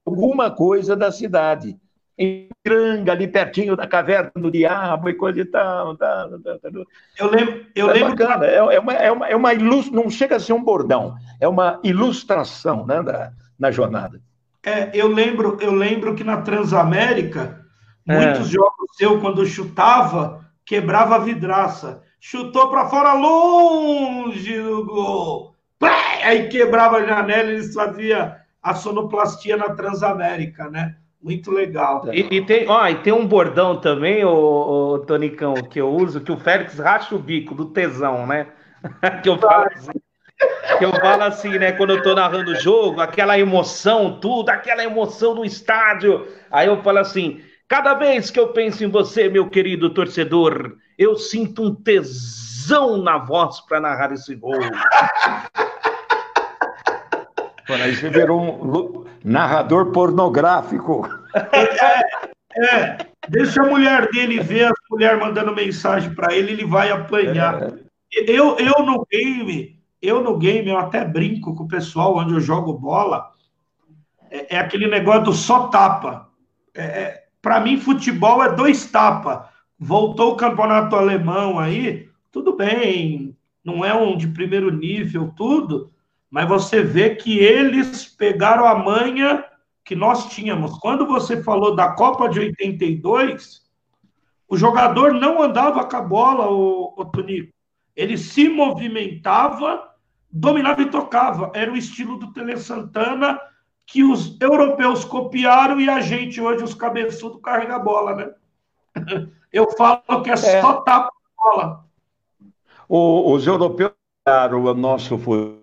alguma 0.07 0.51
coisa 0.51 0.95
da 0.95 1.11
cidade 1.11 1.77
em 2.23 2.49
Piranga, 2.63 3.13
ali 3.13 3.27
pertinho 3.27 3.75
da 3.77 3.87
caverna 3.87 4.31
do 4.37 4.51
diabo 4.51 5.09
e 5.09 5.15
coisa 5.15 5.41
e 5.41 5.45
tal. 5.45 5.97
Tá, 5.97 6.29
tá, 6.45 6.59
tá, 6.59 6.69
eu 7.19 7.31
lembro. 7.31 7.67
Eu 7.75 7.91
é 7.91 7.93
lembro 7.95 8.11
bacana, 8.11 8.47
que... 8.47 8.55
é, 8.55 8.81
uma, 8.81 8.93
é, 8.93 9.13
uma, 9.13 9.29
é 9.29 9.37
uma 9.37 9.55
ilust... 9.55 9.91
não 9.91 10.09
chega 10.09 10.37
a 10.37 10.41
ser 10.41 10.53
um 10.53 10.63
bordão, 10.63 11.15
é 11.41 11.49
uma 11.49 11.81
ilustração 11.83 12.87
né, 12.87 13.03
da, 13.03 13.33
na 13.59 13.71
jornada. 13.71 14.21
É, 14.65 14.91
eu 14.95 15.09
lembro, 15.09 15.59
eu 15.61 15.73
lembro 15.73 16.15
que 16.15 16.23
na 16.23 16.41
Transamérica, 16.41 17.67
é. 18.07 18.15
muitos 18.15 18.49
jogos 18.49 19.01
eu, 19.01 19.21
quando 19.21 19.45
chutava, 19.45 20.45
quebrava 20.65 21.17
a 21.17 21.21
vidraça. 21.21 22.03
Chutou 22.21 22.71
para 22.71 22.89
fora 22.89 23.15
longe 23.15 24.57
do 24.63 24.85
gol. 24.85 25.57
Aí 26.25 26.49
quebrava 26.49 26.99
a 26.99 27.05
janela 27.05 27.51
e 27.51 27.55
eles 27.55 27.75
faziam 27.75 28.33
a 28.63 28.75
sonoplastia 28.75 29.57
na 29.57 29.71
Transamérica, 29.71 30.71
né? 30.71 30.95
Muito 31.23 31.53
legal. 31.53 32.03
E, 32.13 32.37
e, 32.37 32.45
tem, 32.45 32.69
ó, 32.69 32.89
e 32.89 32.97
tem 32.97 33.13
um 33.13 33.27
bordão 33.27 33.77
também, 33.77 34.25
o, 34.25 34.99
Tonicão, 35.07 35.55
que 35.55 35.81
eu 35.81 35.89
uso, 35.89 36.21
que 36.21 36.33
o 36.33 36.37
Félix 36.37 36.79
racha 36.79 37.15
o 37.15 37.19
bico 37.19 37.55
do 37.55 37.67
tesão, 37.67 38.27
né? 38.27 38.49
que 39.23 39.29
eu 39.29 39.39
falo 39.39 39.67
assim, 39.73 39.93
que 40.79 40.85
eu 40.85 40.93
falo 40.93 41.23
assim, 41.23 41.59
né? 41.59 41.71
Quando 41.73 41.91
eu 41.91 42.03
tô 42.03 42.13
narrando 42.15 42.51
o 42.51 42.57
jogo, 42.57 43.01
aquela 43.01 43.39
emoção, 43.39 44.19
tudo, 44.19 44.49
aquela 44.49 44.83
emoção 44.83 45.37
no 45.37 45.45
estádio. 45.45 46.27
Aí 46.51 46.67
eu 46.67 46.83
falo 46.83 46.99
assim: 46.99 47.41
cada 47.69 47.95
vez 47.95 48.29
que 48.29 48.41
eu 48.41 48.49
penso 48.49 48.83
em 48.83 48.89
você, 48.89 49.29
meu 49.29 49.49
querido 49.49 49.91
torcedor, 49.91 50.77
eu 50.99 51.15
sinto 51.15 51.63
um 51.63 51.75
tesão 51.75 52.97
na 52.97 53.19
voz 53.19 53.61
para 53.61 53.81
narrar 53.81 54.13
esse 54.13 54.35
gol. 54.35 54.59
Quando 57.67 57.83
aí 57.83 57.95
você 57.95 58.09
virou 58.09 58.41
um 58.41 59.05
narrador 59.25 59.93
pornográfico. 59.93 61.09
É, 61.35 62.77
é, 62.77 62.99
deixa 63.29 63.63
a 63.63 63.67
mulher 63.67 64.09
dele 64.11 64.41
ver 64.41 64.65
as 64.67 64.79
mulheres 64.91 65.19
mandando 65.19 65.55
mensagem 65.55 66.15
para 66.15 66.35
ele, 66.35 66.53
ele 66.53 66.67
vai 66.67 66.91
apanhar. 66.91 67.63
É. 67.63 67.73
Eu, 68.27 68.57
eu 68.59 68.85
no 68.85 69.07
game, 69.11 69.79
eu 70.01 70.23
no 70.23 70.37
game, 70.37 70.69
eu 70.69 70.77
até 70.77 71.05
brinco 71.05 71.55
com 71.55 71.65
o 71.65 71.69
pessoal 71.69 72.17
onde 72.17 72.35
eu 72.35 72.41
jogo 72.41 72.75
bola. 72.75 73.31
É, 74.31 74.57
é 74.57 74.59
aquele 74.59 74.87
negócio 74.87 75.25
do 75.25 75.33
só 75.33 75.69
tapa. 75.69 76.29
É, 76.75 76.83
é 76.83 77.23
para 77.41 77.61
mim, 77.61 77.79
futebol 77.79 78.43
é 78.43 78.55
dois 78.55 78.87
tapa. 78.87 79.49
Voltou 79.79 80.33
o 80.33 80.37
campeonato 80.37 80.95
alemão 80.95 81.59
aí, 81.59 82.09
tudo 82.31 82.57
bem, 82.57 83.37
não 83.65 83.85
é 83.85 83.93
um 83.95 84.17
de 84.17 84.29
primeiro 84.29 84.71
nível, 84.71 85.33
tudo, 85.37 85.91
mas 86.33 86.49
você 86.49 86.83
vê 86.83 87.15
que 87.15 87.39
eles 87.39 88.07
pegaram 88.07 88.65
a 88.65 88.75
manha 88.75 89.45
que 89.85 89.95
nós 89.95 90.31
tínhamos. 90.31 90.79
Quando 90.79 91.07
você 91.07 91.43
falou 91.43 91.77
da 91.77 91.93
Copa 91.93 92.27
de 92.27 92.41
82, 92.41 93.61
o 94.49 94.57
jogador 94.57 95.13
não 95.13 95.43
andava 95.43 95.85
com 95.85 95.95
a 95.95 96.01
bola, 96.01 96.51
o, 96.51 96.95
o 96.97 97.05
Tonico. 97.05 97.53
Ele 97.95 98.17
se 98.17 98.49
movimentava, 98.49 99.91
dominava 100.31 100.81
e 100.81 100.91
tocava. 100.91 101.53
Era 101.55 101.71
o 101.71 101.77
estilo 101.77 102.17
do 102.17 102.33
Tele 102.33 102.57
Santana 102.57 103.39
que 103.85 104.03
os 104.03 104.41
europeus 104.41 105.05
copiaram 105.05 105.79
e 105.83 105.91
a 105.91 106.01
gente 106.01 106.41
hoje, 106.41 106.65
os 106.65 106.73
cabeçudos, 106.73 107.43
carrega 107.43 107.77
a 107.77 107.79
bola, 107.79 108.15
né? 108.17 108.31
Eu 109.53 109.71
falo 109.73 110.23
que 110.23 110.31
é, 110.31 110.33
é. 110.33 110.37
só 110.63 110.81
tapa 110.81 111.11
a 111.11 111.51
bola. 111.51 111.85
O, 112.89 113.35
os 113.35 113.47
europeus 113.47 113.93
copiaram 114.25 114.65
o 114.65 114.73
nosso 114.73 115.19
futebol 115.19 115.62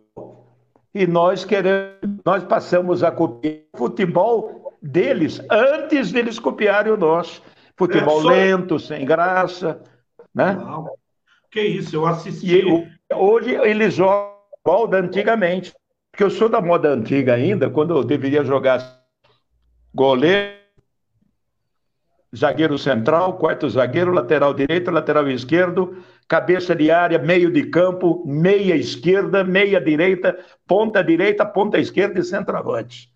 e 0.94 1.06
nós 1.06 1.46
queremos, 1.46 1.98
nós 2.26 2.44
passamos 2.44 3.04
a 3.04 3.12
copiar 3.12 3.64
o 3.74 3.78
futebol 3.78 4.78
deles 4.82 5.42
antes 5.50 6.12
deles 6.12 6.40
copiarem 6.40 6.92
o 6.92 6.98
nosso. 6.98 7.42
Futebol 7.78 8.20
é 8.20 8.24
só... 8.24 8.30
lento, 8.30 8.80
sem 8.80 9.06
graça, 9.06 9.82
né? 10.34 10.54
Não. 10.54 10.90
Que 11.52 11.62
isso, 11.62 11.96
eu 11.96 12.06
assisti. 12.06 12.60
E, 12.60 13.14
hoje 13.14 13.56
eles 13.56 13.94
jogam 13.96 14.40
futebol 14.70 14.88
da 14.88 14.98
antigamente, 15.00 15.74
porque 16.12 16.24
eu 16.24 16.30
sou 16.30 16.50
da 16.50 16.62
moda 16.62 16.90
antiga 16.90 17.34
ainda, 17.34 17.70
quando 17.70 17.96
eu 17.96 18.04
deveria 18.04 18.44
jogar 18.44 19.00
goleiro, 19.94 20.58
zagueiro 22.36 22.78
central, 22.78 23.38
quarto 23.38 23.68
zagueiro, 23.70 24.12
lateral 24.12 24.54
direito, 24.54 24.92
lateral 24.92 25.28
esquerdo, 25.30 25.98
cabeça 26.30 26.76
de 26.76 26.92
área, 26.92 27.18
meio 27.18 27.52
de 27.52 27.64
campo, 27.64 28.24
meia 28.24 28.76
esquerda, 28.76 29.44
meia 29.44 29.82
direita, 29.82 30.38
ponta 30.68 31.04
direita, 31.04 31.44
ponta 31.44 31.80
esquerda 31.80 32.20
e 32.20 32.24
centroavante. 32.24 33.12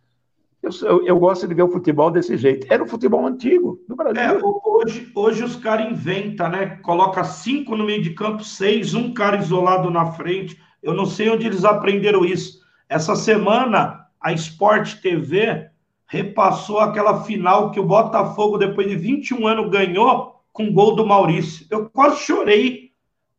Eu, 0.63 1.05
eu, 1.05 1.19
gosto 1.19 1.47
de 1.47 1.53
ver 1.53 1.61
o 1.61 1.71
futebol 1.71 2.09
desse 2.09 2.35
jeito. 2.37 2.65
Era 2.71 2.81
o 2.81 2.87
futebol 2.87 3.27
antigo 3.27 3.79
do 3.87 3.95
Brasil. 3.95 4.19
É, 4.19 4.39
hoje, 4.41 5.11
hoje 5.13 5.43
os 5.43 5.55
caras 5.57 5.91
inventam, 5.91 6.49
né? 6.49 6.77
Coloca 6.81 7.23
cinco 7.23 7.75
no 7.75 7.85
meio 7.85 8.01
de 8.01 8.11
campo, 8.11 8.43
seis, 8.43 8.95
um 8.95 9.13
cara 9.13 9.37
isolado 9.37 9.91
na 9.91 10.13
frente. 10.13 10.57
Eu 10.81 10.93
não 10.93 11.05
sei 11.05 11.29
onde 11.29 11.45
eles 11.45 11.63
aprenderam 11.65 12.25
isso. 12.25 12.61
Essa 12.89 13.15
semana, 13.15 14.07
a 14.19 14.31
Sport 14.33 15.01
TV 15.01 15.69
repassou 16.07 16.79
aquela 16.79 17.23
final 17.23 17.69
que 17.69 17.79
o 17.79 17.85
Botafogo, 17.85 18.57
depois 18.57 18.87
de 18.87 18.95
21 18.95 19.45
anos, 19.45 19.69
ganhou 19.69 20.41
com 20.51 20.71
gol 20.71 20.95
do 20.95 21.05
Maurício. 21.05 21.67
Eu 21.69 21.89
quase 21.89 22.21
chorei 22.21 22.92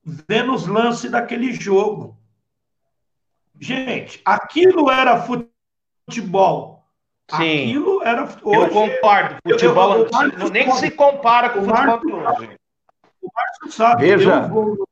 vendo 0.05 0.55
os 0.55 0.67
lances 0.67 1.11
daquele 1.11 1.53
jogo. 1.53 2.17
Gente, 3.59 4.21
aquilo 4.25 4.91
era 4.91 5.25
futebol. 6.07 6.85
Sim. 7.31 7.71
Aquilo 7.71 8.03
era. 8.03 8.25
Hoje, 8.43 8.61
eu 8.61 8.69
concordo. 8.69 9.37
Futebol 9.49 9.97
eu, 9.97 10.09
eu, 10.11 10.39
eu, 10.39 10.51
nem 10.51 10.71
se 10.73 10.91
compara 10.91 11.51
com 11.51 11.61
o 11.61 11.65
futebol 11.65 12.01
de 12.01 12.13
hoje. 12.13 12.59
O 13.23 13.31
Márcio 13.35 13.73
sabe. 13.73 14.03
Veja. 14.07 14.35
Eu 14.35 14.49
vou, 14.49 14.89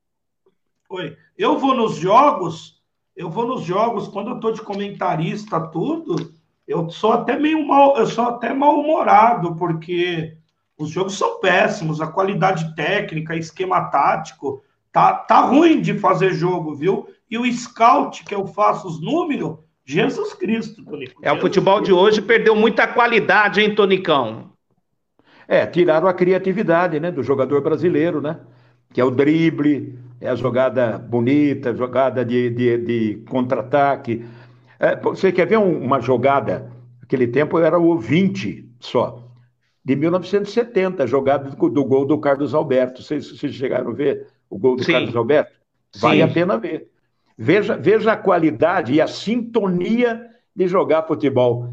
Oi, 0.89 1.17
eu 1.37 1.59
vou 1.59 1.75
nos 1.75 1.97
jogos. 1.97 2.81
Eu 3.15 3.29
vou 3.29 3.47
nos 3.47 3.65
jogos 3.65 4.09
quando 4.09 4.31
eu 4.31 4.37
estou 4.37 4.53
de 4.53 4.63
comentarista, 4.63 5.61
tudo. 5.61 6.35
Eu 6.67 6.89
sou 6.89 7.13
até 7.13 7.39
meio 7.39 7.67
mal, 7.67 7.99
eu 7.99 8.07
sou 8.07 8.25
até 8.25 8.55
mal-humorado, 8.55 9.55
porque 9.57 10.39
os 10.79 10.89
jogos 10.89 11.19
são 11.19 11.39
péssimos, 11.39 12.01
a 12.01 12.07
qualidade 12.07 12.75
técnica, 12.75 13.37
esquema 13.37 13.91
tático, 13.91 14.63
Tá, 14.93 15.15
tá 15.15 15.41
ruim 15.41 15.81
de 15.81 15.99
fazer 15.99 16.35
jogo, 16.35 16.75
viu? 16.75 17.09
E 17.31 17.39
o 17.39 17.51
scout 17.51 18.25
que 18.25 18.35
eu 18.35 18.47
faço 18.47 18.87
os 18.87 19.01
números, 19.01 19.57
Jesus 19.87 20.35
Cristo, 20.35 20.85
Tonico. 20.85 21.21
É, 21.25 21.33
o 21.33 21.41
futebol 21.41 21.77
Cristo. 21.77 21.95
de 21.95 21.99
hoje 21.99 22.21
perdeu 22.21 22.55
muita 22.55 22.87
qualidade, 22.87 23.63
hein, 23.63 23.75
Tonicão? 23.75 24.53
É, 25.49 25.67
tiraram 25.67 26.07
a 26.07 26.15
criatividade, 26.15 27.01
né, 27.01 27.11
do 27.11 27.23
jogador 27.23 27.63
brasileiro, 27.63 28.21
né? 28.21 28.41
Que 28.93 29.01
é 29.01 29.05
o 29.05 29.11
drible, 29.11 29.99
é 30.21 30.29
a 30.29 30.35
jogada 30.35 30.99
bonita, 30.99 31.75
jogada 31.75 32.23
de, 32.23 32.51
de, 32.51 32.79
de 32.79 33.25
contra-ataque. 33.29 34.25
É, 34.79 34.95
você 34.97 35.33
quer 35.33 35.47
ver 35.47 35.59
um, 35.59 35.83
uma 35.83 36.01
jogada? 36.01 36.71
Naquele 37.01 37.27
tempo 37.27 37.59
era 37.59 37.79
o 37.79 37.99
20 37.99 38.69
só. 38.79 39.27
De 39.85 39.97
1970, 39.97 41.07
jogada 41.07 41.51
do, 41.51 41.69
do 41.71 41.85
gol 41.85 42.05
do 42.05 42.19
Carlos 42.19 42.55
Alberto. 42.55 43.03
Vocês, 43.03 43.27
vocês 43.31 43.55
chegaram 43.55 43.91
a 43.91 43.95
ver? 43.95 44.27
O 44.53 44.59
gol 44.59 44.77
do 44.77 44.85
Sim. 44.85 44.93
Carlos 44.93 45.17
Alberto? 45.17 45.53
Vale 45.97 46.19
Sim. 46.19 46.23
a 46.23 46.29
pena 46.29 46.59
ver. 46.59 46.91
Veja, 47.39 47.75
veja 47.75 48.13
a 48.13 48.17
qualidade 48.17 48.93
e 48.93 49.01
a 49.01 49.07
sintonia 49.07 50.27
de 50.55 50.69
jogar 50.69 51.05
futebol. 51.05 51.73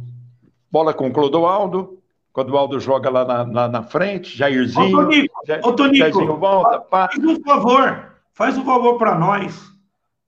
Bola 0.71 0.93
com 0.93 1.11
Clodoaldo, 1.11 2.01
Clodoaldo 2.31 2.79
joga 2.79 3.09
lá 3.09 3.25
na, 3.25 3.45
na, 3.45 3.67
na 3.67 3.83
frente, 3.83 4.37
Jairzinho. 4.37 4.97
Ô, 4.97 5.03
Tonico, 5.03 5.41
Jair, 5.45 5.65
ô, 5.65 5.73
Tonico 5.73 5.97
Jairzinho 5.97 6.37
volta, 6.37 6.81
faz 6.89 7.17
um 7.17 7.43
favor, 7.43 8.13
faz 8.31 8.57
um 8.57 8.63
favor 8.63 8.97
para 8.97 9.15
nós. 9.15 9.69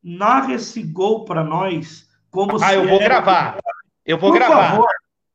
Narra 0.03 0.53
esse 0.53 0.84
gol 0.84 1.23
para 1.23 1.44
nós 1.44 2.10
como 2.30 2.61
Ah, 2.61 2.73
eu 2.73 2.86
vou 2.86 2.99
é... 2.99 3.03
gravar. 3.03 3.60
Eu 4.06 4.18
vou 4.18 4.32
Por 4.32 4.40
gravar. 4.40 4.72
Favor. 4.72 4.90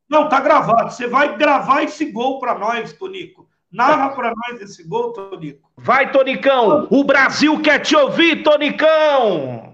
Não, 0.09 0.28
tá 0.28 0.40
gravado. 0.40 0.90
Você 0.90 1.06
vai 1.06 1.36
gravar 1.38 1.82
esse 1.82 2.05
gol 2.12 2.38
para 2.40 2.59
nós, 2.59 2.93
Tonico 2.93 3.45
Narra 3.77 4.09
para 4.09 4.32
nós 4.35 4.62
esse 4.62 4.82
gol, 4.82 5.12
Tonico. 5.12 5.70
Vai, 5.77 6.11
Tonicão! 6.11 6.89
O 6.90 7.05
Brasil 7.05 7.61
quer 7.61 7.78
te 7.81 7.94
ouvir, 7.94 8.43
Tonicão! 8.43 9.65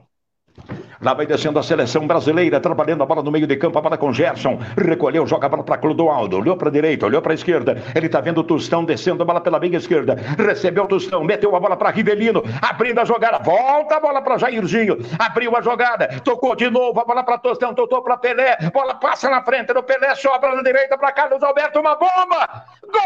Lá 1.03 1.15
vai 1.15 1.27
descendo 1.27 1.59
a 1.59 1.63
seleção 1.65 2.07
brasileira, 2.07 2.61
trabalhando 2.61 3.03
a 3.03 3.07
bola 3.07 3.25
no 3.25 3.31
meio 3.33 3.45
de 3.45 3.57
campo, 3.57 3.77
a 3.77 3.83
bola 3.83 3.99
com 3.99 4.13
Gerson. 4.13 4.61
Recolheu, 4.77 5.27
joga 5.27 5.47
a 5.47 5.49
bola 5.49 5.65
para 5.65 5.77
Clodoaldo. 5.79 6.39
Olhou 6.39 6.57
para 6.57 6.69
a 6.69 6.73
direita, 6.73 7.07
olhou 7.07 7.21
para 7.21 7.33
a 7.33 7.35
esquerda. 7.35 7.77
Ele 7.93 8.07
está 8.07 8.21
vendo 8.21 8.39
o 8.39 8.45
Tostão 8.45 8.85
descendo 8.85 9.25
a 9.25 9.27
bola 9.27 9.41
pela 9.41 9.59
meia 9.59 9.79
esquerda. 9.79 10.15
Recebeu 10.39 10.85
o 10.85 10.87
Tostão, 10.87 11.25
meteu 11.25 11.57
a 11.57 11.61
bola 11.61 11.77
para 11.77 11.91
Rivelino, 11.91 12.45
abrindo 12.61 13.01
a 13.01 13.05
jogada. 13.05 13.41
Volta 13.41 13.97
a 13.97 14.01
bola 14.01 14.23
para 14.23 14.39
Jairzinho. 14.39 14.99
Abriu 15.19 15.57
a 15.57 15.61
jogada, 15.61 16.07
tocou 16.23 16.55
de 16.55 16.71
novo 16.71 17.01
a 17.01 17.05
bola 17.05 17.25
para 17.25 17.39
Tostão, 17.39 17.75
tocou 17.75 18.01
para 18.03 18.17
Pelé. 18.17 18.57
Bola 18.73 18.95
passa 18.95 19.29
na 19.29 19.43
frente 19.43 19.75
do 19.75 19.83
Pelé, 19.83 20.15
sobra 20.15 20.55
na 20.55 20.63
direita 20.63 20.97
para 20.97 21.11
Carlos 21.11 21.43
Alberto. 21.43 21.81
Uma 21.81 21.97
bomba! 21.97 22.65
Gol 22.83 23.01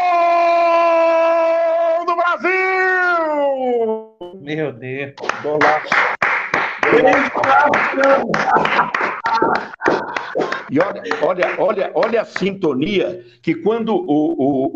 do 2.05 2.15
Brasil! 2.15 2.57
Meu 4.39 4.71
Deus. 4.71 5.13
Golaço. 5.41 6.26
E 10.69 10.79
olha, 10.79 11.01
olha, 11.21 11.55
olha, 11.57 11.91
olha 11.95 12.21
a 12.21 12.25
sintonia 12.25 13.23
que 13.41 13.55
quando 13.55 13.95
o, 13.95 14.01
o, 14.01 14.71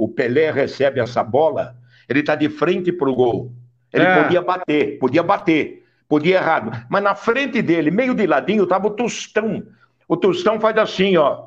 o, 0.00 0.04
o 0.04 0.08
Pelé 0.08 0.50
recebe 0.50 1.00
essa 1.00 1.22
bola, 1.22 1.76
ele 2.08 2.20
está 2.20 2.34
de 2.34 2.48
frente 2.48 2.92
para 2.92 3.08
o 3.08 3.14
gol. 3.14 3.52
Ele 3.92 4.04
É. 4.04 4.22
podia 4.22 4.42
bater, 4.42 4.98
podia 4.98 5.22
bater, 5.22 5.86
podia 6.08 6.36
errado. 6.36 6.72
Mas 6.88 7.02
na 7.02 7.14
frente 7.14 7.62
dele, 7.62 7.90
meio 7.90 8.14
de 8.14 8.26
ladinho, 8.26 8.64
estava 8.64 8.88
o 8.88 8.90
Tostão. 8.90 9.62
O 10.08 10.16
Tostão 10.16 10.60
faz 10.60 10.76
assim, 10.76 11.16
ó. 11.16 11.44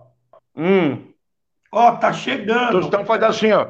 Hum. 0.56 1.00
Ó, 1.72 1.92
tá 1.94 2.10
O 2.10 2.14
chegando. 2.14 2.72
Tostão 2.72 3.06
faz 3.06 3.22
assim, 3.24 3.52
ó. 3.52 3.68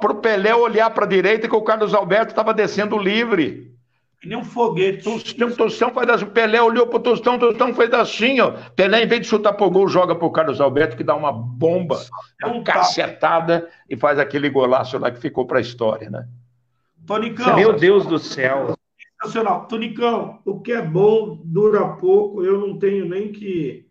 Para 0.00 0.12
o 0.12 0.16
Pelé 0.16 0.54
olhar 0.54 0.90
para 0.90 1.04
a 1.04 1.08
direita 1.08 1.48
que 1.48 1.56
o 1.56 1.62
Carlos 1.62 1.94
Alberto 1.94 2.32
estava 2.32 2.52
descendo 2.54 2.98
livre. 2.98 3.73
Que 4.24 4.28
nem 4.30 4.38
um 4.38 4.42
foguete. 4.42 5.04
Tostão, 5.04 5.50
Tostão 5.50 5.90
faz 5.92 6.08
assim. 6.08 6.24
Pelé 6.24 6.58
olhou 6.58 6.86
pro 6.86 6.98
Tostão, 6.98 7.38
Tostão 7.38 7.74
fez 7.74 7.92
assim, 7.92 8.40
ó. 8.40 8.52
Pelé, 8.74 9.02
em 9.02 9.06
vez 9.06 9.20
de 9.20 9.26
chutar 9.26 9.52
pro 9.52 9.68
gol, 9.68 9.86
joga 9.86 10.14
pro 10.14 10.32
Carlos 10.32 10.62
Alberto, 10.62 10.96
que 10.96 11.04
dá 11.04 11.14
uma 11.14 11.30
bomba, 11.30 12.00
É 12.42 12.46
um 12.46 12.54
uma 12.54 12.64
cacetada 12.64 13.68
e 13.86 13.98
faz 13.98 14.18
aquele 14.18 14.48
golaço 14.48 14.96
lá 14.96 15.10
que 15.10 15.20
ficou 15.20 15.46
pra 15.46 15.60
história, 15.60 16.08
né? 16.08 16.26
Tonicão, 17.06 17.54
Meu 17.54 17.74
Deus 17.74 18.06
do 18.06 18.18
céu. 18.18 18.78
sensacional. 19.20 19.66
Tonicão, 19.66 20.38
o 20.46 20.58
que 20.58 20.72
é 20.72 20.80
bom 20.80 21.38
dura 21.44 21.86
pouco. 21.86 22.42
Eu 22.42 22.58
não 22.58 22.78
tenho 22.78 23.06
nem 23.06 23.30
que. 23.30 23.86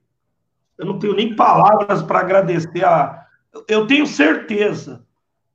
Eu 0.79 0.87
não 0.87 0.97
tenho 0.97 1.15
nem 1.15 1.35
palavras 1.35 2.01
para 2.01 2.21
agradecer 2.21 2.83
a. 2.83 3.23
Eu 3.67 3.85
tenho 3.85 4.07
certeza, 4.07 5.05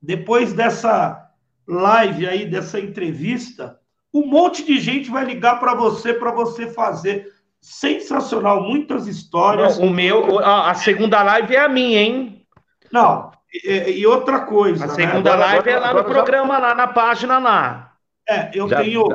depois 0.01 0.53
dessa 0.53 1.29
live 1.67 2.25
aí, 2.25 2.45
dessa 2.45 2.79
entrevista, 2.79 3.77
um 4.13 4.25
monte 4.25 4.63
de 4.65 4.79
gente 4.79 5.09
vai 5.09 5.23
ligar 5.25 5.59
para 5.59 5.73
você 5.75 6.13
para 6.13 6.31
você 6.31 6.67
fazer. 6.67 7.27
Sensacional, 7.61 8.63
muitas 8.63 9.05
histórias. 9.07 9.77
O 9.77 9.89
meu, 9.89 10.39
a 10.39 10.69
a 10.71 10.73
segunda 10.73 11.21
live 11.23 11.55
é 11.55 11.59
a 11.59 11.69
minha, 11.69 11.99
hein? 12.01 12.45
Não, 12.91 13.31
e, 13.53 13.99
e 13.99 14.07
outra 14.07 14.39
coisa. 14.41 14.85
A 14.85 14.87
né? 14.87 14.93
segunda 14.93 15.33
Agora- 15.33 15.45
live 15.51 15.69
é 15.69 15.73
agora- 15.75 15.87
lá 15.93 15.93
no 16.01 16.07
já- 16.07 16.13
programa, 16.15 16.57
lá 16.57 16.73
na 16.75 16.87
página 16.87 17.37
lá. 17.37 17.91
É, 18.27 18.49
eu 18.53 18.67
Já- 18.69 18.81
tenho. 18.81 19.05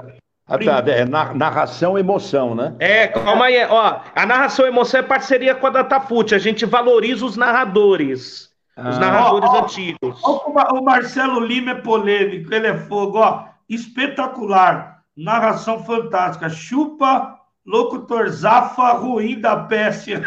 Ah, 0.46 0.58
tá, 0.58 0.82
é 0.90 1.06
na- 1.06 1.32
narração, 1.32 1.98
emoção, 1.98 2.54
né? 2.54 2.74
É, 2.78 3.08
calma 3.08 3.46
aí. 3.46 3.64
Ó, 3.64 3.96
a 4.14 4.26
narração 4.26 4.66
emoção 4.66 5.00
é 5.00 5.02
parceria 5.02 5.54
com 5.54 5.66
a 5.66 5.70
Datafute. 5.70 6.34
A 6.34 6.38
gente 6.38 6.66
valoriza 6.66 7.24
os 7.24 7.34
narradores. 7.36 8.50
Os 8.76 8.96
Ah. 8.96 9.00
narradores 9.00 9.48
Ó, 9.48 9.54
ó, 9.54 9.62
antigos. 9.64 10.20
Ó, 10.22 10.50
O 10.74 10.84
Marcelo 10.84 11.40
Lima 11.40 11.70
é 11.70 11.74
polêmico, 11.76 12.52
ele 12.52 12.66
é 12.66 12.76
fogo, 12.76 13.18
ó. 13.20 13.44
Espetacular. 13.68 15.02
Narração 15.16 15.84
fantástica. 15.84 16.48
Chupa, 16.48 17.38
locutor 17.64 18.28
Zafa, 18.28 18.92
ruim 18.92 19.40
da 19.40 19.56
peste. 19.56 20.12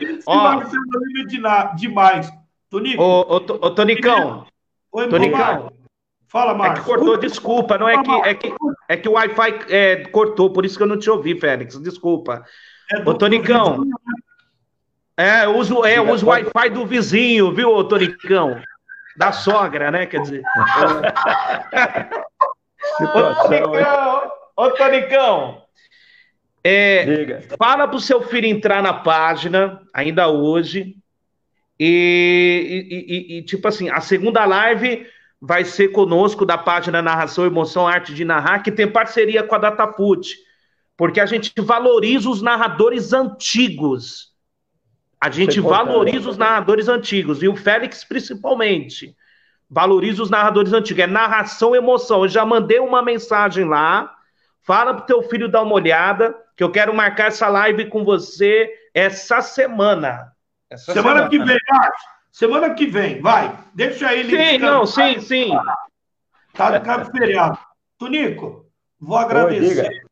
Esse 0.00 0.24
Ó. 0.26 0.42
Marcelo 0.42 0.82
Lima 1.28 1.70
é 1.72 1.74
demais. 1.74 2.30
Tonico, 2.68 3.02
Ô, 3.02 3.20
ô, 3.22 3.36
ô, 3.36 3.70
Tonicão, 3.70 4.46
oi, 4.92 5.08
Tonicão. 5.08 5.38
Marcos. 5.38 5.80
Fala, 6.28 6.52
é 6.52 6.54
Marcos. 6.54 6.80
que 6.80 6.86
cortou, 6.86 7.16
desculpa. 7.16 7.76
Não 7.76 7.88
é 7.88 8.00
que, 8.00 8.10
é 8.12 8.34
que, 8.34 8.54
é 8.88 8.96
que 8.96 9.08
o 9.08 9.12
Wi-Fi 9.12 9.64
é, 9.68 10.04
cortou, 10.06 10.50
por 10.50 10.64
isso 10.64 10.76
que 10.76 10.84
eu 10.84 10.86
não 10.86 10.96
te 10.96 11.10
ouvi, 11.10 11.38
Félix. 11.38 11.76
Desculpa. 11.80 12.44
É 12.92 13.00
Ô, 13.00 13.14
Tonicão. 13.14 13.84
É, 15.16 15.44
eu 15.46 15.56
uso, 15.56 15.84
é, 15.84 15.98
eu 15.98 16.08
uso 16.10 16.24
o 16.26 16.28
Wi-Fi 16.28 16.70
do 16.70 16.86
vizinho, 16.86 17.52
viu, 17.52 17.82
Tonicão? 17.84 18.62
Da 19.20 19.32
sogra, 19.32 19.90
né? 19.90 20.06
Quer 20.06 20.22
dizer. 20.22 20.42
Ô, 22.40 22.96
Situação? 22.96 23.48
Tonicão, 23.48 24.32
ô, 24.56 24.70
Tonicão. 24.70 25.62
É, 26.64 27.04
Diga. 27.04 27.42
Fala 27.58 27.86
pro 27.86 28.00
seu 28.00 28.22
filho 28.22 28.46
entrar 28.46 28.82
na 28.82 28.94
página, 28.94 29.82
ainda 29.92 30.28
hoje. 30.28 30.96
E, 31.78 32.86
e- 32.90 33.14
e- 33.14 33.38
e, 33.38 33.42
tipo 33.42 33.68
assim, 33.68 33.90
a 33.90 34.00
segunda 34.00 34.46
live 34.46 35.06
vai 35.38 35.66
ser 35.66 35.88
conosco 35.88 36.46
da 36.46 36.56
página 36.56 37.02
Narração, 37.02 37.44
Emoção, 37.44 37.86
Arte 37.86 38.14
de 38.14 38.24
Narrar, 38.24 38.62
que 38.62 38.72
tem 38.72 38.90
parceria 38.90 39.42
com 39.42 39.54
a 39.54 39.58
Dataput. 39.58 40.34
Porque 40.96 41.20
a 41.20 41.26
gente 41.26 41.52
valoriza 41.58 42.30
os 42.30 42.40
narradores 42.40 43.12
antigos. 43.12 44.29
A 45.20 45.28
gente 45.28 45.58
é 45.58 45.60
importante. 45.60 45.86
valoriza 45.86 46.30
os 46.30 46.38
narradores 46.38 46.88
antigos. 46.88 47.42
E 47.42 47.48
o 47.48 47.54
Félix, 47.54 48.04
principalmente. 48.04 49.14
Valoriza 49.68 50.22
os 50.22 50.30
narradores 50.30 50.72
antigos. 50.72 51.04
É 51.04 51.06
narração, 51.06 51.76
emoção. 51.76 52.22
Eu 52.22 52.28
já 52.28 52.44
mandei 52.44 52.78
uma 52.78 53.02
mensagem 53.02 53.64
lá. 53.64 54.14
Fala 54.62 54.94
pro 54.94 55.06
teu 55.06 55.22
filho 55.22 55.50
dar 55.50 55.62
uma 55.62 55.74
olhada, 55.74 56.34
que 56.56 56.62
eu 56.62 56.70
quero 56.70 56.94
marcar 56.94 57.28
essa 57.28 57.48
live 57.48 57.86
com 57.86 58.04
você 58.04 58.70
essa 58.94 59.40
semana. 59.40 60.32
Essa 60.70 60.92
Semana 60.92 61.28
que 61.28 61.38
vem, 61.38 61.58
Marcos. 61.68 62.02
Semana 62.30 62.74
que 62.74 62.86
vem, 62.86 63.20
vai. 63.20 63.58
Deixa 63.74 64.14
ele. 64.14 64.30
Sim, 64.30 64.36
descansar. 64.36 64.70
não, 64.70 64.86
sim, 64.86 65.20
sim. 65.20 65.50
Tá 66.54 66.70
no 66.70 66.84
cabo 66.84 67.10
feriado. 67.10 67.58
Tonico, 67.98 68.66
vou 68.98 69.18
agradecer. 69.18 69.82
diga. 69.82 70.10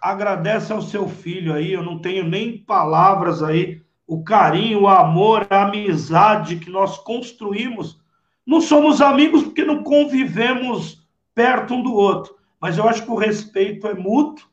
Agradece 0.00 0.72
ao 0.72 0.80
seu 0.80 1.08
filho 1.08 1.52
aí, 1.52 1.72
eu 1.72 1.82
não 1.82 1.98
tenho 1.98 2.24
nem 2.24 2.56
palavras 2.56 3.42
aí. 3.42 3.82
O 4.06 4.22
carinho, 4.22 4.82
o 4.82 4.88
amor, 4.88 5.46
a 5.50 5.62
amizade 5.64 6.56
que 6.56 6.70
nós 6.70 6.96
construímos. 6.98 8.00
Não 8.46 8.60
somos 8.60 9.00
amigos 9.00 9.42
porque 9.42 9.64
não 9.64 9.82
convivemos 9.82 11.04
perto 11.34 11.74
um 11.74 11.82
do 11.82 11.92
outro, 11.92 12.36
mas 12.60 12.78
eu 12.78 12.88
acho 12.88 13.02
que 13.04 13.10
o 13.10 13.16
respeito 13.16 13.86
é 13.86 13.94
mútuo 13.94 14.46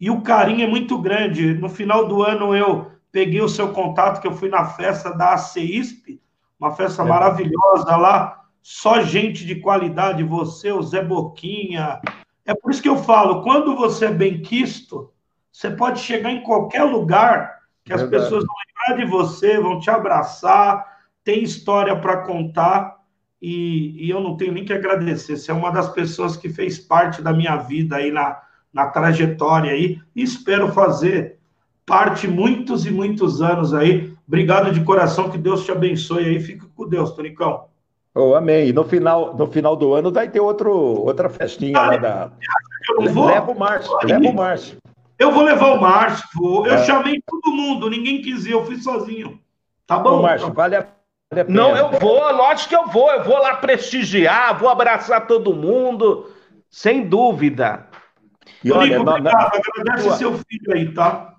e 0.00 0.08
o 0.10 0.20
carinho 0.20 0.62
é 0.62 0.66
muito 0.68 0.96
grande. 0.98 1.54
No 1.54 1.68
final 1.68 2.06
do 2.06 2.22
ano 2.22 2.54
eu 2.54 2.90
peguei 3.10 3.40
o 3.40 3.48
seu 3.48 3.72
contato, 3.72 4.20
que 4.20 4.28
eu 4.28 4.32
fui 4.32 4.48
na 4.48 4.64
festa 4.64 5.10
da 5.10 5.32
ACISP, 5.32 6.20
uma 6.60 6.70
festa 6.70 7.02
É. 7.02 7.06
maravilhosa 7.06 7.96
lá, 7.96 8.44
só 8.62 9.02
gente 9.02 9.44
de 9.44 9.56
qualidade, 9.56 10.22
você, 10.22 10.70
o 10.70 10.82
Zé 10.82 11.02
Boquinha. 11.02 12.00
É 12.44 12.54
por 12.54 12.70
isso 12.70 12.82
que 12.82 12.88
eu 12.88 12.96
falo, 12.96 13.42
quando 13.42 13.74
você 13.76 14.06
é 14.06 14.12
bem 14.12 14.40
quisto, 14.40 15.12
você 15.50 15.70
pode 15.70 16.00
chegar 16.00 16.30
em 16.30 16.42
qualquer 16.42 16.84
lugar 16.84 17.56
que 17.84 17.92
as 17.92 18.02
Verdade. 18.02 18.22
pessoas 18.22 18.44
vão 18.44 18.56
de 18.94 19.04
você, 19.04 19.58
vão 19.58 19.78
te 19.78 19.90
abraçar, 19.90 20.84
tem 21.24 21.42
história 21.42 21.96
para 21.96 22.18
contar, 22.18 22.96
e, 23.40 24.06
e 24.06 24.10
eu 24.10 24.20
não 24.20 24.36
tenho 24.36 24.52
nem 24.52 24.64
que 24.64 24.72
agradecer. 24.72 25.36
Você 25.36 25.50
é 25.50 25.54
uma 25.54 25.70
das 25.70 25.88
pessoas 25.88 26.36
que 26.36 26.48
fez 26.48 26.78
parte 26.78 27.20
da 27.20 27.32
minha 27.32 27.56
vida 27.56 27.96
aí 27.96 28.10
na, 28.10 28.40
na 28.72 28.86
trajetória 28.86 29.72
aí, 29.72 29.98
e 30.14 30.22
espero 30.22 30.72
fazer 30.72 31.38
parte 31.84 32.26
muitos 32.26 32.84
e 32.84 32.90
muitos 32.90 33.40
anos 33.40 33.72
aí. 33.72 34.12
Obrigado 34.26 34.72
de 34.72 34.82
coração, 34.82 35.30
que 35.30 35.38
Deus 35.38 35.64
te 35.64 35.70
abençoe 35.70 36.24
aí. 36.24 36.40
Fica 36.40 36.66
com 36.74 36.88
Deus, 36.88 37.12
Tonicão. 37.12 37.66
Oh, 38.12 38.34
amém. 38.34 38.68
E 38.68 38.72
no 38.72 38.82
final, 38.82 39.36
no 39.36 39.46
final 39.46 39.76
do 39.76 39.94
ano 39.94 40.10
vai 40.10 40.28
ter 40.28 40.40
outro, 40.40 40.72
outra 40.72 41.28
festinha 41.28 41.78
lá 41.78 41.96
da. 41.96 42.30
Eu 42.88 43.04
não 43.04 43.12
vou. 43.12 43.26
Leva 43.26 43.52
o 43.52 43.58
Márcio, 43.58 43.96
leva 44.02 44.28
o 44.28 44.34
Márcio. 44.34 44.78
Eu 45.18 45.32
vou 45.32 45.42
levar 45.42 45.72
o 45.74 45.80
Márcio. 45.80 46.26
Eu 46.66 46.74
É. 46.74 46.84
chamei 46.84 47.20
todo 47.26 47.52
mundo, 47.54 47.88
ninguém 47.90 48.20
quis 48.20 48.44
ir, 48.46 48.52
eu 48.52 48.64
fui 48.64 48.76
sozinho. 48.76 49.40
Tá 49.86 49.96
Ô, 49.98 50.00
bom? 50.00 50.22
Márcio, 50.22 50.52
vale 50.52 50.76
a, 50.76 50.80
vale 51.30 51.40
a 51.40 51.44
pena. 51.44 51.62
Não, 51.62 51.76
eu 51.76 51.90
vou, 51.98 52.32
lógico 52.32 52.68
que 52.68 52.76
eu 52.76 52.86
vou. 52.88 53.10
Eu 53.10 53.24
vou 53.24 53.38
lá 53.38 53.56
prestigiar, 53.56 54.58
vou 54.58 54.68
abraçar 54.68 55.26
todo 55.26 55.54
mundo, 55.54 56.30
sem 56.70 57.06
dúvida. 57.06 57.86
E 58.64 58.72
olha, 58.72 58.98
na- 59.02 59.10
obrigado. 59.12 59.52
Agradece 59.78 60.02
Sua- 60.08 60.16
seu 60.16 60.32
filho 60.38 60.72
aí, 60.72 60.92
tá? 60.92 61.32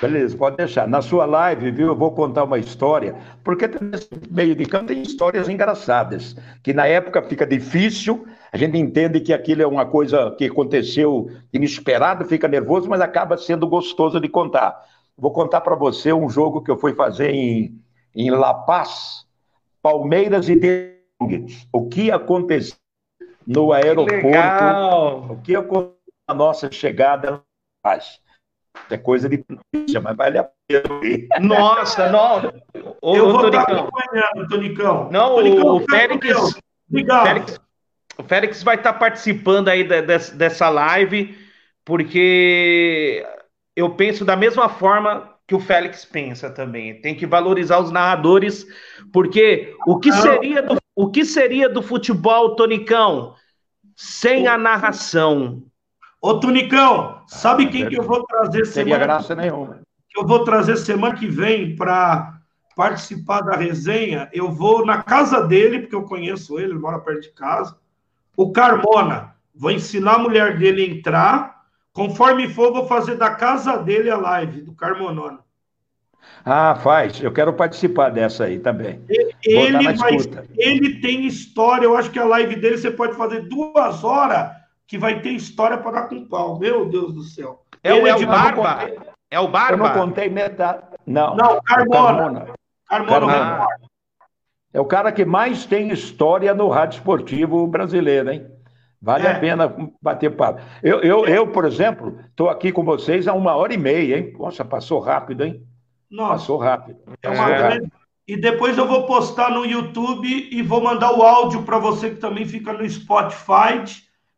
Beleza, 0.00 0.36
pode 0.36 0.56
deixar. 0.56 0.88
Na 0.88 1.00
sua 1.00 1.24
live, 1.24 1.70
viu, 1.70 1.86
eu 1.86 1.94
vou 1.96 2.10
contar 2.12 2.42
uma 2.44 2.58
história, 2.58 3.14
porque 3.44 3.68
nesse 3.68 4.08
meio 4.28 4.54
de 4.56 4.66
campo 4.66 4.86
tem 4.86 5.00
histórias 5.02 5.48
engraçadas, 5.48 6.34
que 6.64 6.72
na 6.72 6.84
época 6.84 7.22
fica 7.22 7.46
difícil, 7.46 8.26
a 8.54 8.56
gente 8.56 8.78
entende 8.78 9.18
que 9.18 9.32
aquilo 9.32 9.62
é 9.62 9.66
uma 9.66 9.84
coisa 9.84 10.30
que 10.38 10.44
aconteceu 10.44 11.28
inesperado, 11.52 12.24
fica 12.24 12.46
nervoso, 12.46 12.88
mas 12.88 13.00
acaba 13.00 13.36
sendo 13.36 13.66
gostoso 13.66 14.20
de 14.20 14.28
contar. 14.28 14.80
Vou 15.18 15.32
contar 15.32 15.60
para 15.60 15.74
você 15.74 16.12
um 16.12 16.30
jogo 16.30 16.62
que 16.62 16.70
eu 16.70 16.78
fui 16.78 16.94
fazer 16.94 17.30
em, 17.30 17.76
em 18.14 18.30
La 18.30 18.54
Paz, 18.54 19.26
Palmeiras 19.82 20.48
e 20.48 20.54
Deus. 20.54 21.66
O 21.72 21.88
que 21.88 22.12
aconteceu 22.12 22.76
no 23.44 23.72
aeroporto? 23.72 25.32
O 25.32 25.42
que 25.42 25.56
aconteceu 25.56 25.96
na 26.28 26.34
nossa 26.36 26.70
chegada? 26.70 27.42
É 28.88 28.96
coisa 28.96 29.28
de 29.28 29.44
mas 30.00 30.16
vale 30.16 30.38
a 30.38 30.48
pena. 30.68 31.40
Nossa, 31.40 32.08
não. 32.08 32.52
Ô, 33.02 33.16
Eu 33.16 33.32
vou 33.32 33.48
estar 33.48 33.62
acompanhando, 33.62 34.48
Tonicão. 34.48 35.10
Não, 35.10 35.34
Tonicão, 35.34 35.76
o, 35.76 35.80
Félix, 35.90 36.60
Obrigado. 36.88 37.26
Félix, 37.26 37.64
o 38.18 38.22
Félix 38.22 38.62
vai 38.62 38.76
estar 38.76 38.92
participando 38.94 39.68
aí 39.68 39.84
dessa 39.84 40.68
live, 40.68 41.36
porque 41.84 43.26
eu 43.74 43.90
penso 43.90 44.24
da 44.24 44.36
mesma 44.36 44.68
forma 44.68 45.34
que 45.46 45.54
o 45.54 45.60
Félix 45.60 46.04
pensa 46.04 46.48
também. 46.50 47.00
Tem 47.00 47.14
que 47.14 47.26
valorizar 47.26 47.78
os 47.78 47.90
narradores, 47.90 48.66
porque 49.12 49.74
o 49.86 49.98
que 49.98 50.12
seria 50.12 50.62
do, 50.62 50.78
o 50.94 51.10
que 51.10 51.24
seria 51.24 51.68
do 51.68 51.82
futebol, 51.82 52.54
Tonicão, 52.56 53.34
sem 53.96 54.46
a 54.46 54.56
narração? 54.56 55.62
Ô, 56.22 56.40
Tonicão, 56.40 57.22
sabe 57.26 57.66
quem 57.66 57.88
que 57.88 57.98
eu 57.98 58.02
vou 58.02 58.24
trazer 58.24 58.64
semana? 58.64 59.04
graça 59.04 59.34
nenhuma. 59.34 59.80
Que 60.08 60.20
eu 60.20 60.26
vou 60.26 60.44
trazer 60.44 60.76
semana 60.76 61.14
que 61.14 61.26
vem 61.26 61.76
para 61.76 62.38
participar 62.74 63.42
da 63.42 63.56
resenha. 63.56 64.30
Eu 64.32 64.50
vou 64.50 64.86
na 64.86 65.02
casa 65.02 65.42
dele, 65.42 65.80
porque 65.80 65.94
eu 65.94 66.04
conheço 66.04 66.58
ele, 66.58 66.72
ele 66.72 66.78
mora 66.78 66.98
perto 67.00 67.22
de 67.22 67.32
casa. 67.32 67.76
O 68.36 68.52
Carmona. 68.52 69.34
Vou 69.54 69.70
ensinar 69.70 70.14
a 70.14 70.18
mulher 70.18 70.58
dele 70.58 70.82
a 70.82 70.88
entrar 70.88 71.54
Conforme 71.94 72.48
for, 72.48 72.72
vou 72.72 72.88
fazer 72.88 73.14
da 73.14 73.30
casa 73.30 73.76
dele 73.76 74.10
a 74.10 74.16
live, 74.16 74.62
do 74.62 74.74
Carmonona. 74.74 75.38
Ah, 76.44 76.74
faz. 76.74 77.22
Eu 77.22 77.32
quero 77.32 77.52
participar 77.52 78.10
dessa 78.10 78.44
aí 78.44 78.58
também. 78.58 79.00
Ele, 79.44 79.96
mas, 79.96 80.28
ele 80.56 81.00
tem 81.00 81.24
história. 81.24 81.84
Eu 81.84 81.96
acho 81.96 82.10
que 82.10 82.18
a 82.18 82.24
live 82.24 82.56
dele 82.56 82.76
você 82.76 82.90
pode 82.90 83.14
fazer 83.14 83.42
duas 83.42 84.02
horas 84.02 84.50
que 84.88 84.98
vai 84.98 85.20
ter 85.20 85.30
história 85.30 85.78
para 85.78 85.92
dar 85.92 86.08
com 86.08 86.26
pau. 86.26 86.58
Meu 86.58 86.86
Deus 86.86 87.14
do 87.14 87.22
céu. 87.22 87.62
É, 87.82 87.96
ele 87.96 88.08
é, 88.08 88.16
o 88.16 88.26
Barba? 88.26 88.90
É 89.30 89.38
o 89.38 89.48
Barba? 89.48 89.72
Eu 89.74 89.78
não 89.78 90.06
contei 90.06 90.28
metade. 90.28 90.82
Não. 91.06 91.36
Não, 91.36 91.60
Carmona. 91.62 92.48
Carmona. 92.88 93.26
Carmona. 93.26 93.66
É 94.74 94.80
o 94.80 94.84
cara 94.84 95.12
que 95.12 95.24
mais 95.24 95.64
tem 95.64 95.90
história 95.90 96.52
no 96.52 96.68
rádio 96.68 96.98
esportivo 96.98 97.64
brasileiro, 97.68 98.32
hein? 98.32 98.44
Vale 99.00 99.24
é. 99.24 99.30
a 99.30 99.38
pena 99.38 99.72
bater 100.02 100.34
papo. 100.34 100.60
Eu, 100.82 101.00
eu, 101.00 101.26
eu 101.26 101.46
por 101.46 101.64
exemplo, 101.64 102.18
estou 102.28 102.48
aqui 102.48 102.72
com 102.72 102.82
vocês 102.82 103.28
há 103.28 103.34
uma 103.34 103.54
hora 103.54 103.72
e 103.72 103.78
meia, 103.78 104.18
hein? 104.18 104.34
Nossa, 104.36 104.64
passou 104.64 104.98
rápido, 104.98 105.44
hein? 105.44 105.62
Nossa. 106.10 106.32
Passou 106.32 106.56
rápido. 106.56 106.98
É 107.22 107.28
uma 107.28 107.48
grande... 107.50 107.88
E 108.26 108.36
depois 108.36 108.76
eu 108.76 108.88
vou 108.88 109.04
postar 109.06 109.50
no 109.50 109.64
YouTube 109.64 110.48
e 110.50 110.62
vou 110.62 110.82
mandar 110.82 111.12
o 111.12 111.22
áudio 111.22 111.62
para 111.62 111.78
você 111.78 112.10
que 112.10 112.16
também 112.16 112.46
fica 112.46 112.72
no 112.72 112.88
Spotify. 112.88 113.84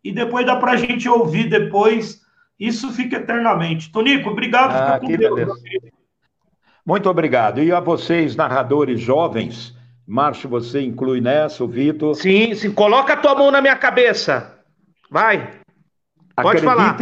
E 0.05 0.13
depois 0.13 0.45
dá 0.45 0.57
para 0.57 0.73
a 0.73 0.77
gente 0.77 1.09
ouvir 1.09 1.49
depois. 1.49 2.21
Isso 2.59 2.91
fica 2.91 3.17
eternamente. 3.17 3.91
Tonico, 3.91 4.29
obrigado. 4.31 4.73
Ah, 4.73 4.99
que 4.99 5.17
beleza. 5.17 5.53
Muito 6.85 7.09
obrigado. 7.09 7.63
E 7.63 7.73
a 7.73 7.79
vocês, 7.79 8.35
narradores 8.35 9.01
jovens, 9.01 9.76
Márcio, 10.07 10.49
você 10.49 10.81
inclui 10.81 11.21
nessa, 11.21 11.65
o 11.65 11.69
Vitor? 11.69 12.15
Sim, 12.15 12.55
sim. 12.55 12.71
Coloca 12.71 13.15
a 13.15 13.17
tua 13.17 13.35
mão 13.35 13.51
na 13.51 13.61
minha 13.61 13.75
cabeça. 13.75 14.57
Vai. 15.11 15.61
Pode 16.37 16.59
acredite, 16.59 16.65
falar. 16.65 16.97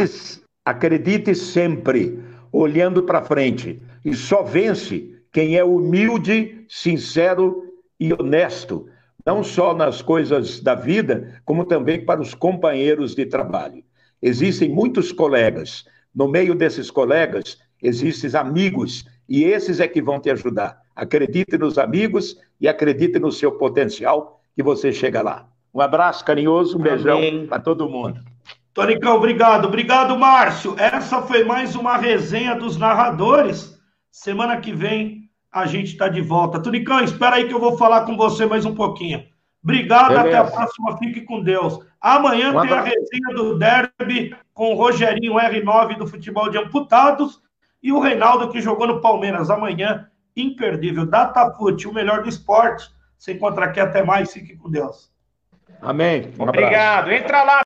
Acredite 0.65 1.35
sempre, 1.35 2.23
olhando 2.51 3.03
para 3.03 3.23
frente. 3.23 3.79
E 4.03 4.15
só 4.15 4.41
vence 4.41 5.21
quem 5.31 5.55
é 5.55 5.63
humilde, 5.63 6.65
sincero 6.67 7.63
e 7.99 8.11
honesto. 8.11 8.87
Não 9.25 9.43
só 9.43 9.75
nas 9.75 10.01
coisas 10.01 10.59
da 10.59 10.73
vida, 10.73 11.41
como 11.45 11.65
também 11.65 12.03
para 12.03 12.21
os 12.21 12.33
companheiros 12.33 13.13
de 13.13 13.25
trabalho. 13.25 13.83
Existem 14.21 14.69
muitos 14.69 15.11
colegas. 15.11 15.85
No 16.13 16.27
meio 16.27 16.55
desses 16.55 16.89
colegas, 16.89 17.57
existem 17.81 18.39
amigos. 18.39 19.05
E 19.27 19.43
esses 19.43 19.79
é 19.79 19.87
que 19.87 20.01
vão 20.01 20.19
te 20.19 20.29
ajudar. 20.29 20.84
Acredite 20.95 21.57
nos 21.57 21.77
amigos 21.77 22.37
e 22.59 22.67
acredite 22.67 23.19
no 23.19 23.31
seu 23.31 23.51
potencial, 23.51 24.41
que 24.55 24.63
você 24.63 24.93
chega 24.93 25.21
lá. 25.21 25.47
Um 25.73 25.81
abraço 25.81 26.23
carinhoso, 26.23 26.77
um 26.77 26.81
beijão 26.81 27.19
para 27.47 27.59
todo 27.59 27.89
mundo. 27.89 28.21
Tonicão, 28.73 29.15
obrigado. 29.15 29.65
Obrigado, 29.65 30.17
Márcio. 30.17 30.75
Essa 30.77 31.21
foi 31.21 31.43
mais 31.43 31.75
uma 31.75 31.97
resenha 31.97 32.55
dos 32.55 32.77
narradores. 32.77 33.77
Semana 34.09 34.57
que 34.57 34.73
vem 34.73 35.29
a 35.51 35.65
gente 35.65 35.93
está 35.93 36.09
de 36.09 36.21
volta. 36.21 36.61
Tonicão, 36.61 37.01
espera 37.01 37.37
aí 37.37 37.47
que 37.47 37.53
eu 37.53 37.59
vou 37.59 37.77
falar 37.77 38.05
com 38.05 38.17
você 38.17 38.45
mais 38.45 38.65
um 38.65 38.75
pouquinho. 38.75 39.23
Obrigado, 39.63 40.09
Beleza. 40.09 40.27
até 40.27 40.37
a 40.37 40.43
próxima. 40.43 40.97
Fique 40.97 41.21
com 41.21 41.41
Deus. 41.41 41.79
Amanhã 41.99 42.51
tem 42.61 42.71
a 42.71 42.81
resenha 42.81 43.33
do 43.33 43.57
Derby 43.57 44.35
com 44.53 44.73
o 44.73 44.75
Rogerinho 44.75 45.33
R9 45.33 45.97
do 45.97 46.05
futebol 46.05 46.49
de 46.49 46.57
amputados 46.57 47.41
e 47.81 47.91
o 47.91 47.99
Reinaldo 47.99 48.49
que 48.49 48.61
jogou 48.61 48.85
no 48.85 49.01
Palmeiras. 49.01 49.49
Amanhã, 49.49 50.07
imperdível. 50.35 51.05
Datafute, 51.05 51.87
o 51.87 51.93
melhor 51.93 52.23
do 52.23 52.29
esporte. 52.29 52.89
Se 53.17 53.33
encontra 53.33 53.65
aqui 53.65 53.79
até 53.79 54.03
mais. 54.03 54.33
Fique 54.33 54.55
com 54.55 54.69
Deus. 54.69 55.11
Amém. 55.81 56.33
Um 56.39 56.43
Obrigado. 56.43 57.11
Entra 57.11 57.43
lá. 57.43 57.53